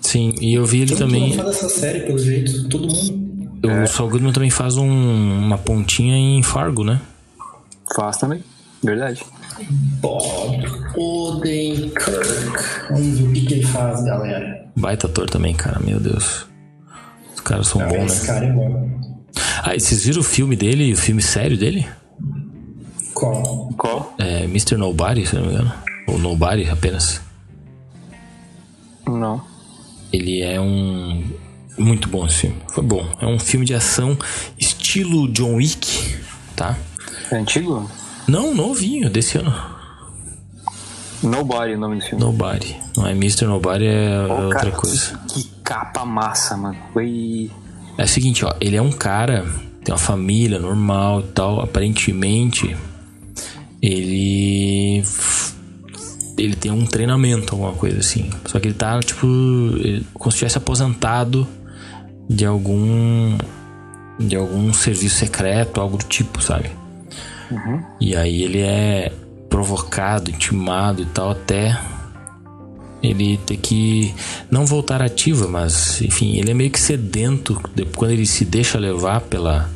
Sim, 0.00 0.34
e 0.40 0.54
eu 0.54 0.64
vi 0.64 0.80
ele 0.80 0.90
todo 0.90 0.98
também. 0.98 1.30
Todo 1.30 1.36
mundo 1.36 1.44
faz 1.44 1.56
essa 1.56 1.68
série, 1.68 2.00
pelo 2.00 2.18
jeito. 2.18 2.68
Todo 2.68 2.88
mundo. 2.88 3.27
O 3.64 3.70
é. 3.70 3.86
Saul 3.86 4.10
Goodman 4.10 4.32
também 4.32 4.50
faz 4.50 4.76
um, 4.76 4.86
uma 4.86 5.58
pontinha 5.58 6.16
em 6.16 6.42
Fargo, 6.42 6.84
né? 6.84 7.00
Faz 7.94 8.18
também, 8.18 8.44
verdade. 8.82 9.24
Bob 10.00 10.64
Odenkirk. 10.96 12.06
Vamos 12.90 13.18
ver 13.18 13.28
o 13.28 13.32
que, 13.32 13.46
que 13.46 13.54
ele 13.54 13.66
faz, 13.66 14.04
galera. 14.04 14.66
Baita 14.76 15.06
ator 15.06 15.28
também, 15.28 15.54
cara, 15.54 15.80
meu 15.80 15.98
Deus. 15.98 16.46
Os 17.34 17.40
caras 17.40 17.66
são 17.66 17.80
Não, 17.80 17.88
bons, 17.88 17.96
esse 17.96 18.06
né? 18.06 18.14
Esse 18.14 18.26
cara 18.26 18.46
é 18.46 18.52
bom. 18.52 19.00
Ah, 19.62 19.74
e 19.74 19.80
vocês 19.80 20.04
viram 20.04 20.20
o 20.20 20.24
filme 20.24 20.54
dele, 20.54 20.92
o 20.92 20.96
filme 20.96 21.22
sério 21.22 21.58
dele? 21.58 21.86
Qual? 23.14 23.68
Qual? 23.76 24.14
É 24.18 24.44
Mr. 24.44 24.76
Nobody, 24.76 25.26
se 25.26 25.34
não 25.34 25.42
me 25.42 25.52
engano. 25.52 25.72
Ou 26.06 26.18
Nobody 26.18 26.68
apenas. 26.70 27.20
Não. 29.06 29.42
Ele 30.12 30.42
é 30.42 30.60
um. 30.60 31.24
Muito 31.78 32.08
bom 32.08 32.26
esse 32.26 32.40
filme. 32.40 32.56
Foi 32.68 32.82
bom. 32.82 33.06
É 33.20 33.26
um 33.26 33.38
filme 33.38 33.64
de 33.64 33.74
ação 33.74 34.18
estilo 34.58 35.28
John 35.28 35.54
Wick, 35.56 36.16
tá? 36.56 36.76
É 37.30 37.36
antigo? 37.36 37.88
Não, 38.26 38.54
novinho, 38.54 39.08
desse 39.08 39.38
ano. 39.38 39.54
Nobody, 41.22 41.74
o 41.74 41.78
nome 41.78 41.96
do 41.96 42.02
filme. 42.02 42.24
Nobody. 42.24 42.76
Não 42.96 43.06
é 43.06 43.12
Mr. 43.12 43.46
Nobody, 43.46 43.86
é 43.86 44.26
oh, 44.28 44.44
outra 44.44 44.58
cara, 44.58 44.70
coisa. 44.72 45.18
Que, 45.28 45.42
que 45.42 45.50
capa 45.64 46.04
massa, 46.04 46.56
mano. 46.56 46.76
Foi. 46.92 47.50
É 47.96 48.04
o 48.04 48.08
seguinte, 48.08 48.44
ó. 48.44 48.54
Ele 48.60 48.76
é 48.76 48.82
um 48.82 48.92
cara, 48.92 49.44
tem 49.84 49.92
uma 49.92 49.98
família 49.98 50.58
normal 50.58 51.20
e 51.20 51.24
tal. 51.24 51.60
Aparentemente, 51.60 52.76
ele 53.82 55.02
ele 56.36 56.54
tem 56.54 56.70
um 56.70 56.86
treinamento, 56.86 57.54
alguma 57.54 57.72
coisa 57.72 57.98
assim. 57.98 58.30
Só 58.46 58.60
que 58.60 58.68
ele 58.68 58.74
tá, 58.74 59.00
tipo, 59.00 59.26
como 60.14 60.30
se 60.30 60.38
tivesse 60.38 60.56
aposentado 60.56 61.46
de 62.28 62.44
algum 62.44 63.36
de 64.18 64.34
algum 64.34 64.72
serviço 64.72 65.16
secreto, 65.16 65.80
algo 65.80 65.96
do 65.96 66.04
tipo, 66.04 66.42
sabe? 66.42 66.70
Uhum. 67.50 67.82
E 68.00 68.16
aí 68.16 68.42
ele 68.42 68.60
é 68.60 69.12
provocado, 69.48 70.30
intimado 70.30 71.02
e 71.02 71.06
tal, 71.06 71.30
até 71.30 71.78
ele 73.02 73.38
ter 73.38 73.56
que 73.56 74.14
não 74.50 74.66
voltar 74.66 75.00
ativa, 75.00 75.46
mas 75.46 76.00
enfim, 76.02 76.36
ele 76.36 76.50
é 76.50 76.54
meio 76.54 76.70
que 76.70 76.80
sedento. 76.80 77.60
Quando 77.96 78.10
ele 78.10 78.26
se 78.26 78.44
deixa 78.44 78.78
levar 78.78 79.20
pela, 79.20 79.70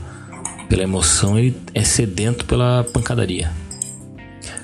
pela 0.69 0.83
emoção, 0.83 1.39
ele 1.39 1.57
é 1.73 1.85
sedento 1.85 2.45
pela 2.45 2.85
pancadaria. 2.93 3.53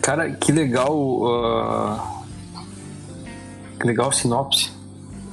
Cara, 0.03 0.31
que 0.33 0.51
legal. 0.53 0.93
Uh, 0.93 2.19
que 3.79 3.87
legal 3.87 4.11
sinopse 4.11 4.73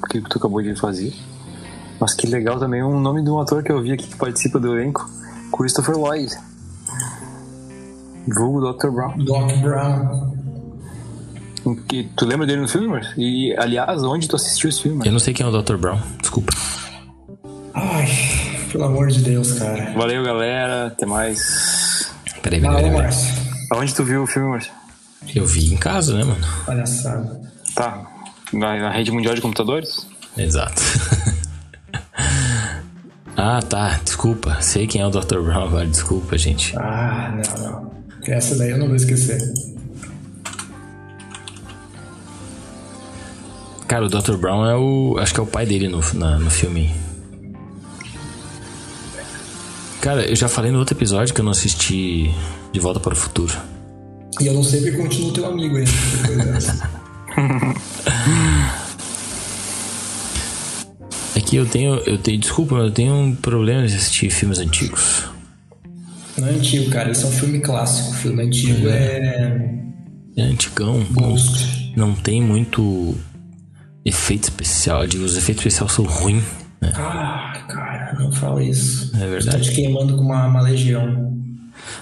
que 0.10 0.22
tu 0.22 0.38
acabou 0.38 0.62
de 0.62 0.76
fazer. 0.76 1.14
Mas 2.00 2.14
que 2.14 2.28
legal 2.28 2.60
também 2.60 2.84
o 2.84 3.00
nome 3.00 3.24
de 3.24 3.30
um 3.30 3.40
ator 3.40 3.64
que 3.64 3.72
eu 3.72 3.82
vi 3.82 3.94
aqui 3.94 4.08
que 4.08 4.16
participa 4.16 4.60
do 4.60 4.78
elenco: 4.78 5.10
Christopher 5.56 5.98
Lloyd. 5.98 6.32
Vulgo 8.28 8.74
Dr. 8.74 8.90
Brown. 8.90 9.18
Doc 9.20 9.52
Brown. 9.62 10.36
Que, 11.88 12.04
tu 12.16 12.26
lembra 12.26 12.46
dele 12.46 12.62
no 12.62 12.68
filme? 12.68 13.02
E, 13.18 13.56
aliás, 13.58 14.04
onde 14.04 14.28
tu 14.28 14.36
assistiu 14.36 14.70
esse 14.70 14.84
filme? 14.84 15.06
Eu 15.06 15.12
não 15.12 15.20
sei 15.20 15.34
quem 15.34 15.46
é 15.46 15.50
o 15.50 15.62
Dr. 15.62 15.78
Brown, 15.78 16.00
desculpa. 16.20 16.54
Ai, 17.74 18.08
pelo 18.72 18.84
amor 18.84 19.08
de 19.08 19.22
Deus, 19.22 19.54
cara. 19.54 19.94
Valeu, 19.94 20.24
galera. 20.24 20.88
Até 20.88 21.06
mais. 21.06 22.12
Peraí, 22.42 22.62
peraí, 22.62 22.92
peraí. 22.92 22.92
peraí. 22.92 23.16
Aonde 23.72 23.96
tu 23.96 24.04
viu 24.04 24.24
o 24.24 24.28
filme, 24.28 24.50
Márcio? 24.50 24.72
Eu 25.34 25.46
vi 25.46 25.74
em 25.74 25.78
casa, 25.78 26.16
né, 26.16 26.24
mano? 26.24 26.46
Palhaçada. 26.66 27.42
Tá. 27.74 28.06
Na, 28.54 28.78
na 28.80 28.92
rede 28.92 29.12
mundial 29.12 29.34
de 29.34 29.42
computadores? 29.42 30.08
Exato. 30.38 30.82
ah, 33.38 33.62
tá. 33.62 34.00
Desculpa. 34.04 34.62
Sei 34.62 34.88
quem 34.88 35.02
é 35.02 35.08
o 35.08 35.10
Dr. 35.10 35.40
Brown 35.40 35.66
agora. 35.66 35.86
Desculpa, 35.86 36.38
gente. 36.38 36.76
Ah, 36.78 37.34
não, 37.36 37.64
não. 37.64 37.92
Essa 38.28 38.56
daí 38.56 38.72
eu 38.72 38.78
não 38.78 38.88
vou 38.88 38.96
esquecer. 38.96 39.40
Cara, 43.88 44.06
o 44.06 44.10
Dr. 44.10 44.36
Brown 44.38 44.66
é 44.66 44.76
o. 44.76 45.18
Acho 45.20 45.34
que 45.34 45.40
é 45.40 45.44
o 45.44 45.48
pai 45.48 45.66
dele 45.66 45.88
no, 45.88 46.02
na, 46.14 46.40
no 46.40 46.50
filme. 46.50 46.94
Cara, 50.02 50.26
eu 50.26 50.36
já 50.36 50.48
falei 50.48 50.72
no 50.72 50.80
outro 50.80 50.96
episódio 50.96 51.34
que 51.34 51.42
eu 51.42 51.46
não 51.46 51.52
assisti 51.52 52.34
De 52.72 52.80
Volta 52.80 53.00
para 53.00 53.14
o 53.14 53.16
Futuro. 53.16 53.56
E 54.40 54.48
eu 54.48 54.54
não 54.54 54.64
sei 54.64 54.82
porque 54.82 54.98
continuo 54.98 55.34
teu 55.34 55.46
amigo 55.46 55.78
ainda. 55.78 55.92
é 61.46 61.50
que 61.50 61.56
eu 61.56 61.66
tenho, 61.66 61.96
eu 62.06 62.18
tenho, 62.18 62.40
desculpa, 62.40 62.76
mas 62.76 62.86
eu 62.86 62.92
tenho 62.92 63.14
um 63.14 63.36
problema 63.36 63.86
de 63.88 63.96
assistir 63.96 64.30
filmes 64.30 64.60
antigos. 64.60 65.24
Não 66.38 66.48
é 66.48 66.52
antigo, 66.52 66.90
cara, 66.90 67.12
isso 67.12 67.26
é 67.26 67.30
um 67.30 67.32
filme 67.32 67.60
clássico. 67.60 68.14
Filme 68.16 68.44
antigo 68.44 68.88
é. 68.90 69.72
É 70.36 70.42
antigão. 70.42 71.02
Ghost. 71.12 71.94
Não, 71.96 72.08
não 72.10 72.16
tem 72.16 72.42
muito 72.42 73.16
efeito 74.04 74.44
especial. 74.46 75.08
Digo, 75.08 75.24
os 75.24 75.38
efeitos 75.38 75.66
especiais 75.66 75.92
são 75.94 76.06
ruins. 76.06 76.44
Né? 76.82 76.92
Ah, 76.96 77.64
cara, 77.70 78.16
não 78.20 78.32
fala 78.32 78.62
isso. 78.64 79.16
É 79.16 79.20
Tá 79.20 79.26
verdade. 79.28 79.64
te 79.64 79.72
queimando 79.76 80.18
com 80.18 80.24
uma, 80.24 80.46
uma 80.48 80.62
legião. 80.62 81.34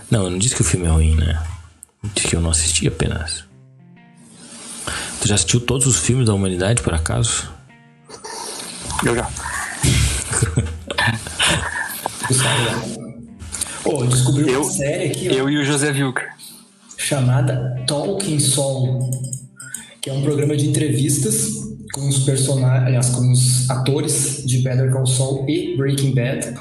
Não, 0.10 0.24
eu 0.24 0.30
não 0.32 0.40
disse 0.40 0.56
que 0.56 0.61
o 0.61 0.65
filme 0.65 0.88
é 0.88 0.90
ruim, 0.90 1.15
né? 1.15 1.40
Eu 2.03 2.10
disse 2.15 2.28
que 2.28 2.36
eu 2.36 2.41
não 2.41 2.49
assisti 2.49 2.88
apenas. 2.88 3.44
Tu 5.22 5.28
já 5.28 5.36
assistiu 5.36 5.60
todos 5.61 5.86
os 5.86 5.98
filmes 5.99 6.26
da 6.26 6.34
humanidade, 6.34 6.82
por 6.82 6.94
acaso? 6.94 7.52
Eu 9.06 9.15
já. 9.15 9.30
Né? 12.30 12.90
Pô, 13.84 14.03
eu 14.03 14.61
uma 14.61 14.72
série 14.72 15.06
aqui, 15.11 15.30
ó. 15.30 15.34
Eu 15.34 15.49
e 15.49 15.57
o 15.57 15.65
José 15.65 15.91
Vilker. 15.91 16.30
chamada 16.98 17.84
Talking 17.86 18.40
Soul, 18.40 19.11
que 20.02 20.10
é 20.10 20.14
um 20.14 20.22
programa 20.22 20.56
de 20.56 20.68
entrevistas 20.68 21.49
com 21.94 22.07
os 22.07 22.20
personagens, 22.20 22.88
aliás, 22.88 23.10
com 23.10 23.32
os 23.32 23.70
atores 23.70 24.44
de 24.45 24.60
Better 24.60 24.91
Call 24.91 25.06
Saul 25.06 25.48
e 25.48 25.76
Breaking 25.78 26.15
Bad, 26.15 26.56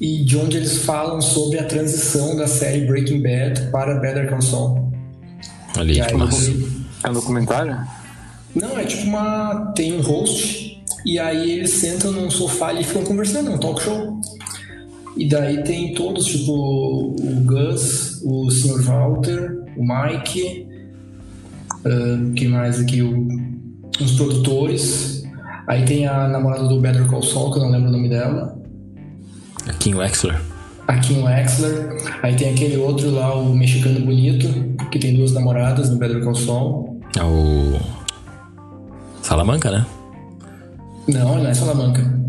e 0.00 0.24
de 0.24 0.36
onde 0.38 0.56
eles 0.56 0.78
falam 0.78 1.20
sobre 1.20 1.58
a 1.58 1.64
transição 1.64 2.36
da 2.36 2.46
série 2.46 2.86
Breaking 2.86 3.20
Bad 3.20 3.70
para 3.70 3.96
Better 4.00 4.30
Call 4.30 4.40
Saul. 4.40 4.92
Olha 5.76 6.04
aí, 6.04 6.10
que 6.10 6.16
massa. 6.16 6.50
É 7.04 7.10
um 7.10 7.12
documentário? 7.12 7.99
Não, 8.54 8.78
é 8.78 8.84
tipo 8.84 9.06
uma. 9.06 9.72
Tem 9.76 9.96
um 9.96 10.00
host, 10.00 10.82
e 11.04 11.18
aí 11.18 11.52
eles 11.52 11.70
sentam 11.74 12.12
num 12.12 12.30
sofá 12.30 12.68
ali 12.68 12.80
e 12.80 12.84
ficam 12.84 13.04
conversando, 13.04 13.50
é 13.50 13.54
um 13.54 13.58
talk 13.58 13.82
show. 13.82 14.20
E 15.16 15.28
daí 15.28 15.62
tem 15.64 15.94
todos, 15.94 16.26
tipo, 16.26 16.52
o 16.52 17.42
Gus, 17.44 18.20
o 18.24 18.50
Sr. 18.50 18.82
Walter, 18.82 19.58
o 19.76 19.82
Mike, 19.82 20.66
ahn, 21.84 22.32
quem 22.34 22.48
mais 22.48 22.80
aqui? 22.80 23.02
O, 23.02 23.28
os 24.00 24.12
produtores. 24.12 25.24
Aí 25.66 25.84
tem 25.84 26.06
a 26.06 26.26
namorada 26.26 26.66
do 26.66 26.80
Better 26.80 27.06
Call 27.06 27.22
Saul, 27.22 27.52
que 27.52 27.58
eu 27.58 27.64
não 27.64 27.70
lembro 27.70 27.88
o 27.88 27.92
nome 27.92 28.08
dela. 28.08 28.58
A 29.66 29.72
Kim 29.74 29.94
Wexler. 29.94 30.40
A 30.88 30.98
Kim 30.98 31.22
Wexler. 31.22 31.96
Aí 32.22 32.34
tem 32.34 32.52
aquele 32.52 32.76
outro 32.76 33.10
lá, 33.10 33.34
o 33.34 33.54
mexicano 33.54 34.00
bonito, 34.00 34.48
que 34.90 34.98
tem 34.98 35.14
duas 35.14 35.32
namoradas 35.32 35.90
no 35.90 35.96
Better 35.96 36.22
Call 36.24 36.34
Saul. 36.34 37.00
É 37.16 37.22
o. 37.22 37.99
Salamanca, 39.34 39.70
né? 39.70 39.86
Não, 41.06 41.34
ele 41.34 41.42
não 41.44 41.50
é 41.50 41.54
Salamanca. 41.54 42.20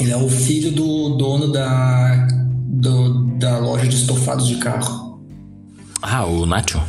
Ele 0.00 0.10
é 0.10 0.16
o 0.16 0.28
filho 0.28 0.72
do 0.72 1.10
dono 1.10 1.52
da, 1.52 2.26
do- 2.66 3.26
da 3.38 3.58
loja 3.58 3.86
de 3.86 3.94
estofados 3.94 4.48
de 4.48 4.56
carro. 4.56 5.22
Ah, 6.02 6.26
o 6.26 6.44
Nacho. 6.44 6.82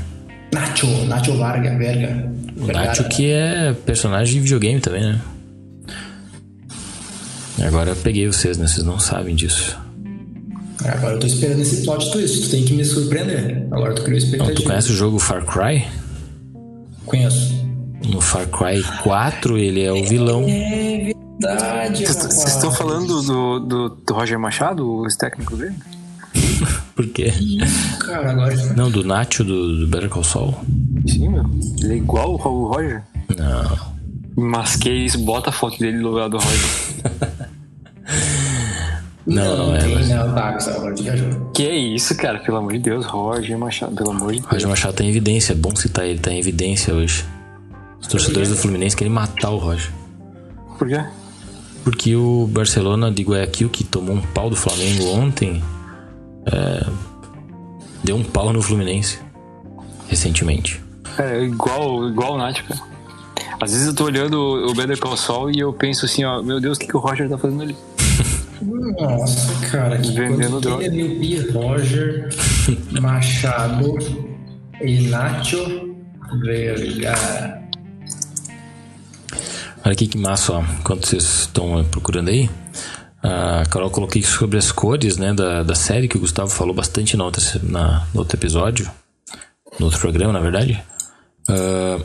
Nacho, 0.52 0.88
Nacho 1.06 1.38
Varga, 1.38 1.78
Verga. 1.78 2.32
O 2.58 2.66
Nacho 2.66 3.08
que 3.10 3.30
é 3.30 3.74
personagem 3.86 4.34
de 4.36 4.40
videogame 4.40 4.80
também, 4.80 5.04
né? 5.04 5.22
Agora 7.64 7.92
eu 7.92 7.96
peguei 7.96 8.26
vocês, 8.26 8.58
né? 8.58 8.66
Vocês 8.66 8.84
não 8.84 9.00
sabem 9.00 9.36
disso. 9.36 9.78
Agora 10.84 11.14
eu 11.14 11.20
tô 11.20 11.28
esperando 11.28 11.62
esse 11.62 11.84
plot 11.86 12.12
twist, 12.12 12.42
tu 12.42 12.50
tem 12.50 12.66
que 12.66 12.74
me 12.74 12.84
surpreender. 12.84 13.68
Agora 13.72 13.94
tu 13.94 14.02
criou 14.02 14.18
expectativa. 14.18 14.56
tu 14.56 14.64
conhece 14.64 14.92
o 14.92 14.96
jogo 14.96 15.20
Far 15.20 15.46
Cry? 15.46 15.86
Conheço. 17.06 17.63
No 18.08 18.20
Far 18.22 18.48
Cry 18.48 18.84
4 19.04 19.58
ele 19.58 19.82
é 19.84 19.92
o 19.92 20.04
vilão. 20.06 20.46
É 20.48 21.14
verdade, 21.40 22.06
Vocês 22.06 22.48
estão 22.56 22.72
falando 22.72 23.22
do, 23.22 23.60
do, 23.60 23.90
do 23.90 24.14
Roger 24.14 24.38
Machado, 24.40 24.86
o 24.88 25.08
técnico 25.18 25.56
dele? 25.56 25.76
Por 26.96 27.08
quê? 27.08 27.34
Cara, 28.00 28.32
agora... 28.32 28.56
Não, 28.76 28.90
do 28.92 29.04
Nacho 29.04 29.44
do, 29.44 29.80
do 29.80 29.88
Better 29.88 30.10
Call 30.10 30.24
Saul? 30.24 30.56
Sim, 31.08 31.30
meu. 31.30 31.46
Ele 31.82 31.94
é 31.94 31.98
igual 31.98 32.34
o 32.34 32.36
Ro- 32.36 32.52
o 32.52 32.68
Roger. 32.74 33.04
Não. 33.38 33.94
Masquei 34.36 35.06
isso, 35.06 35.20
bota 35.20 35.50
a 35.50 35.54
foto 35.54 35.78
dele 35.80 35.98
no 35.98 36.10
lugar 36.10 36.30
do 36.30 36.38
Roger. 36.38 36.70
Não, 39.26 39.68
não 39.70 39.76
é, 39.76 39.80
tem, 39.80 39.96
mas- 39.96 40.10
Não, 40.10 40.36
tá, 40.36 40.58
que 41.54 41.64
isso, 41.70 42.14
cara? 42.18 42.40
Pelo 42.40 42.58
amor 42.58 42.74
de 42.74 42.80
Deus, 42.80 43.06
Roger 43.06 43.58
Machado, 43.58 43.96
pelo 43.96 44.12
amor 44.12 44.34
de 44.34 44.40
Deus. 44.42 44.52
Roger 44.52 44.68
Machado 44.68 44.96
tá 44.96 45.04
em 45.06 45.08
evidência. 45.08 45.54
É 45.54 45.56
bom 45.56 45.74
citar 45.74 46.06
ele, 46.06 46.20
tá 46.20 46.30
em 46.30 46.40
evidência 46.40 46.94
hoje. 46.94 47.24
Os 48.04 48.08
torcedores 48.08 48.50
do 48.50 48.56
Fluminense 48.56 48.96
querem 48.96 49.12
matar 49.12 49.50
o 49.50 49.58
Roger. 49.58 49.92
Por 50.78 50.88
quê? 50.88 51.04
Porque 51.84 52.16
o 52.16 52.48
Barcelona 52.48 53.12
de 53.12 53.24
Guayaquil, 53.24 53.70
que 53.70 53.84
tomou 53.84 54.16
um 54.16 54.22
pau 54.22 54.50
do 54.50 54.56
Flamengo 54.56 55.08
ontem, 55.08 55.64
é, 56.46 56.86
deu 58.04 58.16
um 58.16 58.24
pau 58.24 58.54
no 58.54 58.62
Fluminense 58.62 59.20
recentemente. 60.08 60.82
É 61.18 61.44
igual, 61.44 62.08
igual 62.08 62.34
o 62.34 62.38
Nath, 62.38 62.62
cara. 62.68 62.82
Às 63.62 63.72
vezes 63.72 63.88
eu 63.88 63.96
tô 63.96 64.06
olhando 64.06 64.38
o 64.70 64.74
Better 64.74 65.00
Call 65.00 65.16
Saul 65.18 65.50
e 65.52 65.60
eu 65.60 65.72
penso 65.74 66.06
assim, 66.06 66.24
ó, 66.24 66.42
meu 66.44 66.60
Deus, 66.60 66.78
o 66.78 66.80
que, 66.80 66.88
que 66.88 66.98
o 66.98 67.00
Roger 67.00 67.30
tá 67.30 67.38
fazendo 67.38 67.64
ali? 67.64 67.76
Nossa, 68.62 69.68
cara, 69.70 69.98
que 69.98 70.12
Vendendo 70.12 70.60
droga. 70.60 70.86
é 70.86 70.90
miopia. 70.90 71.52
Roger, 71.52 72.30
Machado 73.02 73.98
e 74.82 75.08
Nacho 75.08 75.96
Verga. 76.42 77.63
Olha 79.86 79.94
aqui 79.94 80.08
que 80.08 80.18
massa, 80.18 80.54
ó. 80.54 80.64
Enquanto 80.80 81.08
vocês 81.08 81.24
estão 81.42 81.80
eh, 81.80 81.84
procurando 81.84 82.30
aí, 82.30 82.50
a 83.22 83.64
Carol 83.70 83.90
coloquei 83.90 84.24
sobre 84.24 84.58
as 84.58 84.72
cores 84.72 85.18
né, 85.18 85.34
da, 85.34 85.64
da 85.64 85.76
série, 85.76 86.08
que 86.08 86.18
o 86.18 86.20
Gustavo 86.20 86.50
falou 86.50 86.74
bastante 86.74 87.18
na 87.18 87.26
outra, 87.26 87.44
na, 87.64 88.08
no 88.14 88.22
outro 88.22 88.38
episódio, 88.38 88.90
no 89.80 89.86
outro 89.86 90.00
programa, 90.00 90.32
na 90.32 90.40
verdade. 90.40 90.82
Ah, 91.50 92.00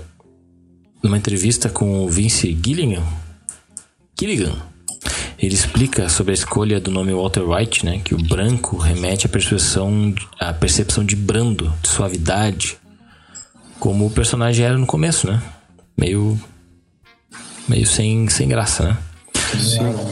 numa 1.03 1.17
entrevista 1.17 1.69
com 1.69 2.05
o 2.05 2.09
Vince 2.09 2.57
Gilligan, 2.65 3.03
Gilligan, 4.19 4.57
ele 5.39 5.55
explica 5.55 6.09
sobre 6.09 6.33
a 6.33 6.35
escolha 6.35 6.81
do 6.81 6.91
nome 6.91 7.13
Walter 7.13 7.49
White, 7.49 7.85
né, 7.87 8.01
que 8.01 8.15
o 8.15 8.19
branco 8.19 8.77
remete 8.77 9.27
à 9.27 9.29
percepção, 9.29 10.13
à 10.41 10.53
percepção 10.53 11.05
de 11.05 11.15
brando, 11.15 11.73
de 11.81 11.89
suavidade, 11.89 12.77
como 13.79 14.07
o 14.07 14.11
personagem 14.11 14.67
era 14.67 14.77
no 14.77 14.87
começo, 14.87 15.29
né? 15.29 15.41
Meio 15.97 16.39
meio 17.69 17.87
sem, 17.87 18.29
sem 18.29 18.49
graça, 18.49 18.83
né? 18.85 18.97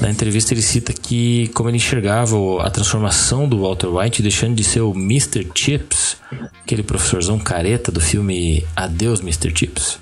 Na 0.01 0.11
entrevista 0.11 0.55
ele 0.55 0.63
cita 0.63 0.93
que 0.95 1.49
como 1.49 1.69
ele 1.69 1.77
enxergava 1.77 2.37
a 2.63 2.71
transformação 2.71 3.47
do 3.49 3.61
Walter 3.61 3.89
White, 3.89 4.23
deixando 4.23 4.55
de 4.55 4.65
ser 4.65 4.81
o 4.81 4.93
Mr. 4.93 5.47
Chips, 5.55 6.17
aquele 6.63 6.83
professorzão 6.83 7.39
careta 7.39 7.93
do 7.93 8.01
filme 8.01 8.65
Adeus 8.75 9.21
Mr. 9.21 9.53
Chips, 9.55 9.99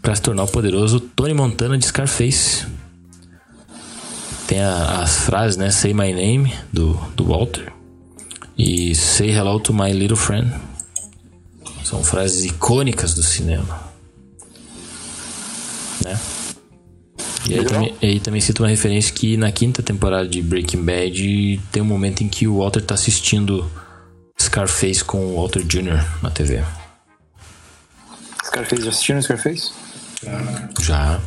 para 0.00 0.14
se 0.14 0.22
tornar 0.22 0.44
o 0.44 0.48
poderoso 0.48 1.00
Tony 1.00 1.34
Montana 1.34 1.76
de 1.76 1.84
Scarface. 1.86 2.64
Tem 4.46 4.60
a- 4.62 5.02
as 5.02 5.18
frases, 5.18 5.56
né? 5.58 5.70
Say 5.70 5.92
my 5.92 6.12
name, 6.12 6.52
do, 6.72 6.94
do 7.14 7.24
Walter. 7.26 7.70
E 8.56 8.94
Say 8.94 9.30
hello 9.30 9.60
to 9.60 9.72
my 9.74 9.92
little 9.92 10.16
friend. 10.16 10.50
São 11.84 12.02
frases 12.02 12.44
icônicas 12.44 13.12
do 13.14 13.22
cinema. 13.22 13.80
Né? 16.04 16.18
E 17.48 17.58
aí, 17.58 17.64
também, 17.64 17.94
aí 18.02 18.20
também 18.20 18.40
cita 18.40 18.62
uma 18.62 18.68
referência 18.68 19.12
que 19.12 19.36
na 19.36 19.50
quinta 19.50 19.82
temporada 19.82 20.28
de 20.28 20.42
Breaking 20.42 20.82
Bad 20.82 21.60
tem 21.72 21.82
um 21.82 21.86
momento 21.86 22.22
em 22.22 22.28
que 22.28 22.46
o 22.46 22.58
Walter 22.58 22.82
tá 22.82 22.94
assistindo 22.94 23.70
Scarface 24.40 25.02
com 25.04 25.18
o 25.18 25.36
Walter 25.36 25.62
Jr. 25.62 26.04
na 26.22 26.30
TV. 26.30 26.62
Scarface, 28.44 28.82
já 28.82 28.90
assistiram 28.90 29.22
Scarface? 29.22 29.72
Já. 30.80 31.20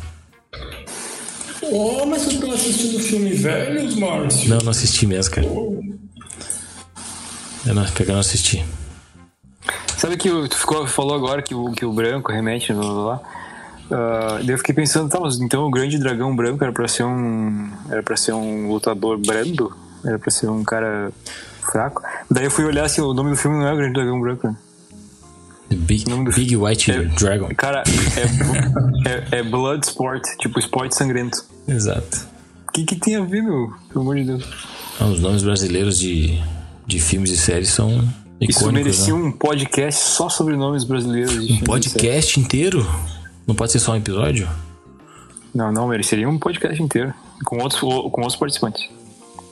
Oh, 1.62 2.04
mas 2.06 2.22
vocês 2.22 2.34
estão 2.34 2.52
assistindo 2.52 3.00
filme 3.00 3.32
velhos, 3.32 3.96
Márcio? 3.96 4.48
Não, 4.50 4.58
não 4.58 4.70
assisti 4.70 5.06
mesmo, 5.06 5.34
cara. 5.34 5.46
Eu 7.66 7.74
não, 7.74 7.84
pegar 7.92 8.12
não 8.12 8.20
assisti. 8.20 8.64
Sabe 9.96 10.16
que 10.18 10.28
tu 10.28 10.56
ficou, 10.56 10.86
falou 10.86 11.14
agora 11.16 11.40
que 11.40 11.54
o, 11.54 11.72
que 11.72 11.84
o 11.84 11.92
branco 11.92 12.30
remete 12.30 12.72
blá, 12.72 12.92
blá, 12.92 13.20
Ah, 13.90 14.38
daí 14.38 14.50
eu 14.50 14.58
fiquei 14.58 14.74
pensando, 14.74 15.08
tá, 15.08 15.20
mas 15.20 15.38
então 15.40 15.66
o 15.66 15.70
grande 15.70 15.98
dragão 15.98 16.34
branco 16.34 16.62
era 16.64 16.72
pra 16.72 16.88
ser 16.88 17.04
um. 17.04 17.68
Era 17.90 18.02
pra 18.02 18.16
ser 18.16 18.32
um 18.32 18.68
lutador 18.68 19.18
brando? 19.18 19.74
Era 20.04 20.18
pra 20.18 20.30
ser 20.30 20.48
um 20.48 20.62
cara 20.64 21.12
fraco? 21.70 22.02
Daí 22.30 22.44
eu 22.44 22.50
fui 22.50 22.64
olhar 22.64 22.84
assim, 22.84 23.00
o 23.00 23.12
nome 23.14 23.30
do 23.30 23.36
filme 23.36 23.58
não 23.58 23.66
é 23.66 23.72
o 23.72 23.76
grande 23.76 23.94
dragão 23.94 24.20
branco, 24.20 24.46
né? 24.48 24.56
The 25.70 25.76
Big, 25.76 26.04
Big 26.34 26.56
White 26.56 26.90
É- 26.90 27.04
Dragon. 27.04 27.48
Cara, 27.56 27.82
é, 29.06 29.36
é, 29.36 29.38
é 29.38 29.42
Blood 29.42 29.86
Sport, 29.86 30.22
tipo 30.38 30.58
esporte 30.58 30.94
sangrento. 30.94 31.44
Exato. 31.66 32.26
O 32.68 32.72
que, 32.72 32.84
que 32.84 32.96
tem 32.96 33.16
a 33.16 33.24
ver, 33.24 33.42
meu? 33.42 33.72
Pelo 33.88 34.00
amor 34.02 34.16
de 34.16 34.24
Deus. 34.24 34.44
Ah, 35.00 35.06
os 35.06 35.20
nomes 35.20 35.42
brasileiros 35.42 35.98
de, 35.98 36.40
de 36.86 37.00
filmes 37.00 37.30
e 37.30 37.36
séries 37.36 37.70
são 37.70 37.90
icônicos. 38.40 38.56
Isso 38.56 38.72
merecia 38.72 39.14
né? 39.14 39.20
um 39.20 39.32
podcast 39.32 40.08
só 40.08 40.28
sobre 40.28 40.56
nomes 40.56 40.84
brasileiros. 40.84 41.50
Um 41.50 41.60
podcast 41.60 42.38
inteiro? 42.38 42.86
Não 43.46 43.54
pode 43.54 43.72
ser 43.72 43.78
só 43.78 43.92
um 43.92 43.96
episódio? 43.96 44.48
Não, 45.54 45.70
não, 45.70 45.86
mereceria 45.88 46.28
um 46.28 46.38
podcast 46.38 46.82
inteiro. 46.82 47.12
Com 47.44 47.58
outros, 47.58 47.80
com 47.80 47.86
outros 48.20 48.36
participantes. 48.36 48.88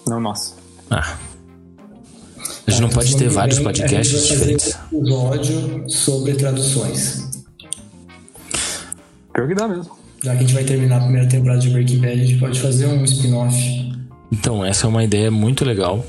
Não 0.07 0.21
nós. 0.21 0.57
Ah, 0.91 1.17
A 2.67 2.71
gente 2.71 2.81
não 2.83 2.89
tá, 2.89 2.97
pode 2.97 3.17
ter 3.17 3.29
vários 3.29 3.59
podcasts 3.59 4.27
diferentes. 4.27 4.79
Um 4.93 4.99
episódio 5.01 5.85
sobre 5.89 6.35
traduções. 6.35 7.43
Pior 9.33 9.49
que 9.49 9.55
dá 9.55 9.69
mesmo. 9.69 9.97
Já 10.23 10.33
que 10.33 10.39
a 10.39 10.41
gente 10.41 10.55
vai 10.55 10.65
terminar 10.65 10.99
a 10.99 11.01
primeira 11.01 11.29
temporada 11.29 11.61
de 11.61 11.71
Breaking 11.71 11.99
Bad, 12.01 12.13
a 12.13 12.25
gente 12.25 12.39
pode 12.39 12.61
fazer 12.61 12.87
um 12.87 13.03
spin-off. 13.05 13.57
Então, 14.31 14.65
essa 14.65 14.87
é 14.87 14.89
uma 14.89 15.03
ideia 15.05 15.31
muito 15.31 15.65
legal. 15.65 16.05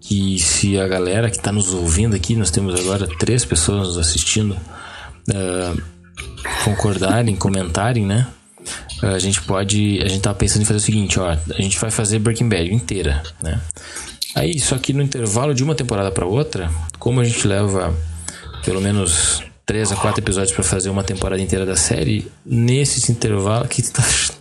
Que 0.00 0.38
se 0.38 0.78
a 0.78 0.86
galera 0.86 1.30
que 1.30 1.36
está 1.36 1.50
nos 1.50 1.72
ouvindo 1.72 2.14
aqui, 2.14 2.36
nós 2.36 2.50
temos 2.50 2.78
agora 2.78 3.08
três 3.18 3.42
pessoas 3.44 3.88
nos 3.88 3.98
assistindo, 3.98 4.52
uh, 5.30 5.82
concordarem, 6.64 7.36
comentarem, 7.36 8.06
né? 8.06 8.26
A 9.02 9.18
gente 9.18 9.42
pode. 9.42 10.00
A 10.02 10.08
gente 10.08 10.22
tava 10.22 10.36
pensando 10.36 10.62
em 10.62 10.64
fazer 10.64 10.78
o 10.78 10.82
seguinte, 10.82 11.20
ó. 11.20 11.30
A 11.30 11.62
gente 11.62 11.78
vai 11.78 11.90
fazer 11.90 12.18
Breaking 12.18 12.48
Bad 12.48 12.72
inteira, 12.72 13.22
né? 13.42 13.60
Aí, 14.34 14.58
só 14.58 14.78
que 14.78 14.92
no 14.92 15.02
intervalo 15.02 15.54
de 15.54 15.62
uma 15.62 15.74
temporada 15.74 16.10
para 16.10 16.26
outra, 16.26 16.70
como 16.98 17.20
a 17.20 17.24
gente 17.24 17.46
leva 17.46 17.94
pelo 18.64 18.80
menos 18.80 19.42
três 19.64 19.92
a 19.92 19.96
quatro 19.96 20.20
episódios 20.20 20.52
para 20.52 20.64
fazer 20.64 20.90
uma 20.90 21.04
temporada 21.04 21.40
inteira 21.40 21.64
da 21.64 21.76
série, 21.76 22.30
nesses 22.44 23.08
intervalos 23.08 23.68
que 23.68 23.82
tá 23.82 24.02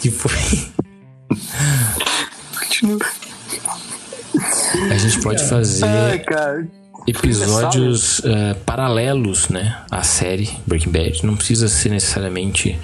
que 0.00 0.10
foi 0.10 0.32
Continua. 2.58 2.98
A 4.90 4.98
gente 4.98 5.20
pode 5.20 5.48
fazer 5.48 5.84
Ai, 5.84 6.24
episódios 7.06 8.20
uh, 8.20 8.54
paralelos, 8.64 9.48
né, 9.48 9.78
à 9.90 10.02
série 10.02 10.50
Breaking 10.66 10.90
Bad. 10.90 11.26
Não 11.26 11.36
precisa 11.36 11.68
ser 11.68 11.90
necessariamente 11.90 12.78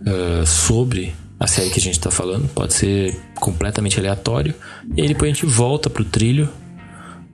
uh, 0.00 0.46
sobre 0.46 1.14
a 1.38 1.46
série 1.46 1.70
que 1.70 1.80
a 1.80 1.82
gente 1.82 1.98
está 1.98 2.10
falando. 2.10 2.48
Pode 2.48 2.74
ser 2.74 3.16
completamente 3.34 3.98
aleatório. 3.98 4.54
E 4.96 5.02
aí 5.02 5.08
depois 5.08 5.30
a 5.30 5.34
gente 5.34 5.46
volta 5.46 5.90
pro 5.90 6.04
trilho 6.04 6.48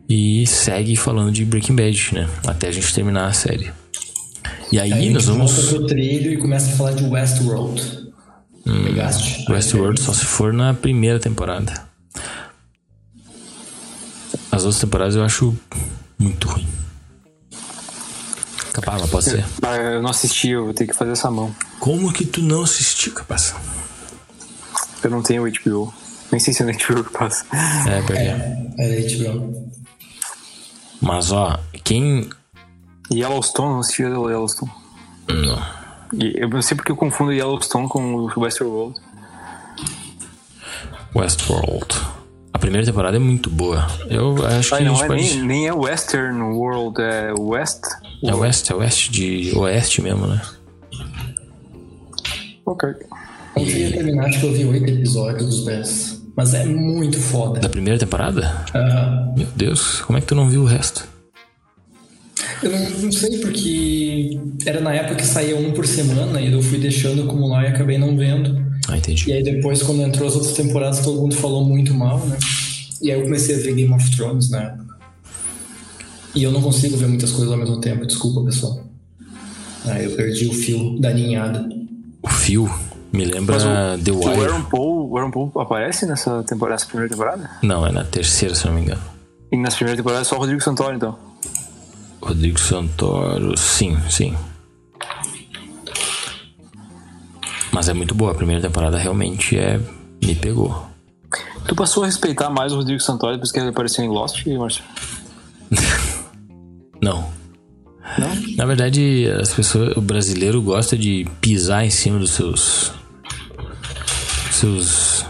e 0.09 0.47
segue 0.47 0.97
falando 0.97 1.31
de 1.31 1.45
Breaking 1.45 1.77
Bad, 1.77 2.15
né? 2.15 2.29
Até 2.47 2.69
a 2.69 2.73
gente 2.73 2.93
terminar 2.93 3.27
a 3.27 3.33
série. 3.33 3.71
E 4.73 4.79
aí, 4.79 4.93
aí 4.93 5.11
nós 5.11 5.27
vamos. 5.27 5.53
Volta 5.53 5.77
pro 5.77 5.87
trilho 5.87 6.33
e 6.33 6.37
começa 6.37 6.73
a 6.73 6.77
falar 6.77 6.93
de 6.93 7.05
Westworld. 7.05 8.11
Hum, 8.67 9.53
Westworld 9.53 10.01
só 10.01 10.13
se 10.13 10.25
for 10.25 10.53
na 10.53 10.75
primeira 10.75 11.19
temporada. 11.19 11.73
As 14.51 14.65
outras 14.65 14.81
temporadas 14.81 15.15
eu 15.15 15.25
acho 15.25 15.57
muito 16.21 16.49
ruim. 16.49 16.69
Capaz, 18.75 19.11
pode 19.11 19.25
ser. 19.25 19.45
Ah, 19.63 19.77
eu 19.77 20.03
não 20.03 20.11
assisti, 20.11 20.51
eu 20.51 20.67
vou 20.67 20.75
ter 20.75 20.87
que 20.87 20.95
fazer 20.95 21.13
essa 21.13 21.31
mão. 21.31 21.55
Como 21.81 22.13
que 22.13 22.25
tu 22.25 22.41
não 22.41 22.63
assistiu, 22.63 23.13
capaz? 23.13 23.55
Eu 25.03 25.11
não 25.11 25.23
tenho 25.23 25.43
HBO. 25.43 25.93
Nem 26.31 26.39
sei 26.39 26.55
se 26.55 26.63
é 26.63 26.67
na 26.67 26.73
HBO 26.73 27.03
que 27.03 27.11
passa. 27.11 27.45
É, 27.89 28.03
peguei. 28.03 28.29
É, 28.29 28.75
é 28.79 29.01
HBO. 29.17 29.73
Mas 31.01 31.33
ó, 31.33 31.59
quem. 31.83 32.29
Yellowstone, 33.13 33.73
não 33.73 33.81
assisti 33.81 34.03
Yellowstone. 34.03 34.71
Não. 35.27 35.81
E 36.13 36.35
eu 36.37 36.49
não 36.49 36.63
sei 36.63 36.77
porque 36.77 36.93
eu 36.93 36.97
confundo 36.97 37.33
Yellowstone 37.33 37.89
com 37.89 38.29
Westworld. 38.37 38.95
Westworld. 41.15 42.20
A 42.53 42.59
primeira 42.59 42.85
temporada 42.85 43.17
é 43.17 43.21
muito 43.21 43.49
boa. 43.49 43.87
Eu 44.09 44.45
acho 44.47 44.77
que 44.77 44.85
não 44.85 45.03
é 45.03 45.07
pode... 45.07 45.23
nem, 45.23 45.43
nem 45.43 45.69
é 45.69 45.73
Western 45.73 46.41
World, 46.41 47.01
é 47.01 47.33
West. 47.39 47.85
É 48.23 48.35
West, 48.35 48.71
é 48.71 48.75
West 48.75 49.11
de 49.11 49.53
Oeste 49.57 50.03
mesmo, 50.03 50.27
né? 50.27 50.41
Ok. 52.67 52.89
Eu 53.57 53.65
queria 53.65 53.93
terminar, 53.93 54.27
acho 54.27 54.41
que 54.41 54.47
eu 54.47 54.53
vi 54.53 54.65
oito 54.65 54.91
episódios 54.91 55.47
dos 55.47 55.65
10. 55.65 56.21
Mas 56.37 56.55
é 56.55 56.65
muito 56.65 57.19
foda. 57.19 57.61
Da 57.61 57.69
primeira 57.69 57.99
temporada? 57.99 58.65
Uhum. 58.75 59.35
Meu 59.37 59.47
Deus, 59.57 60.01
como 60.03 60.19
é 60.19 60.21
que 60.21 60.27
tu 60.27 60.35
não 60.35 60.49
viu 60.49 60.63
o 60.63 60.65
resto? 60.65 61.07
Eu 62.63 62.71
não, 62.71 62.91
não, 62.91 63.13
sei 63.13 63.39
porque 63.39 64.39
era 64.67 64.81
na 64.81 64.95
época 64.95 65.17
que 65.17 65.27
saía 65.27 65.57
um 65.57 65.73
por 65.73 65.87
semana 65.87 66.41
e 66.41 66.53
eu 66.53 66.63
fui 66.63 66.79
deixando 66.79 67.23
acumular 67.23 67.65
e 67.65 67.69
acabei 67.69 67.99
não 67.99 68.17
vendo. 68.17 68.70
Ah, 68.91 68.99
entendi. 68.99 69.31
E 69.31 69.33
aí 69.33 69.43
depois, 69.43 69.83
quando 69.83 70.03
entrou 70.03 70.27
as 70.27 70.35
outras 70.35 70.53
temporadas, 70.53 70.99
todo 71.01 71.21
mundo 71.21 71.35
falou 71.37 71.65
muito 71.65 71.95
mal, 71.95 72.19
né? 72.27 72.37
E 73.01 73.11
aí 73.11 73.19
eu 73.19 73.23
comecei 73.25 73.55
a 73.55 73.59
ver 73.59 73.75
Game 73.75 73.93
of 73.95 74.17
Thrones 74.17 74.51
na 74.51 74.63
época. 74.63 74.97
E 76.35 76.43
eu 76.43 76.51
não 76.51 76.61
consigo 76.61 76.97
ver 76.97 77.07
muitas 77.07 77.31
coisas 77.31 77.51
ao 77.51 77.59
mesmo 77.59 77.81
tempo, 77.81 78.07
desculpa, 78.07 78.43
pessoal. 78.45 78.81
Aí 79.87 80.05
eu 80.05 80.11
perdi 80.13 80.47
o 80.47 80.53
fio 80.53 80.99
da 81.01 81.13
ninhada. 81.13 81.69
O 82.23 82.29
fio? 82.29 82.71
Me 83.13 83.25
lembra 83.25 83.57
o, 83.57 83.99
The 83.99 84.13
Wire. 84.13 84.29
O 84.29 84.43
Aaron, 84.43 84.63
Paul, 84.63 85.11
o 85.11 85.19
Aaron 85.19 85.31
Paul 85.31 85.53
aparece 85.57 86.07
nessa, 86.07 86.45
temporada, 86.45 86.75
nessa 86.75 86.87
primeira 86.87 87.11
temporada? 87.11 87.51
Não, 87.63 87.85
é 87.85 87.91
na 87.91 88.05
terceira, 88.05 88.55
se 88.55 88.67
não 88.67 88.75
me 88.75 88.83
engano. 88.83 89.01
E 89.51 89.57
nas 89.57 89.75
primeiras 89.75 89.99
temporadas 89.99 90.27
é 90.27 90.31
só 90.31 90.37
o 90.37 90.39
Rodrigo 90.39 90.63
Santoro, 90.63 90.95
então? 90.95 91.19
Rodrigo 92.23 92.61
Santoro, 92.61 93.57
sim, 93.57 93.97
sim. 94.09 94.37
Mas 97.73 97.89
é 97.89 97.95
muito 97.95 98.15
boa, 98.15 98.33
a 98.33 98.35
primeira 98.35 98.61
temporada 98.61 98.99
realmente 98.99 99.57
é. 99.57 99.81
me 100.23 100.35
pegou. 100.35 100.87
Tu 101.67 101.75
passou 101.75 102.03
a 102.03 102.07
respeitar 102.07 102.51
mais 102.51 102.73
o 102.73 102.77
Rodrigo 102.77 103.01
Santoro 103.01 103.35
depois 103.35 103.53
que 103.53 103.59
ele 103.59 103.69
apareceu 103.69 104.05
em 104.05 104.09
Lost, 104.09 104.45
Márcio? 104.47 104.83
Não. 107.01 107.31
Não? 108.19 108.57
Na 108.57 108.67
verdade, 108.67 109.27
as 109.41 109.53
pessoas, 109.53 109.97
o 109.97 110.01
brasileiro 110.01 110.61
gosta 110.61 110.97
de 110.97 111.27
pisar 111.41 111.85
em 111.85 111.91
cima 111.91 112.19
dos 112.19 112.33
seus 112.33 112.93
seus 114.51 115.25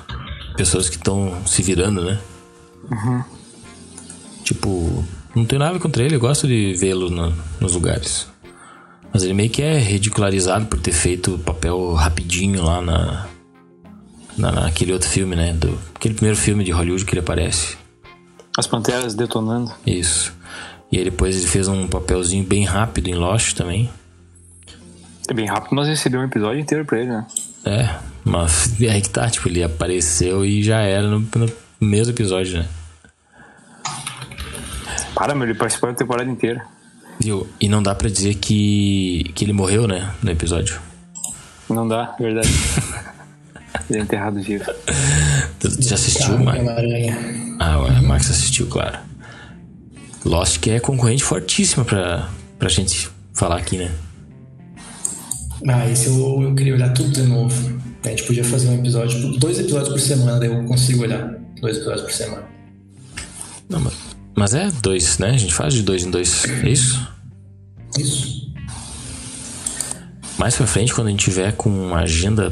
pessoas 0.57 0.89
que 0.89 0.97
estão 0.97 1.47
se 1.47 1.62
virando, 1.62 2.03
né? 2.03 2.19
Uhum. 2.91 3.25
Tipo, 4.43 5.05
não 5.35 5.45
tenho 5.45 5.61
nada 5.61 5.79
contra 5.79 6.03
ele, 6.03 6.17
eu 6.17 6.21
gosto 6.21 6.49
de 6.49 6.75
vê-lo 6.75 7.09
no, 7.09 7.33
nos 7.61 7.75
lugares. 7.75 8.30
Mas 9.12 9.23
ele 9.23 9.35
meio 9.35 9.51
que 9.51 9.62
é 9.62 9.78
ridicularizado 9.78 10.66
por 10.66 10.81
ter 10.81 10.93
feito 10.93 11.35
o 11.35 11.39
papel 11.39 11.93
rapidinho 11.95 12.62
lá 12.62 12.81
na, 12.81 13.27
na, 14.37 14.53
naquele 14.53 14.93
outro 14.93 15.09
filme, 15.09 15.35
né? 15.35 15.53
Do, 15.53 15.78
aquele 15.95 16.15
primeiro 16.15 16.37
filme 16.37 16.65
de 16.65 16.70
Hollywood 16.70 17.05
que 17.05 17.12
ele 17.12 17.20
aparece. 17.20 17.77
As 18.57 18.66
Panteras 18.66 19.15
detonando. 19.15 19.73
Isso. 19.87 20.35
E 20.91 20.99
aí 20.99 21.05
depois 21.05 21.37
ele 21.37 21.47
fez 21.47 21.69
um 21.69 21.87
papelzinho 21.87 22.45
bem 22.45 22.65
rápido 22.65 23.09
em 23.09 23.15
Lost 23.15 23.55
também. 23.55 23.91
É 25.28 25.32
bem 25.32 25.47
rápido, 25.47 25.74
mas 25.77 25.87
recebeu 25.87 26.20
um 26.20 26.24
episódio 26.24 26.61
inteiro 26.61 26.85
pra 26.85 26.99
ele, 26.99 27.11
né? 27.11 27.27
É, 27.65 27.95
mas 28.24 28.81
é 28.81 28.91
aí 28.91 29.01
que 29.01 29.11
tá, 29.11 29.28
tipo, 29.31 29.49
ele 29.49 29.62
apareceu 29.62 30.45
e 30.45 30.62
já 30.62 30.81
era 30.81 31.07
no, 31.07 31.20
no 31.20 31.53
mesmo 31.81 32.12
episódio, 32.12 32.59
né? 32.59 32.69
Para, 35.15 35.35
meu, 35.35 35.47
ele 35.47 35.55
participou 35.55 35.91
da 35.91 35.97
temporada 35.97 36.28
inteira. 36.28 36.65
Viu? 37.22 37.47
E 37.60 37.68
não 37.68 37.82
dá 37.82 37.94
pra 37.94 38.09
dizer 38.09 38.34
que, 38.36 39.30
que 39.34 39.44
ele 39.44 39.52
morreu, 39.52 39.86
né? 39.86 40.10
No 40.22 40.30
episódio. 40.30 40.80
Não 41.68 41.86
dá, 41.86 42.16
é 42.18 42.22
verdade. 42.22 42.48
ele 43.90 43.98
é 43.98 44.02
enterrado 44.02 44.42
vivo. 44.42 44.64
Tu 45.59 45.82
já 45.82 45.94
assistiu, 45.94 46.38
Max? 46.38 46.60
Ah, 47.59 47.78
ué, 47.80 48.01
Max 48.01 48.30
assistiu, 48.30 48.66
claro. 48.66 48.98
Lost 50.24 50.59
que 50.60 50.70
é 50.70 50.80
concorrente 50.80 51.22
fortíssima 51.22 51.84
pra, 51.84 52.28
pra 52.59 52.68
gente 52.68 53.10
falar 53.34 53.56
aqui, 53.56 53.76
né? 53.76 53.90
Ah, 55.68 55.86
esse 55.88 56.06
eu, 56.06 56.42
eu 56.42 56.55
queria 56.55 56.74
olhar 56.74 56.92
tudo 56.92 57.10
de 57.10 57.22
novo. 57.22 57.80
A 58.02 58.09
gente 58.09 58.22
podia 58.24 58.44
fazer 58.44 58.68
um 58.68 58.78
episódio, 58.78 59.20
tipo, 59.20 59.38
dois 59.38 59.59
episódios 59.59 59.90
por 59.90 60.01
semana, 60.01 60.38
daí 60.38 60.48
eu 60.48 60.64
consigo 60.64 61.02
olhar. 61.02 61.34
Dois 61.60 61.76
episódios 61.76 62.02
por 62.02 62.12
semana. 62.12 62.44
Não, 63.68 63.80
mas, 63.80 63.94
mas 64.41 64.55
é 64.55 64.71
dois, 64.83 65.19
né? 65.19 65.29
A 65.29 65.37
gente 65.37 65.53
faz 65.53 65.75
de 65.75 65.83
dois 65.83 66.03
em 66.03 66.11
dois. 66.11 66.47
É 66.65 66.71
isso? 66.71 67.07
Isso. 67.99 68.51
Mais 70.39 70.57
pra 70.57 70.67
frente, 70.67 70.95
quando 70.95 71.09
a 71.09 71.11
gente 71.11 71.23
tiver 71.23 71.53
com 71.53 71.69
uma 71.69 71.99
agenda 71.99 72.51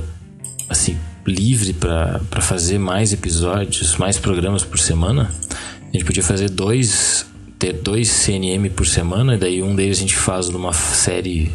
assim, 0.68 0.98
livre 1.26 1.72
para 1.72 2.20
fazer 2.42 2.78
mais 2.78 3.14
episódios, 3.14 3.96
mais 3.96 4.18
programas 4.18 4.64
por 4.64 4.78
semana, 4.78 5.30
a 5.80 5.90
gente 5.90 6.04
podia 6.04 6.22
fazer 6.22 6.50
dois. 6.50 7.24
Ter 7.58 7.72
dois 7.72 8.08
CNM 8.08 8.70
por 8.70 8.86
semana, 8.86 9.34
e 9.34 9.38
daí 9.38 9.62
um 9.64 9.74
deles 9.74 9.98
a 9.98 10.00
gente 10.02 10.14
faz 10.14 10.48
numa 10.48 10.72
série 10.72 11.50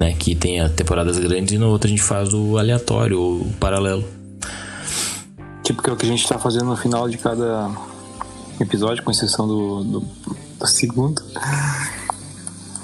né? 0.00 0.14
Que 0.18 0.34
tenha 0.34 0.68
temporadas 0.70 1.18
grandes 1.18 1.52
e 1.52 1.58
no 1.58 1.68
outro 1.68 1.88
a 1.88 1.90
gente 1.90 2.02
faz 2.02 2.32
o 2.32 2.56
aleatório 2.56 3.20
ou 3.20 3.42
o 3.42 3.52
paralelo. 3.60 4.04
Tipo 5.62 5.82
que 5.82 5.90
é 5.90 5.92
o 5.92 5.96
que 5.96 6.06
a 6.06 6.08
gente 6.08 6.22
está 6.22 6.38
fazendo 6.38 6.64
no 6.64 6.76
final 6.76 7.08
de 7.08 7.18
cada 7.18 7.70
episódio, 8.62 9.02
com 9.02 9.10
exceção 9.10 9.46
do, 9.46 9.84
do, 9.84 10.00
do 10.58 10.66
segundo. 10.66 11.22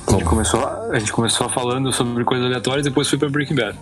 A 0.06 0.12
gente, 0.12 0.24
começou, 0.24 0.66
a 0.90 0.98
gente 0.98 1.12
começou 1.12 1.48
falando 1.48 1.92
sobre 1.92 2.24
coisas 2.24 2.46
aleatórias 2.46 2.86
e 2.86 2.90
depois 2.90 3.08
foi 3.08 3.18
pra 3.18 3.28
Breaking 3.28 3.54
Bad. 3.54 3.78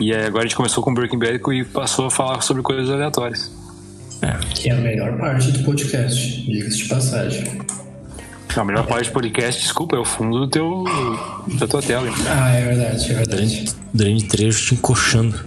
E 0.00 0.14
aí 0.14 0.26
agora 0.26 0.44
a 0.44 0.46
gente 0.46 0.56
começou 0.56 0.82
com 0.82 0.94
Breaking 0.94 1.18
Bad 1.18 1.40
e 1.52 1.64
passou 1.64 2.06
a 2.06 2.10
falar 2.10 2.40
sobre 2.40 2.62
coisas 2.62 2.90
aleatórias. 2.90 3.50
É. 4.22 4.32
Que 4.54 4.70
é 4.70 4.72
a 4.72 4.76
melhor 4.76 5.16
parte 5.18 5.52
do 5.52 5.62
podcast, 5.64 6.42
diga-se 6.42 6.78
de 6.78 6.88
passagem. 6.88 7.60
A 8.56 8.64
melhor 8.64 8.86
parte 8.86 9.08
do 9.08 9.12
podcast, 9.12 9.62
desculpa, 9.62 9.96
é 9.96 9.98
o 9.98 10.04
fundo 10.04 10.40
do 10.40 10.48
teu, 10.48 10.84
da 11.58 11.66
tua 11.68 11.80
tela. 11.80 12.08
Ah, 12.26 12.50
é 12.50 12.64
verdade, 12.66 13.10
é 13.10 13.14
verdade. 13.14 13.64
Durante 13.94 14.24
trecho 14.26 14.66
te 14.66 14.74
encoxando. 14.74 15.38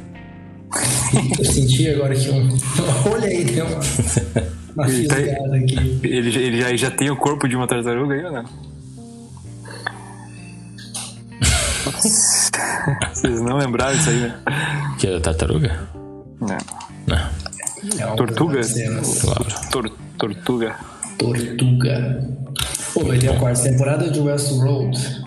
Eu 1.38 1.45
senti 1.45 1.90
agora 1.90 2.15
que 2.15 2.30
um. 2.30 2.49
Olha 3.11 3.28
aí, 3.28 3.44
deu 3.44 3.65
uma. 3.65 3.80
Uma 4.76 4.88
Ele, 4.90 5.08
tá- 5.08 5.16
aqui. 5.16 6.00
ele, 6.04 6.32
já- 6.32 6.40
ele 6.41 6.78
já, 6.78 6.90
tem 6.91 7.10
o 7.12 7.16
corpo 7.16 7.48
de 7.48 7.56
uma 7.56 7.68
tartaruga 7.68 8.16
aí 8.16 8.26
ou 8.26 8.32
não? 8.32 8.44
Vocês 13.14 13.41
não 13.41 13.58
lembraram 13.58 13.95
disso 13.95 14.10
aí, 14.10 14.20
né? 14.20 14.40
Que 15.00 15.08
era 15.08 15.22
tartaruga? 15.22 15.88
Não. 16.40 16.58
Não, 17.08 18.14
É 18.14 18.16
Tortuga? 18.16 18.62
claro. 19.22 19.45
Tor- 19.72 19.91
tortuga. 20.18 20.76
Tortuga. 21.18 22.28
Pô, 22.94 23.04
vai 23.06 23.18
ter 23.18 23.30
a 23.30 23.40
quarta 23.40 23.64
temporada 23.64 24.10
de 24.10 24.20
Westworld. 24.20 25.24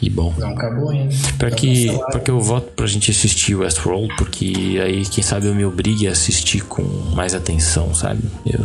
Que 0.00 0.08
bom. 0.08 0.34
Não 0.38 0.48
acabou 0.48 0.88
ainda. 0.88 1.14
Pra 1.36 1.50
Tá 1.50 1.56
que, 1.56 1.86
pra 2.10 2.20
que 2.20 2.30
eu 2.30 2.40
voto 2.40 2.72
pra 2.72 2.86
gente 2.86 3.10
assistir 3.10 3.54
Westworld, 3.54 4.08
porque 4.16 4.80
aí, 4.82 5.04
quem 5.04 5.22
sabe, 5.22 5.46
eu 5.46 5.54
me 5.54 5.62
obrigue 5.62 6.08
a 6.08 6.12
assistir 6.12 6.64
com 6.64 6.82
mais 7.14 7.34
atenção, 7.34 7.92
sabe? 7.94 8.22
Eu, 8.46 8.64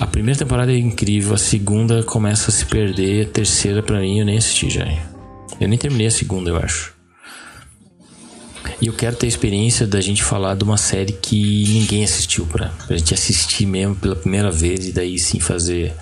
a 0.00 0.06
primeira 0.06 0.38
temporada 0.38 0.72
é 0.72 0.78
incrível, 0.78 1.34
a 1.34 1.38
segunda 1.38 2.02
começa 2.02 2.50
a 2.50 2.54
se 2.54 2.64
perder, 2.64 3.26
a 3.26 3.28
terceira, 3.28 3.82
pra 3.82 4.00
mim, 4.00 4.20
eu 4.20 4.24
nem 4.24 4.38
assisti 4.38 4.70
já. 4.70 4.86
Eu 5.60 5.68
nem 5.68 5.78
terminei 5.78 6.06
a 6.06 6.10
segunda, 6.10 6.48
eu 6.48 6.56
acho. 6.56 6.94
E 8.80 8.86
eu 8.86 8.94
quero 8.94 9.16
ter 9.16 9.26
a 9.26 9.28
experiência 9.28 9.86
da 9.86 10.00
gente 10.00 10.24
falar 10.24 10.56
de 10.56 10.64
uma 10.64 10.78
série 10.78 11.12
que 11.12 11.64
ninguém 11.68 12.04
assistiu, 12.04 12.46
pra, 12.46 12.70
pra 12.86 12.96
gente 12.96 13.12
assistir 13.12 13.66
mesmo 13.66 13.94
pela 13.96 14.16
primeira 14.16 14.50
vez 14.50 14.88
e 14.88 14.92
daí 14.92 15.18
sim 15.18 15.38
fazer 15.38 15.92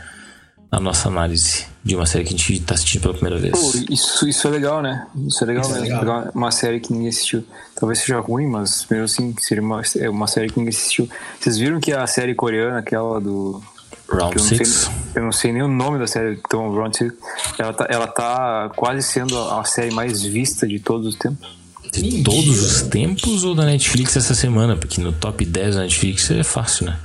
a 0.71 0.79
nossa 0.79 1.09
análise 1.09 1.70
de 1.83 1.97
uma 1.97 2.05
série 2.07 2.25
que 2.25 2.35
a 2.35 2.37
gente 2.37 2.61
tá 2.61 2.75
assistindo 2.75 3.03
pela 3.03 3.15
primeira 3.15 3.39
vez. 3.39 3.53
Pô, 3.59 3.73
isso, 3.91 4.29
isso 4.29 4.47
é 4.47 4.51
legal, 4.51 4.83
né? 4.83 5.07
Isso 5.27 5.43
é 5.43 5.47
legal 5.47 5.63
Isso 5.65 5.73
é 5.73 5.81
mesmo. 5.81 5.99
legal. 6.01 6.21
Pegar 6.21 6.33
Uma 6.35 6.51
série 6.51 6.81
que 6.81 6.93
ninguém 6.93 7.09
assistiu. 7.09 7.45
Talvez 7.75 8.01
seja 8.01 8.21
ruim, 8.21 8.47
mas 8.47 8.87
mesmo 8.91 9.05
assim, 9.05 9.35
seria 9.39 9.63
uma, 9.63 9.83
é 9.97 10.11
uma 10.11 10.27
série 10.27 10.49
que 10.49 10.59
ninguém 10.59 10.71
assistiu. 10.75 11.09
Vocês 11.41 11.57
viram 11.57 11.81
que 11.81 11.93
a 11.93 12.07
série 12.07 12.35
coreana, 12.35 12.79
aquela 12.79 13.21
do. 13.21 13.63
Round 14.11 14.37
Eu 14.37 14.43
não, 14.43 14.49
6. 14.49 14.69
sei, 14.69 14.93
eu 15.15 15.23
não 15.23 15.33
sei 15.33 15.53
nem 15.53 15.63
o 15.63 15.69
nome 15.69 15.99
da 15.99 16.07
série, 16.07 16.35
então, 16.45 16.69
Round 16.75 16.97
Six, 16.97 17.15
ela 17.57 17.73
tá, 17.73 17.87
ela 17.89 18.07
tá 18.09 18.71
quase 18.75 19.03
sendo 19.05 19.39
a 19.39 19.61
a 19.61 19.65
série 19.65 19.93
mais 19.93 20.21
vista 20.23 20.67
de 20.67 20.81
todos 20.81 21.07
os 21.07 21.15
tempos. 21.15 21.49
De 21.93 22.23
todos 22.25 22.61
os 22.61 22.83
tempos 22.83 23.45
ou 23.45 23.55
da 23.55 23.65
Netflix 23.65 24.17
essa 24.17 24.35
semana? 24.35 24.77
Porque 24.77 25.01
no 25.01 25.13
top 25.13 25.45
10 25.45 25.77
da 25.77 25.83
Netflix 25.83 26.31
é 26.31 26.43
fácil, 26.43 26.87
né? 26.87 26.99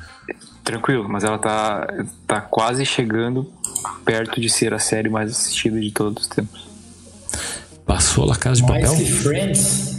Tranquilo, 0.65 1.07
mas 1.07 1.23
ela 1.23 1.37
tá, 1.37 1.87
tá 2.25 2.41
quase 2.41 2.83
chegando 2.87 3.47
perto 4.03 4.41
de 4.41 4.49
ser 4.49 4.73
a 4.73 4.79
série 4.79 5.07
mais 5.07 5.29
assistida 5.29 5.79
de 5.79 5.91
todos 5.91 6.23
os 6.23 6.27
tempos. 6.27 6.67
Passou 7.85 8.25
La 8.25 8.35
Casa 8.35 8.61
de 8.61 8.67
Mais 8.67 8.83
Papel? 8.83 8.97
que 8.97 9.11
Friends. 9.11 9.95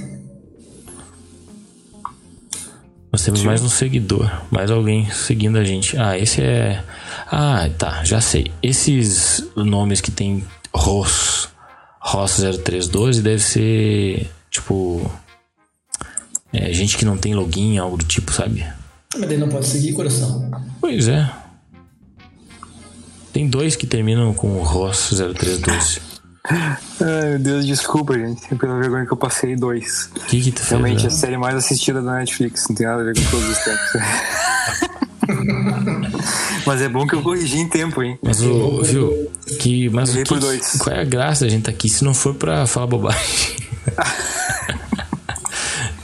Nós 3.12 3.22
temos 3.22 3.44
mais 3.44 3.62
um 3.62 3.68
seguidor, 3.68 4.28
mais 4.50 4.68
alguém 4.70 5.08
seguindo 5.10 5.56
a 5.56 5.62
gente. 5.62 5.96
Ah, 5.96 6.18
esse 6.18 6.42
é. 6.42 6.82
Ah, 7.30 7.70
tá, 7.78 8.02
já 8.02 8.20
sei. 8.20 8.50
Esses 8.60 9.48
nomes 9.54 10.00
que 10.00 10.10
tem 10.10 10.44
Ross, 10.74 11.48
Ross 12.00 12.40
0312 12.40 13.22
deve 13.22 13.42
ser 13.42 14.30
tipo. 14.50 15.08
É, 16.52 16.72
gente 16.72 16.98
que 16.98 17.04
não 17.04 17.16
tem 17.16 17.34
login, 17.34 17.78
algo 17.78 17.96
do 17.96 18.04
tipo, 18.04 18.32
sabe? 18.32 18.66
Mas 19.14 19.28
daí 19.28 19.38
não 19.38 19.48
pode 19.48 19.66
seguir, 19.66 19.92
coração. 19.92 20.50
Pois 20.80 21.08
é. 21.08 21.30
Tem 23.32 23.48
dois 23.48 23.76
que 23.76 23.86
terminam 23.86 24.32
com 24.32 24.62
Ross 24.62 25.10
0312. 25.10 26.00
Ai, 26.48 27.30
meu 27.30 27.38
Deus, 27.38 27.66
desculpa, 27.66 28.14
gente, 28.14 28.54
pela 28.54 28.78
vergonha 28.78 29.04
que 29.04 29.12
eu 29.12 29.16
passei 29.16 29.56
dois. 29.56 30.10
O 30.16 30.20
que 30.20 30.40
que 30.40 30.52
tu 30.52 30.60
fez? 30.60 30.70
Realmente 30.70 31.02
né? 31.02 31.08
a 31.08 31.10
série 31.10 31.36
mais 31.36 31.54
assistida 31.54 32.00
da 32.00 32.14
Netflix, 32.14 32.66
não 32.68 32.76
tem 32.76 32.86
nada 32.86 33.02
a 33.02 33.04
ver 33.04 33.14
com 33.14 33.30
todos 33.30 33.48
os 33.48 33.58
tempos. 33.58 33.92
Mas 36.66 36.82
é 36.82 36.88
bom 36.88 37.06
que 37.06 37.14
eu 37.14 37.22
corrigi 37.22 37.58
em 37.58 37.68
tempo, 37.68 38.02
hein? 38.02 38.18
Mas 38.22 38.40
o, 38.40 38.82
viu, 38.82 39.30
que, 39.58 39.88
mas 39.90 40.10
o 40.10 40.18
que, 40.18 40.24
por 40.24 40.40
dois. 40.40 40.76
qual 40.78 40.96
é 40.96 41.00
a 41.00 41.04
graça 41.04 41.44
da 41.44 41.50
gente 41.50 41.60
estar 41.60 41.70
aqui 41.70 41.88
se 41.88 42.04
não 42.04 42.12
for 42.12 42.34
pra 42.34 42.66
falar 42.66 42.86
bobagem? 42.86 43.56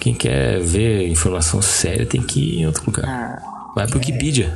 Quem 0.02 0.14
quer 0.14 0.58
ver 0.58 1.06
informação 1.06 1.62
séria 1.62 2.04
tem 2.04 2.20
que 2.20 2.40
ir 2.40 2.58
em 2.62 2.66
outro 2.66 2.82
lugar. 2.86 3.04
Ah, 3.06 3.72
Vai 3.72 3.86
pro 3.86 4.00
Wikipedia. 4.00 4.52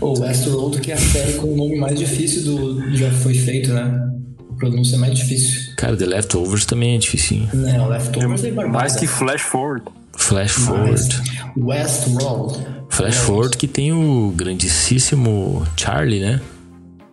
O 0.00 0.16
Westworld, 0.20 0.80
que 0.80 0.92
é 0.92 0.94
a 0.94 0.96
série 0.96 1.32
com 1.32 1.52
o 1.52 1.56
nome 1.56 1.76
mais 1.76 1.98
difícil 1.98 2.44
do 2.44 2.94
já 2.96 3.10
foi 3.10 3.34
feito, 3.34 3.72
né? 3.72 4.00
A 4.48 4.54
pronúncia 4.54 4.94
é 4.94 4.98
mais 5.00 5.12
difícil. 5.12 5.72
Cara, 5.76 5.96
The 5.96 6.06
Leftovers 6.06 6.64
também 6.66 6.94
é 6.94 6.98
dificinho. 6.98 7.50
Não, 7.52 7.88
Leftovers 7.88 8.44
é 8.44 8.52
barbada. 8.52 8.78
mais 8.78 8.94
que 8.94 9.08
Flash 9.08 9.42
Forward. 9.42 9.84
Flash 10.16 10.52
Forward. 10.52 11.22
Westworld. 11.56 12.64
Flash 12.90 13.16
Forward 13.16 13.56
que 13.56 13.66
tem 13.66 13.92
o 13.92 14.32
grandíssimo 14.36 15.66
Charlie, 15.76 16.20
né? 16.20 16.40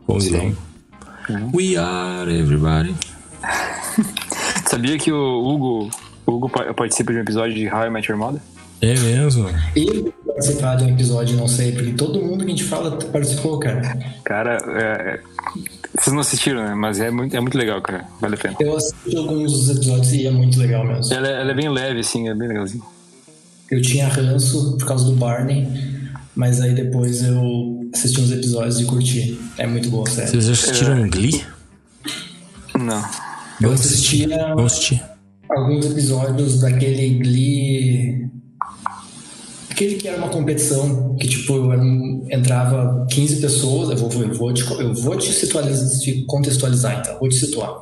Como 0.05 0.19
vilão. 0.19 0.55
We 1.55 1.75
are 1.75 2.31
everybody. 2.31 2.93
Sabia 4.67 4.97
que 4.97 5.11
o 5.11 5.43
Hugo, 5.47 5.89
o 6.25 6.31
Hugo 6.31 6.49
pa- 6.49 6.73
participa 6.73 7.11
de 7.11 7.19
um 7.19 7.21
episódio 7.21 7.53
de 7.55 7.67
How 7.67 7.87
I 7.87 7.89
Met 7.89 8.09
Your 8.09 8.19
Mother? 8.19 8.41
É 8.81 8.93
mesmo. 8.99 9.49
Eu 9.75 10.13
participar 10.27 10.75
de 10.75 10.83
um 10.83 10.89
episódio, 10.89 11.37
não 11.37 11.47
sei, 11.47 11.71
porque 11.71 11.93
todo 11.93 12.21
mundo 12.21 12.39
que 12.45 12.51
a 12.51 12.55
gente 12.55 12.63
fala 12.65 12.97
participou, 12.97 13.57
cara. 13.59 13.81
Cara, 14.23 14.57
é, 14.67 15.13
é- 15.15 15.19
vocês 15.97 16.13
não 16.13 16.19
assistiram, 16.19 16.61
né? 16.63 16.75
Mas 16.75 16.99
é 16.99 17.09
muito, 17.09 17.35
é 17.35 17.39
muito 17.39 17.57
legal, 17.57 17.81
cara. 17.81 18.05
Vale 18.19 18.35
a 18.35 18.37
pena. 18.37 18.55
Eu 18.59 18.75
assisti 18.75 19.15
alguns 19.15 19.51
dos 19.53 19.69
episódios 19.69 20.13
e 20.13 20.27
é 20.27 20.31
muito 20.31 20.59
legal 20.59 20.85
mesmo. 20.85 21.13
Ela, 21.13 21.27
é- 21.27 21.41
ela 21.41 21.51
é 21.51 21.53
bem 21.53 21.69
leve, 21.69 21.99
assim, 22.01 22.27
é 22.27 22.35
bem 22.35 22.47
legalzinho. 22.49 22.83
Eu 23.71 23.81
tinha 23.81 24.07
ranço 24.07 24.75
por 24.77 24.85
causa 24.85 25.05
do 25.05 25.13
Barney, 25.13 25.67
mas 26.35 26.59
aí 26.61 26.73
depois 26.75 27.23
eu 27.23 27.89
assisti 27.93 28.19
uns 28.19 28.31
episódios 28.31 28.79
e 28.81 28.85
curti. 28.85 29.39
É 29.57 29.65
muito 29.65 29.89
boa 29.89 30.07
a 30.07 30.11
série. 30.11 30.27
Vocês 30.29 30.45
já 30.45 30.51
assistiram 30.51 31.09
Glee? 31.09 31.43
Não. 32.77 33.03
Eu 33.61 33.71
assistia 33.71 34.27
Vamos 34.55 34.73
assistir. 34.73 35.01
alguns 35.49 35.85
episódios 35.85 36.59
daquele 36.59 37.19
Glee. 37.19 38.27
Aquele 39.71 39.95
que 39.95 40.07
era 40.07 40.17
uma 40.17 40.29
competição 40.29 41.15
que, 41.15 41.27
tipo, 41.27 41.73
entrava 42.29 43.05
15 43.09 43.41
pessoas. 43.41 43.89
Eu 43.89 43.97
vou, 43.97 44.23
eu 44.23 44.33
vou, 44.33 44.53
te, 44.53 44.63
eu 44.71 44.93
vou 44.93 45.17
te, 45.17 45.31
te 46.01 46.25
contextualizar, 46.25 46.99
então. 46.99 47.19
Vou 47.19 47.29
te 47.29 47.35
situar. 47.35 47.79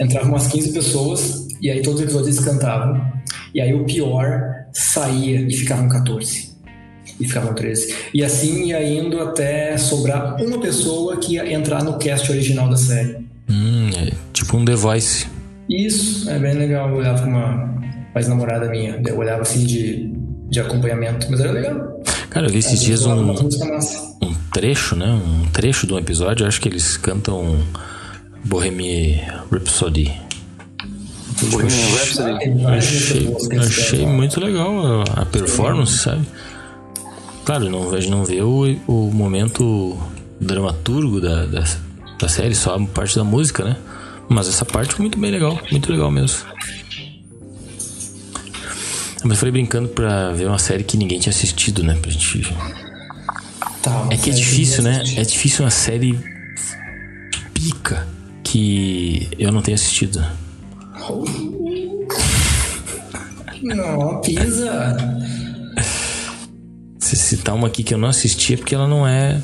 Entravam 0.00 0.30
umas 0.30 0.46
15 0.46 0.72
pessoas 0.72 1.48
e 1.60 1.70
aí 1.70 1.82
todos 1.82 2.00
os 2.00 2.04
episódios 2.04 2.36
eles 2.36 2.48
cantavam. 2.48 3.00
E 3.54 3.60
aí 3.60 3.74
o 3.74 3.84
pior 3.84 4.40
saía 4.72 5.40
e 5.40 5.52
ficavam 5.52 5.88
14. 5.88 6.56
E 7.20 7.26
ficavam 7.26 7.54
13. 7.54 7.94
E 8.14 8.22
assim 8.24 8.66
ia 8.66 8.82
indo 8.82 9.20
até 9.20 9.76
sobrar 9.76 10.40
uma 10.40 10.60
pessoa 10.60 11.16
que 11.16 11.34
ia 11.34 11.52
entrar 11.52 11.82
no 11.82 11.98
cast 11.98 12.30
original 12.30 12.68
da 12.68 12.76
série. 12.76 13.26
Hum, 13.48 13.77
tipo 14.48 14.56
um 14.56 14.64
The 14.64 14.74
Voice. 14.74 15.26
Isso, 15.68 16.30
é 16.30 16.38
bem 16.38 16.54
legal. 16.54 16.88
Eu 16.88 16.96
olhava 16.96 17.22
com 17.22 17.28
uma 17.28 17.74
ex-namorada 18.16 18.70
minha. 18.70 19.00
Eu 19.06 19.18
olhava 19.18 19.42
assim 19.42 19.66
de, 19.66 20.10
de 20.48 20.58
acompanhamento, 20.58 21.26
mas 21.30 21.40
era 21.40 21.52
legal. 21.52 22.02
Cara, 22.30 22.46
eu 22.46 22.50
vi 22.50 22.58
esses 22.58 22.72
Às 22.72 22.80
dias 22.80 23.06
um, 23.06 23.30
um 23.30 24.34
trecho, 24.52 24.96
né? 24.96 25.06
Um 25.06 25.46
trecho 25.50 25.86
de 25.86 25.92
um 25.92 25.98
episódio. 25.98 26.44
Eu 26.44 26.48
acho 26.48 26.62
que 26.62 26.68
eles 26.68 26.96
cantam 26.96 27.58
Bohemian 28.46 29.18
Rhapsody. 29.52 30.10
Bohemian 31.50 31.96
Rhapsody. 31.98 32.64
Achei, 32.64 33.36
achei 33.58 34.06
muito 34.06 34.40
legal 34.40 35.02
a, 35.02 35.22
a 35.22 35.26
performance, 35.26 35.98
sabe? 35.98 36.26
Claro, 37.44 37.68
não, 37.68 37.90
a 37.90 38.00
gente 38.00 38.10
não 38.10 38.24
vê 38.24 38.40
o, 38.40 38.64
o 38.86 39.10
momento 39.12 39.96
dramaturgo 40.40 41.20
da, 41.20 41.44
da, 41.44 41.64
da 42.18 42.28
série, 42.28 42.54
só 42.54 42.76
a 42.76 42.86
parte 42.86 43.14
da 43.14 43.24
música, 43.24 43.62
né? 43.62 43.76
Mas 44.28 44.48
essa 44.48 44.64
parte 44.64 44.94
foi 44.94 45.02
muito 45.02 45.18
bem 45.18 45.30
legal, 45.30 45.60
muito 45.70 45.90
legal 45.90 46.10
mesmo. 46.10 46.46
Mas 49.22 49.30
eu 49.32 49.36
falei 49.36 49.52
brincando 49.52 49.88
pra 49.88 50.32
ver 50.32 50.46
uma 50.46 50.58
série 50.58 50.84
que 50.84 50.96
ninguém 50.96 51.18
tinha 51.18 51.32
assistido, 51.32 51.82
né? 51.82 51.94
Pra 52.00 52.10
gente 52.10 52.54
Tá, 53.82 54.08
é 54.10 54.16
que 54.16 54.30
é 54.30 54.32
difícil, 54.32 54.82
né? 54.82 55.02
É 55.16 55.22
difícil 55.22 55.64
uma 55.64 55.70
série 55.70 56.18
pica 57.54 58.06
que 58.44 59.28
eu 59.38 59.50
não 59.52 59.62
tenho 59.62 59.74
assistido. 59.74 60.24
Não, 63.62 64.20
pisa. 64.20 64.96
Se 66.98 67.16
citar 67.16 67.54
uma 67.54 67.68
aqui 67.68 67.82
que 67.82 67.94
eu 67.94 67.98
não 67.98 68.08
assisti 68.08 68.54
é 68.54 68.56
porque 68.56 68.74
ela 68.74 68.86
não 68.86 69.06
é. 69.06 69.40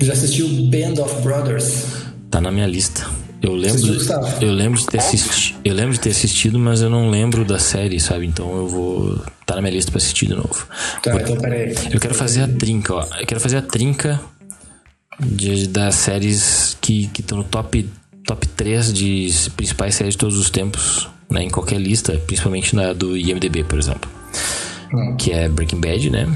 Já 0.00 0.12
assistiu 0.12 0.48
Band 0.48 1.02
of 1.02 1.22
Brothers? 1.22 1.84
Tá 2.30 2.40
na 2.40 2.50
minha 2.50 2.66
lista. 2.66 3.21
Eu 3.42 3.54
lembro, 3.54 3.96
eu 4.40 4.52
lembro 4.52 4.78
de 4.78 4.86
ter 4.86 4.98
assistido, 4.98 5.58
eu 5.64 5.74
lembro 5.74 5.92
de 5.92 6.00
ter 6.00 6.10
assistido, 6.10 6.58
mas 6.60 6.80
eu 6.80 6.88
não 6.88 7.10
lembro 7.10 7.44
da 7.44 7.58
série, 7.58 7.98
sabe? 7.98 8.24
Então 8.24 8.56
eu 8.56 8.68
vou 8.68 9.18
tá 9.44 9.56
na 9.56 9.62
minha 9.62 9.74
lista 9.74 9.90
pra 9.90 9.98
assistir 9.98 10.26
de 10.26 10.34
novo. 10.34 10.66
Tá, 11.02 11.12
então 11.20 11.36
peraí. 11.36 11.74
Eu 11.90 11.98
quero 11.98 12.14
fazer 12.14 12.42
a 12.42 12.48
trinca, 12.48 12.94
ó. 12.94 13.06
Eu 13.18 13.26
quero 13.26 13.40
fazer 13.40 13.56
a 13.56 13.62
trinca 13.62 14.20
de, 15.18 15.66
das 15.66 15.96
séries 15.96 16.76
que 16.80 17.10
estão 17.18 17.38
no 17.38 17.44
top 17.44 17.84
top 18.24 18.46
3 18.46 18.92
de 18.92 19.50
principais 19.56 19.96
séries 19.96 20.14
de 20.14 20.18
todos 20.18 20.38
os 20.38 20.48
tempos. 20.48 21.08
né, 21.28 21.42
em 21.42 21.50
qualquer 21.50 21.80
lista, 21.80 22.12
principalmente 22.26 22.76
na 22.76 22.92
do 22.92 23.16
IMDb, 23.16 23.64
por 23.64 23.78
exemplo. 23.78 24.10
Hum. 24.94 25.16
Que 25.16 25.32
é 25.32 25.48
Breaking 25.48 25.80
Bad, 25.80 26.10
né? 26.10 26.28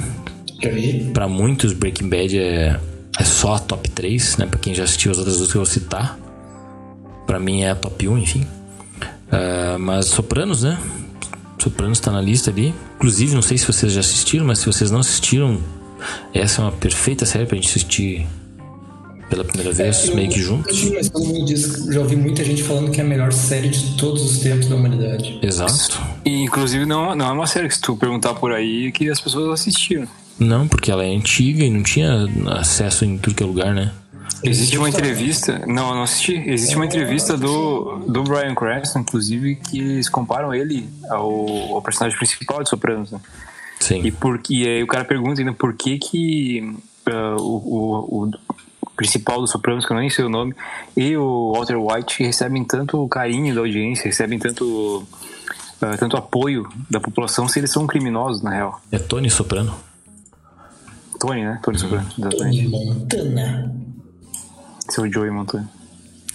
Para 1.13 1.29
muitos, 1.29 1.73
Breaking 1.73 2.09
Bad 2.09 2.39
é, 2.39 2.81
é 3.19 3.25
só 3.25 3.59
top 3.59 3.89
3, 3.91 4.39
né? 4.39 4.47
Pra 4.47 4.59
quem 4.59 4.75
já 4.75 4.85
assistiu 4.85 5.13
as 5.13 5.19
outras 5.19 5.37
duas 5.37 5.51
que 5.53 5.57
eu 5.57 5.61
vou 5.61 5.71
citar. 5.71 6.19
Pra 7.27 7.41
mim 7.41 7.63
é 7.63 7.71
a 7.71 7.75
top 7.75 8.09
1, 8.09 8.19
enfim. 8.19 8.47
Uh, 9.27 9.79
mas 9.79 10.07
Sopranos, 10.07 10.63
né? 10.63 10.79
Sopranos 11.59 11.99
tá 11.99 12.13
na 12.13 12.21
lista 12.21 12.51
ali. 12.51 12.75
Inclusive, 12.97 13.35
não 13.35 13.43
sei 13.43 13.59
se 13.59 13.67
vocês 13.67 13.93
já 13.93 14.01
assistiram, 14.01 14.47
mas 14.47 14.61
se 14.61 14.67
vocês 14.67 14.91
não 14.91 15.01
assistiram, 15.01 15.61
essa 16.33 16.63
é 16.63 16.65
uma 16.65 16.73
perfeita 16.73 17.27
série 17.27 17.47
pra 17.47 17.57
gente 17.57 17.69
assistir 17.69 18.27
pela 19.29 19.45
primeira 19.45 19.73
vez, 19.73 20.09
é, 20.09 20.15
meio 20.15 20.31
que 20.31 20.41
juntos. 20.41 20.91
Mas 20.91 21.09
todo 21.09 21.25
mundo 21.25 21.45
diz, 21.45 21.87
já 21.91 22.01
ouvi 22.01 22.17
muita 22.17 22.45
gente 22.45 22.63
falando 22.63 22.91
que 22.91 23.01
é 23.01 23.05
a 23.05 23.07
melhor 23.07 23.33
série 23.33 23.69
de 23.69 23.97
todos 23.97 24.23
os 24.23 24.39
tempos 24.39 24.69
da 24.69 24.77
humanidade. 24.77 25.39
Exato. 25.43 26.01
E 26.25 26.45
inclusive 26.45 26.87
não, 26.87 27.15
não 27.15 27.27
é 27.27 27.33
uma 27.33 27.47
série 27.47 27.69
que 27.69 27.75
se 27.75 27.81
tu 27.81 27.97
perguntar 27.97 28.35
por 28.35 28.53
aí 28.53 28.93
que 28.93 29.11
as 29.11 29.21
pessoas 29.21 29.61
assistiram. 29.61 30.07
Não, 30.39 30.69
porque 30.69 30.91
ela 30.91 31.05
é 31.05 31.09
antiga 31.09 31.65
e 31.65 31.71
não 31.71 31.83
tinha 31.83 32.29
acesso 32.59 33.05
em 33.05 33.17
tudo 33.19 33.35
que 33.35 33.43
é 33.43 33.47
lugar, 33.47 33.75
né? 33.75 33.91
Existe 34.43 34.77
uma 34.79 34.89
entrevista, 34.89 35.63
não, 35.67 35.95
não 35.95 36.03
assisti. 36.03 36.35
Existe 36.47 36.77
uma 36.77 36.85
entrevista 36.85 37.37
do, 37.37 37.99
do 38.07 38.23
Brian 38.23 38.55
Cranston, 38.55 39.01
inclusive, 39.01 39.57
que 39.57 39.79
eles 39.79 40.09
comparam 40.09 40.55
ele 40.55 40.89
ao, 41.09 41.75
ao 41.75 41.83
personagem 41.83 42.17
principal 42.17 42.63
de 42.63 42.69
Sopranos. 42.69 43.13
Né? 43.13 43.21
Sim. 43.81 44.03
E, 44.05 44.11
por, 44.11 44.41
e 44.49 44.67
aí 44.67 44.83
o 44.83 44.87
cara 44.87 45.05
pergunta 45.05 45.41
ainda 45.41 45.53
por 45.53 45.75
que 45.75 45.99
que 45.99 46.77
uh, 47.09 47.41
o, 47.41 48.25
o, 48.25 48.31
o, 48.83 48.91
principal 48.97 49.41
do 49.41 49.47
Sopranos, 49.47 49.85
que 49.85 49.93
eu 49.93 49.97
nem 49.97 50.09
sei 50.09 50.25
o 50.25 50.29
nome, 50.29 50.55
e 50.97 51.17
o 51.17 51.53
Walter 51.55 51.77
White 51.77 52.23
recebem 52.23 52.65
tanto 52.65 53.07
carinho 53.09 53.55
da 53.55 53.61
audiência, 53.61 54.05
recebem 54.05 54.39
tanto, 54.39 54.65
uh, 54.65 55.99
tanto 55.99 56.17
apoio 56.17 56.67
da 56.91 57.01
população 57.01 57.49
se 57.49 57.59
eles 57.59 57.71
são 57.71 57.87
criminosos, 57.87 58.43
na 58.43 58.51
real. 58.51 58.81
É 58.91 58.99
Tony 58.99 59.31
Soprano. 59.31 59.75
Tony, 61.19 61.43
né? 61.43 61.59
Tony 61.63 61.79
Soprano, 61.79 62.07
exatamente. 62.19 62.69
Montana. 62.69 63.87
Seu 64.91 65.11
Joey 65.13 65.31
Montana. 65.31 65.71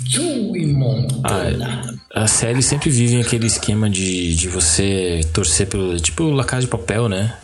Joey 0.04 0.74
Montana. 0.74 2.00
Ah, 2.14 2.24
a 2.24 2.28
série 2.28 2.62
sempre 2.62 2.90
vive 2.90 3.22
aquele 3.22 3.48
esquema 3.48 3.90
de, 3.90 4.36
de 4.36 4.48
você 4.48 5.22
torcer 5.34 5.68
pelo. 5.68 6.00
Tipo 6.00 6.32
La 6.32 6.44
Casa 6.44 6.62
de 6.62 6.68
Papel, 6.68 7.08
né? 7.08 7.36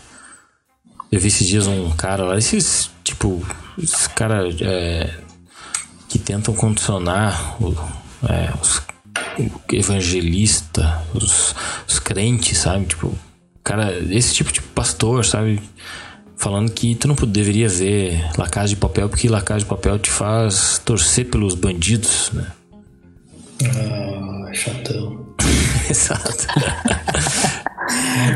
Eu 1.11 1.19
vi 1.19 1.27
esses 1.27 1.47
dias 1.47 1.67
um 1.67 1.89
cara 1.91 2.25
lá, 2.25 2.37
esses, 2.37 2.89
tipo, 3.03 3.41
esses 3.81 4.07
caras 4.07 4.55
é, 4.61 5.09
que 6.09 6.19
tentam 6.19 6.53
condicionar 6.53 7.55
o, 7.63 7.73
é, 8.27 8.51
os 8.61 8.81
evangelista, 9.71 11.01
os, 11.13 11.55
os 11.87 11.99
crentes, 11.99 12.57
sabe? 12.57 12.85
Tipo, 12.87 13.17
cara, 13.63 13.97
esse 14.09 14.33
tipo 14.33 14.51
de 14.51 14.61
pastor, 14.61 15.25
sabe? 15.25 15.61
Falando 16.37 16.71
que 16.71 16.95
tu 16.95 17.07
não 17.07 17.15
deveria 17.15 17.67
ver 17.67 18.29
La 18.37 18.47
Casa 18.47 18.69
de 18.69 18.75
Papel 18.75 19.09
porque 19.09 19.27
La 19.27 19.41
Casa 19.41 19.59
de 19.59 19.65
Papel 19.65 19.99
te 19.99 20.09
faz 20.09 20.79
torcer 20.85 21.29
pelos 21.29 21.55
bandidos, 21.55 22.31
né? 22.31 22.51
Ah, 23.63 24.53
chatão. 24.53 25.25
Exato. 25.89 26.47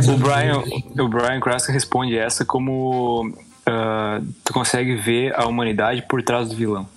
o 0.07 0.17
Brian, 0.17 0.63
o 0.99 1.07
Brian 1.07 1.39
Cranston 1.39 1.71
responde 1.71 2.17
essa 2.17 2.43
como 2.43 3.27
uh, 3.27 4.25
tu 4.43 4.53
consegue 4.53 4.95
ver 4.95 5.33
a 5.35 5.45
humanidade 5.45 6.03
por 6.07 6.23
trás 6.23 6.49
do 6.49 6.55
vilão. 6.55 6.87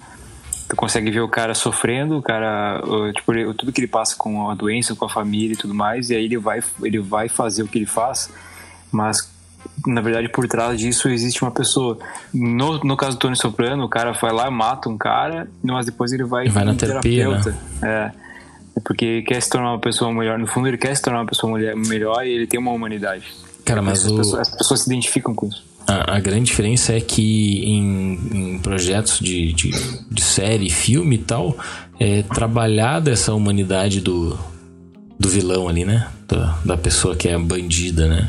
Tu 0.69 0.77
consegue 0.77 1.11
ver 1.11 1.21
o 1.21 1.29
cara 1.29 1.55
sofrendo, 1.55 2.17
o 2.17 2.23
cara, 2.23 2.81
uh, 2.85 3.13
tipo, 3.13 3.33
tudo 3.55 3.71
que 3.71 3.81
ele 3.81 3.89
passa 3.89 4.17
com 4.17 4.49
a 4.49 4.55
doença, 4.55 4.95
com 4.95 5.05
a 5.05 5.11
família 5.11 5.53
e 5.53 5.57
tudo 5.57 5.75
mais, 5.75 6.09
e 6.09 6.17
aí 6.17 6.25
ele 6.25 6.39
vai, 6.39 6.63
ele 6.83 7.01
vai 7.01 7.29
fazer 7.29 7.63
o 7.63 7.69
que 7.69 7.79
ele 7.79 7.87
faz, 7.87 8.31
mas 8.91 9.34
na 9.87 10.01
verdade, 10.01 10.29
por 10.29 10.49
trás 10.49 10.79
disso 10.79 11.09
existe 11.09 11.43
uma 11.43 11.51
pessoa. 11.51 11.99
No, 12.33 12.79
no 12.79 12.97
caso 12.97 13.17
do 13.17 13.21
Tony 13.21 13.37
Soprano, 13.37 13.85
o 13.85 13.89
cara 13.89 14.13
vai 14.13 14.33
lá, 14.33 14.51
mata 14.51 14.89
um 14.89 14.97
cara, 14.97 15.49
mas 15.63 15.87
depois 15.87 16.13
ele 16.13 16.25
vai, 16.25 16.49
vai 16.49 16.65
na 16.65 16.75
terapia, 16.75 17.29
né? 17.29 17.55
É. 17.83 17.87
é. 17.87 18.13
Porque 18.85 19.23
quer 19.23 19.41
se 19.41 19.51
tornar 19.51 19.73
uma 19.73 19.79
pessoa 19.79 20.13
melhor. 20.13 20.39
No 20.39 20.47
fundo, 20.47 20.67
ele 20.69 20.79
quer 20.79 20.95
se 20.97 21.03
tornar 21.03 21.21
uma 21.21 21.27
pessoa 21.27 21.57
melhor 21.77 22.27
e 22.27 22.31
ele 22.31 22.47
tem 22.47 22.59
uma 22.59 22.73
humanidade. 22.73 23.25
Cara, 23.65 23.81
mas 23.81 24.05
as, 24.05 24.11
o... 24.11 24.17
pessoas, 24.17 24.49
as 24.49 24.57
pessoas 24.57 24.81
se 24.81 24.87
identificam 24.87 25.35
com 25.35 25.47
isso. 25.47 25.65
A, 25.87 26.17
a, 26.17 26.21
grande 26.21 26.45
diferença 26.45 26.95
é 26.95 27.01
que 27.01 27.63
em, 27.65 28.55
em 28.55 28.59
projetos 28.59 29.19
de, 29.19 29.53
de, 29.53 29.71
de, 30.11 30.23
série, 30.23 30.71
filme 30.71 31.17
e 31.17 31.19
tal, 31.19 31.57
é 32.01 32.23
trabalhada 32.23 33.11
essa 33.11 33.35
humanidade 33.35 34.01
do, 34.01 34.37
do 35.21 35.29
vilão 35.29 35.69
ali, 35.69 35.85
né? 35.85 36.09
Da, 36.27 36.59
da 36.65 36.77
pessoa 36.77 37.15
que 37.15 37.29
é 37.29 37.39
bandida, 37.39 38.09
né? 38.09 38.29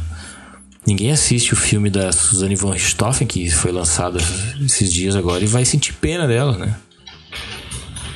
Ninguém 0.85 1.11
assiste 1.11 1.51
o 1.53 1.55
filme 1.55 1.89
da 1.89 2.11
Suzanne 2.11 2.55
von 2.55 2.69
Richthofen, 2.69 3.25
que 3.25 3.49
foi 3.49 3.71
lançado 3.71 4.19
esses 4.63 4.93
dias 4.93 5.15
agora, 5.15 5.43
e 5.43 5.47
vai 5.47 5.65
sentir 5.65 5.93
pena 5.93 6.27
dela, 6.27 6.57
né? 6.57 6.75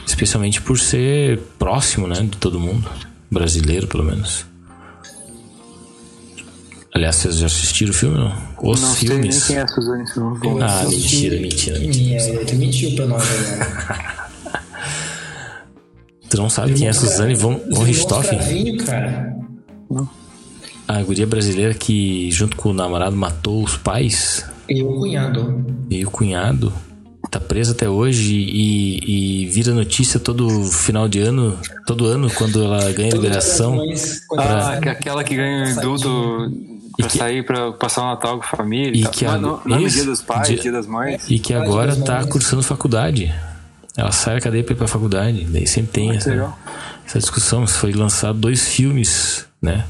Especialmente 0.06 0.62
por 0.62 0.78
ser 0.78 1.40
próximo, 1.58 2.08
né, 2.08 2.16
de 2.22 2.38
todo 2.38 2.60
mundo. 2.60 2.88
Brasileiro, 3.32 3.88
pelo 3.88 4.04
menos. 4.04 4.46
Aliás, 6.94 7.16
vocês 7.16 7.38
já 7.38 7.46
assistiram 7.48 7.92
o 7.92 7.94
filme, 7.94 8.18
não? 8.18 8.36
Os 8.62 8.82
não 8.82 8.94
filmes. 8.94 9.36
Sei 9.36 9.40
nem 9.42 9.48
quem 9.48 9.56
é 9.58 9.62
a 9.62 9.68
Suzane 9.68 10.04
von 10.14 10.60
Ah, 10.62 10.84
mentira, 10.88 11.40
mentira, 11.40 11.80
mentira. 11.80 12.22
É, 12.22 12.46
tu 12.46 12.56
mentiu 12.56 12.96
pra 12.96 13.06
nós 13.06 13.24
agora. 13.24 14.30
tu 16.30 16.38
não 16.38 16.50
sabe 16.50 16.74
quem 16.74 16.88
é 16.88 16.90
a 16.90 16.94
Suzane 16.94 17.36
von, 17.36 17.60
Richthofen? 17.84 18.78
cara. 18.78 19.36
Não 19.90 20.19
a 20.90 21.04
guria 21.04 21.28
brasileira 21.28 21.72
que, 21.76 22.32
junto 22.32 22.58
com 22.58 22.70
o 22.72 22.74
namorado, 22.74 23.16
matou 23.16 23.64
os 23.64 23.78
pais. 23.78 24.44
E 24.68 24.82
o 24.82 24.88
cunhado. 24.88 25.64
E 25.88 26.04
o 26.04 26.10
cunhado. 26.10 26.74
Tá 27.30 27.40
presa 27.40 27.74
até 27.74 27.88
hoje 27.88 28.34
e, 28.34 29.44
e 29.44 29.46
vira 29.46 29.72
notícia 29.72 30.20
todo 30.20 30.50
final 30.66 31.08
de 31.08 31.20
ano, 31.20 31.56
todo 31.86 32.08
ano, 32.08 32.28
quando 32.32 32.64
ela 32.64 32.92
ganha 32.92 33.12
liberação. 33.12 33.80
Pra... 34.34 34.70
Ah, 34.70 34.80
que 34.82 34.90
aquela 34.90 35.24
que 35.24 35.36
ganha 35.36 35.70
indulto 35.70 36.52
pra 36.98 37.08
que, 37.08 37.18
sair 37.20 37.46
pra 37.46 37.72
passar 37.74 38.02
o 38.02 38.06
Natal 38.08 38.40
com 38.40 38.46
a 38.46 38.58
família. 38.58 39.00
E, 39.00 39.08
que 39.12 39.28
a, 39.28 39.38
não, 39.38 39.62
não 39.64 39.86
dia 39.86 40.04
dos 40.04 40.24
pais, 40.24 40.48
dia, 40.48 40.58
dia 40.58 40.72
das 40.72 40.88
mães. 40.88 41.30
E 41.30 41.38
que 41.38 41.54
agora 41.54 41.96
tá 41.96 42.26
cursando 42.26 42.64
faculdade. 42.64 43.32
Ela 43.96 44.12
sai 44.12 44.36
da 44.36 44.42
cadeia 44.42 44.64
pra 44.64 44.74
ir 44.74 44.78
pra 44.78 44.88
faculdade. 44.88 45.46
Daí 45.52 45.68
sempre 45.68 45.92
tem 45.92 46.10
essa, 46.16 46.52
essa 47.06 47.20
discussão. 47.20 47.68
Foi 47.68 47.92
lançado 47.94 48.40
dois 48.40 48.70
filmes, 48.70 49.46
né? 49.62 49.86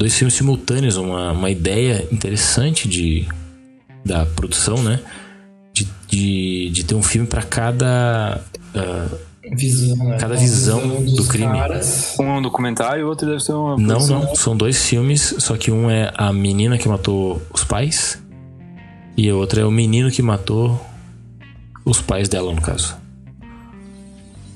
Dois 0.00 0.16
filmes 0.16 0.32
simultâneos, 0.32 0.96
uma, 0.96 1.32
uma 1.32 1.50
ideia 1.50 2.08
interessante 2.10 2.88
de, 2.88 3.28
da 4.02 4.24
produção, 4.24 4.82
né? 4.82 4.98
De, 5.74 5.86
de, 6.08 6.70
de 6.70 6.84
ter 6.84 6.94
um 6.94 7.02
filme 7.02 7.26
para 7.26 7.42
cada. 7.42 8.40
Uh, 8.74 9.16
visão, 9.54 9.96
né? 9.98 10.16
Cada 10.18 10.36
visão, 10.36 10.80
visão 10.80 11.16
do 11.16 11.24
crime. 11.26 11.52
Caras. 11.52 12.16
Um 12.18 12.24
é 12.24 12.38
um 12.38 12.42
documentário 12.42 13.02
e 13.02 13.04
o 13.04 13.08
outro 13.08 13.28
deve 13.28 13.40
ser 13.40 13.52
uma. 13.52 13.76
Não, 13.76 14.06
não. 14.06 14.34
São 14.34 14.56
dois 14.56 14.82
filmes, 14.82 15.34
só 15.38 15.54
que 15.58 15.70
um 15.70 15.90
é 15.90 16.10
a 16.16 16.32
menina 16.32 16.78
que 16.78 16.88
matou 16.88 17.42
os 17.52 17.62
pais 17.62 18.18
e 19.18 19.30
o 19.30 19.36
outro 19.36 19.60
é 19.60 19.66
o 19.66 19.70
menino 19.70 20.10
que 20.10 20.22
matou 20.22 20.80
os 21.84 22.00
pais 22.00 22.26
dela, 22.26 22.54
no 22.54 22.62
caso. 22.62 22.96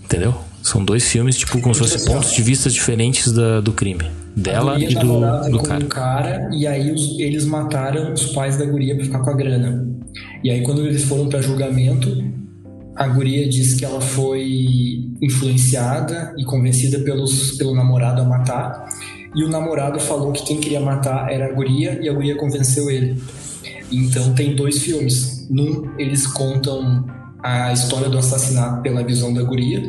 Entendeu? 0.04 0.34
São 0.64 0.82
dois 0.82 1.06
filmes, 1.06 1.36
tipo, 1.36 1.60
como 1.60 1.74
se 1.74 1.80
fossem 1.80 2.10
pontos 2.10 2.32
de 2.32 2.42
vista 2.42 2.70
diferentes 2.70 3.30
da, 3.30 3.60
do 3.60 3.70
crime. 3.70 4.10
Dela 4.34 4.80
e 4.80 4.94
do, 4.94 5.50
do 5.50 5.62
cara. 5.62 5.84
cara. 5.84 6.50
E 6.54 6.66
aí 6.66 6.90
os, 6.90 7.20
eles 7.20 7.44
mataram 7.44 8.14
os 8.14 8.32
pais 8.32 8.56
da 8.56 8.64
guria 8.64 8.96
pra 8.96 9.04
ficar 9.04 9.18
com 9.18 9.28
a 9.28 9.34
grana. 9.34 9.86
E 10.42 10.50
aí 10.50 10.62
quando 10.62 10.80
eles 10.86 11.04
foram 11.04 11.28
para 11.28 11.42
julgamento, 11.42 12.08
a 12.96 13.06
guria 13.06 13.46
disse 13.46 13.76
que 13.76 13.84
ela 13.84 14.00
foi 14.00 15.04
influenciada 15.20 16.34
e 16.38 16.44
convencida 16.44 16.98
pelos, 17.00 17.58
pelo 17.58 17.74
namorado 17.74 18.22
a 18.22 18.24
matar. 18.24 18.88
E 19.36 19.44
o 19.44 19.50
namorado 19.50 20.00
falou 20.00 20.32
que 20.32 20.46
quem 20.46 20.58
queria 20.58 20.80
matar 20.80 21.30
era 21.30 21.44
a 21.44 21.52
guria 21.52 22.00
e 22.02 22.08
a 22.08 22.12
guria 22.14 22.36
convenceu 22.36 22.90
ele. 22.90 23.22
Então 23.92 24.32
tem 24.32 24.56
dois 24.56 24.78
filmes. 24.78 25.46
Num, 25.50 25.90
eles 25.98 26.26
contam 26.26 27.04
a 27.44 27.74
história 27.74 28.08
do 28.08 28.16
assassinato 28.16 28.80
pela 28.80 29.04
visão 29.04 29.32
da 29.34 29.42
guria, 29.42 29.82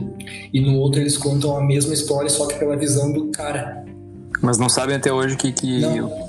e 0.54 0.60
no 0.60 0.76
outro 0.78 1.00
eles 1.00 1.18
contam 1.18 1.56
a 1.56 1.64
mesma 1.64 1.94
história, 1.94 2.30
só 2.30 2.46
que 2.48 2.56
pela 2.56 2.76
visão 2.76 3.14
do 3.14 3.28
cara. 3.32 3.86
Mas 4.42 4.58
não 4.58 4.68
sabem 4.68 4.98
até 4.98 5.12
hoje 5.12 5.38
que. 5.38 5.54
que 5.54 5.82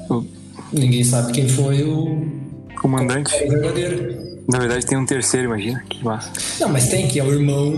o... 0.09 0.25
Ninguém 0.73 1.03
sabe 1.03 1.33
quem 1.33 1.49
foi 1.49 1.83
o. 1.83 2.47
Comandante. 2.81 3.35
O 3.45 3.51
verdadeiro. 3.51 4.25
Na 4.49 4.61
verdade 4.61 4.87
tem 4.87 4.97
um 4.97 5.05
terceiro, 5.05 5.49
imagina. 5.49 5.83
Que 5.91 6.05
massa. 6.05 6.31
Não, 6.61 6.69
mas 6.69 6.89
tem, 6.89 7.09
que 7.09 7.19
é 7.19 7.25
o 7.25 7.33
irmão 7.33 7.73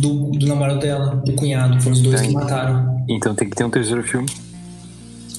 do, 0.00 0.30
do 0.30 0.46
namorado 0.46 0.80
dela, 0.80 1.16
do 1.16 1.34
cunhado. 1.34 1.78
Foram 1.82 1.94
os 1.94 2.00
dois 2.00 2.20
tem. 2.22 2.30
que 2.30 2.34
mataram. 2.34 3.04
Então 3.06 3.34
tem 3.34 3.50
que 3.50 3.54
ter 3.54 3.64
um 3.64 3.70
terceiro 3.70 4.02
filme. 4.02 4.28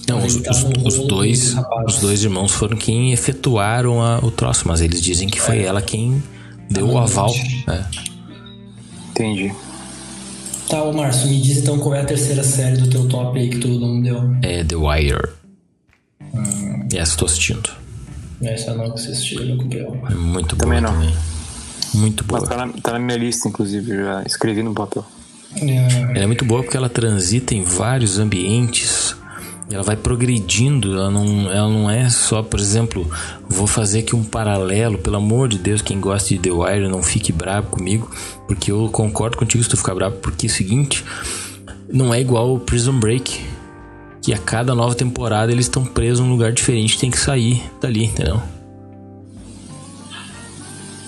Não, 0.08 0.24
os, 0.24 0.36
os, 0.36 0.64
os, 0.86 1.08
dois, 1.08 1.56
os 1.88 2.00
dois 2.00 2.24
irmãos 2.24 2.52
foram 2.52 2.78
quem 2.78 3.12
efetuaram 3.12 4.02
a, 4.02 4.20
o 4.20 4.30
troço, 4.30 4.68
mas 4.68 4.82
eles 4.82 5.02
dizem 5.02 5.28
que 5.28 5.40
foi 5.40 5.60
é. 5.60 5.64
ela 5.64 5.82
quem 5.82 6.22
deu 6.70 6.88
o 6.88 6.98
aval. 6.98 7.34
É. 7.68 7.84
Entendi. 9.12 9.54
Tá, 10.70 10.84
ô 10.84 10.94
Márcio, 10.94 11.28
me 11.28 11.42
diz 11.42 11.58
então 11.58 11.80
qual 11.80 11.96
é 11.96 12.02
a 12.02 12.06
terceira 12.06 12.44
série 12.44 12.78
do 12.78 12.90
teu 12.90 13.08
top 13.08 13.40
aí 13.40 13.50
que 13.50 13.58
tu 13.58 13.68
não 13.68 14.02
deu. 14.02 14.36
É 14.44 14.64
The 14.64 14.76
Wire. 14.76 15.30
Hum. 16.34 16.88
Essa 16.94 17.18
tô 17.18 17.26
assistindo. 17.26 17.70
Essa 18.42 18.74
não 18.74 18.92
que 18.92 19.02
você 19.02 19.12
assistiu, 19.12 19.46
não 19.46 19.58
cumpriu. 19.58 20.00
É 20.10 20.14
muito 20.14 20.56
boa 20.56 20.66
também. 20.66 20.82
Não. 20.82 20.94
também. 20.94 21.16
Muito 21.94 22.24
boa. 22.24 22.40
Mas 22.40 22.50
tá 22.50 22.66
na, 22.66 22.74
tá 22.74 22.94
na 22.94 23.00
minha 23.00 23.18
lista, 23.18 23.48
inclusive, 23.48 23.96
já 23.98 24.24
escrevi 24.24 24.64
no 24.64 24.74
papel. 24.74 25.04
É. 25.56 26.16
Ela 26.16 26.24
é 26.24 26.28
muito 26.28 26.46
boa 26.46 26.62
porque 26.62 26.78
ela 26.78 26.90
transita 26.90 27.56
em 27.56 27.64
vários 27.64 28.20
ambientes. 28.20 29.16
Ela 29.72 29.84
vai 29.84 29.96
progredindo, 29.96 30.96
ela 30.96 31.12
não, 31.12 31.52
ela 31.52 31.70
não 31.70 31.90
é 31.90 32.10
só, 32.10 32.42
por 32.42 32.60
exemplo, 32.60 33.10
vou 33.48 33.68
fazer 33.68 34.00
aqui 34.00 34.16
um 34.16 34.24
paralelo, 34.24 34.98
pelo 34.98 35.18
amor 35.18 35.48
de 35.48 35.60
Deus, 35.60 35.82
quem 35.82 36.00
gosta 36.00 36.30
de 36.30 36.40
The 36.40 36.52
Wire 36.52 36.88
não 36.88 37.04
fique 37.04 37.32
bravo 37.32 37.68
comigo, 37.68 38.10
porque 38.48 38.72
eu 38.72 38.90
concordo 38.92 39.38
contigo 39.38 39.64
se 39.64 39.70
tu 39.70 39.78
ficar 39.78 39.94
bravo, 39.94 40.16
porque 40.18 40.48
é 40.48 40.50
o 40.50 40.52
seguinte, 40.52 41.06
não 41.88 42.12
é 42.12 42.20
igual 42.20 42.56
o 42.56 42.60
Prison 42.60 43.00
Break, 43.00 43.46
que 44.24 44.34
a 44.34 44.40
cada 44.40 44.74
nova 44.74 44.96
temporada 44.96 45.52
eles 45.52 45.66
estão 45.66 45.86
presos 45.86 46.20
num 46.26 46.32
lugar 46.32 46.52
diferente, 46.52 46.98
tem 46.98 47.12
que 47.12 47.20
sair 47.20 47.64
dali, 47.80 48.06
entendeu? 48.06 48.42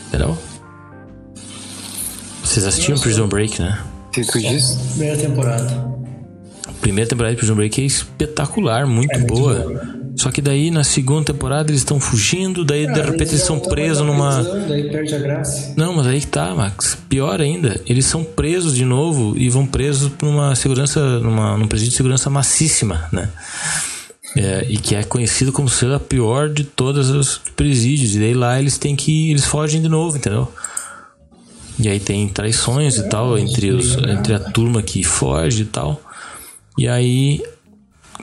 Entendeu? 0.07 0.37
Vocês 2.43 2.67
assistiram 2.67 2.99
Prison 2.99 3.27
Break, 3.27 3.59
né? 3.59 3.81
que 4.11 4.25
tu 4.25 4.39
diz? 4.39 4.75
Primeira 4.91 5.17
temporada. 5.17 6.00
Primeira 6.81 7.07
temporada 7.07 7.33
de 7.33 7.39
Prison 7.39 7.55
Break 7.55 7.81
é 7.81 7.85
espetacular, 7.85 8.87
muito, 8.87 9.13
é 9.13 9.19
muito 9.19 9.33
boa. 9.33 9.53
boa. 9.53 10.01
Só 10.15 10.29
que 10.29 10.41
daí 10.41 10.69
na 10.69 10.83
segunda 10.83 11.25
temporada 11.25 11.71
eles 11.71 11.81
estão 11.81 11.99
fugindo, 11.99 12.65
daí 12.65 12.85
ah, 12.85 12.91
de 12.91 13.01
repente 13.01 13.21
eles, 13.21 13.33
eles 13.33 13.43
são 13.43 13.59
presos 13.59 14.05
numa. 14.05 14.43
Daí 14.43 14.89
perde 14.89 15.15
a 15.15 15.19
graça. 15.19 15.73
Não, 15.77 15.93
mas 15.93 16.07
aí 16.07 16.19
que 16.19 16.27
tá, 16.27 16.53
Max. 16.53 16.97
Pior 17.07 17.39
ainda, 17.39 17.79
eles 17.87 18.05
são 18.05 18.23
presos 18.23 18.75
de 18.75 18.85
novo 18.85 19.37
e 19.37 19.49
vão 19.49 19.65
presos 19.65 20.11
numa 20.21 20.53
segurança, 20.55 21.19
numa, 21.19 21.57
num 21.57 21.67
presídio 21.67 21.91
de 21.91 21.97
segurança 21.97 22.29
massíssima, 22.29 23.07
né? 23.11 23.29
É, 24.35 24.65
e 24.69 24.77
que 24.77 24.95
é 24.95 25.03
conhecido 25.03 25.51
como 25.51 25.67
ser 25.67 25.91
a 25.91 25.99
pior 25.99 26.49
de 26.49 26.63
todos 26.63 27.09
os 27.09 27.41
presídios. 27.55 28.15
E 28.15 28.19
daí 28.19 28.33
lá 28.33 28.59
eles 28.59 28.77
têm 28.77 28.95
que. 28.95 29.31
Eles 29.31 29.45
fogem 29.45 29.81
de 29.81 29.89
novo, 29.89 30.17
entendeu? 30.17 30.51
E 31.79 31.89
aí 31.89 31.99
tem 31.99 32.27
traições 32.27 32.97
e 32.97 33.09
tal 33.09 33.37
entre, 33.37 33.71
os, 33.71 33.97
entre 33.97 34.33
a 34.33 34.39
turma 34.39 34.83
que 34.83 35.03
foge 35.03 35.63
e 35.63 35.65
tal. 35.65 35.99
E 36.77 36.87
aí 36.87 37.43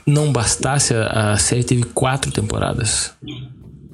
não 0.05 0.31
bastasse, 0.31 0.93
a, 0.93 1.33
a 1.33 1.37
série 1.37 1.63
teve 1.63 1.83
quatro 1.83 2.31
temporadas. 2.31 3.11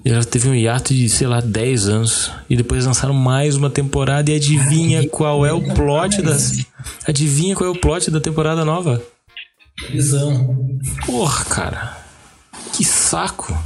E 0.06 0.12
ela 0.12 0.24
teve 0.24 0.48
um 0.48 0.54
hiato 0.54 0.94
de, 0.94 1.10
sei 1.10 1.28
lá, 1.28 1.42
10 1.42 1.90
anos. 1.90 2.32
E 2.50 2.56
depois 2.56 2.86
lançaram 2.86 3.14
mais 3.14 3.56
uma 3.56 3.70
temporada 3.70 4.32
e 4.32 4.36
adivinha 4.36 5.08
qual 5.10 5.46
é 5.46 5.52
o 5.52 5.62
plot 5.74 6.22
das. 6.22 6.66
Adivinha 7.08 7.56
qual 7.56 7.68
é 7.68 7.72
o 7.72 7.80
plot 7.80 8.12
da 8.12 8.22
temporada 8.22 8.64
nova? 8.64 9.02
Visão. 9.90 10.80
Porra, 11.06 11.44
cara. 11.46 11.98
Que 12.74 12.86
saco. 12.86 13.58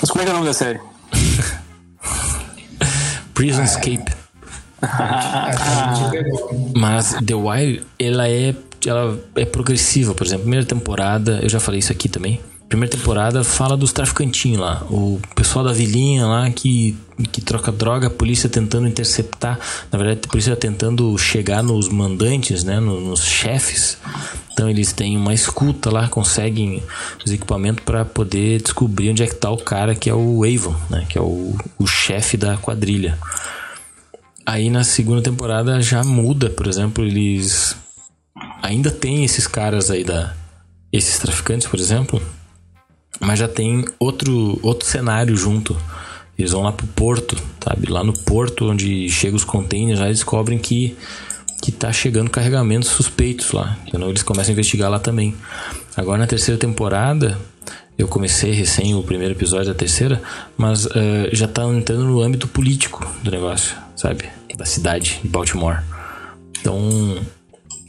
Mas 0.00 0.10
como 0.10 0.20
é 0.20 0.24
que 0.24 0.30
é 0.30 0.34
o 0.34 0.36
nome 0.36 0.48
da 0.48 0.54
série? 0.54 0.80
Prison 3.32 3.62
Escape. 3.62 4.12
Mas 6.76 7.14
The 7.24 7.34
Wire, 7.34 7.82
ela 7.98 8.28
é, 8.28 8.54
ela 8.86 9.18
é 9.36 9.44
progressiva, 9.44 10.14
por 10.14 10.26
exemplo. 10.26 10.42
Primeira 10.42 10.66
temporada, 10.66 11.40
eu 11.42 11.48
já 11.48 11.60
falei 11.60 11.80
isso 11.80 11.92
aqui 11.92 12.08
também. 12.08 12.40
Primeira 12.68 12.96
temporada 12.96 13.44
fala 13.44 13.76
dos 13.76 13.92
traficantinhos 13.92 14.58
lá. 14.58 14.82
O 14.88 15.20
pessoal 15.34 15.62
da 15.62 15.74
vilinha 15.74 16.26
lá 16.26 16.50
que, 16.50 16.96
que 17.30 17.42
troca 17.42 17.70
droga, 17.70 18.06
a 18.06 18.10
polícia 18.10 18.48
tentando 18.48 18.88
interceptar. 18.88 19.58
Na 19.90 19.98
verdade, 19.98 20.20
a 20.24 20.28
polícia 20.28 20.56
tentando 20.56 21.16
chegar 21.18 21.62
nos 21.62 21.90
mandantes, 21.90 22.64
né? 22.64 22.80
Nos, 22.80 23.02
nos 23.02 23.24
chefes. 23.26 23.98
Então 24.52 24.70
eles 24.70 24.90
têm 24.90 25.18
uma 25.18 25.34
escuta 25.34 25.90
lá, 25.90 26.08
conseguem 26.08 26.82
os 27.22 27.30
equipamentos 27.30 27.84
para 27.84 28.06
poder 28.06 28.62
descobrir 28.62 29.10
onde 29.10 29.22
é 29.22 29.26
que 29.26 29.34
tá 29.34 29.50
o 29.50 29.58
cara 29.58 29.94
que 29.94 30.08
é 30.08 30.14
o 30.14 30.42
Avon, 30.42 30.74
né? 30.88 31.04
Que 31.10 31.18
é 31.18 31.20
o, 31.20 31.54
o 31.78 31.86
chefe 31.86 32.38
da 32.38 32.56
quadrilha. 32.56 33.18
Aí 34.46 34.70
na 34.70 34.82
segunda 34.82 35.20
temporada 35.20 35.80
já 35.82 36.02
muda, 36.02 36.48
por 36.48 36.66
exemplo, 36.66 37.04
eles 37.04 37.76
ainda 38.62 38.90
tem 38.90 39.24
esses 39.24 39.46
caras 39.46 39.90
aí 39.90 40.04
da 40.04 40.34
esses 40.92 41.18
traficantes, 41.18 41.66
por 41.66 41.80
exemplo, 41.80 42.20
mas 43.18 43.38
já 43.38 43.48
tem 43.48 43.84
outro 43.98 44.58
outro 44.62 44.86
cenário 44.86 45.36
junto. 45.36 45.76
Eles 46.38 46.52
vão 46.52 46.62
lá 46.62 46.72
pro 46.72 46.86
porto, 46.86 47.36
sabe? 47.62 47.90
Lá 47.90 48.02
no 48.02 48.12
porto 48.12 48.70
onde 48.70 49.08
chegam 49.08 49.36
os 49.36 49.44
containers, 49.44 49.98
já 49.98 50.06
descobrem 50.06 50.58
que 50.58 50.96
que 51.62 51.70
tá 51.70 51.92
chegando 51.92 52.28
carregamentos 52.28 52.88
suspeitos 52.88 53.52
lá. 53.52 53.78
Então 53.86 54.08
eles 54.08 54.22
começam 54.22 54.50
a 54.50 54.52
investigar 54.52 54.90
lá 54.90 54.98
também. 54.98 55.34
Agora 55.96 56.18
na 56.18 56.26
terceira 56.26 56.58
temporada, 56.58 57.38
eu 57.96 58.08
comecei 58.08 58.50
recém 58.50 58.94
o 58.94 59.02
primeiro 59.02 59.34
episódio 59.34 59.68
da 59.68 59.74
terceira, 59.74 60.20
mas 60.56 60.86
uh, 60.86 61.28
já 61.32 61.46
tá 61.46 61.62
entrando 61.64 62.04
no 62.04 62.20
âmbito 62.20 62.48
político 62.48 63.06
do 63.22 63.30
negócio 63.30 63.76
sabe? 64.02 64.24
Da 64.56 64.64
cidade 64.64 65.20
de 65.22 65.28
Baltimore. 65.28 65.82
Então, 66.60 67.18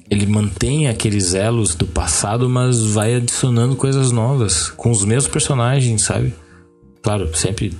ele 0.09 0.25
mantém 0.25 0.87
aqueles 0.87 1.33
elos 1.33 1.75
do 1.75 1.85
passado, 1.85 2.49
mas 2.49 2.81
vai 2.81 3.15
adicionando 3.15 3.75
coisas 3.75 4.11
novas 4.11 4.69
com 4.69 4.91
os 4.91 5.03
mesmos 5.05 5.31
personagens, 5.31 6.01
sabe? 6.01 6.33
Claro, 7.01 7.35
sempre 7.35 7.73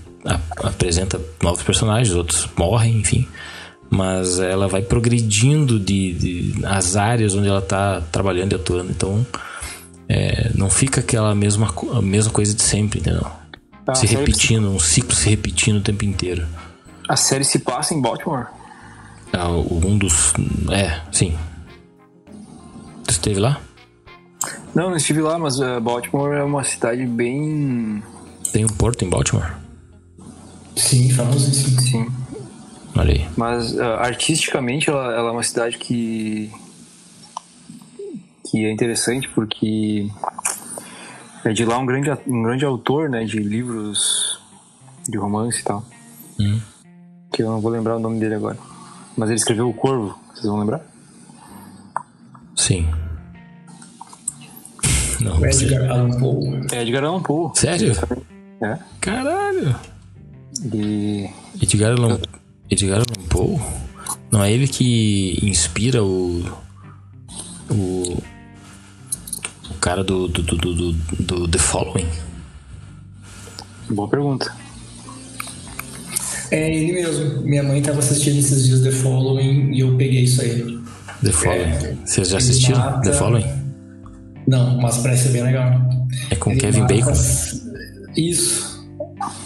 apresenta 0.64 1.20
novos 1.42 1.64
personagens, 1.64 2.16
outros 2.16 2.48
morrem, 2.58 2.98
enfim. 2.98 3.28
Mas 3.90 4.40
ela 4.40 4.68
vai 4.68 4.82
progredindo 4.82 5.80
de, 5.80 6.14
de 6.14 6.66
as 6.66 6.96
áreas 6.96 7.36
onde 7.36 7.48
ela 7.48 7.60
está 7.60 8.02
trabalhando 8.12 8.54
e 8.54 8.56
atuando. 8.56 8.90
Então, 8.90 9.26
é, 10.10 10.52
não 10.56 10.70
fica 10.70 11.02
aquela 11.02 11.36
mesma, 11.36 11.72
a 11.94 12.02
mesma 12.02 12.32
coisa 12.32 12.54
de 12.54 12.62
sempre, 12.62 13.00
entendeu? 13.00 13.28
Ah, 13.86 13.96
se 13.96 14.08
repetindo, 14.08 14.70
um 14.70 14.80
ciclo 14.80 15.14
se 15.14 15.30
repetindo 15.30 15.78
o 15.78 15.82
tempo 15.82 16.06
inteiro. 16.06 16.48
A 17.08 17.16
série 17.16 17.44
se 17.44 17.60
passa 17.60 17.94
em 17.94 18.02
Baltimore? 18.02 18.48
É, 19.32 19.44
um 19.46 19.98
dos. 19.98 20.34
É, 20.72 21.02
sim. 21.12 21.38
Tu 23.06 23.12
esteve 23.12 23.40
lá? 23.40 23.62
Não, 24.74 24.90
não 24.90 24.98
estive 24.98 25.22
lá, 25.22 25.38
mas 25.38 25.60
uh, 25.60 25.80
Baltimore 25.82 26.34
é 26.34 26.44
uma 26.44 26.64
cidade 26.64 27.06
bem. 27.06 28.04
Tem 28.52 28.66
um 28.66 28.70
porto 28.70 29.06
em 29.06 29.10
Baltimore? 29.10 29.54
Sim, 30.76 31.10
famosíssimo. 31.12 31.82
Sim. 31.82 32.12
Olha 32.96 33.14
aí. 33.14 33.28
Mas 33.38 33.74
uh, 33.74 33.84
artisticamente 34.00 34.90
ela, 34.90 35.14
ela, 35.14 35.30
é 35.30 35.32
uma 35.32 35.44
cidade 35.44 35.78
que. 35.78 36.52
que 38.50 38.66
é 38.66 38.72
interessante 38.72 39.30
porque. 39.30 40.10
É 41.46 41.52
de 41.52 41.66
lá 41.66 41.78
um 41.78 41.86
grande, 41.86 42.10
um 42.26 42.42
grande 42.42 42.64
autor 42.64 43.10
né, 43.10 43.26
de 43.26 43.38
livros 43.38 44.40
de 45.08 45.18
romance 45.18 45.60
e 45.60 45.64
tal. 45.64 45.86
Hum 46.40 46.60
que 47.34 47.42
eu 47.42 47.50
não 47.50 47.60
vou 47.60 47.72
lembrar 47.72 47.98
o 47.98 48.00
nome 48.00 48.20
dele 48.20 48.36
agora. 48.36 48.58
Mas 49.18 49.30
ele 49.30 49.40
escreveu 49.40 49.68
O 49.68 49.74
Corvo, 49.74 50.16
vocês 50.32 50.46
vão 50.46 50.60
lembrar? 50.60 50.86
Sim. 52.56 52.88
Não, 55.20 55.40
o 55.40 55.46
Edgar 55.46 55.90
Allan 55.90 56.20
Poe. 56.20 56.62
É 56.72 56.82
Edgar 56.82 57.04
Allan 57.04 57.22
Poe. 57.22 57.52
Sério? 57.56 57.94
É. 58.62 58.78
Caralho. 59.00 59.76
E... 60.74 61.30
Edgar 61.62 61.92
Allan, 61.94 62.20
Edgar 62.70 62.98
Allan 62.98 63.28
Poe? 63.30 63.60
Não 64.32 64.44
é 64.44 64.52
ele 64.52 64.68
que 64.68 65.40
inspira 65.44 66.04
o... 66.04 66.44
O... 67.70 68.18
O 69.70 69.74
cara 69.80 70.04
do, 70.04 70.28
do, 70.28 70.42
do, 70.44 70.58
do, 70.58 70.94
do 70.94 71.48
The 71.48 71.60
Following? 71.60 72.08
Boa 73.90 74.08
pergunta. 74.08 74.54
É 76.52 76.74
ele 76.74 76.94
mesmo. 76.94 77.42
Minha 77.42 77.64
mãe 77.64 77.80
estava 77.80 78.00
assistindo 78.00 78.38
esses 78.38 78.66
dias 78.66 78.82
The 78.82 78.92
Following 78.92 79.74
e 79.74 79.80
eu 79.80 79.98
peguei 79.98 80.24
isso 80.24 80.42
aí. 80.42 80.83
The 81.24 81.32
Following. 81.32 81.62
É, 81.62 81.96
Vocês 82.06 82.30
já 82.30 82.38
assistiram 82.38 82.80
mata... 82.80 83.02
The 83.02 83.18
Following? 83.18 83.46
Não, 84.48 84.78
mas 84.82 84.98
parece 84.98 85.24
ser 85.24 85.30
bem 85.30 85.44
legal. 85.44 85.72
É 86.30 86.36
com 86.36 86.52
ele 86.52 86.60
Kevin 86.60 86.82
Bacon? 86.88 87.14
Isso. 88.16 88.86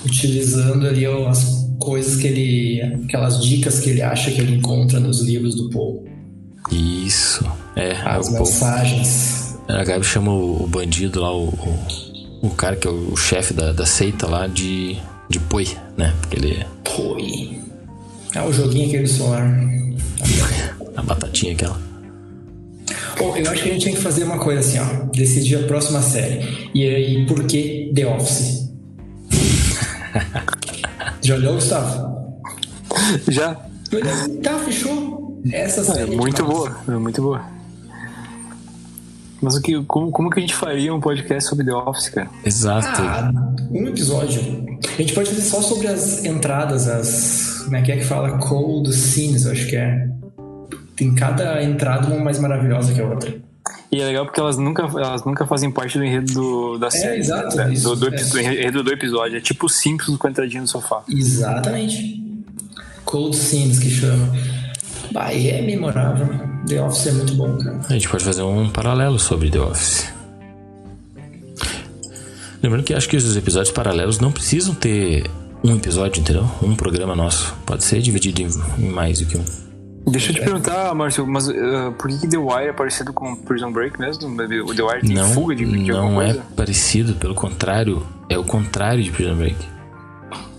Utilizando 0.05 0.87
ali 0.87 1.05
as 1.05 1.67
coisas 1.79 2.15
que 2.15 2.27
ele. 2.27 2.81
aquelas 3.05 3.43
dicas 3.43 3.79
que 3.79 3.91
ele 3.91 4.01
acha 4.01 4.31
que 4.31 4.41
ele 4.41 4.55
encontra 4.55 4.99
nos 4.99 5.21
livros 5.21 5.55
do 5.55 5.69
Paul. 5.69 6.03
Isso. 6.71 7.45
É. 7.75 7.91
As 8.03 8.27
é 8.27 8.39
mensagens. 8.39 9.57
A 9.67 9.83
Gabi 9.83 10.03
chama 10.03 10.33
o, 10.33 10.65
bandido 10.67 11.21
lá, 11.21 11.31
o, 11.31 11.49
o, 11.49 12.47
o 12.47 12.49
cara 12.51 12.75
que 12.75 12.87
é 12.87 12.91
o 12.91 13.15
chefe 13.15 13.53
da, 13.53 13.71
da 13.71 13.85
seita 13.85 14.25
lá 14.25 14.47
de 14.47 14.97
de 15.29 15.39
Poi, 15.39 15.67
né? 15.97 16.13
Porque 16.21 16.37
ele. 16.37 16.65
Poi. 16.83 17.61
É 18.33 18.41
o 18.41 18.51
joguinho 18.51 18.87
aquele 18.87 19.03
do 19.03 19.09
celular. 19.09 19.47
a 20.97 21.01
batatinha 21.01 21.53
aquela. 21.53 21.79
Oh, 23.19 23.35
eu 23.35 23.49
acho 23.51 23.63
que 23.63 23.69
a 23.69 23.73
gente 23.73 23.85
tem 23.85 23.95
que 23.95 24.01
fazer 24.01 24.23
uma 24.23 24.37
coisa 24.37 24.59
assim, 24.59 24.79
ó. 24.79 25.05
Decidir 25.11 25.55
a 25.63 25.63
próxima 25.67 26.01
série. 26.01 26.69
E 26.73 26.83
aí, 26.87 27.25
por 27.25 27.43
que 27.45 27.91
The 27.95 28.05
Office? 28.07 28.69
Já 31.21 31.35
olhou, 31.35 31.55
Gustavo? 31.55 32.17
Já. 33.27 33.55
Tá, 34.43 34.59
fechou. 34.65 35.41
essa 35.51 35.81
É 35.81 35.83
série. 35.83 36.15
muito 36.15 36.35
tipo, 36.37 36.47
boa, 36.49 36.77
é 36.87 36.91
muito 36.91 37.21
boa. 37.21 37.41
Mas 39.41 39.55
o 39.55 39.61
que, 39.61 39.83
como, 39.85 40.11
como 40.11 40.29
que 40.29 40.39
a 40.39 40.41
gente 40.41 40.55
faria 40.55 40.93
um 40.93 40.99
podcast 40.99 41.49
sobre 41.49 41.65
The 41.65 41.73
Office, 41.73 42.09
cara? 42.09 42.29
Exato. 42.43 43.01
Ah, 43.01 43.31
um 43.71 43.87
episódio. 43.87 44.41
A 44.97 45.01
gente 45.01 45.13
pode 45.13 45.29
fazer 45.29 45.41
só 45.41 45.61
sobre 45.61 45.87
as 45.87 46.25
entradas, 46.25 46.87
as. 46.87 47.61
Como 47.65 47.75
é 47.75 47.81
que 47.81 47.91
é 47.91 47.97
que 47.97 48.03
fala? 48.05 48.37
Cold 48.39 48.91
scenes, 48.95 49.45
eu 49.45 49.51
acho 49.51 49.67
que 49.67 49.75
é. 49.75 50.07
Tem 50.97 51.13
cada 51.13 51.63
entrada 51.63 52.07
uma 52.07 52.23
mais 52.23 52.39
maravilhosa 52.39 52.91
que 52.91 52.99
a 52.99 53.05
outra. 53.05 53.33
E 53.91 54.01
é 54.01 54.05
legal 54.05 54.25
porque 54.25 54.39
elas 54.39 54.57
nunca, 54.57 54.83
elas 54.83 55.23
nunca 55.23 55.45
fazem 55.45 55.71
parte 55.71 55.97
do 55.97 56.03
enredo 56.03 56.33
do, 56.33 56.77
da 56.77 56.89
série. 56.89 57.19
exato, 57.19 57.55
né? 57.55 57.71
isso, 57.71 57.95
do, 57.95 58.09
do, 58.09 58.15
é. 58.15 58.23
do 58.23 58.39
enredo 58.39 58.83
do 58.83 58.91
episódio. 58.91 59.37
É 59.37 59.41
tipo 59.41 59.69
Simpsons 59.69 60.17
com 60.17 60.27
a 60.27 60.29
entradinha 60.29 60.61
no 60.61 60.67
sofá. 60.67 61.03
Exatamente. 61.07 62.21
Cold 63.05 63.35
scenes 63.35 63.79
que 63.79 63.89
chama. 63.89 64.35
Bah, 65.11 65.31
e 65.31 65.49
é 65.49 65.61
memorável. 65.61 66.27
The 66.67 66.81
Office 66.81 67.07
é 67.07 67.11
muito 67.13 67.35
bom, 67.35 67.57
cara. 67.57 67.79
A 67.87 67.93
gente 67.93 68.09
pode 68.09 68.25
fazer 68.25 68.41
um 68.41 68.69
paralelo 68.69 69.19
sobre 69.19 69.49
The 69.49 69.59
Office. 69.59 70.07
Lembrando 72.61 72.83
que 72.83 72.93
acho 72.93 73.07
que 73.07 73.15
os 73.15 73.37
episódios 73.37 73.71
paralelos 73.71 74.19
não 74.19 74.31
precisam 74.31 74.73
ter 74.73 75.29
um 75.63 75.75
episódio, 75.75 76.19
entendeu? 76.19 76.49
Um 76.61 76.75
programa 76.75 77.15
nosso. 77.15 77.55
Pode 77.65 77.83
ser 77.83 78.01
dividido 78.01 78.41
em 78.41 78.89
mais 78.89 79.19
do 79.19 79.27
que 79.27 79.37
um. 79.37 79.66
Deixa 80.07 80.31
eu 80.31 80.35
te 80.35 80.41
perguntar, 80.41 80.93
Márcio, 80.95 81.27
mas 81.27 81.47
uh, 81.49 81.91
por 81.97 82.09
que, 82.09 82.19
que 82.19 82.27
The 82.27 82.37
Wire 82.37 82.69
é 82.69 82.73
parecido 82.73 83.11
com 83.11 83.35
Prison 83.35 83.71
Break 83.71 83.99
mesmo? 83.99 84.27
O 84.29 84.73
The 84.73 84.83
Wire 84.83 85.01
tem 85.05 85.15
Não, 85.15 85.29
fuga 85.33 85.53
de, 85.55 85.65
de 85.65 85.91
não 85.91 86.21
é 86.21 86.25
coisa? 86.33 86.45
parecido, 86.55 87.13
pelo 87.15 87.35
contrário, 87.35 88.05
é 88.29 88.37
o 88.37 88.43
contrário 88.43 89.03
de 89.03 89.11
Prison 89.11 89.35
Break. 89.35 89.57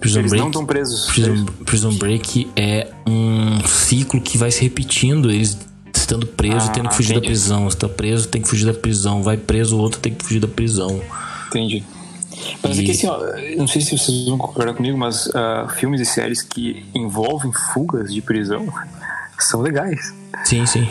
Prison 0.00 0.20
Eles 0.20 0.30
Break, 0.30 0.40
não 0.42 0.48
estão 0.50 0.66
presos. 0.66 1.06
Prison, 1.06 1.44
Prison 1.64 1.92
Break 1.94 2.50
é 2.54 2.88
um 3.06 3.66
ciclo 3.66 4.20
que 4.20 4.36
vai 4.36 4.50
se 4.50 4.62
repetindo. 4.62 5.30
Eles 5.30 5.58
estando 5.94 6.26
preso, 6.26 6.68
Ah, 6.68 6.72
tendo 6.72 6.88
que 6.90 6.94
fugir 6.96 7.12
entendi. 7.12 7.20
da 7.26 7.26
prisão. 7.28 7.66
Está 7.68 7.88
preso, 7.88 8.28
tem 8.28 8.40
que 8.42 8.48
fugir 8.48 8.66
da 8.66 8.74
prisão. 8.74 9.22
Vai 9.22 9.36
preso, 9.38 9.76
o 9.76 9.80
outro 9.80 9.98
tem 9.98 10.14
que 10.14 10.24
fugir 10.24 10.40
da 10.40 10.46
prisão. 10.48 11.00
Entendi. 11.48 11.82
Mas 12.62 12.78
é 12.78 12.82
E- 12.82 12.84
que 12.84 12.90
assim, 12.92 13.06
ó, 13.08 13.18
não 13.56 13.66
sei 13.66 13.80
se 13.82 13.96
vocês 13.98 14.26
vão 14.28 14.38
concordar 14.38 14.72
comigo, 14.74 14.96
mas 14.96 15.28
ah, 15.34 15.66
filmes 15.76 16.00
e 16.00 16.04
séries 16.06 16.42
que 16.42 16.84
envolvem 16.94 17.50
fugas 17.72 18.12
de 18.14 18.20
prisão 18.22 18.66
são 19.44 19.60
legais. 19.60 20.12
Sim, 20.44 20.64
sim. 20.66 20.88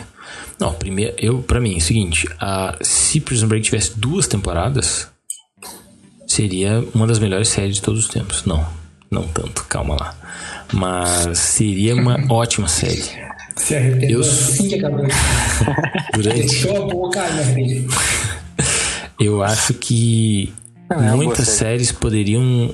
Não, 0.59 0.73
primeiro, 0.73 1.13
eu, 1.17 1.39
pra 1.43 1.59
mim, 1.59 1.75
é 1.75 1.77
o 1.77 1.81
seguinte: 1.81 2.27
a, 2.39 2.75
se 2.81 3.19
Prison 3.19 3.47
Break 3.47 3.65
tivesse 3.65 3.97
duas 3.97 4.27
temporadas, 4.27 5.07
seria 6.27 6.83
uma 6.93 7.07
das 7.07 7.19
melhores 7.19 7.49
séries 7.49 7.75
de 7.75 7.81
todos 7.81 8.05
os 8.05 8.09
tempos. 8.09 8.45
Não, 8.45 8.65
não 9.09 9.23
tanto, 9.27 9.63
calma 9.65 9.95
lá. 9.95 10.15
Mas 10.73 11.37
seria 11.37 11.95
uma 11.95 12.17
ótima 12.33 12.67
série. 12.67 13.03
Se 13.55 13.75
arrependeu 13.75 14.19
Eu- 14.19 14.21
assim 14.21 14.67
que 14.69 14.75
acabou. 14.75 15.05
Durante, 16.13 16.47
Fechou 16.47 16.83
a 16.83 16.87
boca, 16.87 17.21
me 17.31 17.39
arrependi. 17.39 17.87
eu 19.19 19.43
acho 19.43 19.73
que 19.75 20.53
Não, 20.89 21.03
é 21.03 21.15
muitas 21.15 21.47
série. 21.47 21.57
séries 21.57 21.91
poderiam. 21.91 22.71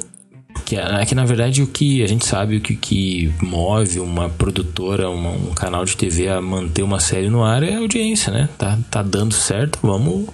Que, 0.65 0.77
é 0.77 1.05
que 1.05 1.13
na 1.15 1.25
verdade 1.25 1.61
o 1.61 1.67
que 1.67 2.01
a 2.03 2.07
gente 2.07 2.25
sabe, 2.25 2.57
o 2.57 2.61
que, 2.61 2.75
que 2.75 3.33
move 3.41 3.99
uma 3.99 4.29
produtora, 4.29 5.09
uma- 5.09 5.31
um 5.31 5.53
canal 5.53 5.83
de 5.83 5.97
TV 5.97 6.29
a 6.29 6.41
manter 6.41 6.83
uma 6.83 6.99
série 6.99 7.29
no 7.29 7.43
ar 7.43 7.63
é 7.63 7.75
a 7.75 7.79
audiência, 7.79 8.31
né? 8.31 8.47
Tá, 8.57 8.77
tá 8.89 9.01
dando 9.03 9.33
certo, 9.33 9.79
vamos, 9.81 10.27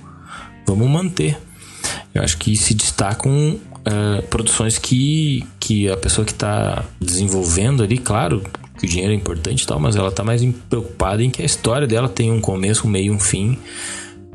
vamos 0.67 0.87
manter. 0.89 1.37
Eu 2.13 2.21
acho 2.21 2.37
que 2.37 2.55
se 2.55 2.73
destacam 2.75 3.59
eh, 3.85 4.21
produções 4.29 4.77
que, 4.77 5.43
que 5.59 5.89
a 5.89 5.97
pessoa 5.97 6.25
que 6.25 6.31
está 6.31 6.83
desenvolvendo 7.01 7.81
ali, 7.81 7.97
claro 7.97 8.43
que 8.77 8.85
o 8.85 8.89
dinheiro 8.89 9.11
é 9.13 9.15
importante 9.15 9.63
e 9.63 9.67
tal, 9.67 9.79
mas 9.79 9.95
ela 9.95 10.11
tá 10.11 10.23
mais 10.23 10.41
preocupada 10.69 11.23
em 11.23 11.29
que 11.29 11.41
a 11.41 11.45
história 11.45 11.87
dela 11.87 12.07
tem 12.07 12.31
um 12.31 12.39
começo, 12.39 12.87
um 12.87 12.89
meio 12.91 13.13
um 13.13 13.19
fim. 13.19 13.57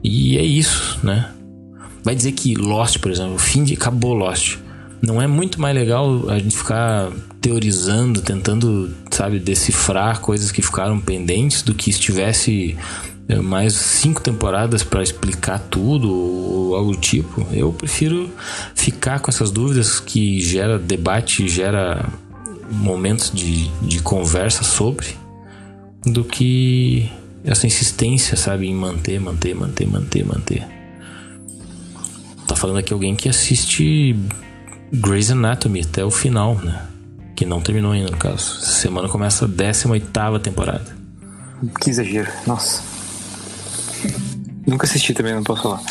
E 0.03 0.37
é 0.39 0.43
isso, 0.43 0.99
né? 1.03 1.31
Vai 2.03 2.15
dizer 2.15 2.33
que 2.33 2.55
Lost, 2.55 2.99
por 2.99 3.11
exemplo, 3.11 3.35
o 3.35 3.39
fim 3.39 3.65
de 3.65 3.75
acabou 3.75 4.13
Lost. 4.13 4.59
Não 5.07 5.21
é 5.21 5.27
muito 5.27 5.61
mais 5.61 5.75
legal 5.75 6.31
a 6.31 6.39
gente 6.39 6.57
ficar 6.57 7.13
teorizando, 7.41 8.23
tentando, 8.23 8.91
sabe, 9.11 9.39
decifrar 9.39 10.21
coisas 10.21 10.51
que 10.51 10.63
ficaram 10.63 10.99
pendentes 10.99 11.63
do 11.63 11.75
que 11.75 11.93
se 11.93 12.01
tivesse 12.01 12.75
eh, 13.29 13.41
mais 13.41 13.75
cinco 13.75 14.23
temporadas 14.23 14.83
para 14.83 15.03
explicar 15.03 15.59
tudo 15.59 16.11
ou 16.11 16.75
algo 16.75 16.93
do 16.93 16.99
tipo. 16.99 17.47
Eu 17.53 17.71
prefiro 17.71 18.31
ficar 18.75 19.21
com 19.21 19.31
essas 19.31 19.51
dúvidas 19.51 20.01
que 20.01 20.41
gera 20.41 20.79
debate, 20.79 21.47
gera 21.49 22.09
momentos 22.71 23.31
de, 23.31 23.69
de 23.83 24.01
conversa 24.01 24.65
sobre 24.65 25.07
do 26.07 26.25
que 26.25 27.11
essa 27.45 27.67
insistência, 27.67 28.39
sabe, 28.39 28.67
em 28.67 28.75
manter, 28.75 29.21
manter, 29.21 29.55
manter, 29.55 29.87
manter, 29.87 30.25
manter. 30.25 30.67
Tá 32.47 32.57
falando 32.57 32.79
aqui 32.79 32.93
alguém 32.93 33.15
que 33.15 33.29
assiste 33.29 34.17
Grey's 34.95 35.31
Anatomy 35.31 35.83
até 35.83 36.05
o 36.05 36.11
final, 36.11 36.55
né? 36.57 36.87
Que 37.35 37.45
não 37.45 37.61
terminou 37.61 37.93
ainda, 37.93 38.11
no 38.11 38.17
caso. 38.17 38.59
Essa 38.63 38.81
semana 38.81 39.09
começa 39.09 39.45
a 39.45 39.49
18 39.49 40.39
temporada. 40.41 40.97
Que 41.81 41.91
exagero, 41.91 42.31
nossa. 42.47 42.83
Nunca 44.67 44.87
assisti 44.87 45.13
também, 45.13 45.35
não 45.35 45.43
posso 45.43 45.63
falar. 45.63 45.83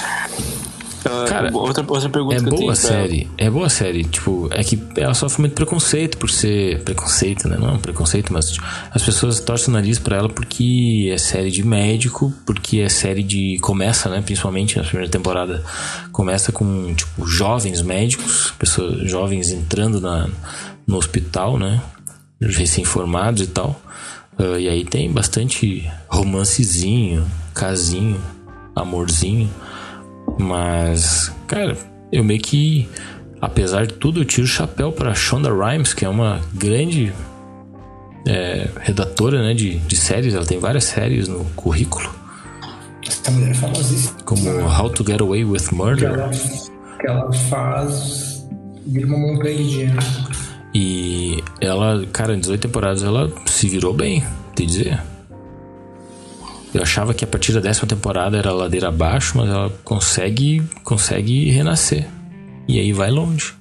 Ah, 1.05 1.25
Cara, 1.27 1.49
outra, 1.53 1.84
outra 1.88 2.09
pergunta 2.09 2.35
É 2.35 2.39
que 2.39 2.45
eu 2.45 2.49
boa 2.49 2.57
tenho 2.59 2.71
a 2.71 2.75
pra- 2.75 2.81
série, 2.89 3.30
é 3.38 3.49
boa 3.49 3.69
série. 3.69 4.03
Tipo, 4.05 4.47
é 4.51 4.63
que 4.63 4.81
ela 4.95 5.13
sofre 5.13 5.41
muito 5.41 5.53
preconceito 5.53 6.17
por 6.17 6.30
ser. 6.30 6.81
Preconceito, 6.84 7.47
né? 7.49 7.57
Não 7.59 7.69
é 7.69 7.71
um 7.73 7.77
preconceito, 7.80 8.31
mas 8.31 8.51
tipo, 8.51 8.65
as 8.91 9.03
pessoas 9.03 9.39
torcem 9.39 9.69
o 9.69 9.71
nariz 9.73 9.99
pra 9.99 10.15
ela 10.17 10.30
porque 10.30 11.09
é 11.13 11.17
série 11.17 11.51
de 11.51 11.63
médico, 11.63 12.34
porque 12.45 12.80
é 12.80 12.89
série 12.89 13.21
de. 13.23 13.57
Começa, 13.61 14.09
né? 14.09 14.21
Principalmente 14.21 14.77
na 14.77 14.84
primeira 14.84 15.09
temporada, 15.11 15.63
começa 16.11 16.51
com, 16.51 16.93
tipo, 16.93 17.25
jovens 17.27 17.81
médicos, 17.81 18.53
pessoas 18.57 19.09
jovens 19.09 19.51
entrando 19.51 19.99
na, 19.99 20.30
no 20.88 20.97
hospital, 20.97 21.57
né? 21.59 21.81
Recém-formados 22.41 23.41
e 23.43 23.47
tal. 23.47 23.80
Ah, 24.38 24.57
e 24.59 24.67
aí 24.67 24.84
tem 24.85 25.11
bastante 25.11 25.89
romancezinho, 26.07 27.25
casinho, 27.53 28.19
amorzinho. 28.75 29.49
Mas, 30.39 31.31
cara, 31.47 31.77
eu 32.11 32.23
meio 32.23 32.41
que, 32.41 32.89
apesar 33.41 33.85
de 33.85 33.93
tudo, 33.93 34.22
eu 34.22 34.26
tiro 34.26 34.45
o 34.45 34.49
chapéu 34.49 34.91
pra 34.91 35.14
Shonda 35.14 35.49
Rhimes, 35.53 35.93
que 35.93 36.05
é 36.05 36.10
uma 36.10 36.41
grande 36.53 37.14
é, 38.27 38.69
redatora 38.81 39.41
né, 39.43 39.53
de, 39.53 39.77
de 39.80 39.95
séries. 39.95 40.34
Ela 40.34 40.45
tem 40.45 40.60
várias 40.60 40.85
séries 40.85 41.27
no 41.27 41.45
currículo, 41.55 42.10
Essa 43.07 43.31
mulher 43.31 43.51
é 43.51 43.53
famosíssima. 43.53 44.18
como 44.26 44.41
How 44.68 44.89
to 44.89 45.03
Get 45.05 45.22
Away 45.22 45.45
with 45.45 45.68
Que 45.69 45.76
Murder. 45.76 46.10
ela, 46.11 46.30
que 46.30 47.07
ela 47.07 47.31
faz. 47.34 48.45
Vira 48.85 49.07
uma 49.07 49.18
montanha 49.18 49.55
de 49.55 49.69
dinheiro. 49.69 49.93
E 50.76 51.43
ela, 51.61 52.03
cara, 52.11 52.35
em 52.35 52.39
18 52.39 52.60
temporadas 52.61 53.03
ela 53.03 53.31
se 53.45 53.69
virou 53.69 53.93
bem, 53.93 54.23
te 54.55 54.65
dizer. 54.65 54.99
Eu 56.73 56.81
achava 56.81 57.13
que 57.13 57.23
a 57.23 57.27
partir 57.27 57.53
da 57.53 57.59
décima 57.59 57.87
temporada 57.87 58.37
era 58.37 58.51
ladeira 58.51 58.87
abaixo, 58.87 59.37
mas 59.37 59.47
ela 59.47 59.69
consegue, 59.83 60.63
consegue 60.83 61.51
renascer. 61.51 62.07
E 62.67 62.79
aí 62.79 62.91
vai 62.91 63.11
longe. 63.11 63.53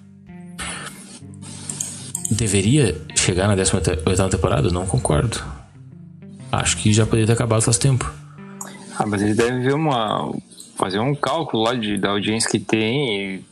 Deveria 2.31 2.97
chegar 3.15 3.49
na 3.49 3.55
18 3.55 4.31
temporada? 4.31 4.71
Não 4.71 4.87
concordo. 4.87 5.43
Acho 6.51 6.79
que 6.79 6.93
já 6.93 7.05
poderia 7.05 7.27
ter 7.27 7.33
acabado 7.33 7.61
faz 7.63 7.77
tempo. 7.77 8.11
Ah, 8.99 9.07
mas 9.07 9.21
eles 9.23 9.37
devem 9.37 9.63
ver 9.63 9.75
uma. 9.75 10.33
fazer 10.77 10.99
um 10.99 11.15
cálculo 11.15 11.65
lá 11.65 11.75
de, 11.75 11.99
da 11.99 12.11
audiência 12.11 12.51
que 12.51 12.59
tem 12.59 13.37
e. 13.37 13.45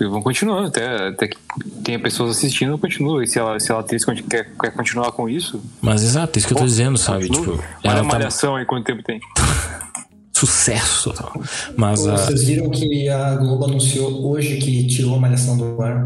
e 0.00 0.06
vão 0.06 0.22
continuando 0.22 0.68
até, 0.68 1.08
até 1.08 1.28
que 1.28 1.36
tenha 1.84 1.98
pessoas 1.98 2.36
assistindo, 2.36 2.76
continua. 2.78 3.22
E 3.22 3.26
se 3.26 3.38
ela, 3.38 3.58
se 3.60 3.70
ela 3.70 3.80
atriz 3.80 4.04
quer, 4.04 4.50
quer 4.60 4.70
continuar 4.72 5.12
com 5.12 5.28
isso, 5.28 5.62
Mas 5.80 6.02
exato, 6.02 6.38
isso 6.38 6.48
que 6.48 6.54
eu 6.54 6.58
tô 6.58 6.64
dizendo, 6.64 6.96
sabe? 6.96 7.28
continua. 7.28 7.56
Tipo, 7.58 7.68
Olha 7.84 7.92
a 7.92 7.96
tá 7.96 8.02
malhação 8.04 8.56
aí, 8.56 8.64
quanto 8.64 8.84
tempo 8.84 9.02
tem. 9.02 9.20
sucesso 10.32 11.12
total. 11.12 11.32
Mas 11.76 12.06
a. 12.06 12.16
Vocês 12.16 12.44
viram 12.44 12.70
que 12.70 13.08
a 13.08 13.36
Globo 13.36 13.64
anunciou 13.66 14.30
hoje 14.30 14.56
que 14.56 14.86
tirou 14.88 15.14
a 15.14 15.20
malhação 15.20 15.56
do 15.56 15.80
ar? 15.80 16.04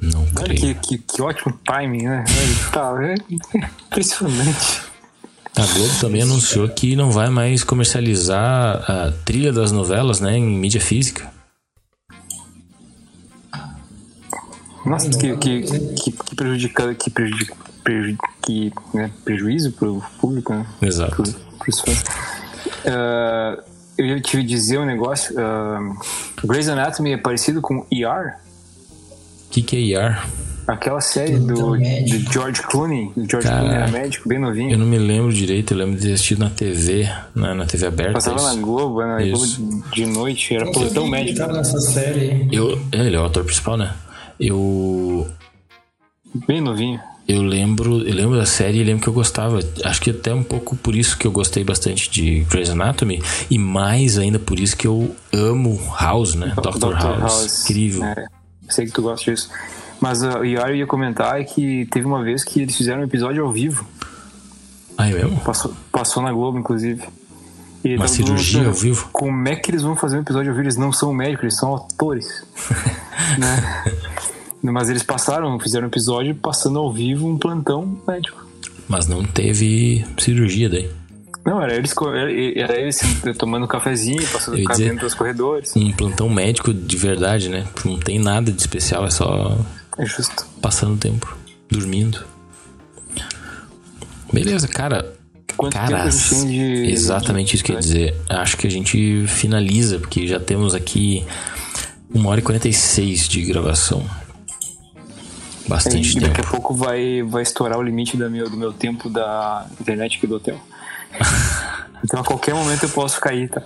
Não 0.00 0.20
Olha 0.36 0.44
creio. 0.44 0.74
que, 0.76 0.98
que, 0.98 0.98
que 0.98 1.22
ótimo 1.22 1.58
timing, 1.64 2.04
né? 2.04 2.24
Tá, 2.72 2.94
é 3.02 3.14
impressionante. 3.86 4.82
A 5.56 5.66
Globo 5.66 5.94
também 6.00 6.22
anunciou 6.22 6.68
que 6.68 6.96
não 6.96 7.10
vai 7.10 7.28
mais 7.28 7.62
comercializar 7.62 8.90
a 8.90 9.12
trilha 9.24 9.52
das 9.52 9.70
novelas, 9.70 10.18
né, 10.18 10.36
em 10.36 10.58
mídia 10.58 10.80
física. 10.80 11.30
Nossa, 14.84 15.08
Não, 15.08 15.18
que, 15.18 15.36
que, 15.36 15.62
que, 15.62 16.12
que 16.12 16.34
prejudica, 16.34 16.94
que 16.94 17.10
prejudica, 17.10 17.56
preju, 17.84 18.16
que, 18.42 18.72
né, 18.92 19.10
prejuízo 19.24 19.72
pro 19.72 20.02
público, 20.20 20.52
né? 20.52 20.66
Exato. 20.80 21.22
Pro, 21.22 21.32
pros 21.58 21.80
fãs. 21.80 22.04
Ah, 22.86 23.58
eu 23.96 24.06
ia 24.06 24.20
te 24.20 24.42
dizer 24.42 24.78
um 24.78 24.86
negócio. 24.86 25.34
Uh, 25.34 26.46
Grey's 26.46 26.68
Anatomy 26.68 27.12
é 27.12 27.16
parecido 27.16 27.60
com 27.60 27.86
ER? 27.90 28.36
O 29.46 29.50
que, 29.50 29.62
que 29.62 29.76
é 29.76 29.80
IR? 29.80 30.22
Aquela 30.66 31.00
série 31.00 31.38
do, 31.38 31.76
do, 31.76 31.78
George 32.32 32.62
Clooney. 32.62 33.12
O 33.16 33.28
George 33.28 33.48
Cara, 33.48 33.60
Clooney 33.60 33.76
era 33.76 33.88
médico, 33.88 34.28
bem 34.28 34.38
novinho. 34.38 34.70
Eu 34.70 34.78
não 34.78 34.86
me 34.86 34.96
lembro 34.96 35.32
direito, 35.32 35.74
eu 35.74 35.78
lembro 35.78 35.96
de 35.96 36.06
ter 36.06 36.12
assistido 36.14 36.38
na 36.38 36.50
TV, 36.50 37.08
na, 37.34 37.54
na 37.54 37.66
TV 37.66 37.86
aberta. 37.86 38.12
Passava 38.14 38.36
isso. 38.36 38.56
na 38.56 38.62
Globo, 38.62 39.00
na 39.00 39.16
né? 39.16 39.28
Globo 39.28 39.84
de 39.92 40.06
noite, 40.06 40.54
era 40.54 40.70
tão 40.94 41.06
médico. 41.08 41.38
Tava 41.38 41.52
nessa 41.52 41.80
série. 41.80 42.48
Eu, 42.50 42.80
é, 42.92 42.98
ele 43.06 43.16
é 43.16 43.20
o 43.20 43.24
ator 43.24 43.44
principal, 43.44 43.76
né? 43.76 43.92
Eu. 44.42 45.28
Bem 46.48 46.60
novinho. 46.60 47.00
Eu 47.28 47.42
lembro, 47.42 48.00
eu 48.00 48.12
lembro 48.12 48.36
da 48.36 48.44
série 48.44 48.80
e 48.80 48.84
lembro 48.84 49.02
que 49.04 49.08
eu 49.08 49.12
gostava. 49.12 49.60
Acho 49.84 50.00
que 50.02 50.10
até 50.10 50.34
um 50.34 50.42
pouco 50.42 50.74
por 50.74 50.96
isso 50.96 51.16
que 51.16 51.24
eu 51.24 51.30
gostei 51.30 51.62
bastante 51.62 52.10
de 52.10 52.40
Grey's 52.50 52.68
Anatomy. 52.68 53.22
E 53.48 53.56
mais 53.56 54.18
ainda 54.18 54.40
por 54.40 54.58
isso 54.58 54.76
que 54.76 54.86
eu 54.86 55.14
amo 55.32 55.80
House, 55.98 56.34
né? 56.34 56.52
Dr. 56.56 56.78
Dr. 56.78 56.92
House. 56.94 57.20
House. 57.20 57.62
Incrível. 57.62 58.04
É, 58.04 58.26
sei 58.68 58.86
que 58.86 58.92
tu 58.92 59.02
gosta 59.02 59.30
disso. 59.30 59.48
Mas 60.00 60.24
uh, 60.24 60.38
o 60.38 60.44
Yari 60.44 60.78
ia 60.78 60.86
comentar 60.88 61.40
é 61.40 61.44
que 61.44 61.86
teve 61.86 62.04
uma 62.04 62.24
vez 62.24 62.42
que 62.42 62.60
eles 62.60 62.76
fizeram 62.76 63.02
um 63.02 63.04
episódio 63.04 63.44
ao 63.44 63.52
vivo. 63.52 63.86
Ah, 64.98 65.08
é 65.08 65.12
mesmo? 65.12 65.38
Passou, 65.40 65.72
passou 65.92 66.20
na 66.20 66.32
Globo, 66.32 66.58
inclusive. 66.58 67.04
E 67.84 67.94
uma 67.94 68.08
cirurgia 68.08 68.66
ao 68.66 68.72
vivo? 68.72 69.08
Como 69.12 69.48
é 69.48 69.54
que 69.54 69.70
eles 69.70 69.82
vão 69.82 69.94
fazer 69.94 70.16
um 70.16 70.20
episódio 70.20 70.50
ao 70.50 70.56
vivo? 70.56 70.64
Eles 70.64 70.76
não 70.76 70.92
são 70.92 71.12
médicos, 71.14 71.44
eles 71.44 71.56
são 71.56 71.76
atores. 71.76 72.44
né? 73.38 73.84
Mas 74.62 74.88
eles 74.88 75.02
passaram, 75.02 75.58
fizeram 75.58 75.86
um 75.86 75.88
episódio 75.88 76.34
passando 76.34 76.78
ao 76.78 76.92
vivo 76.92 77.28
um 77.28 77.36
plantão 77.36 78.00
médico. 78.06 78.46
Mas 78.88 79.08
não 79.08 79.24
teve 79.24 80.04
cirurgia 80.18 80.68
daí. 80.68 80.88
Não, 81.44 81.60
era 81.60 81.74
eles, 81.74 81.92
era 82.54 82.80
eles 82.80 83.00
tomando 83.36 83.64
um 83.64 83.66
cafezinho, 83.66 84.24
passando 84.28 84.62
café 84.62 84.84
dentro 84.84 85.00
dos 85.00 85.14
corredores. 85.14 85.74
Um 85.74 85.90
plantão 85.90 86.28
médico 86.28 86.72
de 86.72 86.96
verdade, 86.96 87.48
né? 87.48 87.66
Não 87.84 87.98
tem 87.98 88.18
nada 88.18 88.52
de 88.52 88.60
especial, 88.60 89.04
é 89.04 89.10
só. 89.10 89.58
É 89.98 90.06
justo. 90.06 90.46
Passando 90.60 90.94
o 90.94 90.96
tempo, 90.96 91.36
dormindo. 91.68 92.24
Beleza, 94.32 94.68
cara. 94.68 95.12
Quanto 95.56 95.74
Caras, 95.74 96.30
tempo 96.30 96.46
de... 96.46 96.90
Exatamente 96.90 97.56
isso 97.56 97.64
que 97.64 97.72
eu 97.72 97.74
ia 97.74 97.80
dizer. 97.80 98.16
Acho 98.28 98.56
que 98.56 98.66
a 98.66 98.70
gente 98.70 99.26
finaliza, 99.26 99.98
porque 99.98 100.26
já 100.26 100.40
temos 100.40 100.74
aqui 100.74 101.24
uma 102.14 102.30
hora 102.30 102.40
e 102.40 102.42
46 102.42 103.28
de 103.28 103.42
gravação. 103.42 104.06
Bastante 105.68 106.10
e 106.10 106.14
tempo. 106.14 106.26
Daqui 106.28 106.40
a 106.40 106.50
pouco 106.50 106.74
vai, 106.74 107.22
vai 107.22 107.42
estourar 107.42 107.78
o 107.78 107.82
limite 107.82 108.16
do 108.16 108.30
meu, 108.30 108.48
do 108.48 108.56
meu 108.56 108.72
tempo 108.72 109.08
da 109.08 109.66
internet 109.80 110.16
aqui 110.16 110.26
do 110.26 110.36
hotel. 110.36 110.60
então 112.04 112.20
a 112.20 112.24
qualquer 112.24 112.54
momento 112.54 112.84
eu 112.84 112.88
posso 112.88 113.20
cair, 113.20 113.48
tá? 113.48 113.62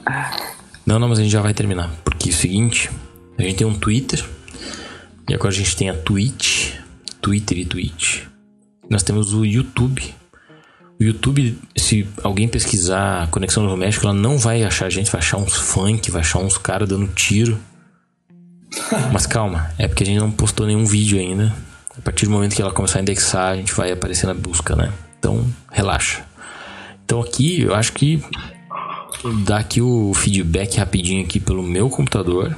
Não, 0.84 0.98
não, 0.98 1.08
mas 1.08 1.18
a 1.18 1.22
gente 1.22 1.32
já 1.32 1.40
vai 1.40 1.54
terminar. 1.54 1.90
Porque 2.04 2.28
é 2.28 2.32
o 2.32 2.34
seguinte, 2.34 2.90
a 3.38 3.42
gente 3.42 3.56
tem 3.56 3.66
um 3.66 3.74
Twitter. 3.74 4.24
E 5.28 5.34
agora 5.34 5.50
a 5.50 5.56
gente 5.56 5.76
tem 5.76 5.90
a 5.90 5.94
Twitch. 5.94 6.74
Twitter 7.20 7.58
e 7.58 7.64
Twitch. 7.64 8.22
Nós 8.88 9.02
temos 9.02 9.34
o 9.34 9.44
YouTube. 9.44 10.14
O 10.98 11.02
YouTube, 11.02 11.58
se 11.76 12.08
alguém 12.22 12.48
pesquisar 12.48 13.28
Conexão 13.30 13.64
Novo 13.64 13.76
México, 13.76 14.06
ela 14.06 14.14
não 14.14 14.38
vai 14.38 14.62
achar 14.62 14.86
a 14.86 14.90
gente, 14.90 15.10
vai 15.10 15.20
achar 15.20 15.36
uns 15.36 15.54
funk, 15.54 16.10
vai 16.10 16.20
achar 16.20 16.38
uns 16.38 16.56
caras 16.56 16.88
dando 16.88 17.08
tiro. 17.08 17.58
Mas 19.12 19.26
calma, 19.26 19.70
é 19.78 19.88
porque 19.88 20.04
a 20.04 20.06
gente 20.06 20.18
não 20.18 20.30
postou 20.30 20.66
nenhum 20.66 20.86
vídeo 20.86 21.18
ainda. 21.18 21.54
A 21.96 22.00
partir 22.02 22.26
do 22.26 22.30
momento 22.30 22.54
que 22.54 22.60
ela 22.60 22.72
começar 22.72 22.98
a 22.98 23.02
indexar, 23.02 23.52
a 23.52 23.56
gente 23.56 23.72
vai 23.72 23.90
aparecer 23.90 24.26
na 24.26 24.34
busca, 24.34 24.76
né? 24.76 24.92
Então, 25.18 25.44
relaxa. 25.70 26.24
Então 27.04 27.20
aqui, 27.20 27.62
eu 27.62 27.74
acho 27.74 27.92
que 27.92 28.22
dar 29.44 29.58
aqui 29.58 29.80
o 29.80 30.12
feedback 30.14 30.76
rapidinho 30.76 31.24
aqui 31.24 31.40
pelo 31.40 31.62
meu 31.62 31.88
computador. 31.88 32.54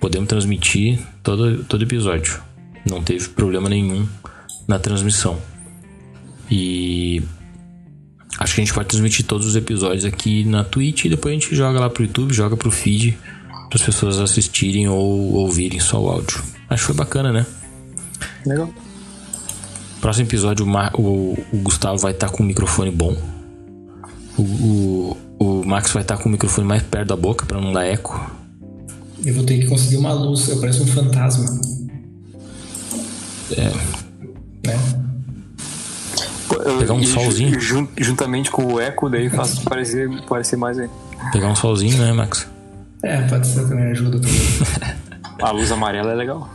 Podemos 0.00 0.28
transmitir 0.28 0.98
todo, 1.22 1.64
todo 1.64 1.84
episódio. 1.84 2.42
Não 2.88 3.02
teve 3.02 3.28
problema 3.28 3.68
nenhum 3.68 4.06
na 4.66 4.78
transmissão. 4.78 5.38
E 6.50 7.22
acho 8.38 8.54
que 8.54 8.60
a 8.60 8.64
gente 8.64 8.74
pode 8.74 8.88
transmitir 8.88 9.24
todos 9.24 9.46
os 9.46 9.56
episódios 9.56 10.04
aqui 10.04 10.44
na 10.44 10.64
Twitch 10.64 11.04
e 11.04 11.08
depois 11.08 11.32
a 11.32 11.38
gente 11.38 11.54
joga 11.54 11.80
lá 11.80 11.88
pro 11.88 12.04
YouTube, 12.04 12.34
joga 12.34 12.56
pro 12.56 12.70
feed 12.70 13.16
para 13.68 13.76
as 13.76 13.82
pessoas 13.82 14.18
assistirem 14.18 14.88
ou 14.88 15.32
ouvirem 15.34 15.80
só 15.80 16.02
o 16.02 16.08
áudio. 16.08 16.42
Acho 16.68 16.82
que 16.82 16.86
foi 16.86 16.94
bacana, 16.94 17.32
né? 17.32 17.46
Legal. 18.46 18.68
Próximo 20.04 20.26
episódio, 20.26 20.66
o, 20.66 21.00
o, 21.00 21.46
o 21.50 21.56
Gustavo 21.62 21.96
vai 21.96 22.12
estar 22.12 22.28
tá 22.28 22.36
com 22.36 22.42
um 22.42 22.46
microfone 22.46 22.90
bom. 22.90 23.16
O, 24.36 24.42
o, 24.42 25.16
o 25.38 25.64
Max 25.64 25.92
vai 25.92 26.02
estar 26.02 26.18
tá 26.18 26.22
com 26.22 26.28
o 26.28 26.32
microfone 26.32 26.66
mais 26.66 26.82
perto 26.82 27.08
da 27.08 27.16
boca 27.16 27.46
para 27.46 27.58
não 27.58 27.72
dar 27.72 27.86
eco. 27.86 28.30
Eu 29.24 29.32
vou 29.32 29.44
ter 29.44 29.58
que 29.58 29.66
conseguir 29.66 29.96
uma 29.96 30.12
luz, 30.12 30.46
eu 30.48 30.60
pareço 30.60 30.82
um 30.82 30.86
fantasma. 30.86 31.46
É. 33.56 33.72
Né? 34.66 35.04
Pegar 36.78 36.92
um 36.92 37.00
e 37.00 37.06
solzinho. 37.06 37.58
juntamente 37.96 38.50
com 38.50 38.74
o 38.74 38.80
eco, 38.80 39.08
daí 39.08 39.30
faz 39.30 39.58
parecer, 39.64 40.06
parecer 40.28 40.56
mais 40.56 40.78
aí. 40.78 40.90
Pegar 41.32 41.48
um 41.48 41.56
solzinho, 41.56 41.96
né, 41.96 42.12
Max? 42.12 42.46
É, 43.02 43.22
pode 43.22 43.46
ser 43.46 43.66
também, 43.66 43.84
ajuda 43.86 44.20
também. 44.20 44.40
a 45.40 45.50
luz 45.50 45.72
amarela 45.72 46.12
é 46.12 46.14
legal. 46.14 46.46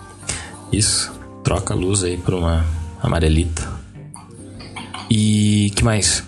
Isso 0.72 1.19
troca 1.50 1.74
a 1.74 1.76
luz 1.76 2.04
aí 2.04 2.16
por 2.16 2.36
uma 2.36 2.64
amarelita. 3.02 3.68
E 5.10 5.72
que 5.76 5.84
mais? 5.84 6.24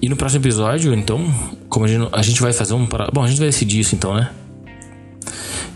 E 0.00 0.08
no 0.08 0.14
próximo 0.14 0.40
episódio, 0.40 0.94
então, 0.94 1.34
como 1.68 1.84
a 1.84 1.88
gente, 1.88 2.08
a 2.12 2.22
gente 2.22 2.40
vai 2.40 2.52
fazer 2.52 2.74
um. 2.74 2.86
Bom, 3.12 3.24
a 3.24 3.26
gente 3.26 3.38
vai 3.38 3.48
decidir 3.48 3.80
isso 3.80 3.96
então, 3.96 4.14
né? 4.14 4.30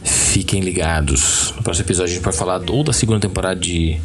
Fiquem 0.05 0.61
ligados. 0.61 1.53
No 1.57 1.65
próximo 1.65 1.85
episódio 1.85 2.13
a 2.13 2.15
gente 2.15 2.23
vai 2.23 2.33
falar 2.33 2.63
ou 2.71 2.85
da 2.85 2.93
segunda 2.93 3.19
temporada 3.19 3.59
de, 3.59 3.99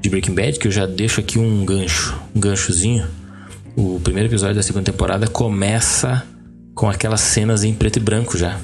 de 0.00 0.08
Breaking 0.08 0.34
Bad, 0.34 0.58
que 0.58 0.66
eu 0.66 0.72
já 0.72 0.86
deixo 0.86 1.20
aqui 1.20 1.38
um 1.38 1.62
gancho, 1.66 2.18
um 2.34 2.40
ganchozinho. 2.40 3.06
O 3.76 4.00
primeiro 4.02 4.30
episódio 4.30 4.54
da 4.54 4.62
segunda 4.62 4.90
temporada 4.90 5.26
começa 5.26 6.26
com 6.74 6.88
aquelas 6.88 7.20
cenas 7.20 7.62
em 7.62 7.74
preto 7.74 7.98
e 7.98 8.00
branco 8.00 8.38
já. 8.38 8.58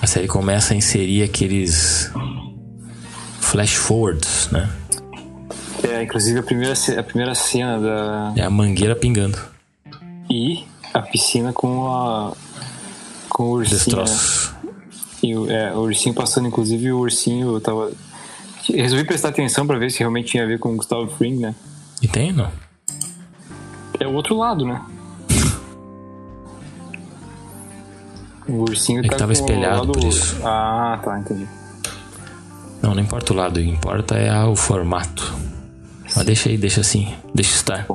A 0.00 0.06
série 0.06 0.28
começa 0.28 0.72
a 0.72 0.76
inserir 0.78 1.22
aqueles 1.22 2.10
flash 3.52 3.74
forwards, 3.74 4.48
né? 4.50 4.68
É, 5.86 6.02
inclusive 6.02 6.38
a 6.38 6.42
primeira, 6.42 6.72
a 6.98 7.02
primeira 7.02 7.34
cena 7.34 7.78
da. 7.78 8.32
É 8.34 8.42
a 8.42 8.50
mangueira 8.50 8.96
pingando. 8.96 9.38
E 10.30 10.64
a 10.94 11.02
piscina 11.02 11.52
com 11.52 11.86
a. 11.86 12.32
com 13.28 13.44
o 13.44 13.50
ursinho. 13.50 13.98
Né? 13.98 14.04
E 15.22 15.32
é, 15.52 15.72
o 15.74 15.80
ursinho 15.80 16.14
passando, 16.14 16.48
inclusive 16.48 16.92
o 16.92 16.98
ursinho 16.98 17.60
tava. 17.60 17.92
Resolvi 18.72 19.04
prestar 19.04 19.28
atenção 19.28 19.66
para 19.66 19.78
ver 19.78 19.90
se 19.90 19.98
realmente 19.98 20.28
tinha 20.28 20.44
a 20.44 20.46
ver 20.46 20.58
com 20.58 20.72
o 20.72 20.76
Gustavo 20.76 21.06
Fring, 21.08 21.36
né? 21.36 21.54
E 22.00 22.08
tem, 22.08 22.32
não? 22.32 22.50
É 24.00 24.06
o 24.06 24.14
outro 24.14 24.36
lado, 24.36 24.64
né? 24.64 24.80
O 28.48 28.62
ursinho 28.62 29.00
Ele 29.00 29.08
tá 29.08 29.16
tava 29.16 29.32
espelhado 29.32 29.78
lado... 29.80 29.92
por 29.92 30.04
isso. 30.04 30.40
Ah, 30.42 30.98
tá, 31.04 31.18
entendi. 31.18 31.46
Não, 32.82 32.94
não 32.94 33.00
importa 33.00 33.32
o 33.32 33.36
lado, 33.36 33.60
o 33.60 33.62
que 33.62 33.68
importa 33.68 34.16
é 34.16 34.44
o 34.44 34.56
formato. 34.56 35.32
Mas 36.16 36.26
deixa 36.26 36.48
aí, 36.48 36.58
deixa 36.58 36.80
assim, 36.80 37.14
deixa 37.32 37.54
estar. 37.54 37.86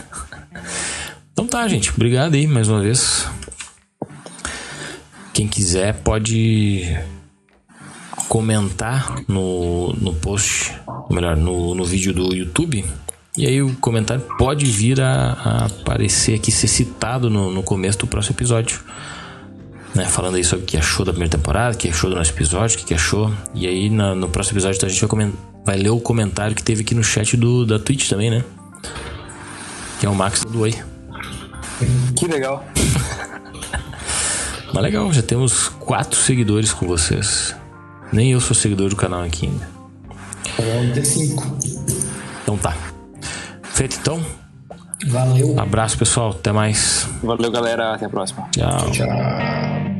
então 1.30 1.46
tá, 1.46 1.68
gente. 1.68 1.90
Obrigado 1.90 2.34
aí 2.34 2.46
mais 2.46 2.68
uma 2.68 2.80
vez. 2.80 3.28
Quem 5.34 5.46
quiser 5.46 5.94
pode 6.00 6.96
comentar 8.28 9.14
no, 9.28 9.92
no 9.92 10.14
post, 10.14 10.72
ou 10.86 11.14
melhor, 11.14 11.36
no, 11.36 11.74
no 11.74 11.84
vídeo 11.84 12.14
do 12.14 12.34
YouTube. 12.34 12.82
E 13.36 13.46
aí 13.46 13.60
o 13.62 13.76
comentário 13.76 14.24
pode 14.38 14.64
vir 14.64 14.98
a, 15.02 15.32
a 15.32 15.66
aparecer 15.66 16.36
aqui, 16.36 16.50
ser 16.50 16.68
citado 16.68 17.28
no, 17.28 17.50
no 17.52 17.62
começo 17.62 17.98
do 17.98 18.06
próximo 18.06 18.34
episódio 18.34 18.80
né? 19.96 20.04
Falando 20.04 20.36
aí 20.36 20.44
sobre 20.44 20.64
o 20.64 20.66
que 20.66 20.76
achou 20.76 21.04
da 21.04 21.12
primeira 21.12 21.36
temporada, 21.36 21.74
o 21.74 21.78
que 21.78 21.88
achou 21.88 22.10
do 22.10 22.16
nosso 22.16 22.30
episódio, 22.30 22.78
o 22.78 22.84
que 22.84 22.94
achou. 22.94 23.32
E 23.54 23.66
aí 23.66 23.88
no, 23.88 24.14
no 24.14 24.28
próximo 24.28 24.54
episódio 24.54 24.76
então, 24.76 24.86
a 24.86 24.90
gente 24.90 25.00
vai, 25.00 25.08
comentar, 25.08 25.40
vai, 25.64 25.76
ler 25.76 25.90
o 25.90 25.98
comentário 25.98 26.54
que 26.54 26.62
teve 26.62 26.82
aqui 26.82 26.94
no 26.94 27.02
chat 27.02 27.36
do, 27.36 27.64
da 27.64 27.78
Twitch 27.78 28.08
também, 28.08 28.30
né? 28.30 28.44
Que 29.98 30.06
é 30.06 30.08
o 30.08 30.14
Max 30.14 30.44
do 30.44 30.60
Oi. 30.60 30.74
Que 32.14 32.26
legal. 32.26 32.64
Mas 34.72 34.82
legal, 34.82 35.10
já 35.12 35.22
temos 35.22 35.68
quatro 35.68 36.18
seguidores 36.18 36.72
com 36.72 36.86
vocês. 36.86 37.54
Nem 38.12 38.32
eu 38.32 38.40
sou 38.40 38.54
seguidor 38.54 38.90
do 38.90 38.96
canal 38.96 39.22
aqui 39.22 39.46
ainda. 39.46 39.76
Ter 40.92 41.04
cinco. 41.04 41.56
Então 42.42 42.58
tá. 42.58 42.76
Feito 43.62 43.96
então? 44.00 44.24
Valeu. 45.06 45.58
Abraço, 45.58 45.98
pessoal. 45.98 46.30
Até 46.30 46.52
mais. 46.52 47.08
Valeu, 47.22 47.50
galera. 47.50 47.94
Até 47.94 48.06
a 48.06 48.08
próxima. 48.08 48.48
Tchau. 48.50 48.90
Tchau. 48.90 49.95